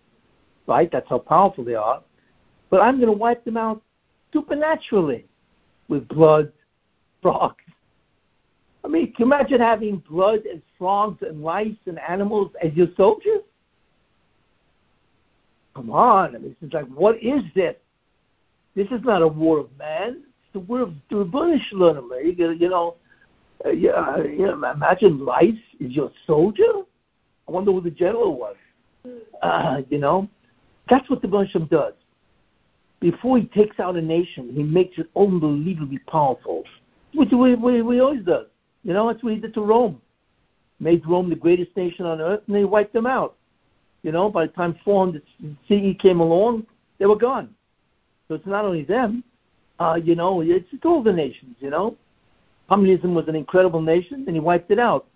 right? 0.68 0.92
That's 0.92 1.10
how 1.10 1.20
powerful 1.20 1.64
they 1.64 1.76
are, 1.76 2.02
but 2.70 2.82
I'm 2.82 2.98
going 2.98 3.08
to 3.08 3.18
wipe 3.18 3.46
them 3.46 3.58
out 3.58 3.82
supernaturally 4.34 5.26
with 5.88 6.08
blood, 6.10 6.52
frogs. 7.22 7.64
I 8.84 8.90
mean, 8.90 9.14
can 9.14 9.28
you 9.28 9.34
imagine 9.34 9.60
having 9.60 10.04
blood 10.10 10.42
and 10.46 10.62
frogs 10.78 11.22
and 11.22 11.42
lice 11.42 11.76
and 11.88 12.00
animals 12.00 12.52
as 12.64 12.74
your 12.74 12.88
soldiers? 12.96 13.42
Come 15.76 15.92
on. 15.92 16.36
I 16.36 16.40
mean, 16.40 16.56
it's 16.62 16.74
like, 16.74 16.88
what 16.88 17.22
is 17.22 17.42
this? 17.54 17.76
This 18.76 18.88
is 18.88 19.02
not 19.04 19.22
a 19.22 19.28
war 19.28 19.60
of 19.60 19.70
man. 19.78 20.24
It's 20.24 20.54
the 20.54 20.60
war 20.60 20.82
of 20.82 20.94
the 21.10 21.60
Shalom. 21.70 22.12
You 22.24 22.70
know, 22.70 22.96
uh, 23.66 23.70
yeah, 23.70 24.18
you 24.18 24.46
know, 24.46 24.72
imagine 24.72 25.26
life 25.26 25.58
is 25.80 25.92
your 25.92 26.12
soldier. 26.26 26.84
I 27.48 27.52
wonder 27.52 27.72
who 27.72 27.82
the 27.82 27.92
general 27.92 28.38
was. 28.38 28.56
Uh, 29.42 29.82
you 29.90 29.98
know, 29.98 30.28
that's 30.90 31.10
what 31.10 31.22
the 31.22 31.48
Shalom 31.50 31.68
does. 31.68 31.94
Before 33.00 33.38
he 33.38 33.46
takes 33.46 33.80
out 33.80 33.96
a 33.96 34.02
nation, 34.02 34.52
he 34.54 34.64
makes 34.64 34.98
it 34.98 35.08
unbelievably 35.16 36.00
powerful, 36.08 36.64
which 37.14 37.32
we, 37.32 37.56
we, 37.56 37.82
we 37.82 38.00
always 38.00 38.26
do. 38.26 38.46
You 38.84 38.94
know, 38.94 39.08
that's 39.08 39.24
what 39.24 39.34
he 39.34 39.40
did 39.40 39.54
to 39.54 39.62
Rome. 39.62 40.02
Made 40.80 41.06
Rome 41.06 41.30
the 41.30 41.36
greatest 41.36 41.76
nation 41.76 42.06
on 42.06 42.22
earth, 42.22 42.42
and 42.48 42.56
they 42.56 42.64
wiped 42.64 42.94
them 42.94 43.06
out. 43.06 43.36
You 44.04 44.12
know, 44.12 44.30
by 44.30 44.48
the 44.48 44.54
time 44.54 44.78
400 44.84 45.22
CE 45.68 46.00
came 46.00 46.20
along, 46.20 46.66
they 46.98 47.06
were 47.06 47.16
gone. 47.16 47.54
So 48.28 48.36
it's 48.36 48.46
not 48.46 48.66
only 48.66 48.84
them, 48.84 49.24
uh, 49.80 50.00
you 50.04 50.16
know, 50.16 50.42
it's 50.42 50.68
all 50.84 51.04
the 51.04 51.14
nations, 51.14 51.56
you 51.60 51.70
know. 51.70 51.96
Communism 52.70 53.16
was 53.16 53.28
an 53.28 53.36
incredible 53.36 53.82
nation, 53.82 54.24
and 54.28 54.36
he 54.36 54.40
wiped 54.40 54.72
it 54.72 54.80
out. 54.80 55.08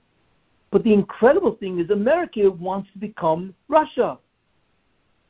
But 0.71 0.83
the 0.83 0.93
incredible 0.93 1.55
thing 1.55 1.79
is 1.79 1.89
America 1.89 2.49
wants 2.49 2.89
to 2.93 2.99
become 2.99 3.53
Russia. 3.67 4.17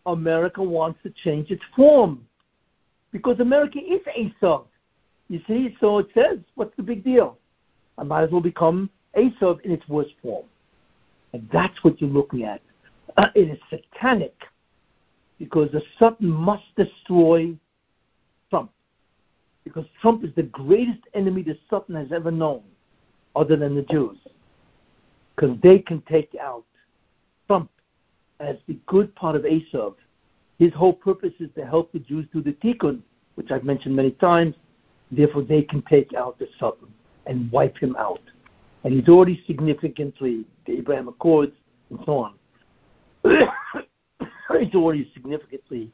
America 0.06 0.62
wants 0.62 1.00
to 1.04 1.10
change 1.24 1.52
its 1.52 1.64
form 1.76 2.26
because 3.12 3.40
America 3.40 3.80
is 3.80 4.02
Esau. 4.16 4.64
You 5.30 5.42
see, 5.48 5.76
so 5.80 6.00
it 6.00 6.08
says, 6.14 6.40
what's 6.56 6.76
the 6.76 6.84
big 6.84 7.04
deal? 7.04 7.38
I 7.98 8.04
might 8.04 8.24
as 8.24 8.32
well 8.32 8.42
become 8.42 8.90
Esau 9.18 9.58
in 9.64 9.72
its 9.72 9.88
worst 9.88 10.12
form. 10.22 10.46
And 11.34 11.48
that's 11.52 11.84
what 11.84 12.02
you're 12.02 12.10
looking 12.10 12.44
at. 12.44 12.62
Uh, 13.18 13.28
it 13.36 13.50
is 13.50 13.58
satanic 13.70 14.36
because 15.40 15.72
the 15.72 15.82
Satan 16.00 16.30
must 16.30 16.64
destroy. 16.76 17.56
Because 19.64 19.86
Trump 20.02 20.24
is 20.24 20.32
the 20.36 20.44
greatest 20.44 21.02
enemy 21.14 21.44
the 21.44 21.58
Satan 21.70 21.96
has 21.96 22.12
ever 22.12 22.32
known, 22.32 22.64
other 23.36 23.56
than 23.56 23.76
the 23.76 23.84
Jews. 23.84 24.18
Because 25.36 25.58
they 25.62 25.80
can 25.80 26.02
take 26.10 26.36
out 26.42 26.66
Trump 27.48 27.70
as 28.40 28.56
the 28.68 28.78
good 28.88 29.14
part 29.16 29.36
of 29.36 29.46
Esau. 29.46 29.94
His 30.60 30.74
whole 30.74 30.94
purpose 30.94 31.34
is 31.40 31.50
to 31.56 31.66
help 31.66 31.92
the 31.92 32.00
Jews 32.00 32.26
do 32.34 32.42
the 32.42 32.54
tikkun, 32.54 33.02
which 33.36 33.52
I've 33.52 33.64
mentioned 33.64 33.96
many 33.96 34.12
times. 34.12 34.56
Therefore, 35.12 35.44
they 35.44 35.62
can 35.62 35.82
take 35.84 36.14
out 36.14 36.40
the 36.40 36.48
Satan 36.60 36.94
and 37.26 37.52
wipe 37.52 37.78
him 37.78 37.96
out. 37.98 38.22
And 38.84 38.94
he's 38.94 39.08
already 39.10 39.44
significantly, 39.46 40.46
the 40.66 40.74
Abraham 40.78 41.08
Accords 41.08 41.54
and 41.90 42.00
so 42.06 42.18
on, 42.18 42.34
he's 44.60 44.74
already 44.74 45.12
significantly 45.14 45.92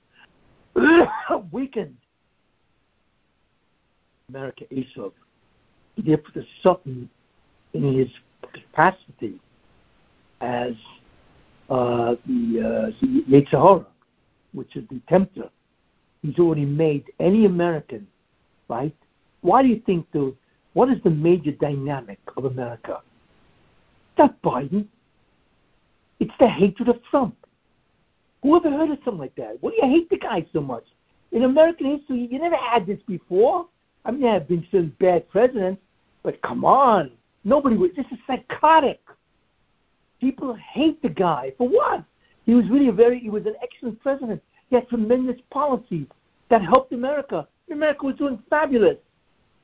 weakened 1.52 1.98
America. 4.30 4.66
Therefore, 4.70 5.14
the 5.96 6.46
Satan, 6.62 7.10
in 7.74 7.98
his 7.98 8.10
capacity 8.54 9.40
as 10.42 10.74
uh, 11.70 12.16
the 12.26 12.92
uh, 13.00 13.06
Yetzer 13.06 13.52
Hara, 13.52 13.86
which 14.52 14.76
is 14.76 14.84
the 14.90 15.00
tempter, 15.08 15.50
he's 16.22 16.38
already 16.40 16.66
made 16.66 17.06
any 17.22 17.46
American, 17.46 18.06
right? 18.68 18.94
Why 19.42 19.62
do 19.62 19.70
you 19.70 19.82
think 19.86 20.06
the 20.12 20.36
what 20.74 20.90
is 20.90 21.02
the 21.06 21.10
major 21.10 21.52
dynamic 21.52 22.20
of 22.36 22.44
America? 22.44 23.00
Not 24.18 24.42
Biden. 24.42 24.88
It's 26.20 26.34
the 26.38 26.50
hatred 26.50 26.90
of 26.90 27.02
Trump. 27.10 27.38
Who 28.44 28.58
ever 28.58 28.72
heard 28.72 28.92
of 28.92 28.98
something 29.06 29.20
like 29.20 29.36
that? 29.36 29.58
Why 29.62 29.72
do 29.72 29.78
you 29.78 29.90
hate 29.90 30.10
the 30.10 30.18
guy 30.18 30.46
so 30.52 30.60
much? 30.60 30.84
In 31.32 31.44
American 31.44 31.98
history, 31.98 32.28
you 32.30 32.40
never 32.40 32.58
had 32.58 32.86
this 32.86 33.00
before. 33.08 33.68
I 34.08 34.12
mean, 34.12 34.22
there 34.22 34.34
have 34.34 34.48
been 34.48 34.66
some 34.72 34.94
bad 35.00 35.30
presidents, 35.30 35.82
but 36.24 36.42
come 36.42 36.66
on. 36.66 37.12
Nobody 37.44 37.76
would. 37.76 37.96
This 37.96 38.06
is 38.12 38.18
psychotic. 38.26 39.02
People 40.20 40.56
hate 40.56 41.02
the 41.04 41.10
guy. 41.10 41.54
For 41.58 41.68
what? 41.68 42.04
He 42.46 42.56
was 42.56 42.68
really 42.70 42.88
a 42.88 42.94
very, 42.94 43.20
he 43.20 43.30
was 43.30 43.46
an 43.46 43.56
excellent 43.62 44.02
president. 44.02 44.42
He 44.70 44.76
had 44.76 44.88
tremendous 44.90 45.40
policies 45.52 46.08
that 46.50 46.64
helped 46.64 46.94
America. 46.94 47.48
America 47.70 48.06
was 48.06 48.16
doing 48.16 48.42
fabulous. 48.50 48.98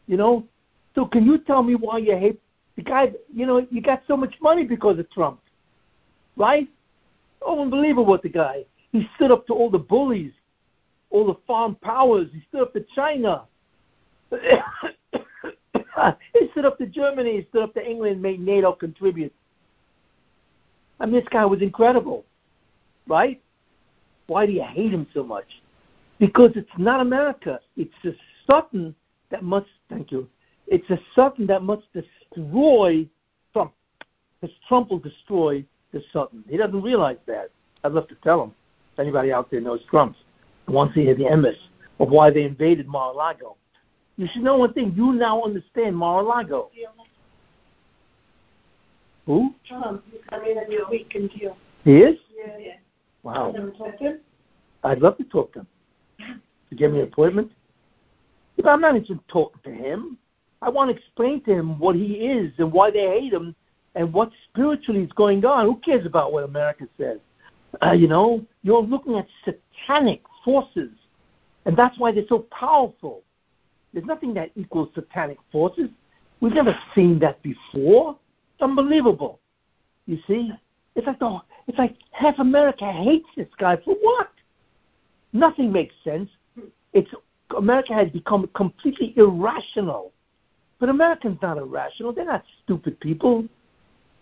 You 0.07 0.17
know, 0.17 0.45
so 0.93 1.05
can 1.05 1.25
you 1.25 1.37
tell 1.37 1.63
me 1.63 1.75
why 1.75 1.99
you 1.99 2.17
hate 2.17 2.39
the 2.75 2.83
guy? 2.83 3.13
You 3.33 3.45
know, 3.45 3.65
you 3.71 3.81
got 3.81 4.03
so 4.07 4.17
much 4.17 4.35
money 4.41 4.65
because 4.65 4.99
of 4.99 5.09
Trump, 5.09 5.39
right? 6.35 6.67
Oh, 7.41 7.61
unbelievable! 7.61 8.19
The 8.21 8.29
guy 8.29 8.65
he 8.93 9.09
stood 9.15 9.31
up 9.31 9.45
to 9.47 9.53
all 9.53 9.69
the 9.69 9.79
bullies, 9.79 10.31
all 11.09 11.25
the 11.25 11.35
foreign 11.45 11.75
powers. 11.75 12.27
He 12.31 12.41
stood 12.47 12.61
up 12.61 12.73
to 12.73 12.85
China. 12.95 13.43
He 16.33 16.49
stood 16.51 16.65
up 16.65 16.77
to 16.77 16.85
Germany. 16.85 17.37
He 17.37 17.47
stood 17.49 17.63
up 17.63 17.73
to 17.75 17.89
England. 17.89 18.21
Made 18.21 18.39
NATO 18.39 18.73
contribute. 18.73 19.33
I 20.99 21.05
mean, 21.05 21.15
this 21.15 21.27
guy 21.29 21.45
was 21.45 21.61
incredible, 21.61 22.25
right? 23.07 23.41
Why 24.27 24.45
do 24.45 24.51
you 24.53 24.63
hate 24.63 24.91
him 24.91 25.07
so 25.13 25.23
much? 25.23 25.47
Because 26.19 26.51
it's 26.55 26.69
not 26.77 27.01
America. 27.01 27.59
It's 27.75 27.93
a 28.05 28.11
Satan 28.49 28.95
that 29.29 29.43
must. 29.43 29.67
Thank 29.89 30.11
you 30.11 30.29
it's 30.67 30.89
a 30.89 30.99
Satan 31.15 31.45
that 31.47 31.61
must 31.61 31.83
destroy 31.93 33.07
Trump. 33.53 33.73
Because 34.41 34.55
Trump 34.67 34.89
will 34.89 34.99
destroy 34.99 35.63
the 35.91 36.01
Satan. 36.11 36.43
He 36.49 36.57
doesn't 36.57 36.81
realize 36.81 37.17
that. 37.27 37.49
I'd 37.83 37.91
love 37.91 38.07
to 38.07 38.15
tell 38.23 38.43
him. 38.43 38.53
If 38.93 38.99
anybody 38.99 39.31
out 39.31 39.49
there 39.51 39.61
knows 39.61 39.81
Trump, 39.89 40.15
wants 40.67 40.93
to 40.95 41.01
hear 41.01 41.15
the 41.15 41.25
emes 41.25 41.55
of 41.99 42.09
why 42.09 42.29
they 42.29 42.43
invaded 42.43 42.87
Mar-a-Lago. 42.87 43.55
You 44.17 44.27
should 44.31 44.43
know 44.43 44.57
one 44.57 44.73
thing. 44.73 44.93
You 44.95 45.13
now 45.13 45.41
understand 45.41 45.95
Mar-a-Lago. 45.95 46.69
Who? 49.25 49.55
Trump. 49.67 50.03
I 50.29 50.39
mean, 50.39 50.57
a 50.57 50.89
weekend 50.89 51.31
deal. 51.31 51.57
He 51.83 51.97
is? 51.97 52.19
Yeah. 52.35 52.57
yeah. 52.59 52.73
Wow. 53.23 53.51
Never 53.51 53.71
talked 53.71 53.99
to 53.99 54.03
him? 54.05 54.19
I'd 54.83 54.99
love 54.99 55.17
to 55.17 55.23
talk 55.23 55.53
to 55.53 55.59
him. 55.59 56.41
To 56.69 56.75
give 56.75 56.91
me 56.91 56.99
an 56.99 57.07
appointment. 57.07 57.51
But 58.57 58.67
I'm 58.67 58.81
not 58.81 58.95
interested 58.95 59.13
in 59.13 59.23
talking 59.29 59.61
to 59.63 59.71
him. 59.71 60.17
I 60.61 60.69
want 60.69 60.89
to 60.89 60.95
explain 60.95 61.41
to 61.43 61.51
him 61.51 61.79
what 61.79 61.95
he 61.95 62.13
is 62.13 62.53
and 62.57 62.71
why 62.71 62.91
they 62.91 63.07
hate 63.07 63.33
him 63.33 63.55
and 63.95 64.13
what 64.13 64.31
spiritually 64.49 65.01
is 65.01 65.11
going 65.13 65.43
on. 65.45 65.65
Who 65.65 65.75
cares 65.77 66.05
about 66.05 66.31
what 66.31 66.43
America 66.43 66.87
says? 66.97 67.19
Uh, 67.81 67.91
you 67.91 68.07
know, 68.07 68.45
you're 68.61 68.81
looking 68.81 69.17
at 69.17 69.27
satanic 69.43 70.21
forces, 70.45 70.91
and 71.65 71.75
that's 71.75 71.97
why 71.97 72.11
they're 72.11 72.27
so 72.29 72.45
powerful. 72.51 73.22
There's 73.93 74.05
nothing 74.05 74.33
that 74.35 74.51
equals 74.55 74.89
satanic 74.95 75.37
forces. 75.51 75.89
We've 76.39 76.53
never 76.53 76.75
seen 76.95 77.19
that 77.19 77.41
before. 77.43 78.17
Unbelievable. 78.59 79.39
You 80.05 80.19
see, 80.27 80.51
it's 80.95 81.07
like 81.07 81.19
the, 81.19 81.39
it's 81.67 81.77
like 81.77 81.95
half 82.11 82.39
America 82.39 82.91
hates 82.91 83.27
this 83.37 83.47
guy 83.57 83.77
for 83.77 83.95
what? 84.01 84.31
Nothing 85.31 85.71
makes 85.71 85.93
sense. 86.03 86.29
It's 86.93 87.09
America 87.57 87.93
has 87.93 88.09
become 88.09 88.49
completely 88.53 89.13
irrational 89.15 90.13
but 90.83 90.89
Americans 90.89 91.37
not 91.41 91.57
irrational. 91.57 92.11
They're 92.11 92.25
not 92.25 92.43
stupid 92.61 92.99
people. 92.99 93.45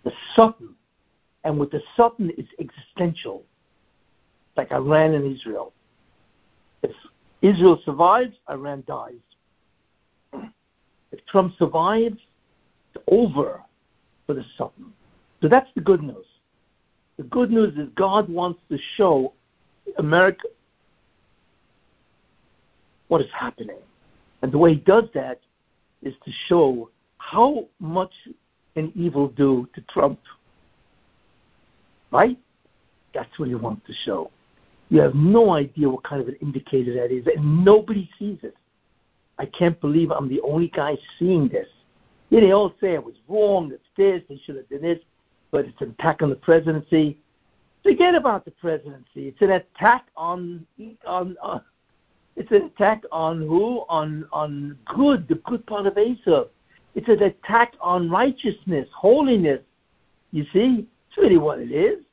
The 0.03 0.11
Satan, 0.35 0.75
and 1.43 1.57
with 1.57 1.71
the 1.71 1.81
Satan 1.97 2.29
is 2.37 2.45
existential, 2.59 3.41
like 4.55 4.71
Iran 4.71 5.15
and 5.15 5.35
Israel. 5.35 5.73
If 6.83 6.91
Israel 7.41 7.81
survives, 7.83 8.35
Iran 8.47 8.83
dies. 8.87 9.15
If 11.11 11.25
Trump 11.25 11.53
survives, 11.57 12.19
it's 12.93 13.03
over 13.07 13.61
for 14.25 14.33
the 14.33 14.43
Satan. 14.57 14.93
So 15.41 15.47
that's 15.47 15.69
the 15.75 15.81
good 15.81 16.01
news. 16.01 16.25
The 17.17 17.23
good 17.23 17.51
news 17.51 17.77
is 17.77 17.89
God 17.95 18.29
wants 18.29 18.59
to 18.69 18.77
show 18.95 19.33
America 19.97 20.47
what 23.07 23.21
is 23.21 23.27
happening. 23.37 23.77
And 24.41 24.51
the 24.51 24.57
way 24.57 24.75
he 24.75 24.79
does 24.79 25.05
that 25.13 25.39
is 26.01 26.13
to 26.25 26.31
show 26.47 26.89
how 27.17 27.67
much 27.79 28.13
an 28.75 28.91
evil 28.95 29.27
do 29.27 29.67
to 29.75 29.81
Trump. 29.81 30.19
Right? 32.11 32.37
That's 33.13 33.37
what 33.37 33.49
he 33.49 33.55
wants 33.55 33.85
to 33.87 33.93
show. 34.05 34.31
You 34.89 35.01
have 35.01 35.15
no 35.15 35.51
idea 35.51 35.89
what 35.89 36.03
kind 36.03 36.21
of 36.21 36.27
an 36.27 36.35
indicator 36.41 36.93
that 36.95 37.11
is, 37.11 37.25
and 37.27 37.63
nobody 37.63 38.09
sees 38.17 38.37
it. 38.43 38.55
I 39.41 39.47
can't 39.47 39.79
believe 39.81 40.11
I'm 40.11 40.29
the 40.29 40.39
only 40.41 40.67
guy 40.67 40.95
seeing 41.17 41.47
this. 41.47 41.67
Yeah, 42.29 42.41
they 42.41 42.51
all 42.51 42.75
say 42.79 42.93
it 42.93 43.03
was 43.03 43.15
wrong, 43.27 43.71
it's 43.73 43.83
this, 43.97 44.21
they 44.29 44.39
should 44.45 44.55
have 44.55 44.69
done 44.69 44.83
this, 44.83 44.99
but 45.49 45.65
it's 45.65 45.81
an 45.81 45.95
attack 45.97 46.21
on 46.21 46.29
the 46.29 46.35
presidency. 46.35 47.17
Forget 47.81 48.13
about 48.13 48.45
the 48.45 48.51
presidency. 48.51 49.29
It's 49.29 49.41
an 49.41 49.49
attack 49.49 50.05
on 50.15 50.67
on, 51.07 51.35
on 51.41 51.61
it's 52.35 52.51
an 52.51 52.65
attack 52.75 53.01
on 53.11 53.41
who? 53.41 53.83
On 53.89 54.27
on 54.31 54.77
good, 54.85 55.27
the 55.27 55.35
good 55.35 55.65
part 55.65 55.87
of 55.87 55.97
Asa. 55.97 56.45
It's 56.93 57.09
an 57.09 57.23
attack 57.23 57.73
on 57.81 58.11
righteousness, 58.11 58.87
holiness. 58.95 59.61
You 60.31 60.45
see? 60.53 60.87
It's 61.09 61.17
really 61.17 61.37
what 61.37 61.57
it 61.57 61.71
is. 61.71 62.03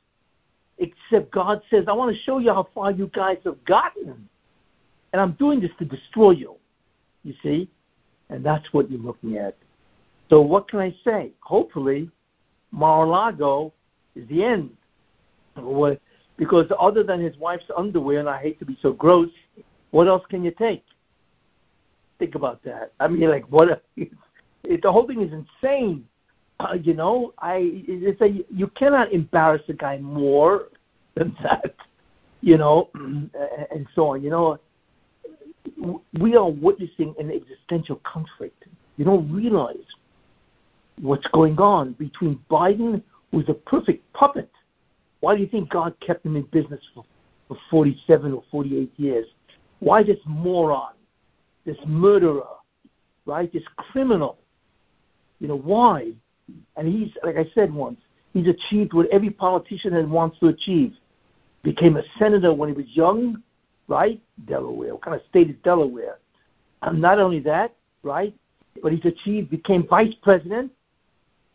Except 0.79 1.29
God 1.29 1.61
says, 1.69 1.85
I 1.87 1.93
want 1.93 2.15
to 2.15 2.21
show 2.23 2.39
you 2.39 2.51
how 2.51 2.67
far 2.73 2.91
you 2.91 3.11
guys 3.13 3.37
have 3.45 3.63
gotten. 3.65 4.27
And 5.13 5.21
I'm 5.21 5.33
doing 5.33 5.59
this 5.59 5.71
to 5.77 5.85
destroy 5.85 6.31
you. 6.31 6.55
You 7.29 7.35
see? 7.43 7.69
And 8.31 8.43
that's 8.43 8.73
what 8.73 8.89
you're 8.89 8.99
looking 8.99 9.37
at. 9.37 9.55
So 10.31 10.41
what 10.41 10.67
can 10.67 10.79
I 10.79 10.95
say? 11.03 11.31
Hopefully, 11.41 12.09
Mar-a-Lago 12.71 13.71
is 14.15 14.27
the 14.29 14.43
end. 14.43 14.71
Because 16.37 16.65
other 16.79 17.03
than 17.03 17.21
his 17.21 17.37
wife's 17.37 17.65
underwear, 17.77 18.19
and 18.19 18.29
I 18.29 18.41
hate 18.41 18.57
to 18.59 18.65
be 18.65 18.77
so 18.81 18.93
gross, 18.93 19.29
what 19.91 20.07
else 20.07 20.23
can 20.27 20.43
you 20.43 20.51
take? 20.57 20.83
Think 22.17 22.33
about 22.33 22.63
that. 22.63 22.93
I 22.99 23.07
mean, 23.07 23.29
like, 23.29 23.45
what? 23.49 23.83
It, 24.65 24.81
the 24.81 24.91
whole 24.91 25.07
thing 25.07 25.21
is 25.21 25.31
insane. 25.31 26.05
Uh, 26.59 26.73
you 26.83 26.93
know, 26.93 27.33
I 27.39 27.59
it's 27.87 28.19
a 28.19 28.43
you 28.53 28.67
cannot 28.75 29.13
embarrass 29.13 29.61
a 29.69 29.73
guy 29.73 29.99
more 29.99 30.67
than 31.15 31.33
that. 31.43 31.73
You 32.41 32.57
know, 32.57 32.89
and 32.93 33.87
so 33.95 34.07
on. 34.07 34.21
You 34.21 34.31
know, 34.31 34.59
we 36.19 36.35
are 36.35 36.49
witnessing 36.49 37.15
an 37.19 37.31
existential 37.31 37.97
conflict. 38.03 38.65
You 38.97 39.05
don't 39.05 39.31
realize 39.31 39.75
what's 41.01 41.27
going 41.27 41.57
on 41.59 41.93
between 41.93 42.39
Biden, 42.49 43.01
who's 43.31 43.47
a 43.47 43.53
perfect 43.53 44.11
puppet. 44.13 44.51
Why 45.21 45.35
do 45.35 45.41
you 45.41 45.47
think 45.47 45.69
God 45.69 45.93
kept 45.99 46.25
him 46.25 46.35
in 46.35 46.43
business 46.43 46.81
for, 46.93 47.05
for 47.47 47.57
47 47.69 48.33
or 48.33 48.43
48 48.51 48.91
years? 48.97 49.25
Why 49.79 50.03
this 50.03 50.19
moron, 50.25 50.93
this 51.65 51.77
murderer, 51.85 52.43
right? 53.25 53.51
This 53.51 53.63
criminal? 53.77 54.37
You 55.39 55.47
know, 55.47 55.57
why? 55.57 56.11
And 56.75 56.87
he's, 56.87 57.11
like 57.23 57.37
I 57.37 57.45
said 57.53 57.73
once, 57.73 57.99
he's 58.33 58.47
achieved 58.47 58.93
what 58.93 59.07
every 59.11 59.29
politician 59.29 60.09
wants 60.09 60.39
to 60.39 60.47
achieve. 60.47 60.93
Became 61.63 61.97
a 61.97 62.03
senator 62.17 62.53
when 62.53 62.69
he 62.69 62.75
was 62.75 62.85
young, 62.87 63.41
right? 63.89 64.21
Delaware. 64.47 64.93
What 64.93 65.01
kind 65.01 65.15
of 65.15 65.21
state 65.27 65.49
is 65.49 65.55
Delaware? 65.63 66.19
And 66.83 67.01
not 67.01 67.19
only 67.19 67.39
that, 67.41 67.75
right? 68.03 68.33
But 68.81 68.93
he's 68.93 69.03
achieved, 69.03 69.49
became 69.49 69.85
vice 69.85 70.13
president. 70.21 70.71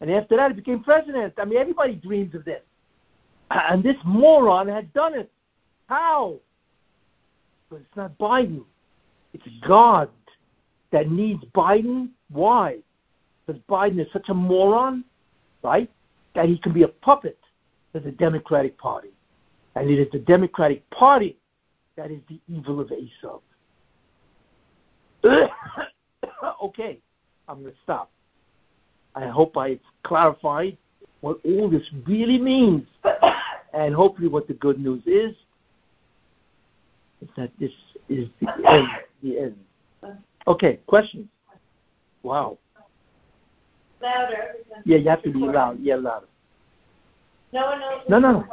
And 0.01 0.11
after 0.11 0.37
that, 0.37 0.51
he 0.51 0.57
became 0.57 0.83
president. 0.83 1.33
I 1.39 1.47
mean, 1.47 1.57
everybody 1.57 1.95
dreams 1.95 2.35
of 2.35 2.45
this. 2.45 2.61
And 3.51 3.83
this 3.83 3.97
moron 4.05 4.69
had 4.69 4.93
done 4.93 5.15
it. 5.15 5.31
How? 5.87 6.35
But 7.71 7.77
it's 7.77 7.97
not 7.97 8.19
Biden. 8.19 8.65
It's 9.33 9.45
God 9.67 10.11
that 10.91 11.11
needs 11.11 11.43
Biden. 11.55 12.11
Why? 12.31 12.79
Because 13.47 13.63
Biden 13.69 14.01
is 14.01 14.13
such 14.13 14.29
a 14.29 14.35
moron, 14.35 15.05
right? 15.63 15.91
That 16.35 16.47
he 16.47 16.59
can 16.59 16.73
be 16.73 16.83
a 16.83 16.89
puppet 16.89 17.39
to 17.93 18.01
the 18.01 18.11
Democratic 18.11 18.77
Party. 18.77 19.11
And 19.77 19.89
it 19.89 19.99
is 19.99 20.11
the 20.13 20.19
Democratic 20.19 20.89
Party 20.91 21.37
that 21.97 22.11
is 22.11 22.21
the 22.29 22.41
evil 22.49 22.81
of 22.81 22.91
Esau. 22.93 23.41
okay, 26.63 26.99
I'm 27.49 27.63
going 27.63 27.73
to 27.73 27.79
stop. 27.83 28.11
I 29.15 29.27
hope 29.27 29.57
I've 29.57 29.81
clarified 30.03 30.77
what 31.21 31.39
all 31.45 31.71
this 31.71 31.89
really 32.07 32.39
means. 32.39 32.87
And 33.77 33.93
hopefully, 33.93 34.29
what 34.29 34.47
the 34.47 34.55
good 34.55 34.79
news 34.79 35.03
is 35.05 35.35
is 37.21 37.29
that 37.37 37.51
this 37.59 37.73
is 38.09 38.29
the 38.41 38.71
end. 38.71 38.89
The 39.21 39.39
end. 39.41 39.57
Okay, 40.47 40.79
questions? 40.87 41.27
Wow. 42.23 42.59
Louder. 44.01 44.55
Yeah, 44.85 44.99
you 44.99 45.09
have 45.09 45.25
to 45.25 45.33
be 45.33 45.41
loud. 45.41 45.81
Yeah, 45.83 45.97
louder. 45.97 46.27
No 47.53 47.67
one 47.67 47.81
knows. 47.81 48.03
No, 48.09 48.19
no, 48.21 48.47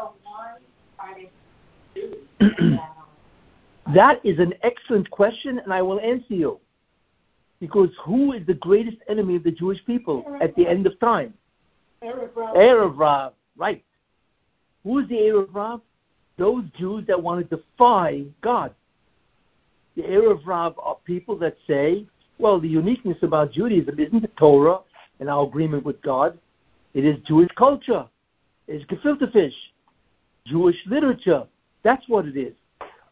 no. 2.39 2.77
that 3.95 4.19
is 4.23 4.39
an 4.39 4.53
excellent 4.63 5.09
question, 5.09 5.59
and 5.59 5.73
I 5.73 5.81
will 5.81 5.99
answer 5.99 6.33
you. 6.33 6.59
Because 7.59 7.89
who 8.03 8.33
is 8.33 8.45
the 8.47 8.55
greatest 8.55 8.97
enemy 9.07 9.35
of 9.35 9.43
the 9.43 9.51
Jewish 9.51 9.83
people 9.85 10.25
at 10.41 10.55
the 10.55 10.67
end 10.67 10.87
of 10.87 10.99
time? 10.99 11.33
Erev 12.03 12.97
Rav. 12.97 13.33
Right. 13.55 13.83
Who 14.83 14.99
is 14.99 15.07
the 15.07 15.15
Erev 15.15 15.53
Rav? 15.53 15.81
Those 16.37 16.63
Jews 16.77 17.05
that 17.07 17.21
want 17.21 17.47
to 17.47 17.55
defy 17.55 18.23
God. 18.41 18.73
The 19.95 20.03
Erev 20.03 20.45
Rav 20.45 20.79
are 20.81 20.97
people 21.05 21.37
that 21.39 21.55
say, 21.67 22.07
well, 22.39 22.59
the 22.59 22.67
uniqueness 22.67 23.17
about 23.21 23.51
Judaism 23.51 23.99
isn't 23.99 24.21
the 24.21 24.29
Torah 24.29 24.79
and 25.19 25.29
our 25.29 25.45
agreement 25.45 25.85
with 25.85 26.01
God. 26.01 26.39
It 26.95 27.05
is 27.05 27.17
Jewish 27.27 27.51
culture. 27.55 28.07
It's 28.67 28.83
gefilte 28.85 29.31
fish. 29.31 29.53
Jewish 30.47 30.77
literature. 30.87 31.43
That's 31.83 32.07
what 32.07 32.25
it 32.25 32.35
is. 32.35 32.53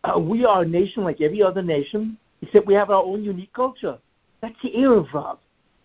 Uh, 0.04 0.20
we 0.20 0.46
are 0.46 0.62
a 0.62 0.66
nation 0.66 1.04
like 1.04 1.20
every 1.22 1.42
other 1.42 1.62
nation, 1.62 2.18
except 2.42 2.66
we 2.66 2.74
have 2.74 2.90
our 2.90 3.04
own 3.04 3.24
unique 3.24 3.54
culture. 3.54 3.98
That's 4.42 4.56
the 4.64 5.06
Rav. 5.14 5.40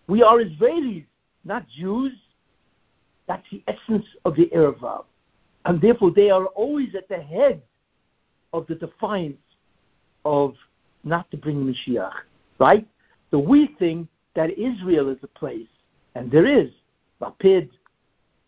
We 0.07 0.23
are 0.23 0.37
Israelis, 0.37 1.05
not 1.43 1.67
Jews. 1.67 2.13
That's 3.27 3.43
the 3.51 3.63
essence 3.67 4.05
of 4.23 4.35
the 4.35 4.45
Erev 4.55 4.81
Rav. 4.81 5.05
And 5.65 5.81
therefore, 5.81 6.11
they 6.11 6.29
are 6.29 6.45
always 6.45 6.95
at 6.95 7.09
the 7.09 7.21
head 7.21 7.61
of 8.53 8.67
the 8.67 8.75
defiance 8.75 9.37
of 10.23 10.53
not 11.03 11.29
to 11.31 11.37
bring 11.37 11.57
Mashiach, 11.65 12.13
right? 12.59 12.87
So 13.31 13.39
we 13.39 13.75
think 13.79 14.07
that 14.35 14.57
Israel 14.57 15.09
is 15.09 15.17
a 15.23 15.27
place, 15.27 15.67
and 16.15 16.31
there 16.31 16.45
is. 16.45 16.69
Lapid, 17.21 17.69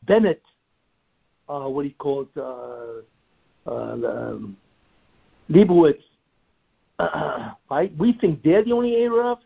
Bennett, 0.05 0.41
uh, 1.49 1.67
what 1.67 1.85
he 1.85 1.91
called 1.91 2.27
uh, 2.37 3.01
uh, 3.65 3.71
um, 3.71 4.57
Leibowitz, 5.49 6.01
uh, 6.99 7.51
right? 7.71 7.95
We 7.97 8.13
think 8.13 8.43
they're 8.43 8.63
the 8.63 8.73
only 8.73 9.03
Arab. 9.03 9.39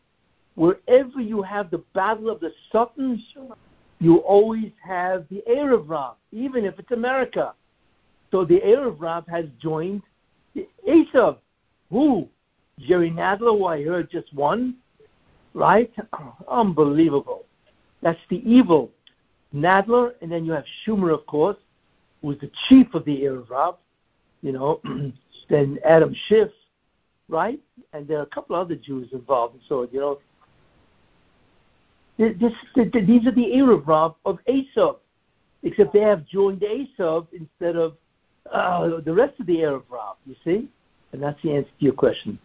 Wherever 0.55 1.21
you 1.21 1.41
have 1.41 1.71
the 1.71 1.83
battle 1.93 2.29
of 2.29 2.39
the 2.39 2.51
Satans, 2.71 3.21
you 3.99 4.17
always 4.17 4.71
have 4.83 5.25
the 5.29 5.43
Erev 5.49 5.87
Rav, 5.87 6.15
even 6.31 6.65
if 6.65 6.77
it's 6.77 6.91
America. 6.91 7.53
So 8.31 8.45
the 8.45 8.59
Erev 8.59 8.99
Rav 8.99 9.27
has 9.27 9.45
joined 9.61 10.01
Esav. 10.87 11.37
Who? 11.89 12.27
Jerry 12.79 13.11
Nadler, 13.11 13.57
who 13.57 13.65
I 13.65 13.83
heard 13.83 14.09
just 14.09 14.33
won, 14.33 14.75
right? 15.53 15.91
Unbelievable. 16.49 17.45
That's 18.01 18.19
the 18.29 18.41
evil. 18.49 18.91
Nadler, 19.53 20.13
and 20.21 20.31
then 20.31 20.45
you 20.45 20.51
have 20.53 20.65
Schumer, 20.85 21.13
of 21.13 21.25
course, 21.25 21.57
who 22.21 22.31
is 22.31 22.39
the 22.39 22.49
chief 22.67 22.93
of 22.93 23.05
the 23.05 23.21
Erev 23.21 23.49
Rav, 23.49 23.75
you 24.41 24.51
know, 24.51 24.81
then 25.51 25.79
Adam 25.85 26.15
Schiff, 26.27 26.49
right? 27.27 27.59
And 27.93 28.07
there 28.07 28.19
are 28.19 28.23
a 28.23 28.27
couple 28.27 28.55
other 28.55 28.75
Jews 28.75 29.09
involved. 29.11 29.59
So, 29.67 29.87
you 29.91 29.99
know, 29.99 30.19
this, 32.17 32.53
these 32.75 33.27
are 33.27 33.31
the 33.31 33.81
Rav 33.85 34.15
of 34.25 34.39
Esav, 34.47 34.97
except 35.63 35.93
they 35.93 36.01
have 36.01 36.25
joined 36.25 36.61
Esav 36.61 37.27
instead 37.33 37.75
of 37.75 37.97
uh, 38.51 39.01
the 39.01 39.13
rest 39.13 39.39
of 39.39 39.45
the 39.45 39.57
Erev 39.57 39.83
Rav, 39.89 40.15
you 40.25 40.35
see? 40.43 40.69
And 41.11 41.21
that's 41.21 41.41
the 41.41 41.53
answer 41.53 41.69
to 41.69 41.85
your 41.85 41.93
question. 41.93 42.39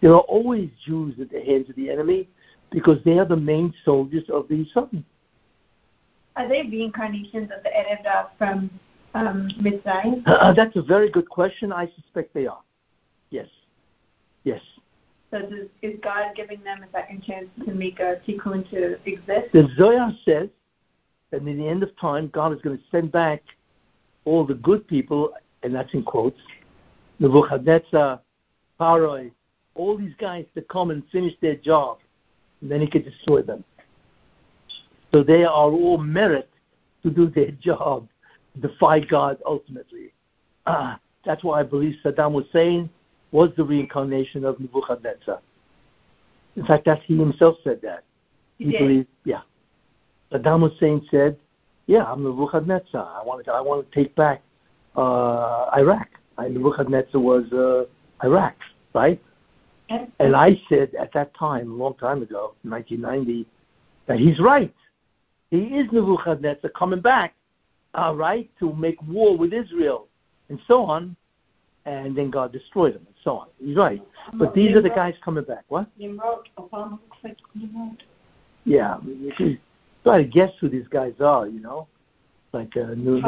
There 0.00 0.12
are 0.12 0.20
always 0.20 0.68
Jews 0.84 1.14
at 1.20 1.30
the 1.30 1.40
hands 1.40 1.68
of 1.70 1.76
the 1.76 1.90
enemy 1.90 2.28
because 2.70 2.98
they 3.04 3.18
are 3.18 3.24
the 3.24 3.36
main 3.36 3.72
soldiers 3.84 4.24
of 4.30 4.48
the 4.48 4.64
Satan. 4.74 5.04
Are 6.36 6.48
they 6.48 6.62
reincarnations 6.62 7.50
of 7.56 7.62
the 7.62 7.70
Rav 8.04 8.26
from 8.38 8.70
um, 9.14 9.48
Mitzrayim? 9.60 10.22
Uh, 10.26 10.52
that's 10.52 10.76
a 10.76 10.82
very 10.82 11.10
good 11.10 11.28
question. 11.28 11.72
I 11.72 11.88
suspect 11.96 12.34
they 12.34 12.46
are. 12.46 12.62
Yes. 13.30 13.48
Yes. 14.44 14.60
So 15.30 15.40
does, 15.42 15.68
is 15.82 15.98
God 16.02 16.34
giving 16.34 16.62
them 16.64 16.82
a 16.82 16.90
second 16.90 17.22
chance 17.22 17.46
to 17.64 17.72
make 17.72 18.00
a 18.00 18.20
tikkun 18.26 18.68
to 18.70 18.98
exist? 19.06 19.52
The 19.52 19.68
Zohar 19.76 20.12
says 20.24 20.48
that 21.30 21.42
in 21.42 21.58
the 21.58 21.68
end 21.68 21.82
of 21.82 21.96
time, 21.98 22.28
God 22.28 22.52
is 22.52 22.60
going 22.62 22.76
to 22.76 22.84
send 22.90 23.12
back 23.12 23.42
all 24.24 24.44
the 24.44 24.54
good 24.54 24.86
people, 24.88 25.32
and 25.62 25.74
that's 25.74 25.92
in 25.94 26.02
quotes, 26.02 26.40
Nebuchadnezzar, 27.20 28.20
Paroi, 28.80 29.30
all 29.74 29.96
these 29.96 30.14
guys 30.18 30.46
to 30.54 30.62
come 30.62 30.90
and 30.90 31.02
finish 31.12 31.34
their 31.40 31.56
job, 31.56 31.98
and 32.60 32.70
then 32.70 32.80
he 32.80 32.88
could 32.88 33.04
destroy 33.04 33.42
them. 33.42 33.62
So 35.12 35.22
they 35.22 35.44
are 35.44 35.70
all 35.70 35.98
merit 35.98 36.50
to 37.02 37.10
do 37.10 37.28
their 37.28 37.50
job, 37.62 38.08
defy 38.58 39.00
God 39.00 39.38
ultimately. 39.46 40.12
Uh, 40.66 40.96
that's 41.24 41.44
why 41.44 41.60
I 41.60 41.62
believe 41.62 41.96
Saddam 42.04 42.34
Hussein 42.42 42.90
was 43.32 43.50
the 43.56 43.64
reincarnation 43.64 44.44
of 44.44 44.58
Nebuchadnezzar. 44.58 45.40
In 46.56 46.64
fact, 46.66 46.84
that 46.86 47.02
he 47.02 47.16
himself 47.16 47.56
said 47.62 47.80
that. 47.82 48.04
He, 48.58 48.76
believed, 48.76 49.08
yeah. 49.24 49.42
Saddam 50.32 50.68
Hussein 50.68 51.06
said, 51.10 51.36
"Yeah, 51.86 52.04
I'm 52.04 52.22
Nebuchadnezzar. 52.22 53.20
I 53.20 53.24
want 53.24 53.44
to, 53.44 53.52
I 53.52 53.60
want 53.60 53.90
to 53.90 53.94
take 53.94 54.14
back 54.14 54.42
uh, 54.96 55.70
Iraq. 55.76 56.08
I, 56.36 56.48
Nebuchadnezzar 56.48 57.20
was 57.20 57.50
uh, 57.52 57.84
Iraq, 58.26 58.56
right?" 58.94 59.20
And 60.20 60.36
I 60.36 60.60
said 60.68 60.94
at 60.94 61.12
that 61.14 61.34
time, 61.34 61.72
a 61.72 61.74
long 61.74 61.94
time 61.94 62.22
ago, 62.22 62.54
1990, 62.62 63.44
that 64.06 64.18
he's 64.20 64.38
right. 64.38 64.72
He 65.50 65.58
is 65.58 65.90
Nebuchadnezzar 65.90 66.70
coming 66.70 67.00
back, 67.00 67.34
all 67.94 68.16
right, 68.16 68.50
to 68.58 68.72
make 68.74 69.00
war 69.02 69.36
with 69.36 69.52
Israel 69.52 70.08
and 70.48 70.60
so 70.66 70.84
on. 70.84 71.16
And 71.86 72.14
then 72.14 72.30
God 72.30 72.52
destroyed 72.52 72.94
him 72.94 73.06
and 73.06 73.14
so 73.24 73.38
on. 73.38 73.46
He's 73.58 73.76
right. 73.76 74.02
But 74.34 74.54
these 74.54 74.76
are 74.76 74.82
the 74.82 74.90
guys 74.90 75.14
coming 75.24 75.44
back. 75.44 75.64
What? 75.68 75.88
Nimrod. 75.98 76.48
Obama 76.58 76.92
looks 76.92 77.16
like 77.24 77.38
Nimrod. 77.54 78.02
Yeah. 78.64 78.98
You 79.02 79.32
can 79.34 79.58
try 80.04 80.18
to 80.18 80.24
guess 80.24 80.50
who 80.60 80.68
these 80.68 80.86
guys 80.88 81.14
are, 81.20 81.48
you 81.48 81.60
know? 81.60 81.88
Like 82.52 82.76
uh, 82.76 82.94
New 82.94 83.22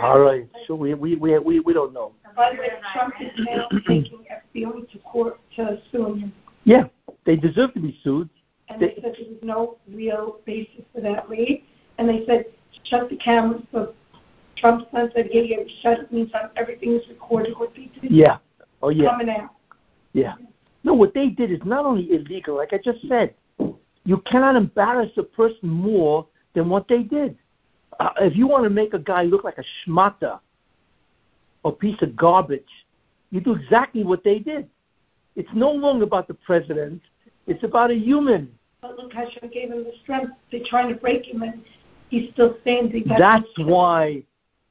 All 0.00 0.20
right. 0.20 0.48
So 0.66 0.74
we, 0.74 0.94
we, 0.94 1.16
we, 1.16 1.38
we, 1.38 1.60
we 1.60 1.72
don't 1.74 1.92
know. 1.92 2.12
By 2.34 2.52
the 2.52 2.58
way, 2.58 2.70
Trump 2.94 3.14
is 3.20 3.30
now 3.36 3.68
taking 3.86 4.24
FBI 4.56 4.90
to 4.90 4.98
court 5.00 5.38
to 5.56 5.78
sue 5.92 6.14
him. 6.14 6.32
Yeah. 6.64 6.84
They 7.26 7.36
deserve 7.36 7.74
to 7.74 7.80
be 7.80 7.98
sued. 8.02 8.30
And 8.70 8.80
they, 8.80 8.88
they 8.88 8.94
said 8.94 9.14
there 9.18 9.28
was 9.28 9.38
no 9.42 9.76
real 9.92 10.38
basis 10.46 10.84
for 10.94 11.02
that 11.02 11.28
raid. 11.28 11.64
And 11.98 12.08
they 12.08 12.24
said, 12.26 12.46
shut 12.84 13.08
the 13.08 13.16
cameras. 13.16 13.62
Son 14.60 14.86
said, 14.92 15.28
yeah, 15.32 15.42
yeah, 15.42 15.56
shut 15.82 16.00
it 16.00 16.12
means 16.12 16.30
everything 16.56 16.92
is 16.94 17.08
recorded 17.08 17.54
what 17.56 17.74
they 17.74 17.90
did. 18.00 18.10
Yeah. 18.10 18.38
Oh, 18.82 18.88
yeah. 18.88 19.10
Coming 19.10 19.30
out. 19.30 19.50
Yeah. 20.12 20.34
No, 20.84 20.94
what 20.94 21.14
they 21.14 21.28
did 21.28 21.52
is 21.52 21.60
not 21.64 21.84
only 21.84 22.10
illegal, 22.12 22.56
like 22.56 22.72
I 22.72 22.78
just 22.78 23.06
said, 23.08 23.34
you 24.04 24.18
cannot 24.26 24.56
embarrass 24.56 25.10
a 25.16 25.22
person 25.22 25.68
more 25.68 26.26
than 26.54 26.68
what 26.68 26.88
they 26.88 27.02
did. 27.02 27.36
Uh, 28.00 28.10
if 28.20 28.36
you 28.36 28.46
want 28.46 28.64
to 28.64 28.70
make 28.70 28.94
a 28.94 28.98
guy 28.98 29.24
look 29.24 29.44
like 29.44 29.58
a 29.58 29.64
schmata, 29.84 30.40
a 31.64 31.72
piece 31.72 32.00
of 32.02 32.16
garbage, 32.16 32.68
you 33.30 33.40
do 33.40 33.54
exactly 33.54 34.04
what 34.04 34.24
they 34.24 34.38
did. 34.38 34.68
It's 35.36 35.50
no 35.52 35.70
longer 35.70 36.04
about 36.04 36.26
the 36.26 36.34
president. 36.34 37.02
It's 37.46 37.62
about 37.64 37.90
a 37.90 37.94
human. 37.94 38.50
But 38.80 38.96
look, 38.96 39.12
Hashem 39.12 39.50
gave 39.52 39.70
him 39.70 39.84
the 39.84 39.92
strength. 40.02 40.32
They're 40.50 40.60
trying 40.64 40.88
to 40.88 40.94
break 40.94 41.26
him, 41.26 41.42
and 41.42 41.62
he's 42.08 42.30
still 42.32 42.56
standing. 42.62 43.04
That's, 43.06 43.20
That's 43.20 43.68
why. 43.68 44.22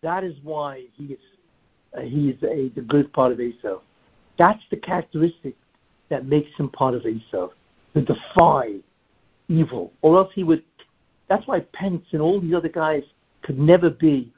That 0.01 0.23
is 0.23 0.35
why 0.43 0.83
he 0.93 1.05
is. 1.05 1.19
Uh, 1.97 2.01
he 2.01 2.29
is 2.29 2.43
a, 2.43 2.69
the 2.75 2.81
good 2.81 3.11
part 3.13 3.31
of 3.31 3.39
Esau. 3.39 3.79
That's 4.37 4.61
the 4.69 4.77
characteristic 4.77 5.55
that 6.09 6.25
makes 6.25 6.49
him 6.57 6.69
part 6.69 6.93
of 6.93 7.05
Esau, 7.05 7.49
to 7.93 8.01
defy 8.01 8.75
evil, 9.47 9.91
or 10.01 10.17
else 10.17 10.31
he 10.33 10.43
would. 10.43 10.63
That's 11.27 11.45
why 11.47 11.61
Pence 11.73 12.05
and 12.11 12.21
all 12.21 12.39
these 12.39 12.53
other 12.53 12.69
guys 12.69 13.03
could 13.41 13.57
never 13.57 13.89
be. 13.89 14.31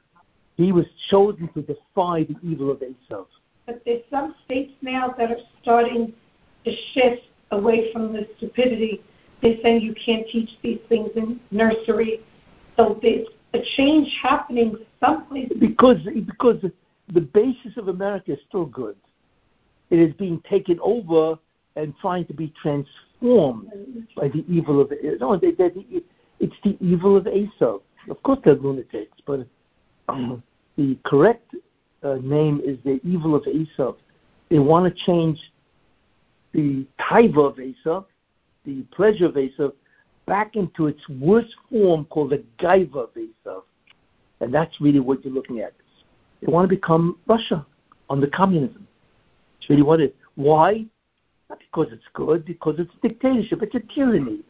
He 0.56 0.72
was 0.72 0.86
chosen 1.10 1.48
to 1.54 1.62
defy 1.62 2.24
the 2.24 2.36
evil 2.42 2.70
of 2.70 2.82
Esau. 2.82 3.24
But 3.66 3.82
there's 3.84 4.02
some 4.10 4.34
states 4.44 4.72
now 4.82 5.14
that 5.16 5.30
are 5.30 5.38
starting 5.62 6.12
to 6.64 6.72
shift 6.92 7.22
away 7.50 7.92
from 7.92 8.12
the 8.12 8.26
stupidity. 8.36 9.02
They're 9.42 9.56
saying 9.62 9.82
you 9.82 9.94
can't 9.94 10.26
teach 10.28 10.50
these 10.62 10.80
things 10.88 11.10
in 11.16 11.40
nursery. 11.50 12.20
So 12.76 12.98
there's 13.02 13.26
a 13.54 13.60
change 13.76 14.08
happening 14.22 14.76
someplace. 15.00 15.50
Because 15.58 15.98
because 16.26 16.62
the 17.12 17.20
basis 17.20 17.76
of 17.76 17.88
America 17.88 18.32
is 18.32 18.38
still 18.48 18.66
good. 18.66 18.96
It 19.90 19.98
is 19.98 20.14
being 20.14 20.40
taken 20.48 20.78
over 20.82 21.38
and 21.76 21.94
trying 22.00 22.26
to 22.26 22.34
be 22.34 22.52
transformed 22.60 23.70
by 24.16 24.28
the 24.28 24.44
evil 24.48 24.80
of 24.80 24.92
no, 25.20 25.36
they, 25.36 25.52
they, 25.52 25.70
it's 26.38 26.54
the 26.64 26.76
evil 26.80 27.16
of 27.16 27.26
Esau. 27.26 27.78
Of 28.08 28.22
course, 28.22 28.38
they're 28.44 28.54
lunatics, 28.54 29.18
but 29.26 29.46
um, 30.08 30.42
the 30.76 30.96
correct 31.04 31.54
uh, 32.02 32.14
name 32.22 32.60
is 32.64 32.78
the 32.84 33.00
evil 33.04 33.34
of 33.34 33.46
Esau. 33.46 33.94
They 34.48 34.58
want 34.58 34.92
to 34.92 35.04
change 35.04 35.38
the 36.52 36.86
taiva 36.98 37.50
of 37.50 37.60
Esau, 37.60 38.04
the 38.64 38.82
pleasure 38.92 39.26
of 39.26 39.36
Esau, 39.36 39.70
back 40.30 40.54
into 40.54 40.86
its 40.86 41.00
worst 41.08 41.52
form 41.68 42.04
called 42.04 42.30
the 42.30 42.44
gaiva 42.60 43.08
of 43.46 43.64
And 44.38 44.54
that's 44.54 44.80
really 44.80 45.00
what 45.00 45.24
you're 45.24 45.34
looking 45.34 45.58
at. 45.58 45.74
They 46.40 46.46
want 46.46 46.70
to 46.70 46.76
become 46.76 47.18
Russia 47.26 47.66
under 48.08 48.28
communism. 48.28 48.86
It's 49.58 49.68
really 49.68 49.82
what 49.82 49.98
it 49.98 50.10
is. 50.10 50.16
Why? 50.36 50.84
Not 51.48 51.58
because 51.58 51.88
it's 51.90 52.04
good, 52.14 52.44
because 52.44 52.76
it's 52.78 52.92
a 53.02 53.08
dictatorship. 53.08 53.60
It's 53.64 53.74
a 53.74 53.80
tyranny. 53.92 54.42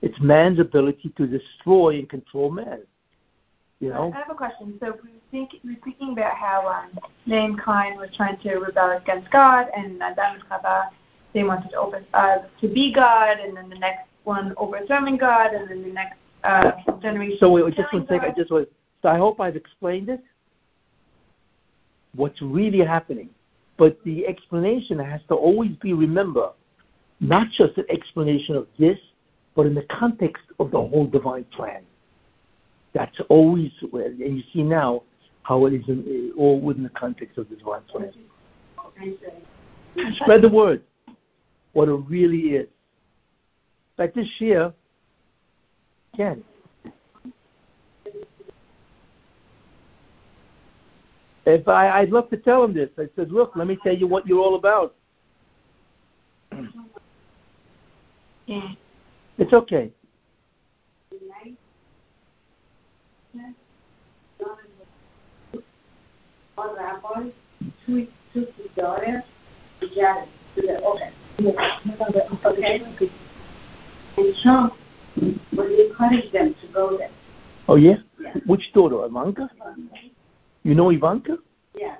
It's 0.00 0.18
man's 0.18 0.60
ability 0.60 1.12
to 1.18 1.26
destroy 1.26 1.98
and 1.98 2.08
control 2.08 2.50
man. 2.50 2.80
You 3.80 3.90
know? 3.90 4.10
I 4.14 4.20
have 4.20 4.30
a 4.30 4.34
question. 4.34 4.78
So 4.80 4.96
we 5.32 5.40
were 5.42 5.76
speaking 5.82 6.12
about 6.12 6.36
how 6.36 6.66
um, 6.66 6.98
mankind 7.26 7.98
was 7.98 8.08
trying 8.16 8.38
to 8.38 8.54
rebel 8.56 8.96
against 8.96 9.30
God, 9.30 9.66
and 9.76 10.02
Adam 10.02 10.40
and 10.50 10.72
they 11.34 11.44
wanted 11.44 11.68
to, 11.68 11.76
open, 11.76 12.06
uh, 12.14 12.38
to 12.62 12.68
be 12.68 12.94
God, 12.94 13.38
and 13.40 13.54
then 13.54 13.68
the 13.68 13.78
next 13.78 14.07
one 14.28 14.54
overthrowing 14.58 15.16
God, 15.16 15.54
and 15.54 15.68
then 15.68 15.82
the 15.82 15.88
next 15.88 16.18
uh, 16.44 16.72
generation. 17.00 17.38
So 17.40 17.50
wait, 17.50 17.74
just 17.74 17.92
one 17.92 18.06
second. 18.06 18.30
I 18.30 18.34
just 18.36 18.52
was. 18.52 18.66
So 19.02 19.08
I 19.08 19.16
hope 19.16 19.40
I've 19.40 19.56
explained 19.56 20.08
it. 20.10 20.22
What's 22.14 22.40
really 22.42 22.80
happening, 22.84 23.30
but 23.76 23.98
the 24.04 24.26
explanation 24.26 24.98
has 24.98 25.20
to 25.28 25.34
always 25.34 25.72
be 25.76 25.92
remember, 25.92 26.50
not 27.20 27.48
just 27.50 27.76
an 27.78 27.86
explanation 27.90 28.54
of 28.54 28.66
this, 28.78 28.98
but 29.54 29.66
in 29.66 29.74
the 29.74 29.86
context 29.90 30.44
of 30.58 30.70
the 30.70 30.78
whole 30.78 31.06
divine 31.06 31.44
plan. 31.44 31.82
That's 32.94 33.18
always, 33.28 33.70
where, 33.90 34.06
and 34.06 34.36
you 34.38 34.42
see 34.52 34.62
now 34.62 35.02
how 35.42 35.66
it 35.66 35.74
is 35.74 35.86
in, 35.88 36.32
all 36.36 36.60
within 36.60 36.82
the 36.82 36.88
context 36.90 37.38
of 37.38 37.48
the 37.48 37.56
divine 37.56 37.82
plan. 37.82 38.12
Spread 40.22 40.42
the 40.42 40.48
word, 40.48 40.82
what 41.72 41.88
it 41.88 41.92
really 42.08 42.56
is. 42.56 42.68
Like 43.98 44.14
this 44.14 44.28
year, 44.38 44.72
again, 46.14 46.44
if 51.44 51.66
I, 51.66 51.98
I'd 52.00 52.10
love 52.10 52.30
to 52.30 52.36
tell 52.36 52.62
him 52.62 52.72
this. 52.72 52.90
I 52.96 53.08
said, 53.16 53.32
look, 53.32 53.52
let 53.56 53.66
me 53.66 53.76
tell 53.82 53.94
you 53.94 54.06
what 54.06 54.26
you're 54.26 54.38
all 54.38 54.54
about. 54.54 54.94
Yeah. 58.46 58.68
It's 59.36 59.52
okay. 59.52 59.92
Okay. 72.44 73.10
And 74.18 74.34
Trump 74.42 74.72
would 75.52 75.70
encourage 75.78 76.32
them 76.32 76.52
to 76.60 76.66
go 76.74 76.98
there. 76.98 77.10
Oh 77.68 77.76
yeah? 77.76 77.98
yeah. 78.20 78.32
Which 78.46 78.72
daughter, 78.74 79.04
Ivanka? 79.04 79.48
You 80.64 80.74
know 80.74 80.90
Ivanka? 80.90 81.38
Yeah. 81.78 81.96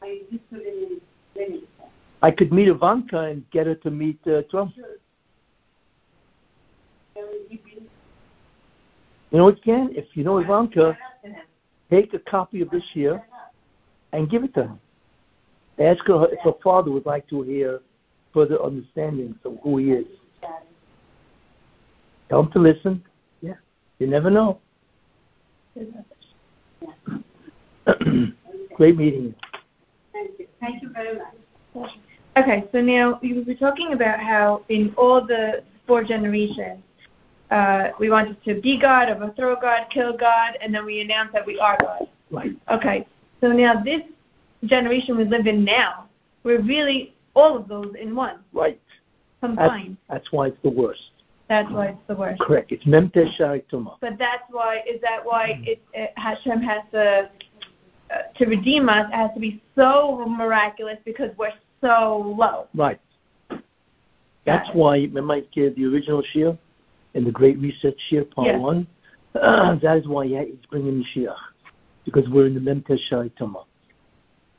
I 0.00 0.22
used 0.30 0.48
to 0.50 0.56
live 0.56 0.64
in 0.66 1.00
Lenin. 1.36 1.62
I 2.22 2.30
could 2.30 2.52
meet 2.52 2.68
Ivanka 2.68 3.20
and 3.20 3.44
get 3.50 3.66
her 3.66 3.74
to 3.74 3.90
meet 3.90 4.18
uh, 4.26 4.42
Trump. 4.50 4.74
Sure. 4.74 4.86
You 9.30 9.36
know 9.36 9.44
what, 9.44 9.62
Ken? 9.62 9.90
If 9.92 10.06
you 10.14 10.24
know 10.24 10.38
Ivanka, 10.38 10.96
take 11.90 12.14
a 12.14 12.18
copy 12.18 12.62
of 12.62 12.70
this 12.70 12.84
here 12.94 13.22
and 14.12 14.30
give 14.30 14.42
it 14.42 14.54
to 14.54 14.68
her. 14.68 14.78
Ask 15.84 16.06
her 16.06 16.28
if 16.32 16.40
her 16.44 16.54
father 16.64 16.90
would 16.90 17.04
like 17.04 17.28
to 17.28 17.42
hear 17.42 17.80
further 18.32 18.60
understanding 18.62 19.38
of 19.44 19.58
who 19.62 19.76
he 19.76 19.90
is. 19.90 20.06
Tell 22.28 22.40
him 22.40 22.50
to 22.52 22.58
listen. 22.58 23.02
Yeah. 23.40 23.54
You 23.98 24.06
never 24.06 24.30
know. 24.30 24.58
Great 28.74 28.96
meeting 28.96 29.22
you. 29.22 29.34
Thank 30.12 30.38
you. 30.38 30.46
Thank 30.60 30.82
you 30.82 30.90
very 30.90 31.18
much. 31.74 31.90
Okay, 32.36 32.64
so 32.72 32.80
now 32.80 33.18
you 33.22 33.44
were 33.46 33.54
talking 33.54 33.92
about 33.92 34.20
how 34.20 34.64
in 34.68 34.94
all 34.96 35.24
the 35.26 35.62
four 35.86 36.04
generations, 36.04 36.82
uh, 37.50 37.88
we 37.98 38.10
wanted 38.10 38.42
to 38.44 38.60
be 38.60 38.78
God, 38.80 39.08
overthrow 39.08 39.56
God, 39.60 39.86
kill 39.90 40.16
God, 40.16 40.56
and 40.60 40.74
then 40.74 40.84
we 40.84 41.00
announced 41.00 41.32
that 41.32 41.46
we 41.46 41.58
are 41.58 41.76
God. 41.80 42.08
Right. 42.30 42.52
Okay, 42.70 43.06
so 43.40 43.48
now 43.48 43.82
this 43.82 44.02
generation 44.64 45.16
we 45.16 45.24
live 45.24 45.46
in 45.46 45.64
now, 45.64 46.08
we're 46.44 46.60
really 46.60 47.14
all 47.34 47.56
of 47.56 47.68
those 47.68 47.94
in 48.00 48.14
one, 48.14 48.40
Right. 48.52 48.80
That's, 49.40 49.54
combined. 49.54 49.96
that's 50.08 50.30
why 50.32 50.48
it's 50.48 50.58
the 50.62 50.70
worst. 50.70 51.10
That's 51.48 51.70
why 51.72 51.86
it's 51.88 51.98
the 52.08 52.14
worst. 52.14 52.40
Correct. 52.40 52.72
It's 52.72 52.84
shaarei 52.84 53.64
tumah. 53.72 53.96
But 54.00 54.18
that's 54.18 54.42
why 54.50 54.82
is 54.88 55.00
that 55.00 55.24
why 55.24 55.60
it, 55.64 55.82
it 55.94 56.12
Hashem 56.16 56.60
has 56.60 56.82
to 56.92 57.30
uh, 58.10 58.14
to 58.36 58.46
redeem 58.46 58.88
us 58.88 59.06
it 59.12 59.16
has 59.16 59.30
to 59.34 59.40
be 59.40 59.62
so 59.74 60.24
miraculous 60.28 60.98
because 61.04 61.30
we're 61.38 61.52
so 61.80 62.34
low. 62.38 62.66
Right. 62.74 63.00
That's 64.44 64.68
why, 64.72 64.96
I 64.96 65.40
gave 65.52 65.76
the 65.76 65.84
original 65.84 66.22
shiur 66.34 66.56
in 67.14 67.24
the 67.24 67.30
Great 67.30 67.58
Reset 67.58 67.94
shiur, 68.10 68.30
part 68.30 68.46
Yeah. 68.46 68.56
one? 68.58 68.86
that 69.34 69.98
is 69.98 70.08
why 70.08 70.24
yeah, 70.24 70.44
he's 70.44 70.64
bringing 70.70 71.04
Mashiach, 71.04 71.36
because 72.06 72.28
we're 72.30 72.46
in 72.46 72.54
the 72.54 72.60
Memtesh 72.60 72.98
Shaarei 73.10 73.30
Tumah. 73.38 73.64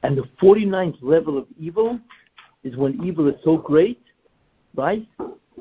And 0.03 0.15
the 0.15 0.23
49th 0.41 0.99
level 1.01 1.37
of 1.39 1.47
evil 1.59 1.99
is 2.63 2.77
when 2.77 3.03
evil 3.03 3.27
is 3.27 3.35
so 3.43 3.57
great, 3.57 4.01
right, 4.75 5.07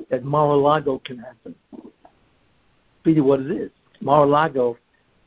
that 0.09 0.23
Mar-a-Lago 0.23 1.01
can 1.05 1.19
happen. 1.19 1.55
Really 3.05 3.21
what 3.21 3.41
it 3.41 3.51
is. 3.51 3.71
Mar-a-Lago 4.01 4.77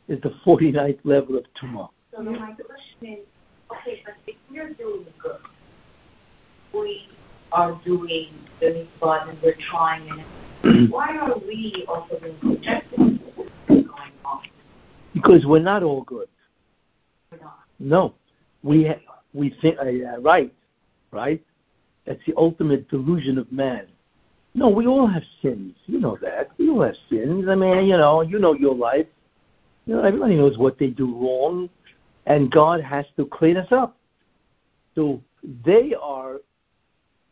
is 0.09 0.21
the 0.23 0.31
49th 0.47 0.99
level 1.05 1.37
of 1.39 1.45
Tuma. 1.61 1.89
So 2.15 2.23
then 2.23 2.39
my 2.39 2.53
question 2.53 3.19
is, 3.19 3.19
okay, 3.71 4.03
but 4.05 4.15
if 4.27 4.37
we're 4.51 4.73
doing 4.75 5.07
good, 5.23 5.39
we 6.75 7.09
are 7.53 7.81
doing 7.85 8.29
the 8.61 8.71
mitzvah 8.71 9.27
and 9.29 9.43
we're 9.43 9.57
trying 9.71 10.09
and 10.63 10.91
why 10.91 11.17
are 11.17 11.39
we 11.39 11.85
also 11.89 12.19
being 12.21 12.37
subjected 12.41 12.97
to 12.99 13.05
what's 13.35 13.51
going 13.69 14.13
on? 14.25 14.43
Because 15.15 15.45
we're 15.45 15.59
not 15.59 15.83
all 15.83 16.03
good. 16.03 16.29
We're 17.31 17.39
not. 17.39 17.59
No, 17.79 18.15
we 18.63 18.87
ha- 18.87 19.01
we 19.35 19.57
think 19.61 19.79
uh, 19.79 20.21
right, 20.21 20.55
right. 21.11 21.43
That's 22.07 22.21
the 22.27 22.35
ultimate 22.37 22.89
delusion 22.89 23.39
of 23.39 23.51
man. 23.51 23.87
No, 24.55 24.69
we 24.69 24.87
all 24.87 25.07
have 25.07 25.23
sins. 25.41 25.75
You 25.87 25.99
know 25.99 26.19
that. 26.21 26.51
We 26.59 26.69
all 26.69 26.83
have 26.83 26.97
sins. 27.09 27.47
I 27.49 27.55
mean, 27.55 27.87
you 27.87 27.97
know, 27.97 28.21
you 28.21 28.39
know 28.39 28.55
your 28.55 28.75
life. 28.75 29.07
You 29.87 29.97
know, 29.97 30.03
everybody 30.03 30.37
knows 30.37 30.59
what 30.59 30.79
they 30.79 30.89
do 30.89 31.07
wrong, 31.07 31.69
and 32.27 32.51
God 32.51 32.81
has 32.81 33.07
to 33.17 33.27
clean 33.27 33.57
us 33.57 33.73
up. 33.73 33.97
So 34.95 35.21
they 35.65 35.95
are 36.01 36.37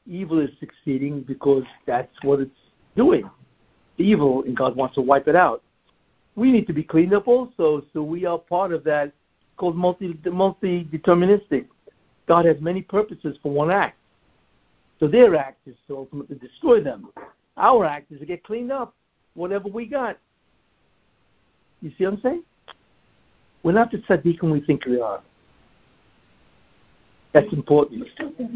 evil 0.06 0.40
is 0.40 0.50
succeeding 0.58 1.22
because 1.22 1.62
that's 1.86 2.12
what 2.22 2.40
it's 2.40 2.50
doing. 2.96 3.28
Evil, 3.98 4.42
and 4.44 4.56
God 4.56 4.74
wants 4.74 4.94
to 4.96 5.02
wipe 5.02 5.28
it 5.28 5.36
out. 5.36 5.62
We 6.34 6.50
need 6.50 6.66
to 6.68 6.72
be 6.72 6.82
cleaned 6.82 7.12
up 7.12 7.28
also, 7.28 7.84
so 7.92 8.02
we 8.02 8.24
are 8.24 8.38
part 8.38 8.72
of 8.72 8.82
that 8.84 9.12
called 9.56 9.76
multi 9.76 10.16
multi 10.24 10.84
deterministic. 10.84 11.66
God 12.26 12.46
has 12.46 12.56
many 12.60 12.82
purposes 12.82 13.36
for 13.42 13.52
one 13.52 13.70
act. 13.70 13.98
So 15.00 15.08
their 15.08 15.34
act 15.34 15.66
is 15.66 15.76
to 15.88 15.96
ultimately 15.96 16.36
destroy 16.36 16.82
them. 16.82 17.08
Our 17.56 17.86
act 17.86 18.12
is 18.12 18.20
to 18.20 18.26
get 18.26 18.44
cleaned 18.44 18.70
up, 18.70 18.94
whatever 19.34 19.68
we 19.68 19.86
got. 19.86 20.18
You 21.80 21.90
see 21.96 22.04
what 22.04 22.14
I'm 22.14 22.20
saying? 22.20 22.44
We're 23.62 23.72
not 23.72 23.90
the 23.90 23.98
tzaddikim 23.98 24.52
we 24.52 24.60
think 24.60 24.84
we 24.84 25.00
are. 25.00 25.22
That's 27.32 27.52
important. 27.52 28.06
still 28.14 28.32
think 28.36 28.50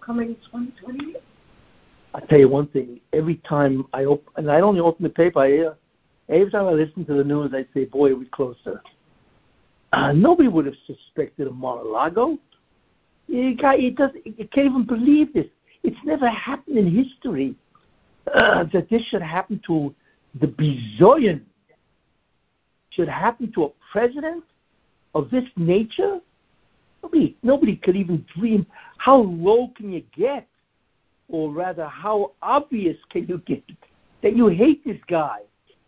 coming 0.00 0.30
in 0.30 0.34
2020? 0.36 1.14
I 2.14 2.20
tell 2.20 2.38
you 2.38 2.48
one 2.48 2.68
thing. 2.68 3.00
Every 3.12 3.36
time 3.48 3.86
I 3.92 4.04
open, 4.04 4.32
and 4.36 4.50
I 4.50 4.60
only 4.60 4.80
open 4.80 5.02
the 5.02 5.10
paper, 5.10 5.40
I, 5.40 5.58
uh, 5.58 5.74
every 6.28 6.50
time 6.50 6.66
I 6.66 6.70
listen 6.70 7.04
to 7.06 7.14
the 7.14 7.24
news, 7.24 7.52
I 7.52 7.66
say, 7.74 7.84
"Boy, 7.84 8.10
we're 8.10 8.20
we 8.20 8.26
closer." 8.26 8.80
Uh, 9.92 10.12
nobody 10.12 10.48
would 10.48 10.66
have 10.66 10.76
suspected 10.86 11.48
a 11.48 11.50
Mar-a-Lago. 11.50 12.38
You, 13.26 13.56
got, 13.56 13.80
you, 13.80 13.90
does, 13.90 14.10
you 14.24 14.46
can't 14.48 14.66
even 14.66 14.84
believe 14.84 15.32
this. 15.32 15.46
It's 15.84 15.96
never 16.04 16.28
happened 16.28 16.78
in 16.78 16.90
history 16.90 17.54
uh, 18.34 18.64
that 18.72 18.88
this 18.90 19.02
should 19.04 19.22
happen 19.22 19.60
to 19.66 19.94
the 20.40 20.48
Bizoyan. 20.48 21.42
Should 22.90 23.08
happen 23.08 23.52
to 23.52 23.64
a 23.64 23.68
president 23.92 24.42
of 25.14 25.30
this 25.30 25.44
nature. 25.56 26.20
Nobody, 27.02 27.36
nobody 27.42 27.76
could 27.76 27.96
even 27.96 28.24
dream. 28.36 28.66
How 28.98 29.16
low 29.16 29.70
can 29.76 29.92
you 29.92 30.02
get? 30.16 30.48
or 31.28 31.50
rather, 31.50 31.86
how 31.86 32.32
obvious 32.42 32.96
can 33.10 33.26
you 33.26 33.38
get 33.46 33.62
that 34.22 34.36
you 34.36 34.48
hate 34.48 34.84
this 34.84 34.98
guy? 35.08 35.38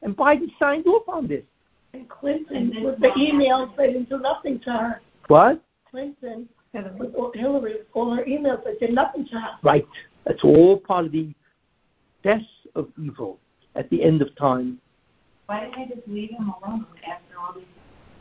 And 0.03 0.17
Biden 0.17 0.49
signed 0.59 0.87
off 0.87 1.09
on 1.09 1.27
this. 1.27 1.43
And 1.93 2.09
Clinton, 2.09 2.73
And 2.75 2.85
with 2.85 3.01
the 3.01 3.09
emails, 3.09 3.75
they 3.77 3.89
didn't 3.89 4.09
do 4.09 4.19
nothing 4.19 4.61
to 4.61 4.73
her. 4.73 5.01
What? 5.29 5.63
Clinton, 5.91 6.49
with 6.73 7.15
all- 7.15 7.33
Hillary, 7.33 7.77
all 7.95 8.15
her 8.15 8.25
emails, 8.25 8.65
they 8.65 8.77
did 8.77 8.95
nothing 8.95 9.27
to 9.29 9.41
her. 9.41 9.59
Right. 9.63 9.87
That's 10.25 10.43
all 10.45 10.79
part 10.79 11.07
of 11.07 11.13
the 11.13 11.35
test 12.23 12.47
of 12.75 12.89
evil 13.01 13.39
at 13.75 13.89
the 13.91 14.03
end 14.03 14.23
of 14.23 14.35
time. 14.37 14.81
Why 15.47 15.61
didn't 15.61 15.77
they 15.77 15.95
just 15.95 16.09
leave 16.09 16.31
him 16.31 16.53
alone 16.63 16.87
after 17.07 17.39
all 17.39 17.55
these 17.55 17.65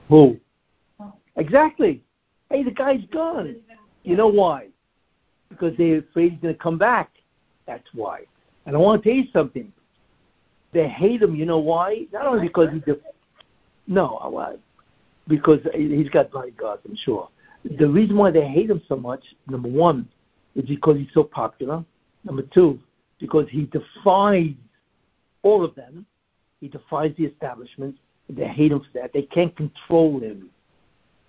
Who? 0.09 0.39
Oh. 0.99 1.13
Exactly. 1.35 2.03
Hey, 2.49 2.63
the 2.63 2.71
guy's 2.71 3.03
gone. 3.11 3.55
You 4.03 4.15
know 4.15 4.27
why? 4.27 4.67
Because 5.49 5.75
they're 5.77 5.99
afraid 5.99 6.33
he's 6.33 6.41
going 6.41 6.53
to 6.53 6.59
come 6.59 6.77
back. 6.77 7.09
That's 7.65 7.87
why. 7.93 8.21
And 8.65 8.75
I 8.75 8.79
want 8.79 9.03
to 9.03 9.09
tell 9.09 9.17
you 9.17 9.25
something. 9.33 9.71
They 10.71 10.87
hate 10.87 11.21
him. 11.21 11.35
You 11.35 11.45
know 11.45 11.57
why? 11.59 12.05
Not 12.11 12.27
only 12.27 12.47
because 12.47 12.71
he 12.71 12.79
def- 12.79 12.99
no, 13.87 14.17
I- 14.17 14.51
I- 14.51 14.55
because 15.27 15.59
he's 15.73 16.09
got 16.09 16.29
bodyguards. 16.31 16.81
I'm 16.87 16.95
sure. 16.95 17.29
The 17.77 17.87
reason 17.87 18.15
why 18.15 18.31
they 18.31 18.47
hate 18.47 18.69
him 18.69 18.81
so 18.87 18.95
much, 18.95 19.23
number 19.47 19.69
one, 19.69 20.07
is 20.55 20.65
because 20.65 20.97
he's 20.97 21.13
so 21.13 21.23
popular. 21.23 21.83
Number 22.23 22.43
two, 22.43 22.79
because 23.19 23.47
he 23.49 23.65
defies 23.65 24.53
all 25.41 25.63
of 25.63 25.73
them. 25.75 26.05
He 26.61 26.67
defies 26.67 27.13
the 27.17 27.25
establishment. 27.25 27.95
They 28.29 28.47
hate 28.47 28.71
him 28.71 28.79
for 28.79 28.99
that. 28.99 29.13
They 29.13 29.23
can't 29.23 29.55
control 29.55 30.19
him. 30.19 30.49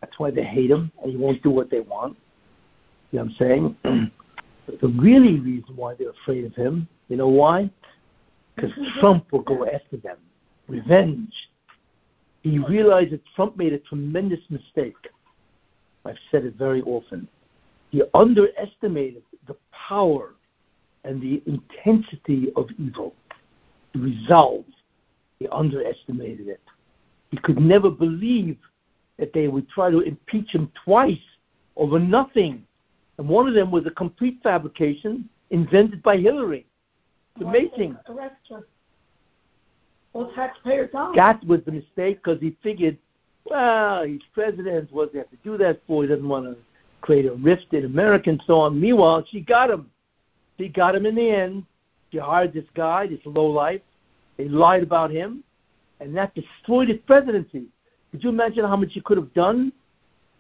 That's 0.01 0.19
why 0.19 0.31
they 0.31 0.45
hate 0.45 0.71
him, 0.71 0.93
and 1.03 1.11
he 1.11 1.17
won't 1.17 1.43
do 1.43 1.51
what 1.51 1.71
they 1.71 1.81
want. 1.81 2.17
You 3.13 3.19
know 3.19 3.25
what 3.25 3.33
I'm 3.33 3.77
saying? 3.85 4.13
but 4.67 4.81
the 4.81 4.89
really 4.89 5.41
reason 5.41 5.75
why 5.77 5.95
they're 5.95 6.11
afraid 6.11 6.45
of 6.45 6.55
him, 6.55 6.87
you 7.09 7.17
know 7.17 7.29
why? 7.29 7.71
Because 8.55 8.73
Trump 9.01 9.31
will 9.33 9.43
go 9.43 9.67
after 9.67 9.97
them. 9.97 10.17
Revenge. 10.69 11.33
He 12.43 12.59
realized 12.59 13.13
that 13.13 13.23
Trump 13.35 13.57
made 13.57 13.73
a 13.73 13.79
tremendous 13.79 14.41
mistake. 14.51 14.97
I've 16.07 16.19
said 16.31 16.45
it 16.45 16.55
very 16.55 16.83
often. 16.83 17.29
He 17.91 18.03
underestimated 18.15 19.23
the 19.47 19.57
power 19.73 20.35
and 21.05 21.21
the 21.21 21.43
intensity 21.47 22.53
of 22.57 22.69
evil. 22.79 23.15
The 23.93 24.01
resolve. 24.01 24.65
He 25.39 25.49
underestimated 25.49 26.49
it. 26.49 26.61
He 27.31 27.39
could 27.39 27.59
never 27.59 27.91
believe 27.91 28.57
that 29.19 29.33
they 29.33 29.49
would 29.49 29.69
try 29.69 29.91
to 29.91 30.01
impeach 30.01 30.51
him 30.51 30.71
twice 30.85 31.19
over 31.77 31.99
nothing. 31.99 32.65
And 33.19 33.29
one 33.29 33.49
of 33.49 33.55
them 33.55 33.71
was 33.71 33.87
a 33.87 33.91
complete 33.91 34.39
fabrication 34.43 35.29
invented 35.51 36.03
by 36.03 36.19
Hillary. 36.19 36.67
It's 37.35 37.45
amazing. 37.45 37.97
All 40.13 40.33
taxpayer 40.35 40.87
dollars. 40.87 41.17
That 41.17 41.45
was 41.47 41.61
the 41.67 41.73
mistake 41.73 42.23
because 42.23 42.41
he 42.41 42.57
figured, 42.63 42.97
well, 43.49 44.05
he's 44.05 44.21
president. 44.33 44.93
What 44.93 45.07
does 45.07 45.13
he 45.13 45.19
have 45.19 45.31
to 45.31 45.37
do 45.45 45.57
that 45.59 45.81
for? 45.87 46.03
He 46.03 46.09
doesn't 46.09 46.29
want 46.29 46.47
to 46.47 46.57
create 47.01 47.27
a 47.27 47.33
rift 47.33 47.73
in 47.73 47.85
America 47.85 48.31
and 48.31 48.43
so 48.47 48.61
on. 48.61 48.81
Meanwhile, 48.81 49.25
she 49.31 49.41
got 49.41 49.71
him. 49.71 49.91
She 50.59 50.69
got 50.69 50.95
him 50.95 51.07
in 51.07 51.15
the 51.15 51.31
end. 51.31 51.65
She 52.11 52.19
hired 52.19 52.53
this 52.53 52.65
guy, 52.75 53.07
this 53.07 53.21
lowlife. 53.25 53.83
They 54.37 54.49
lied 54.49 54.83
about 54.83 55.11
him, 55.11 55.43
and 56.01 56.17
that 56.17 56.35
destroyed 56.35 56.89
his 56.89 56.99
presidency. 57.07 57.67
Could 58.11 58.23
you 58.23 58.31
imagine 58.31 58.65
how 58.65 58.77
much 58.77 58.93
he 58.93 59.01
could 59.01 59.17
have 59.17 59.33
done 59.35 59.73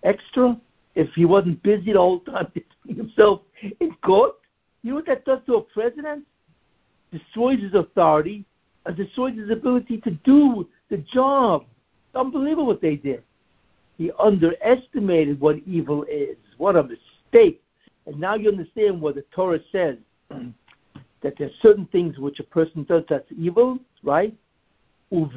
extra 0.02 0.58
if 0.94 1.08
he 1.14 1.24
wasn't 1.24 1.62
busy 1.62 1.92
the 1.92 1.98
whole 1.98 2.20
time 2.20 2.50
defending 2.54 3.06
himself 3.06 3.42
in 3.80 3.94
court? 4.02 4.34
You 4.82 4.90
know 4.90 4.96
what 4.96 5.06
that 5.06 5.24
does 5.24 5.40
to 5.46 5.56
a 5.56 5.62
president? 5.62 6.24
Destroys 7.12 7.60
his 7.60 7.74
authority 7.74 8.44
and 8.84 8.96
destroys 8.96 9.36
his 9.36 9.50
ability 9.50 9.98
to 10.02 10.10
do 10.24 10.68
the 10.90 10.98
job. 10.98 11.64
Unbelievable 12.16 12.66
what 12.66 12.80
they 12.80 12.97
did. 12.97 13.22
He 13.98 14.10
underestimated 14.18 15.40
what 15.40 15.56
evil 15.66 16.05
is. 16.05 16.36
What 16.59 16.76
a 16.76 16.82
mistake. 16.82 17.62
And 18.06 18.18
now 18.20 18.34
you 18.34 18.48
understand 18.48 19.01
what 19.01 19.14
the 19.14 19.24
Torah 19.34 19.60
says 19.72 19.97
that 20.30 21.34
there's 21.38 21.52
certain 21.62 21.86
things 21.86 22.18
which 22.18 22.40
a 22.40 22.44
person 22.44 22.84
does 22.84 23.05
that's 23.09 23.30
evil, 23.36 23.78
right? 24.02 24.34
I'm 25.12 25.30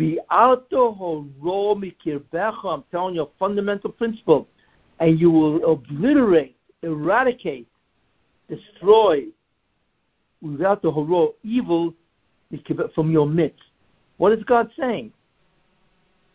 telling 0.70 1.06
you 3.16 3.22
a 3.22 3.28
fundamental 3.38 3.92
principle. 3.92 4.48
And 5.00 5.20
you 5.20 5.32
will 5.32 5.72
obliterate, 5.72 6.58
eradicate, 6.84 7.68
destroy, 8.50 9.28
without 10.42 10.82
the 10.82 10.92
horo, 10.92 11.36
evil 11.44 11.94
from 12.94 13.12
your 13.12 13.28
midst. 13.28 13.62
What 14.18 14.34
is 14.34 14.44
God 14.44 14.70
saying? 14.78 15.14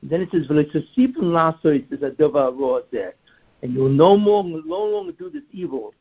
Then 0.04 0.20
it 0.20 0.30
says, 0.30 0.46
"V'letzasipim 0.46 1.16
lasois 1.16 1.90
is 1.90 2.02
a 2.02 2.10
davar 2.10 2.84
there," 2.92 3.14
and 3.62 3.72
you 3.72 3.80
will 3.80 3.88
no 3.88 4.16
more, 4.18 4.44
no 4.44 4.84
longer 4.84 5.12
do 5.12 5.30
this 5.30 5.42
evil. 5.50 5.94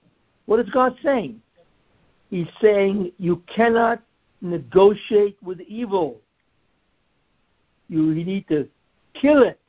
What 0.45 0.59
is 0.59 0.69
God 0.69 0.97
saying? 1.01 1.41
He's 2.29 2.47
saying 2.59 3.13
you 3.17 3.41
cannot 3.53 4.01
negotiate 4.41 5.37
with 5.41 5.61
evil. 5.61 6.19
You, 7.87 8.11
you 8.11 8.25
need 8.25 8.47
to 8.49 8.67
kill 9.13 9.43
it 9.43 9.59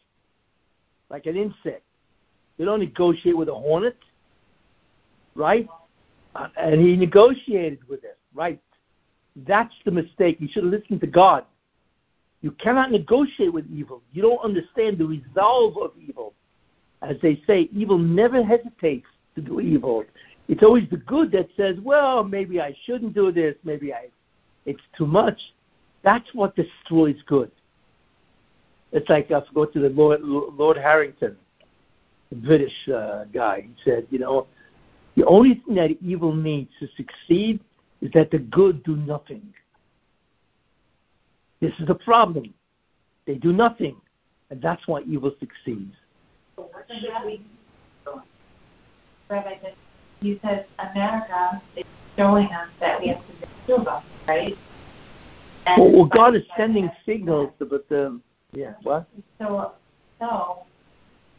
like 1.11 1.27
an 1.27 1.37
insect. 1.37 1.83
You 2.59 2.65
don't 2.65 2.81
negotiate 2.81 3.37
with 3.37 3.49
a 3.49 3.55
hornet, 3.55 3.99
right? 5.37 5.69
Uh, 6.35 6.49
and 6.57 6.81
he 6.81 6.97
negotiated 6.97 7.87
with 7.89 8.03
it, 8.03 8.19
right? 8.35 8.61
That's 9.37 9.75
the 9.85 9.91
mistake. 9.93 10.39
You 10.41 10.49
should 10.51 10.65
have 10.65 10.73
listened 10.73 11.01
to 11.03 11.07
God. 11.07 11.45
You 12.45 12.51
cannot 12.51 12.93
negotiate 12.93 13.55
with 13.55 13.65
evil. 13.73 14.03
You 14.13 14.21
don't 14.21 14.45
understand 14.45 14.99
the 14.99 15.07
resolve 15.07 15.79
of 15.79 15.93
evil. 15.99 16.35
As 17.01 17.17
they 17.23 17.41
say, 17.47 17.71
evil 17.73 17.97
never 17.97 18.45
hesitates 18.45 19.07
to 19.35 19.41
do 19.41 19.61
evil. 19.61 20.05
It's 20.47 20.63
always 20.63 20.85
the 20.91 20.99
good 20.99 21.33
that 21.33 21.49
says, 21.57 21.77
well, 21.83 22.23
maybe 22.23 22.61
I 22.61 22.77
shouldn't 22.85 23.15
do 23.15 23.33
this, 23.33 23.55
maybe 23.65 23.95
I 23.95 24.09
it's 24.67 24.83
too 24.95 25.07
much. 25.07 25.41
That's 26.03 26.29
what 26.35 26.55
destroys 26.55 27.17
good. 27.25 27.51
It's 28.93 29.09
like 29.09 29.31
I 29.31 29.41
go 29.55 29.65
to 29.65 29.81
the 29.81 29.89
Lord, 29.89 30.21
Lord 30.21 30.77
Harrington, 30.77 31.39
the 32.29 32.37
British 32.37 32.75
uh, 32.95 33.25
guy. 33.33 33.63
He 33.63 33.91
said, 33.91 34.07
you 34.11 34.19
know, 34.19 34.49
the 35.17 35.25
only 35.25 35.63
thing 35.65 35.77
that 35.77 35.97
evil 36.05 36.35
needs 36.35 36.69
to 36.81 36.89
succeed 36.95 37.61
is 38.03 38.11
that 38.13 38.31
the 38.31 38.39
good 38.39 38.83
do 38.85 38.97
nothing. 38.97 39.55
This 41.65 41.73
is 41.81 41.87
the 41.87 41.95
problem. 41.95 42.53
They 43.27 43.37
do 43.37 43.51
nothing, 43.51 43.97
and 44.51 44.61
that's 44.61 44.87
why 44.87 45.01
evil 45.09 45.35
succeeds. 45.41 45.95
Rabbi, 49.31 49.55
you 50.21 50.39
said 50.43 50.67
America 50.79 51.63
is 51.75 51.85
showing 52.19 52.49
us 52.49 52.69
that 52.81 53.01
we 53.01 53.09
have 53.09 53.27
to 53.27 53.49
do 53.67 53.83
them, 53.83 54.03
right? 54.29 54.55
And 55.65 55.83
well, 55.83 55.93
well, 55.93 56.05
God 56.05 56.37
is 56.37 56.43
sending 56.55 56.91
signals, 57.07 57.55
but 57.59 57.87
um, 57.93 58.23
yeah, 58.53 58.75
what? 58.83 59.09
So, 59.39 59.73
so 60.21 60.65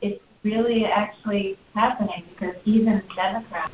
it's 0.02 0.23
really 0.41 0.85
actually 0.85 1.60
happening 1.76 2.23
because 2.31 2.56
even 2.65 3.03
Democrats, 3.15 3.72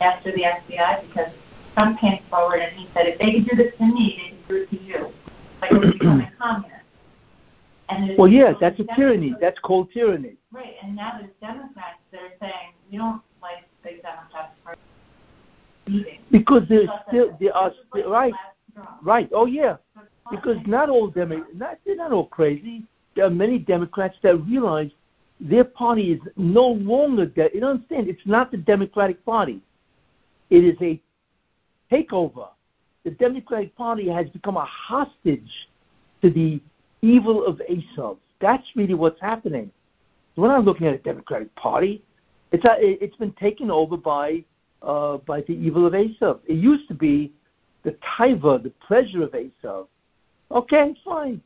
after 0.00 0.32
the 0.32 0.44
FBI, 0.44 1.06
because 1.08 1.28
Trump 1.74 2.00
came 2.00 2.22
forward 2.30 2.60
and 2.60 2.74
he 2.74 2.88
said 2.94 3.06
if 3.06 3.18
they 3.18 3.32
could 3.32 3.50
do 3.50 3.56
this 3.62 3.76
to 3.76 3.84
me, 3.84 4.18
they 4.18 4.30
could 4.30 4.48
do 4.48 4.62
it 4.62 4.70
to 4.70 4.82
you. 4.82 5.12
We're 5.70 5.92
becoming 5.92 6.28
communist. 6.38 6.84
Well, 8.18 8.28
yeah, 8.28 8.54
that's 8.60 8.78
a 8.80 8.84
tyranny. 8.96 9.34
That's 9.40 9.58
called 9.58 9.90
tyranny. 9.92 10.36
Right, 10.52 10.74
and 10.82 10.96
now 10.96 11.18
there's 11.18 11.30
Democrats 11.40 11.98
that 12.12 12.20
are 12.20 12.32
saying 12.40 12.72
we 12.90 12.98
don't 12.98 13.20
like 13.42 13.64
the 13.82 13.90
Democrats 14.02 14.52
for 14.62 14.74
leaving. 15.86 16.18
Because 16.30 16.62
there's 16.68 16.88
still 17.08 17.36
they 17.40 17.50
are 17.50 17.72
still, 17.90 18.10
right, 18.10 18.32
right. 19.02 19.28
Oh 19.32 19.46
yeah, 19.46 19.76
because 20.30 20.56
not 20.66 20.88
all 20.88 21.08
Demo, 21.08 21.44
not 21.54 21.78
they're 21.84 21.96
not 21.96 22.12
all 22.12 22.26
crazy. 22.26 22.84
There 23.16 23.26
are 23.26 23.30
many 23.30 23.58
Democrats 23.58 24.16
that 24.22 24.36
realize 24.46 24.90
their 25.40 25.64
party 25.64 26.12
is 26.12 26.20
no 26.36 26.68
longer. 26.68 27.26
De- 27.26 27.50
you 27.54 27.64
understand? 27.64 28.08
It's 28.08 28.24
not 28.24 28.50
the 28.50 28.56
Democratic 28.56 29.24
Party. 29.24 29.60
It 30.50 30.64
is 30.64 30.76
a 30.80 31.00
takeover. 31.92 32.48
The 33.04 33.10
Democratic 33.10 33.76
Party 33.76 34.08
has 34.08 34.28
become 34.30 34.56
a 34.56 34.64
hostage 34.64 35.50
to 36.22 36.30
the 36.30 36.60
evil 37.02 37.44
of 37.44 37.60
Esav. 37.70 38.16
That's 38.40 38.64
really 38.74 38.94
what's 38.94 39.20
happening. 39.20 39.70
We're 40.36 40.48
not 40.48 40.64
looking 40.64 40.86
at 40.86 40.94
a 40.94 40.98
Democratic 40.98 41.54
Party. 41.54 42.02
It's 42.50 42.64
a, 42.64 42.76
it's 42.78 43.16
been 43.16 43.32
taken 43.32 43.70
over 43.70 43.96
by 43.96 44.44
uh, 44.82 45.18
by 45.18 45.40
the 45.42 45.52
evil 45.52 45.86
of 45.86 45.92
Esav. 45.92 46.40
It 46.46 46.54
used 46.54 46.88
to 46.88 46.94
be 46.94 47.32
the 47.84 47.96
taiva, 48.18 48.62
the 48.62 48.70
pleasure 48.86 49.22
of 49.22 49.32
Esav. 49.32 49.86
Okay, 50.50 50.94
fine. 51.04 51.40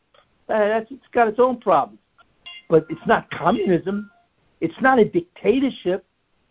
Uh, 0.49 0.59
that's 0.59 0.91
it's 0.91 1.07
got 1.13 1.29
its 1.29 1.39
own 1.39 1.59
problems, 1.59 1.99
but 2.69 2.87
it's 2.89 3.07
not 3.07 3.31
communism. 3.31 4.11
It's 4.61 4.81
not 4.81 4.99
a 4.99 5.05
dictatorship, 5.05 6.05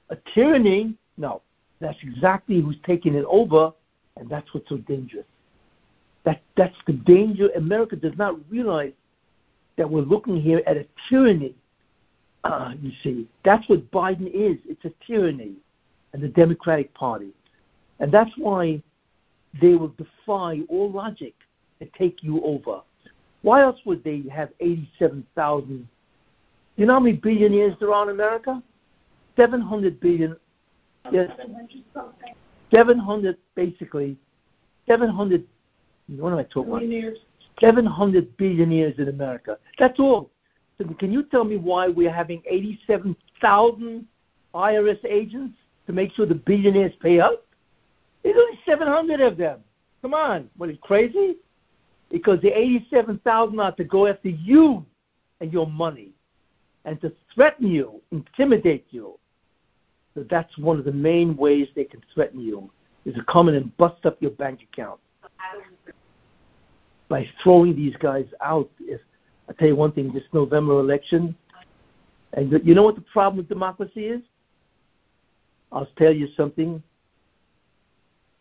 a 0.09 0.17
tyranny. 0.33 0.95
No, 1.17 1.41
that's 1.79 1.97
exactly 2.03 2.61
who's 2.61 2.77
taking 2.85 3.15
it 3.15 3.25
over, 3.27 3.71
and 4.19 4.29
that's 4.29 4.53
what's 4.53 4.69
so 4.69 4.77
dangerous. 4.77 5.25
That 6.25 6.41
that's 6.55 6.75
the 6.85 6.93
danger. 6.93 7.49
America 7.55 7.95
does 7.95 8.17
not 8.17 8.35
realize 8.49 8.93
that 9.77 9.89
we're 9.89 10.01
looking 10.01 10.41
here 10.41 10.61
at 10.67 10.77
a 10.77 10.85
tyranny. 11.09 11.55
Uh, 12.43 12.73
you 12.81 12.91
see, 13.03 13.27
that's 13.43 13.67
what 13.69 13.89
Biden 13.91 14.27
is. 14.27 14.57
It's 14.65 14.83
a 14.85 14.91
tyranny, 15.05 15.53
and 16.13 16.21
the 16.21 16.27
Democratic 16.27 16.93
Party, 16.93 17.29
and 17.99 18.11
that's 18.11 18.31
why 18.37 18.81
they 19.61 19.75
will 19.75 19.93
defy 19.97 20.61
all 20.69 20.91
logic 20.91 21.33
and 21.79 21.89
take 21.97 22.23
you 22.23 22.41
over. 22.43 22.81
Why 23.41 23.61
else 23.61 23.79
would 23.85 24.03
they 24.03 24.23
have 24.31 24.49
87,000? 24.59 25.87
You 26.75 26.85
know 26.85 26.93
how 26.93 26.99
many 26.99 27.15
billionaires 27.15 27.75
there 27.79 27.93
are 27.93 28.03
in 28.03 28.09
America? 28.09 28.61
700 29.35 29.99
billion. 29.99 30.35
Yes. 31.11 31.31
700, 31.37 31.83
basically. 33.55 34.17
700. 34.87 35.45
What 36.07 36.33
am 36.33 36.39
I 36.39 36.43
talking 36.43 36.71
about? 36.71 37.17
700 37.59 38.37
billionaires 38.37 38.95
in 38.97 39.09
America. 39.09 39.57
That's 39.79 39.99
all. 39.99 40.31
So 40.77 40.85
can 40.99 41.11
you 41.11 41.23
tell 41.23 41.43
me 41.43 41.57
why 41.57 41.87
we're 41.87 42.13
having 42.13 42.43
87,000 42.45 44.05
IRS 44.53 45.05
agents 45.05 45.57
to 45.87 45.93
make 45.93 46.11
sure 46.13 46.25
the 46.25 46.35
billionaires 46.35 46.93
pay 47.01 47.19
up? 47.19 47.45
There's 48.23 48.37
only 48.37 48.59
700 48.65 49.21
of 49.21 49.37
them. 49.37 49.61
Come 50.01 50.13
on, 50.13 50.49
what 50.57 50.69
is 50.69 50.77
crazy? 50.81 51.37
Because 52.09 52.39
the 52.41 52.57
87,000 52.57 53.59
are 53.59 53.71
to 53.73 53.83
go 53.83 54.07
after 54.07 54.29
you 54.29 54.85
and 55.41 55.51
your 55.51 55.67
money 55.67 56.11
and 56.85 57.01
to 57.01 57.11
threaten 57.33 57.67
you, 57.67 58.01
intimidate 58.11 58.85
you. 58.91 59.17
So 60.17 60.25
that's 60.31 60.57
one 60.57 60.79
of 60.79 60.85
the 60.85 60.91
main 60.91 61.37
ways 61.37 61.67
they 61.75 61.83
can 61.83 62.01
threaten 62.11 62.39
you 62.39 62.71
is 63.05 63.13
to 63.13 63.23
come 63.25 63.49
in 63.49 63.55
and 63.55 63.77
bust 63.77 64.03
up 64.03 64.17
your 64.19 64.31
bank 64.31 64.61
account 64.63 64.99
by 67.07 67.27
throwing 67.43 67.75
these 67.75 67.95
guys 67.97 68.25
out. 68.43 68.67
If 68.79 68.99
I 69.47 69.53
tell 69.53 69.67
you 69.67 69.75
one 69.75 69.91
thing, 69.91 70.11
this 70.11 70.23
November 70.33 70.79
election, 70.79 71.35
and 72.33 72.51
you 72.65 72.73
know 72.73 72.81
what 72.81 72.95
the 72.95 73.01
problem 73.01 73.37
with 73.37 73.47
democracy 73.47 74.07
is? 74.07 74.21
I'll 75.71 75.87
tell 75.99 76.11
you 76.11 76.27
something. 76.35 76.81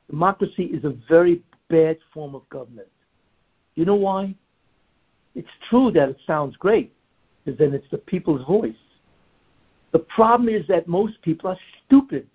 Democracy 0.09 0.65
is 0.65 0.83
a 0.85 0.97
very 1.11 1.43
bad 1.69 1.99
form 2.15 2.35
of 2.35 2.49
government. 2.49 2.89
You 3.75 3.85
know 3.85 3.97
why? 3.97 4.35
It's 5.35 5.47
true 5.69 5.91
that 5.91 6.09
it 6.09 6.17
sounds 6.27 6.57
great, 6.57 6.95
because 7.45 7.59
then 7.59 7.75
it's 7.75 7.91
the 7.91 7.99
people's 7.99 8.47
voice. 8.47 8.73
The 9.97 10.03
problem 10.15 10.51
is 10.51 10.67
that 10.67 10.87
most 10.87 11.23
people 11.23 11.49
are 11.49 11.57
stupid. 11.87 12.27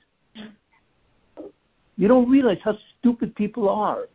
You 1.96 2.08
don't 2.08 2.28
realize 2.28 2.58
how 2.64 2.76
stupid 2.98 3.36
people 3.36 3.70
are. 3.70 4.08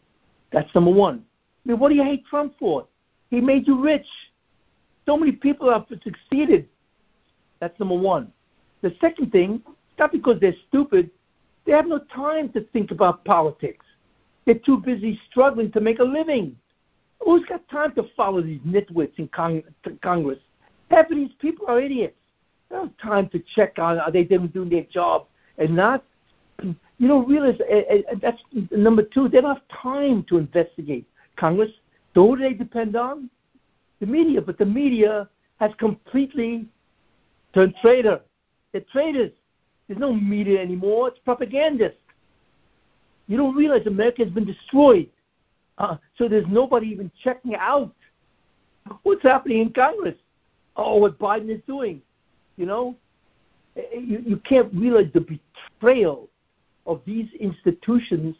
That's 0.50 0.74
number 0.74 0.90
one. 0.90 1.24
I 1.64 1.68
mean, 1.68 1.78
what 1.78 1.90
do 1.90 1.94
you 1.94 2.02
hate 2.02 2.26
Trump 2.26 2.54
for? 2.58 2.88
He 3.30 3.40
made 3.40 3.68
you 3.68 3.80
rich. 3.80 4.08
So 5.04 5.16
many 5.16 5.30
people 5.30 5.70
have 5.70 5.86
succeeded. 6.02 6.68
That's 7.60 7.78
number 7.78 7.94
one. 7.94 8.32
The 8.82 8.96
second 9.00 9.30
thing, 9.30 9.62
not 9.96 10.10
because 10.10 10.40
they're 10.40 10.56
stupid. 10.66 11.08
They 11.66 11.72
have 11.72 11.86
no 11.86 12.00
time 12.12 12.48
to 12.48 12.62
think 12.72 12.90
about 12.90 13.24
politics. 13.24 13.86
They're 14.44 14.56
too 14.56 14.78
busy 14.78 15.20
struggling 15.30 15.70
to 15.70 15.80
make 15.80 16.00
a 16.00 16.04
living. 16.04 16.56
Who's 17.20 17.44
got 17.44 17.68
time 17.68 17.94
to 17.94 18.08
follow 18.16 18.42
these 18.42 18.60
nitwits 18.62 19.16
in 19.18 19.28
Cong- 19.28 19.62
Congress? 20.02 20.40
Half 20.90 21.12
of 21.12 21.16
these 21.16 21.30
people 21.38 21.66
are 21.68 21.80
idiots. 21.80 22.16
Have 22.70 22.96
time 22.98 23.28
to 23.30 23.42
check 23.54 23.78
on 23.78 23.98
are 23.98 24.10
they 24.10 24.24
doing 24.24 24.68
their 24.68 24.84
job 24.84 25.26
and 25.58 25.74
not. 25.74 26.04
You 26.98 27.08
don't 27.08 27.28
realize 27.28 27.58
uh, 27.60 27.74
uh, 27.76 28.14
that's 28.22 28.42
number 28.70 29.02
two. 29.02 29.28
They 29.28 29.42
don't 29.42 29.54
have 29.54 29.68
time 29.68 30.24
to 30.30 30.38
investigate 30.38 31.06
Congress. 31.36 31.70
Who 32.14 32.38
do 32.38 32.42
they 32.42 32.54
depend 32.54 32.96
on? 32.96 33.28
The 34.00 34.06
media. 34.06 34.40
But 34.40 34.56
the 34.56 34.64
media 34.64 35.28
has 35.60 35.72
completely 35.78 36.64
turned 37.54 37.74
traitor. 37.82 38.22
They're 38.72 38.80
traitors. 38.90 39.32
There's 39.86 40.00
no 40.00 40.14
media 40.14 40.58
anymore. 40.58 41.08
It's 41.08 41.18
propagandists. 41.18 42.00
You 43.26 43.36
don't 43.36 43.54
realize 43.54 43.86
America 43.86 44.24
has 44.24 44.32
been 44.32 44.46
destroyed. 44.46 45.10
Uh, 45.78 45.96
so 46.16 46.28
there's 46.28 46.46
nobody 46.48 46.86
even 46.86 47.10
checking 47.22 47.54
out 47.56 47.94
what's 49.02 49.22
happening 49.22 49.58
in 49.60 49.72
Congress. 49.72 50.14
Oh, 50.76 50.96
what 50.96 51.18
Biden 51.18 51.50
is 51.54 51.60
doing. 51.66 52.00
You 52.56 52.66
know, 52.66 52.96
eh, 53.76 53.82
eh, 53.94 53.98
you, 53.98 54.22
you 54.24 54.36
can't 54.38 54.72
realize 54.74 55.10
the 55.12 55.20
betrayal 55.80 56.28
of 56.86 57.00
these 57.04 57.28
institutions 57.38 58.36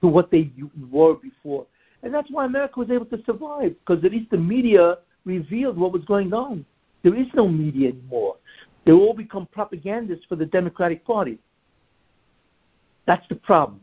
to 0.00 0.08
what 0.08 0.30
they 0.30 0.50
were 0.90 1.14
before. 1.14 1.66
And 2.02 2.14
that's 2.14 2.30
why 2.30 2.44
America 2.44 2.78
was 2.78 2.90
able 2.90 3.06
to 3.06 3.22
survive, 3.24 3.74
because 3.80 4.04
at 4.04 4.12
least 4.12 4.30
the 4.30 4.38
media 4.38 4.98
revealed 5.24 5.76
what 5.76 5.92
was 5.92 6.04
going 6.04 6.32
on. 6.32 6.64
There 7.02 7.14
is 7.14 7.26
no 7.34 7.48
media 7.48 7.90
anymore. 7.90 8.36
They 8.84 8.92
all 8.92 9.14
become 9.14 9.46
propagandists 9.50 10.24
for 10.26 10.36
the 10.36 10.46
Democratic 10.46 11.04
Party. 11.04 11.38
That's 13.06 13.26
the 13.28 13.36
problem. 13.36 13.80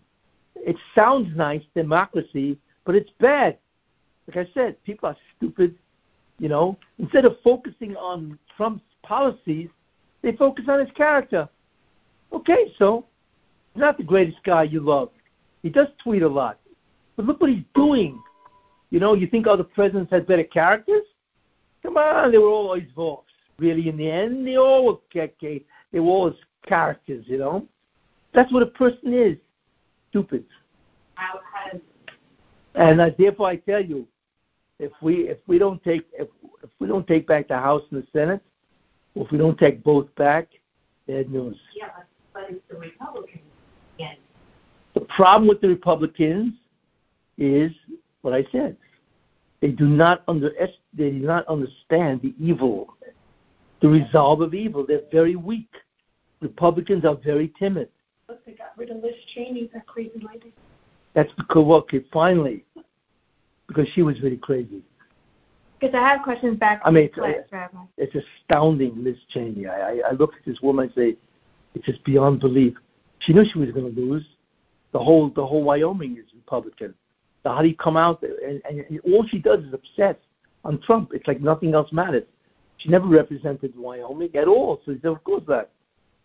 It 0.56 0.78
sounds 0.94 1.36
nice, 1.36 1.64
democracy, 1.76 2.58
but 2.86 2.96
it's 2.96 3.12
bad. 3.20 3.58
Like 4.28 4.48
I 4.48 4.52
said, 4.54 4.82
people 4.84 5.10
are 5.10 5.18
stupid. 5.36 5.76
You 6.40 6.50
know, 6.50 6.78
instead 7.00 7.26
of 7.26 7.38
focusing 7.44 7.96
on 7.96 8.38
Trump's 8.56 8.84
policies, 9.06 9.70
they 10.22 10.34
focus 10.34 10.66
on 10.68 10.80
his 10.80 10.92
character. 10.96 11.48
Okay, 12.34 12.74
so 12.78 13.06
he's 13.74 13.82
not 13.82 13.98
the 13.98 14.04
greatest 14.04 14.44
guy 14.44 14.64
you 14.64 14.80
love. 14.80 15.10
He 15.62 15.70
does 15.70 15.88
tweet 16.04 16.24
a 16.24 16.28
lot. 16.28 16.60
But 17.16 17.26
look 17.26 17.40
what 17.40 17.50
he's 17.50 17.64
doing. 17.74 18.22
You 18.90 19.00
know, 19.00 19.14
you 19.14 19.28
think 19.28 19.48
other 19.48 19.64
presidents 19.64 20.12
had 20.12 20.28
better 20.28 20.44
characters? 20.44 21.04
Come 21.84 21.98
on, 21.98 22.32
they 22.32 22.38
were 22.38 22.48
all 22.48 22.80
votes. 22.96 23.32
Really, 23.58 23.88
in 23.88 23.98
the 23.98 24.10
end, 24.10 24.46
they 24.46 24.58
all 24.58 24.86
were 24.86 24.98
okay, 25.16 25.64
they 25.92 26.00
were 26.00 26.08
all 26.08 26.34
characters. 26.68 27.24
You 27.28 27.38
know, 27.38 27.68
that's 28.34 28.52
what 28.52 28.64
a 28.64 28.68
person 28.68 29.14
is. 29.14 29.38
Stupid. 30.10 30.46
And 32.74 33.00
uh, 33.00 33.12
therefore, 33.18 33.48
I 33.48 33.56
tell 33.58 33.84
you, 33.84 34.08
if 34.80 34.92
we 35.02 35.30
if 35.30 35.38
we 35.48 35.58
don't 35.58 35.82
take 35.84 36.06
if 36.14 36.28
if 36.64 36.70
we 36.80 36.88
don't 36.88 37.08
take 37.08 37.28
back 37.28 37.48
the 37.48 37.58
House 37.58 37.84
and 37.92 38.04
the 38.04 38.08
Senate, 38.12 38.42
or 39.16 39.26
if 39.26 39.32
we 39.32 39.38
don't 39.38 39.58
take 39.58 39.84
both 39.84 40.14
back, 40.16 40.50
bad 41.08 41.30
news. 41.32 41.58
Yeah, 41.74 41.88
but, 41.96 42.06
but 42.34 42.52
it's 42.52 42.62
the 42.70 42.78
Republicans 42.78 43.44
again. 43.96 44.18
The 44.94 45.02
problem 45.02 45.48
with 45.48 45.62
the 45.62 45.70
Republicans 45.70 46.54
is 47.38 47.72
what 48.22 48.34
I 48.34 48.46
said. 48.52 48.78
They 49.62 49.70
do 49.70 49.88
not 49.88 50.24
under 50.28 50.52
they 50.94 51.10
do 51.10 51.20
not 51.20 51.48
understand 51.48 52.22
the 52.22 52.34
evil, 52.40 52.96
the 53.82 53.88
resolve 53.88 54.42
of 54.42 54.54
evil. 54.54 54.86
They're 54.86 55.02
very 55.12 55.36
weak. 55.36 55.70
Republicans 56.42 57.06
are 57.06 57.16
very 57.16 57.52
timid. 57.58 57.90
But 58.28 58.42
they 58.46 58.54
got 58.54 58.78
rid 58.78 58.90
of 58.92 59.02
Liz 59.02 59.16
Cheney, 59.34 59.70
that 59.74 59.88
crazy 59.88 60.22
lady. 60.32 60.54
That's 61.14 61.32
because 61.34 61.84
okay, 61.84 62.04
finally, 62.12 62.66
because 63.68 63.88
she 63.94 64.02
was 64.02 64.22
really 64.22 64.38
crazy. 64.38 64.82
Because 65.80 65.96
I 65.96 66.08
have 66.08 66.22
questions 66.24 66.58
back 66.58 66.82
I 66.86 66.92
mean, 66.92 67.10
class, 67.12 67.36
it's, 67.98 68.16
it's 68.16 68.26
astounding, 68.42 69.04
Liz 69.04 69.18
Cheney. 69.30 69.68
I, 69.68 69.92
I, 69.92 70.02
I 70.10 70.12
look 70.14 70.34
at 70.34 70.46
this 70.46 70.62
woman 70.62 70.86
and 70.86 70.94
say, 70.96 71.18
it's 71.74 71.86
just 71.86 72.04
beyond 72.06 72.40
belief. 72.40 72.76
She 73.20 73.34
knew 73.34 73.44
she 73.52 73.60
was 73.60 73.72
going 73.72 73.94
to 73.94 74.02
lose. 74.02 74.26
The 74.94 75.00
whole 75.00 75.30
the 75.30 75.46
whole 75.46 75.64
Wyoming 75.64 76.18
is 76.18 76.26
Republican. 76.34 76.94
So 77.44 77.50
how 77.50 77.62
do 77.62 77.68
you 77.68 77.76
come 77.76 77.98
out 77.98 78.24
and, 78.24 78.62
and, 78.68 78.86
and 78.90 79.00
all 79.02 79.26
she 79.28 79.40
does 79.40 79.60
is 79.60 79.74
obsess 79.74 80.16
on 80.64 80.80
Trump? 80.82 81.12
It's 81.14 81.28
like 81.28 81.42
nothing 81.42 81.74
else 81.74 81.92
matters. 81.92 82.24
She 82.78 82.90
never 82.90 83.08
represented 83.08 83.74
Wyoming 83.76 84.36
at 84.36 84.48
all. 84.48 84.82
So 84.86 84.94
he 84.94 85.00
said, 85.02 85.12
of 85.12 85.24
course 85.24 85.44
that. 85.48 85.72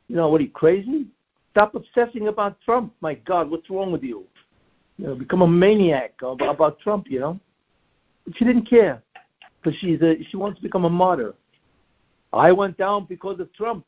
You 0.08 0.16
know, 0.16 0.28
what 0.28 0.40
are 0.40 0.44
you 0.44 0.50
crazy? 0.50 1.06
Stop 1.52 1.74
obsessing 1.74 2.28
about 2.28 2.60
Trump. 2.60 2.92
My 3.00 3.14
God, 3.14 3.50
what's 3.50 3.68
wrong 3.70 3.92
with 3.92 4.02
you? 4.02 4.24
You 4.98 5.08
know, 5.08 5.14
become 5.14 5.42
a 5.42 5.48
maniac 5.48 6.14
about, 6.22 6.54
about 6.54 6.80
Trump. 6.80 7.06
You 7.10 7.20
know, 7.20 7.40
but 8.24 8.36
she 8.36 8.44
didn't 8.44 8.68
care 8.68 9.02
because 9.62 9.78
she's 9.80 10.00
a, 10.02 10.16
she 10.30 10.36
wants 10.36 10.58
to 10.58 10.62
become 10.62 10.84
a 10.84 10.90
martyr. 10.90 11.34
I 12.32 12.52
went 12.52 12.76
down 12.78 13.06
because 13.08 13.40
of 13.40 13.52
Trump, 13.54 13.84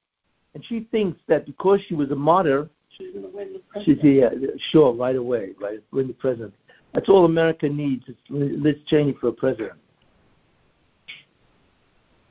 and 0.54 0.64
she 0.64 0.88
thinks 0.90 1.18
that 1.28 1.46
because 1.46 1.80
she 1.88 1.94
was 1.94 2.10
a 2.10 2.16
martyr, 2.16 2.68
She's 2.98 3.10
going 3.12 3.24
to 3.24 3.34
win 3.34 3.54
the 3.54 3.80
she's 3.84 3.96
president. 3.98 4.42
yeah, 4.42 4.48
sure 4.70 4.92
right 4.92 5.16
away, 5.16 5.52
right, 5.58 5.80
win 5.92 6.08
the 6.08 6.12
president. 6.12 6.52
That's 6.92 7.08
all 7.08 7.24
America 7.24 7.66
needs 7.68 8.06
is 8.06 8.16
Liz 8.28 8.76
Cheney 8.86 9.16
for 9.18 9.28
a 9.28 9.32
president. 9.32 9.72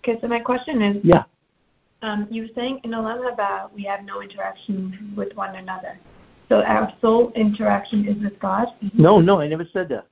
Okay, 0.03 0.19
so 0.21 0.27
my 0.27 0.39
question 0.39 0.81
is, 0.83 0.97
Yeah, 1.03 1.23
um, 2.03 2.27
you 2.29 2.43
were 2.43 2.49
saying 2.55 2.81
in 2.83 2.91
Olam 2.91 3.27
Haba 3.27 3.71
we 3.73 3.83
have 3.83 4.03
no 4.03 4.21
interaction 4.21 5.13
with 5.15 5.33
one 5.35 5.55
another. 5.55 5.99
So 6.49 6.61
our 6.63 6.93
sole 7.01 7.31
interaction 7.35 8.07
is 8.07 8.21
with 8.21 8.39
God. 8.39 8.67
no, 8.93 9.19
no, 9.19 9.39
I 9.39 9.47
never 9.47 9.65
said 9.71 9.89
that. 9.89 10.07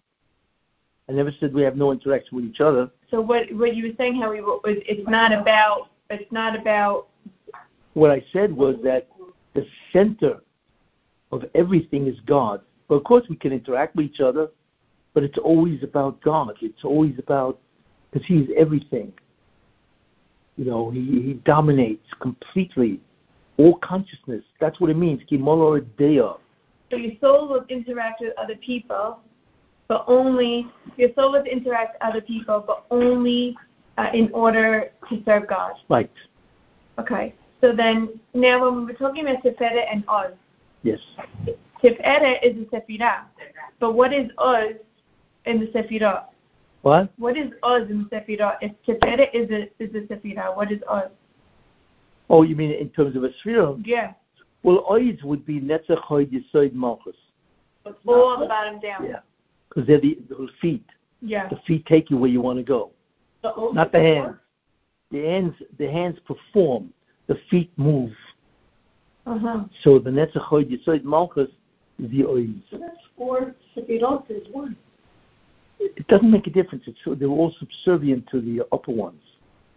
I 1.10 1.12
never 1.12 1.32
said 1.40 1.54
we 1.54 1.64
have 1.64 1.76
no 1.76 1.92
interaction 1.92 2.36
with 2.36 2.46
each 2.46 2.62
other. 2.62 2.92
So 3.10 3.20
what 3.20 3.52
what 3.54 3.76
you 3.76 3.88
were 3.88 3.96
saying 3.98 4.20
we 4.20 4.42
were- 4.42 4.60
it's 4.66 5.10
not 5.10 5.32
about 5.32 5.90
it's 6.12 6.32
not 6.32 6.56
about 6.58 7.08
What 7.94 8.12
I 8.12 8.24
said 8.32 8.56
was 8.56 8.76
that 8.84 9.08
the 9.56 9.66
center 9.92 10.40
of 11.32 11.44
everything 11.56 12.08
is 12.08 12.20
God. 12.22 12.62
But 12.88 12.96
of 12.96 13.04
course, 13.04 13.28
we 13.30 13.36
can 13.36 13.52
interact 13.52 13.96
with 13.96 14.06
each 14.06 14.20
other, 14.20 14.50
but 15.14 15.24
it's 15.24 15.38
always 15.40 15.84
about 15.84 16.22
God. 16.22 16.56
It's 16.62 16.84
always 16.84 17.18
about 17.18 17.60
because 18.12 18.28
He's 18.28 18.50
everything. 18.56 19.12
You 20.58 20.66
know, 20.66 20.92
He 20.92 21.02
He 21.22 21.34
dominates 21.46 22.08
completely 22.20 23.02
all 23.58 23.78
consciousness. 23.78 24.44
That's 24.60 24.80
what 24.80 24.92
it 24.92 24.98
means. 24.98 25.22
So 25.28 26.96
your 26.96 27.12
soul 27.22 27.48
will 27.50 27.66
interact 27.70 28.22
with 28.22 28.34
other 28.38 28.56
people, 28.56 29.20
but 29.90 30.06
only 30.08 30.68
your 30.96 31.10
soul 31.16 31.34
will 31.34 31.44
interact 31.44 31.96
with 31.96 32.10
other 32.10 32.22
people, 32.22 32.64
but 32.66 32.86
only 32.92 33.58
uh, 33.98 34.08
in 34.14 34.30
order 34.34 34.92
to 35.10 35.22
serve 35.26 35.50
God. 35.50 35.74
Right. 35.90 36.12
Okay. 36.98 37.36
So 37.60 37.76
then 37.76 38.20
now 38.34 38.62
when 38.64 38.76
we 38.78 38.86
were 38.86 38.98
talking 38.98 39.28
about 39.28 39.44
Tiferet 39.44 39.92
and 39.92 40.06
Oz, 40.08 40.32
Yes. 40.84 41.00
Tiferet 41.84 42.40
is 42.44 42.56
a 42.56 42.76
Sephirah. 42.76 43.24
But 43.82 43.94
what 43.94 44.14
is 44.14 44.30
Oz 44.38 44.76
in 45.46 45.60
the 45.60 45.66
Sephirah? 45.68 46.26
What? 46.84 47.12
What 47.18 47.38
is 47.38 47.52
Oz 47.64 47.90
in 47.90 48.08
the 48.10 48.16
Sephirah? 48.16 48.58
If 48.62 48.72
Tiferet 48.88 49.30
is 49.34 49.50
a 49.52 49.64
is 49.84 49.94
a 49.96 50.14
Sephirah, 50.14 50.56
what 50.56 50.72
is 50.72 50.80
Oz? 50.88 51.10
Oh, 52.30 52.44
you 52.44 52.56
mean 52.56 52.72
in 52.72 52.90
terms 52.90 53.16
of 53.18 53.24
a 53.24 53.34
sphere? 53.40 53.76
Yeah. 53.84 54.14
Well, 54.64 54.86
Oz 54.90 55.24
would 55.24 55.46
be 55.46 55.60
Netzach 55.60 56.02
Hoid 56.04 56.32
Yisoid 56.32 56.74
Malchus. 56.74 57.16
All 58.08 58.40
the 58.40 58.46
bottom 58.46 58.80
down. 58.80 59.06
Yeah. 59.06 59.20
Because 59.70 59.88
they're 59.88 60.02
the, 60.02 60.18
the 60.30 60.48
feet. 60.62 60.86
Yeah. 61.22 61.48
The 61.50 61.58
feet 61.68 61.86
take 61.86 62.10
you 62.10 62.18
where 62.18 62.30
you 62.30 62.42
want 62.42 62.58
to 62.58 62.64
go. 62.64 62.92
The 63.44 63.54
not 63.74 63.92
the 63.92 64.00
hands. 64.00 64.36
The 65.12 65.26
hands, 65.26 65.54
the 65.78 65.90
hands 65.90 66.18
perform. 66.26 66.94
The 67.28 67.40
feet 67.50 67.72
move. 67.78 68.12
Uh-huh. 69.26 69.66
So 69.84 70.00
the 70.00 70.10
Netzach 70.10 70.48
Hoid 70.50 70.72
Yisoid 70.72 71.04
Malchus 71.04 71.50
is 72.00 72.10
the 72.12 72.26
Oiz. 72.26 72.56
So 72.72 72.78
that's 72.78 72.98
four 73.16 73.54
Sefirot 73.76 74.30
is 74.30 74.48
one. 74.52 74.76
It 75.80 76.08
doesn't 76.08 76.30
make 76.30 76.48
a 76.48 76.50
difference. 76.50 76.84
It's, 76.88 77.00
they're 77.20 77.28
all 77.28 77.54
subservient 77.60 78.28
to 78.32 78.42
the 78.42 78.64
upper 78.72 78.92
ones. 78.92 79.22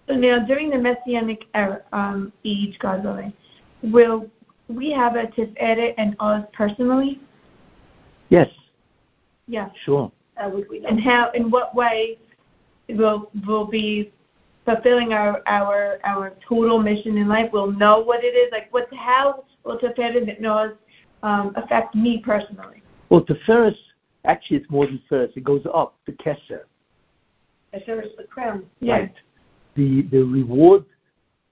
So 0.08 0.14
now 0.14 0.44
during 0.44 0.70
the 0.70 0.78
Messianic 0.78 1.44
era, 1.54 1.82
um, 1.92 2.32
age, 2.44 2.78
God 2.80 3.04
willing, 3.04 3.32
will 3.82 4.28
we 4.68 4.90
have 4.90 5.16
a 5.16 5.26
Tiferet 5.26 5.94
and 5.98 6.16
Oz 6.18 6.42
personally? 6.52 7.20
Yes, 8.28 8.48
Yeah. 9.52 9.68
sure. 9.84 10.10
We? 10.70 10.82
And 10.86 10.98
how, 10.98 11.30
in 11.34 11.50
what 11.50 11.74
way 11.74 12.18
will 12.88 13.30
will 13.46 13.66
be 13.66 14.10
fulfilling 14.64 15.12
our 15.12 15.42
our 15.46 15.98
our 16.04 16.32
total 16.48 16.78
mission 16.78 17.18
in 17.18 17.28
life? 17.28 17.50
We'll 17.52 17.70
know 17.70 18.00
what 18.00 18.24
it 18.24 18.28
is. 18.28 18.50
Like 18.50 18.72
what? 18.72 18.88
How 18.94 19.44
will 19.64 19.78
and 19.78 20.46
Oz 20.46 20.70
um, 21.22 21.52
affect 21.54 21.94
me 21.94 22.22
personally? 22.24 22.82
Well, 23.10 23.22
to 23.26 23.34
Ferris, 23.44 23.76
actually, 24.24 24.56
it's 24.56 24.70
more 24.70 24.86
than 24.86 25.02
Ferris. 25.06 25.32
It 25.36 25.44
goes 25.44 25.66
up 25.72 25.96
to 26.06 26.12
Kesser. 26.12 26.62
There 27.86 28.00
is 28.00 28.12
the 28.16 28.24
crown. 28.24 28.64
Yeah. 28.80 29.00
Right. 29.00 29.14
The 29.76 30.02
the 30.10 30.22
reward 30.22 30.86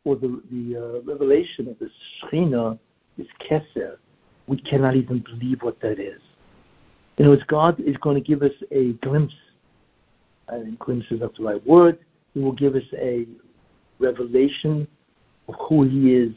or 0.05 0.17
the 0.17 0.43
the 0.51 0.77
uh, 0.77 1.03
revelation 1.03 1.69
of 1.69 1.79
the 1.79 1.91
Shekhinah 2.23 2.79
is 3.19 3.27
Kesser. 3.47 3.99
We 4.47 4.59
cannot 4.59 4.97
even 4.97 5.19
believe 5.19 5.61
what 5.61 5.79
that 5.83 6.01
is. 6.01 6.23
You 7.21 7.27
know, 7.27 7.33
as 7.35 7.43
God 7.49 7.79
is 7.79 7.99
going 7.99 8.15
to 8.15 8.27
give 8.27 8.41
us 8.41 8.55
a 8.71 8.95
glimpse. 9.03 9.35
I 10.49 10.63
think 10.63 10.79
glimpse 10.79 11.05
is 11.11 11.21
not 11.21 11.37
the 11.37 11.43
right 11.43 11.67
word. 11.67 11.99
He 12.33 12.41
will 12.41 12.55
give 12.55 12.75
us 12.75 12.83
a 12.95 13.27
revelation 13.99 14.89
of 15.47 15.55
who 15.69 15.83
He 15.83 16.15
is 16.15 16.33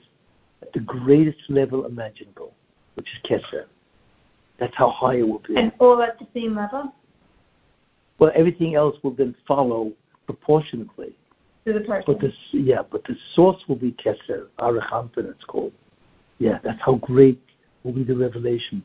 at 0.62 0.74
the 0.74 0.82
greatest 0.82 1.40
level 1.48 1.86
imaginable, 1.86 2.54
which 2.96 3.08
is 3.08 3.32
Kesser. 3.32 3.68
That's 4.60 4.76
how 4.76 4.90
high 4.90 5.20
it 5.20 5.22
will 5.26 5.42
be. 5.48 5.56
And 5.56 5.72
all 5.80 6.02
at 6.02 6.20
the 6.20 6.28
same 6.34 6.54
level 6.58 6.94
Well, 8.20 8.34
everything 8.36 8.76
else 8.76 8.98
will 9.04 9.16
then 9.16 9.36
follow 9.48 9.94
proportionately. 10.26 11.16
to 11.66 11.72
the 11.72 11.80
person. 11.80 12.04
But 12.06 12.20
the 12.20 12.34
yeah, 12.52 12.82
but 12.92 13.06
the 13.06 13.16
source 13.36 13.64
will 13.70 13.78
be 13.78 13.94
Keser, 13.94 14.48
Arich 14.60 14.90
Anpin 14.90 15.30
it's 15.30 15.46
called. 15.46 15.72
Yeah, 16.40 16.60
that's 16.62 16.82
how 16.82 16.96
great 16.96 17.42
will 17.86 17.94
be 17.94 18.04
the 18.04 18.18
revelation, 18.18 18.84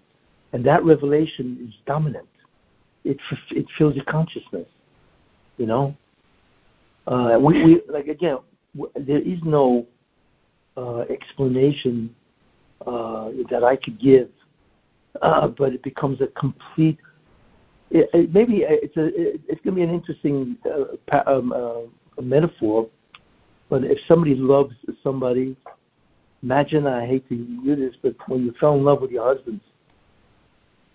and 0.53 0.65
that 0.65 0.85
revelation 0.85 1.67
is 1.69 1.75
dominant. 1.87 2.29
It 3.05 3.19
it 3.51 3.67
fills 3.77 3.95
your 3.95 4.05
consciousness. 4.05 4.67
You 5.57 5.67
know, 5.67 5.97
uh, 7.07 7.39
we 7.41 7.65
we 7.65 7.83
like 7.89 8.09
again. 8.09 8.39
There 8.95 9.21
is 9.21 9.39
no 9.45 9.87
uh, 10.77 11.01
explanation 11.11 12.15
uh, 12.87 13.31
that 13.51 13.65
I 13.65 13.77
could 13.77 13.99
give, 13.99 14.29
uh, 15.23 15.49
but 15.49 15.73
it 15.73 15.83
becomes 15.83 16.21
a 16.21 16.29
complete 16.29 16.99
it, 17.91 18.11
it, 18.13 18.35
maybe 18.35 18.65
it's 18.67 18.97
a 18.97 19.11
it's 19.51 19.61
going 19.63 19.75
to 19.75 19.81
be 19.81 19.83
an 19.83 19.91
interesting 19.91 20.57
uh, 20.67 20.97
pa- 21.07 21.25
um, 21.27 21.53
uh, 21.53 22.21
metaphor. 22.21 22.89
But 23.71 23.85
if 23.85 23.99
somebody 24.07 24.35
loves 24.35 24.75
somebody, 25.03 25.57
imagine 26.43 26.87
I 26.87 27.07
hate 27.07 27.29
to 27.29 27.35
use 27.35 27.79
this, 27.79 27.97
but 28.03 28.15
when 28.29 28.45
you 28.45 28.55
fell 28.61 28.75
in 28.75 28.85
love 28.85 29.01
with 29.01 29.11
your 29.11 29.25
husband, 29.25 29.61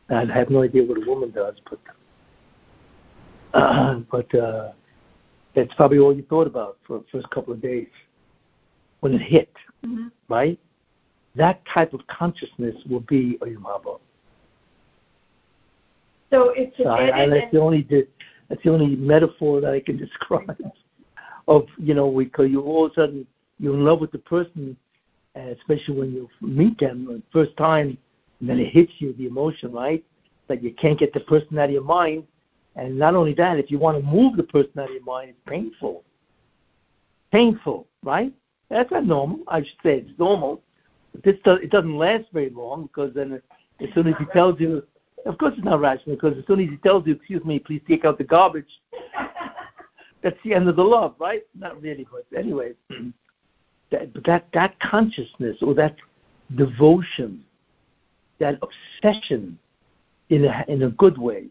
I 0.09 0.25
have 0.25 0.49
no 0.49 0.63
idea 0.63 0.83
what 0.83 0.97
a 0.97 1.09
woman 1.09 1.31
does, 1.31 1.55
but 1.69 1.79
uh, 3.53 3.95
but 4.11 4.33
uh, 4.35 4.71
that's 5.55 5.73
probably 5.75 5.99
all 5.99 6.15
you 6.15 6.23
thought 6.23 6.47
about 6.47 6.77
for 6.85 6.99
the 6.99 7.05
first 7.11 7.29
couple 7.29 7.53
of 7.53 7.61
days 7.61 7.87
when 8.99 9.13
it 9.13 9.21
hit, 9.21 9.49
Mm-hmm. 9.85 10.07
right? 10.29 10.57
That 11.35 11.61
type 11.73 11.93
of 11.93 12.05
consciousness 12.07 12.75
will 12.89 13.01
be 13.01 13.37
a 13.41 13.45
Yumabo. 13.45 13.99
So 16.31 16.53
it's 16.55 16.75
So 16.77 16.85
I, 16.85 17.23
I, 17.23 17.29
that's 17.29 17.51
the 17.51 17.59
only 17.59 17.85
that's 18.49 18.63
the 18.63 18.69
only 18.69 18.95
metaphor 18.95 19.59
that 19.61 19.71
I 19.71 19.79
can 19.81 19.97
describe 20.05 20.57
of 21.47 21.65
you 21.77 21.93
know 21.93 22.09
because 22.17 22.49
you 22.49 22.61
all 22.61 22.85
of 22.85 22.91
a 22.93 22.95
sudden 22.95 23.27
you're 23.59 23.73
in 23.73 23.83
love 23.83 23.99
with 23.99 24.11
the 24.11 24.19
person, 24.19 24.77
especially 25.35 25.95
when 25.95 26.13
you 26.13 26.29
meet 26.41 26.79
them 26.79 27.05
the 27.05 27.21
first 27.31 27.55
time, 27.57 27.97
and 28.43 28.49
then 28.49 28.59
it 28.59 28.73
hits 28.73 28.91
you 28.97 29.13
the 29.13 29.25
emotion 29.25 29.71
right 29.71 30.03
that 30.49 30.61
you 30.61 30.73
can't 30.73 30.99
get 30.99 31.13
the 31.13 31.21
person 31.21 31.57
out 31.57 31.65
of 31.65 31.71
your 31.71 31.81
mind, 31.81 32.25
and 32.75 32.99
not 32.99 33.15
only 33.15 33.33
that, 33.35 33.57
if 33.57 33.71
you 33.71 33.79
want 33.79 33.97
to 33.97 34.03
move 34.03 34.35
the 34.35 34.43
person 34.43 34.79
out 34.79 34.89
of 34.89 34.93
your 34.93 35.03
mind, 35.05 35.29
it's 35.29 35.39
painful. 35.47 36.03
Painful, 37.31 37.87
right? 38.03 38.33
That's 38.69 38.91
not 38.91 39.05
normal. 39.05 39.39
I 39.47 39.59
should 39.59 39.77
say 39.81 39.99
it's 39.99 40.19
normal. 40.19 40.61
But 41.13 41.23
this 41.23 41.37
does, 41.45 41.59
it 41.63 41.69
doesn't 41.69 41.97
last 41.97 42.25
very 42.33 42.49
long 42.49 42.87
because 42.87 43.13
then 43.13 43.41
as 43.79 43.89
soon 43.95 44.07
as 44.07 44.15
he 44.19 44.25
tells 44.33 44.59
you 44.59 44.83
of 45.25 45.37
course 45.37 45.53
it's 45.55 45.63
not 45.63 45.79
rational 45.79 46.17
because 46.17 46.37
as 46.37 46.45
soon 46.45 46.59
as 46.59 46.69
he 46.69 46.75
tells 46.77 47.07
you, 47.07 47.13
excuse 47.13 47.45
me, 47.45 47.59
please 47.59 47.81
take 47.87 48.03
out 48.03 48.17
the 48.17 48.25
garbage, 48.25 48.67
that's 50.21 50.37
the 50.43 50.53
end 50.53 50.67
of 50.67 50.75
the 50.75 50.83
love, 50.83 51.15
right? 51.17 51.43
Not 51.57 51.81
really, 51.81 52.05
but 52.11 52.25
anyway. 52.37 52.73
that, 53.91 54.09
that, 54.25 54.47
that 54.51 54.77
consciousness 54.81 55.55
or 55.61 55.73
that 55.75 55.95
devotion, 56.57 57.45
that 58.39 58.59
obsession 58.61 59.57
in 60.29 60.45
a, 60.45 60.65
in 60.67 60.83
a 60.83 60.89
good 60.89 61.17
way 61.17 61.47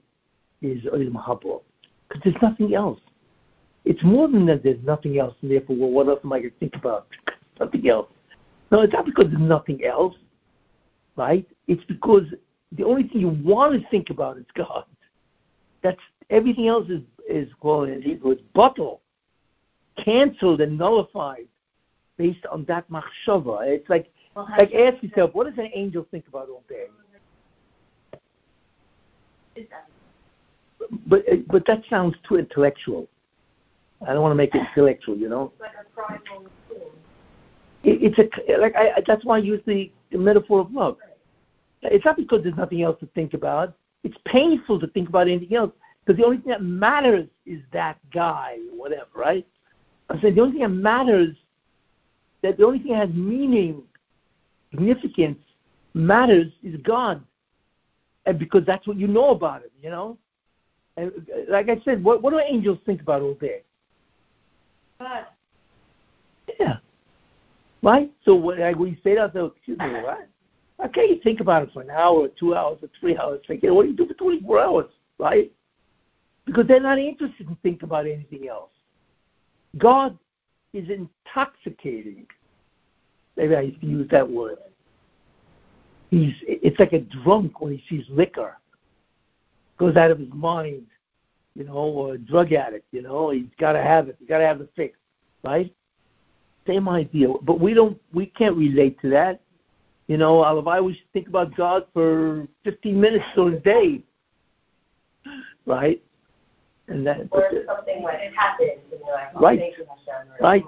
is 0.61 0.83
Olam 0.85 1.15
Haba. 1.15 1.61
Because 2.09 2.23
there's 2.25 2.43
nothing 2.43 2.75
else. 2.75 3.01
It's 3.85 4.03
more 4.05 4.29
than 4.29 4.47
that 4.47 4.63
there's 4.63 4.83
nothing 4.85 5.19
else, 5.19 5.35
and 5.43 5.51
therefore, 5.51 5.77
well, 5.77 5.91
what 5.91 6.09
else 6.09 6.21
am 6.25 6.33
I 6.33 6.39
going 6.41 6.51
to 6.51 6.59
think 6.59 6.77
about? 6.77 7.07
nothing 7.61 7.89
else. 7.89 8.09
No, 8.71 8.81
it's 8.81 8.93
not 8.93 9.05
because 9.05 9.27
there's 9.27 9.41
nothing 9.41 9.85
else, 9.85 10.15
right? 11.17 11.47
It's 11.67 11.85
because 11.85 12.25
the 12.73 12.85
only 12.85 13.03
thing 13.05 13.21
you 13.21 13.29
want 13.29 13.81
to 13.81 13.89
think 13.91 14.11
about 14.11 14.39
is 14.39 14.47
God. 14.55 14.85
That's 15.83 16.01
everything 16.31 16.69
else 16.69 16.89
is 16.89 17.03
is 17.29 17.49
called 17.61 17.89
in 17.89 18.03
Hebrew 18.03 18.33
it's 18.33 18.43
batel, 18.55 19.01
canceled 20.03 20.61
and 20.61 20.79
nullified 20.79 21.47
based 22.17 22.45
on 22.51 22.65
that 22.65 22.89
machshava. 22.91 23.67
It's 23.67 23.89
like 23.89 24.13
Well, 24.35 24.49
like 24.59 24.73
ask 24.75 25.03
yourself, 25.03 25.35
what 25.35 25.45
does 25.47 25.59
an 25.59 25.71
angel 25.75 26.07
think 26.11 26.27
about 26.29 26.49
all 26.49 26.65
day? 26.69 26.87
But 31.07 31.21
uh, 31.31 31.37
but 31.49 31.67
that 31.67 31.83
sounds 31.91 32.17
too 32.27 32.37
intellectual. 32.39 33.09
I 34.07 34.13
don't 34.13 34.23
want 34.23 34.33
to 34.33 34.37
make 34.37 34.55
it 34.55 34.63
intellectual, 34.69 35.17
you 35.17 35.29
know. 35.29 35.53
It's 35.53 35.61
like 35.61 35.71
a 35.81 35.95
primal. 35.95 36.47
It, 37.85 38.17
it's 38.19 38.19
a 38.19 38.59
like 38.59 38.75
I, 38.75 38.91
I- 38.97 39.03
that's 39.07 39.25
why 39.25 39.37
I 39.37 39.41
use 39.41 39.61
the, 39.67 39.91
the 40.11 40.19
metaphor 40.19 40.61
of 40.61 40.73
love. 40.73 40.97
It's 41.83 42.05
not 42.05 42.17
because 42.17 42.43
there's 42.43 42.57
nothing 42.57 42.83
else 42.83 42.99
to 43.01 43.07
think 43.07 43.35
about. 43.35 43.75
It's 44.05 44.17
painful 44.25 44.81
to 44.81 44.87
think 44.89 45.09
about 45.09 45.29
anything 45.29 45.57
else 45.57 45.73
because 46.05 46.19
the 46.19 46.25
only 46.25 46.39
thing 46.39 46.51
that 46.51 46.63
matters 46.63 47.29
is 47.47 47.61
that 47.73 47.99
guy 48.13 48.57
or 48.73 48.79
whatever, 48.79 49.07
right? 49.15 49.47
I'm 50.09 50.21
saying 50.21 50.35
the 50.35 50.41
only 50.41 50.53
thing 50.53 50.63
that 50.63 50.69
matters, 50.69 51.37
that 52.43 52.57
the 52.59 52.65
only 52.67 52.79
thing 52.79 52.93
that 52.93 53.09
has 53.09 53.15
meaning, 53.15 53.83
significance, 54.73 55.39
matters 55.95 56.53
is 56.65 56.81
God, 56.83 57.23
and 58.27 58.39
because 58.39 58.65
that's 58.67 58.87
what 58.87 58.97
you 58.97 59.07
know 59.07 59.31
about 59.31 59.63
it, 59.63 59.73
you 59.81 59.91
know. 59.91 60.19
And 60.97 61.11
uh, 61.11 61.51
like 61.51 61.69
I 61.69 61.81
said, 61.85 62.03
what 62.03 62.23
what 62.23 62.31
do 62.31 62.41
angels 62.41 62.79
think 62.85 63.01
about 63.01 63.23
all 63.23 63.35
day? 63.35 63.63
God. 64.99 65.27
Yeah. 66.59 66.77
Right? 67.83 68.13
So 68.25 68.35
when, 68.35 68.59
when 68.79 68.91
you 68.91 68.97
say 69.03 69.15
that, 69.17 69.33
so 69.33 69.47
excuse 69.57 69.79
me, 69.79 69.87
what? 70.03 70.29
Okay, 70.87 71.09
you 71.09 71.21
think 71.23 71.41
about 71.41 71.63
it 71.63 71.73
for 71.73 71.83
an 71.83 71.91
hour, 71.91 72.21
or 72.21 72.29
two 72.29 72.55
hours, 72.55 72.79
or 72.83 72.89
three 72.99 73.17
hours. 73.17 73.41
Think, 73.47 73.63
what 73.65 73.83
do 73.83 73.89
you 73.89 73.97
do 73.97 74.07
for 74.07 74.15
24 74.15 74.59
hours, 74.59 74.87
right? 75.19 75.53
Because 76.45 76.67
they're 76.67 76.81
not 76.81 76.99
interested 76.99 77.49
in 77.49 77.57
thinking 77.63 77.85
about 77.85 78.07
anything 78.07 78.49
else. 78.49 78.71
God 79.79 80.19
is 80.73 80.89
intoxicating. 80.91 82.27
Maybe 83.37 83.55
I 83.57 83.61
used 83.63 83.81
to 83.81 83.87
use 83.87 84.09
that 84.11 84.29
word. 84.29 84.59
He's 86.11 86.35
it's 86.43 86.79
like 86.79 86.93
a 86.93 87.01
drunk 87.01 87.61
when 87.61 87.77
he 87.77 87.85
sees 87.89 88.07
liquor. 88.11 88.59
Goes 89.79 89.97
out 89.97 90.11
of 90.11 90.19
his 90.19 90.29
mind, 90.33 90.87
you 91.55 91.65
know, 91.65 91.73
or 91.73 92.15
a 92.15 92.19
drug 92.19 92.53
addict, 92.53 92.87
you 92.93 93.03
know, 93.03 93.31
he's 93.31 93.47
gotta 93.59 93.83
have 93.83 94.09
it, 94.09 94.17
he's 94.19 94.29
gotta 94.29 94.45
have 94.45 94.59
the 94.59 94.69
fix, 94.77 94.99
right? 95.43 95.75
Same 96.67 96.89
idea. 96.89 97.29
But 97.43 97.61
we 97.61 97.75
don't 97.75 97.99
we 98.13 98.27
can't 98.27 98.57
relate 98.57 99.01
to 99.01 99.11
that. 99.11 99.41
You 100.09 100.19
know, 100.19 100.43
Alavai, 100.43 100.85
we 100.85 100.95
should 100.95 101.11
think 101.13 101.29
about 101.29 101.57
God 101.57 101.87
for 101.95 102.47
15 102.65 103.01
minutes 103.01 103.25
during 103.35 103.55
the 103.55 103.61
day, 103.61 104.03
right? 105.65 106.03
And 106.89 107.07
that, 107.07 107.29
Or 107.31 107.49
something 107.67 108.03
when 108.03 108.17
it 108.17 108.35
happens 108.37 108.73
you're 108.91 109.15
like, 109.15 109.29
oh, 109.35 109.41
Right. 109.41 109.61
Hashem. 109.61 110.29
Right. 110.41 110.65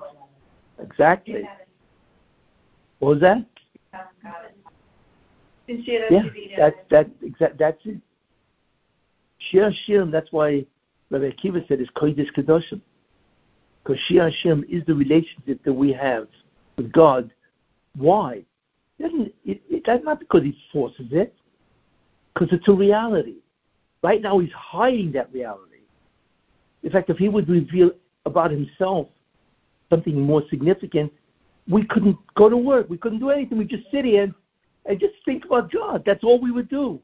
exactly. 0.81 1.43
What 2.99 3.09
was 3.11 3.21
that? 3.21 3.45
Yeah, 5.67 6.23
that's 6.57 6.77
that 6.91 7.11
exact. 7.23 7.59
That's 7.59 7.79
it. 7.85 7.99
Shir 9.51 9.71
HaShirim. 9.71 10.11
That's 10.11 10.31
why 10.31 10.67
Rabbi 11.11 11.31
Akiva 11.31 11.67
said 11.69 11.81
is 11.81 11.89
kodesh 11.97 12.33
kedoshim, 12.37 12.81
because 13.83 14.01
Shir 14.09 14.31
HaShirim 14.31 14.65
is 14.69 14.85
the 14.87 14.95
relationship 14.95 15.63
that 15.65 15.73
we 15.73 15.93
have 15.93 16.29
with 16.77 16.93
God. 16.93 17.31
Why? 17.97 18.45
It, 18.99 19.31
it, 19.45 19.83
that's 19.85 20.05
not 20.05 20.21
because 20.21 20.43
he 20.43 20.57
forces 20.73 21.07
it, 21.11 21.35
because 22.33 22.53
it's 22.53 22.69
a 22.69 22.73
reality. 22.73 23.37
Right 24.03 24.21
now, 24.21 24.39
he's 24.39 24.53
hiding 24.53 25.13
that 25.13 25.33
reality. 25.33 25.79
In 26.83 26.91
fact, 26.91 27.09
if 27.11 27.17
he 27.17 27.29
would 27.29 27.49
reveal 27.49 27.91
about 28.27 28.51
himself 28.51 29.09
something 29.91 30.21
more 30.21 30.43
significant, 30.51 31.13
we 31.69 31.85
couldn't 31.85 32.17
go 32.35 32.49
to 32.49 32.57
work. 32.57 32.89
We 32.89 32.99
couldn't 32.99 33.21
do 33.21 33.31
anything. 33.31 33.59
We 33.59 33.65
just 33.65 33.91
sit 33.91 34.05
here 34.05 34.35
and, 34.87 35.01
just 35.01 35.15
think 35.25 35.47
about 35.47 35.73
God. 35.73 36.03
That's 36.05 36.25
all 36.25 36.41
we 36.41 36.51
would 36.51 36.69
do. 36.69 37.01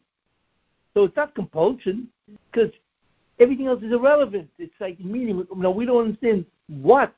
So 0.94 1.04
it's 1.04 1.16
not 1.16 1.34
compulsion 1.34 2.08
because 2.50 2.70
everything 3.38 3.68
else 3.68 3.82
is 3.82 3.92
irrelevant. 3.92 4.50
It's 4.58 4.74
like 4.80 5.00
meaning. 5.00 5.46
Know, 5.56 5.70
we 5.70 5.86
don't 5.86 6.04
understand 6.04 6.44
what. 6.68 7.14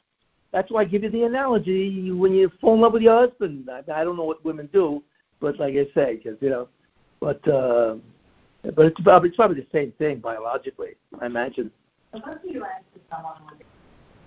That's 0.52 0.70
why 0.70 0.82
I 0.82 0.84
give 0.84 1.02
you 1.02 1.10
the 1.10 1.24
analogy 1.24 2.12
when 2.12 2.32
you 2.32 2.52
fall 2.60 2.74
in 2.74 2.80
love 2.80 2.92
with 2.92 3.02
your 3.02 3.18
husband. 3.18 3.68
I, 3.70 3.78
I 3.92 4.04
don't 4.04 4.16
know 4.16 4.24
what 4.24 4.44
women 4.44 4.68
do, 4.72 5.02
but 5.40 5.58
like 5.58 5.74
I 5.74 5.86
say, 5.94 6.20
because 6.22 6.36
you 6.42 6.50
know, 6.50 6.68
but 7.18 7.46
uh, 7.48 7.96
but 8.62 8.86
it's 8.86 9.00
probably 9.00 9.30
it's 9.30 9.36
probably 9.36 9.60
the 9.60 9.66
same 9.72 9.92
thing 9.92 10.18
biologically. 10.18 10.90
I 11.20 11.26
imagine. 11.26 11.70
Suppose 12.14 12.36
you 12.44 12.64
ask 12.64 12.84
someone, 13.10 13.36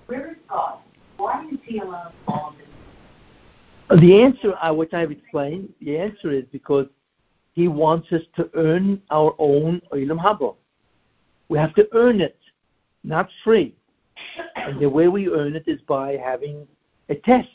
where 0.07 0.31
is 0.31 0.37
God? 0.49 0.79
Why 1.17 1.47
is 1.51 1.59
he 1.63 1.77
allowed 1.77 2.13
all 2.27 2.55
this? 2.57 2.74
The 3.89 4.23
answer, 4.23 4.55
which 4.73 4.93
I've 4.93 5.11
explained, 5.11 5.71
the 5.79 5.97
answer 5.97 6.31
is 6.31 6.43
because 6.51 6.87
he 7.53 7.67
wants 7.67 8.11
us 8.11 8.23
to 8.35 8.49
earn 8.55 9.01
our 9.11 9.35
own 9.37 9.81
Olam 9.93 10.19
Haba. 10.19 10.55
We 11.49 11.59
have 11.59 11.75
to 11.75 11.87
earn 11.93 12.19
it, 12.19 12.37
not 13.03 13.29
free. 13.43 13.75
And 14.55 14.79
the 14.79 14.89
way 14.89 15.07
we 15.07 15.29
earn 15.29 15.55
it 15.55 15.65
is 15.67 15.79
by 15.81 16.13
having 16.13 16.67
a 17.09 17.15
test, 17.15 17.49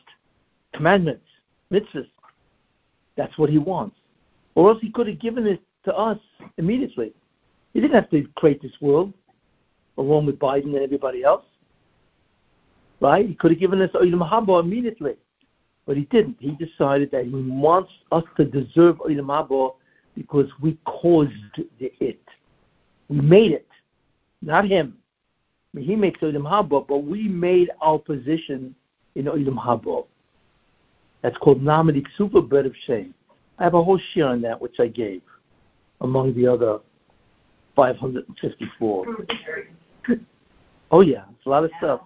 commandments, 0.72 1.26
mitzvahs. 1.72 2.08
That's 3.16 3.36
what 3.36 3.50
he 3.50 3.58
wants. 3.58 3.96
Or 4.54 4.70
else 4.70 4.80
he 4.80 4.90
could 4.90 5.08
have 5.08 5.18
given 5.18 5.46
it 5.46 5.60
to 5.84 5.94
us 5.94 6.18
immediately. 6.58 7.12
He 7.74 7.80
didn't 7.80 7.94
have 7.94 8.10
to 8.10 8.26
create 8.36 8.62
this 8.62 8.80
world 8.80 9.12
along 9.98 10.26
with 10.26 10.38
Biden 10.38 10.74
and 10.74 10.82
everybody 10.82 11.24
else. 11.24 11.44
Right? 13.00 13.26
He 13.26 13.34
could 13.34 13.50
have 13.50 13.60
given 13.60 13.82
us 13.82 13.90
Olam 13.94 14.28
Haba 14.28 14.60
immediately. 14.62 15.14
But 15.90 15.96
he 15.96 16.04
didn't. 16.04 16.36
He 16.38 16.52
decided 16.52 17.10
that 17.10 17.24
he 17.24 17.32
wants 17.34 17.90
us 18.12 18.22
to 18.36 18.44
deserve 18.44 18.98
Olam 18.98 19.26
Haba 19.26 19.74
because 20.14 20.46
we 20.60 20.78
caused 20.84 21.32
the 21.80 21.92
it. 21.98 22.22
We 23.08 23.20
made 23.20 23.50
it, 23.50 23.66
not 24.40 24.68
him. 24.68 24.96
I 25.74 25.78
mean, 25.78 25.86
he 25.86 25.96
makes 25.96 26.20
Olam 26.20 26.48
Haba, 26.48 26.86
but 26.86 26.98
we 26.98 27.26
made 27.26 27.72
our 27.82 27.98
position 27.98 28.72
in 29.16 29.24
Olam 29.24 29.56
Haba. 29.58 30.06
That's 31.22 31.36
called 31.38 31.60
Nahama 31.60 31.92
D'Kisufa 31.92 32.48
Bread 32.48 32.66
of 32.66 32.74
Shame. 32.86 33.12
I 33.58 33.64
have 33.64 33.74
a 33.74 33.82
whole 33.82 33.98
shiur 34.14 34.28
on 34.30 34.42
that, 34.42 34.60
which 34.62 34.78
I 34.78 34.86
gave, 34.86 35.22
among 36.02 36.36
the 36.36 36.46
other 36.46 36.78
554. 37.74 39.06
Oh 40.92 41.00
yeah, 41.00 41.24
it's 41.34 41.46
a 41.46 41.48
lot 41.48 41.64
of 41.64 41.72
stuff. 41.78 42.02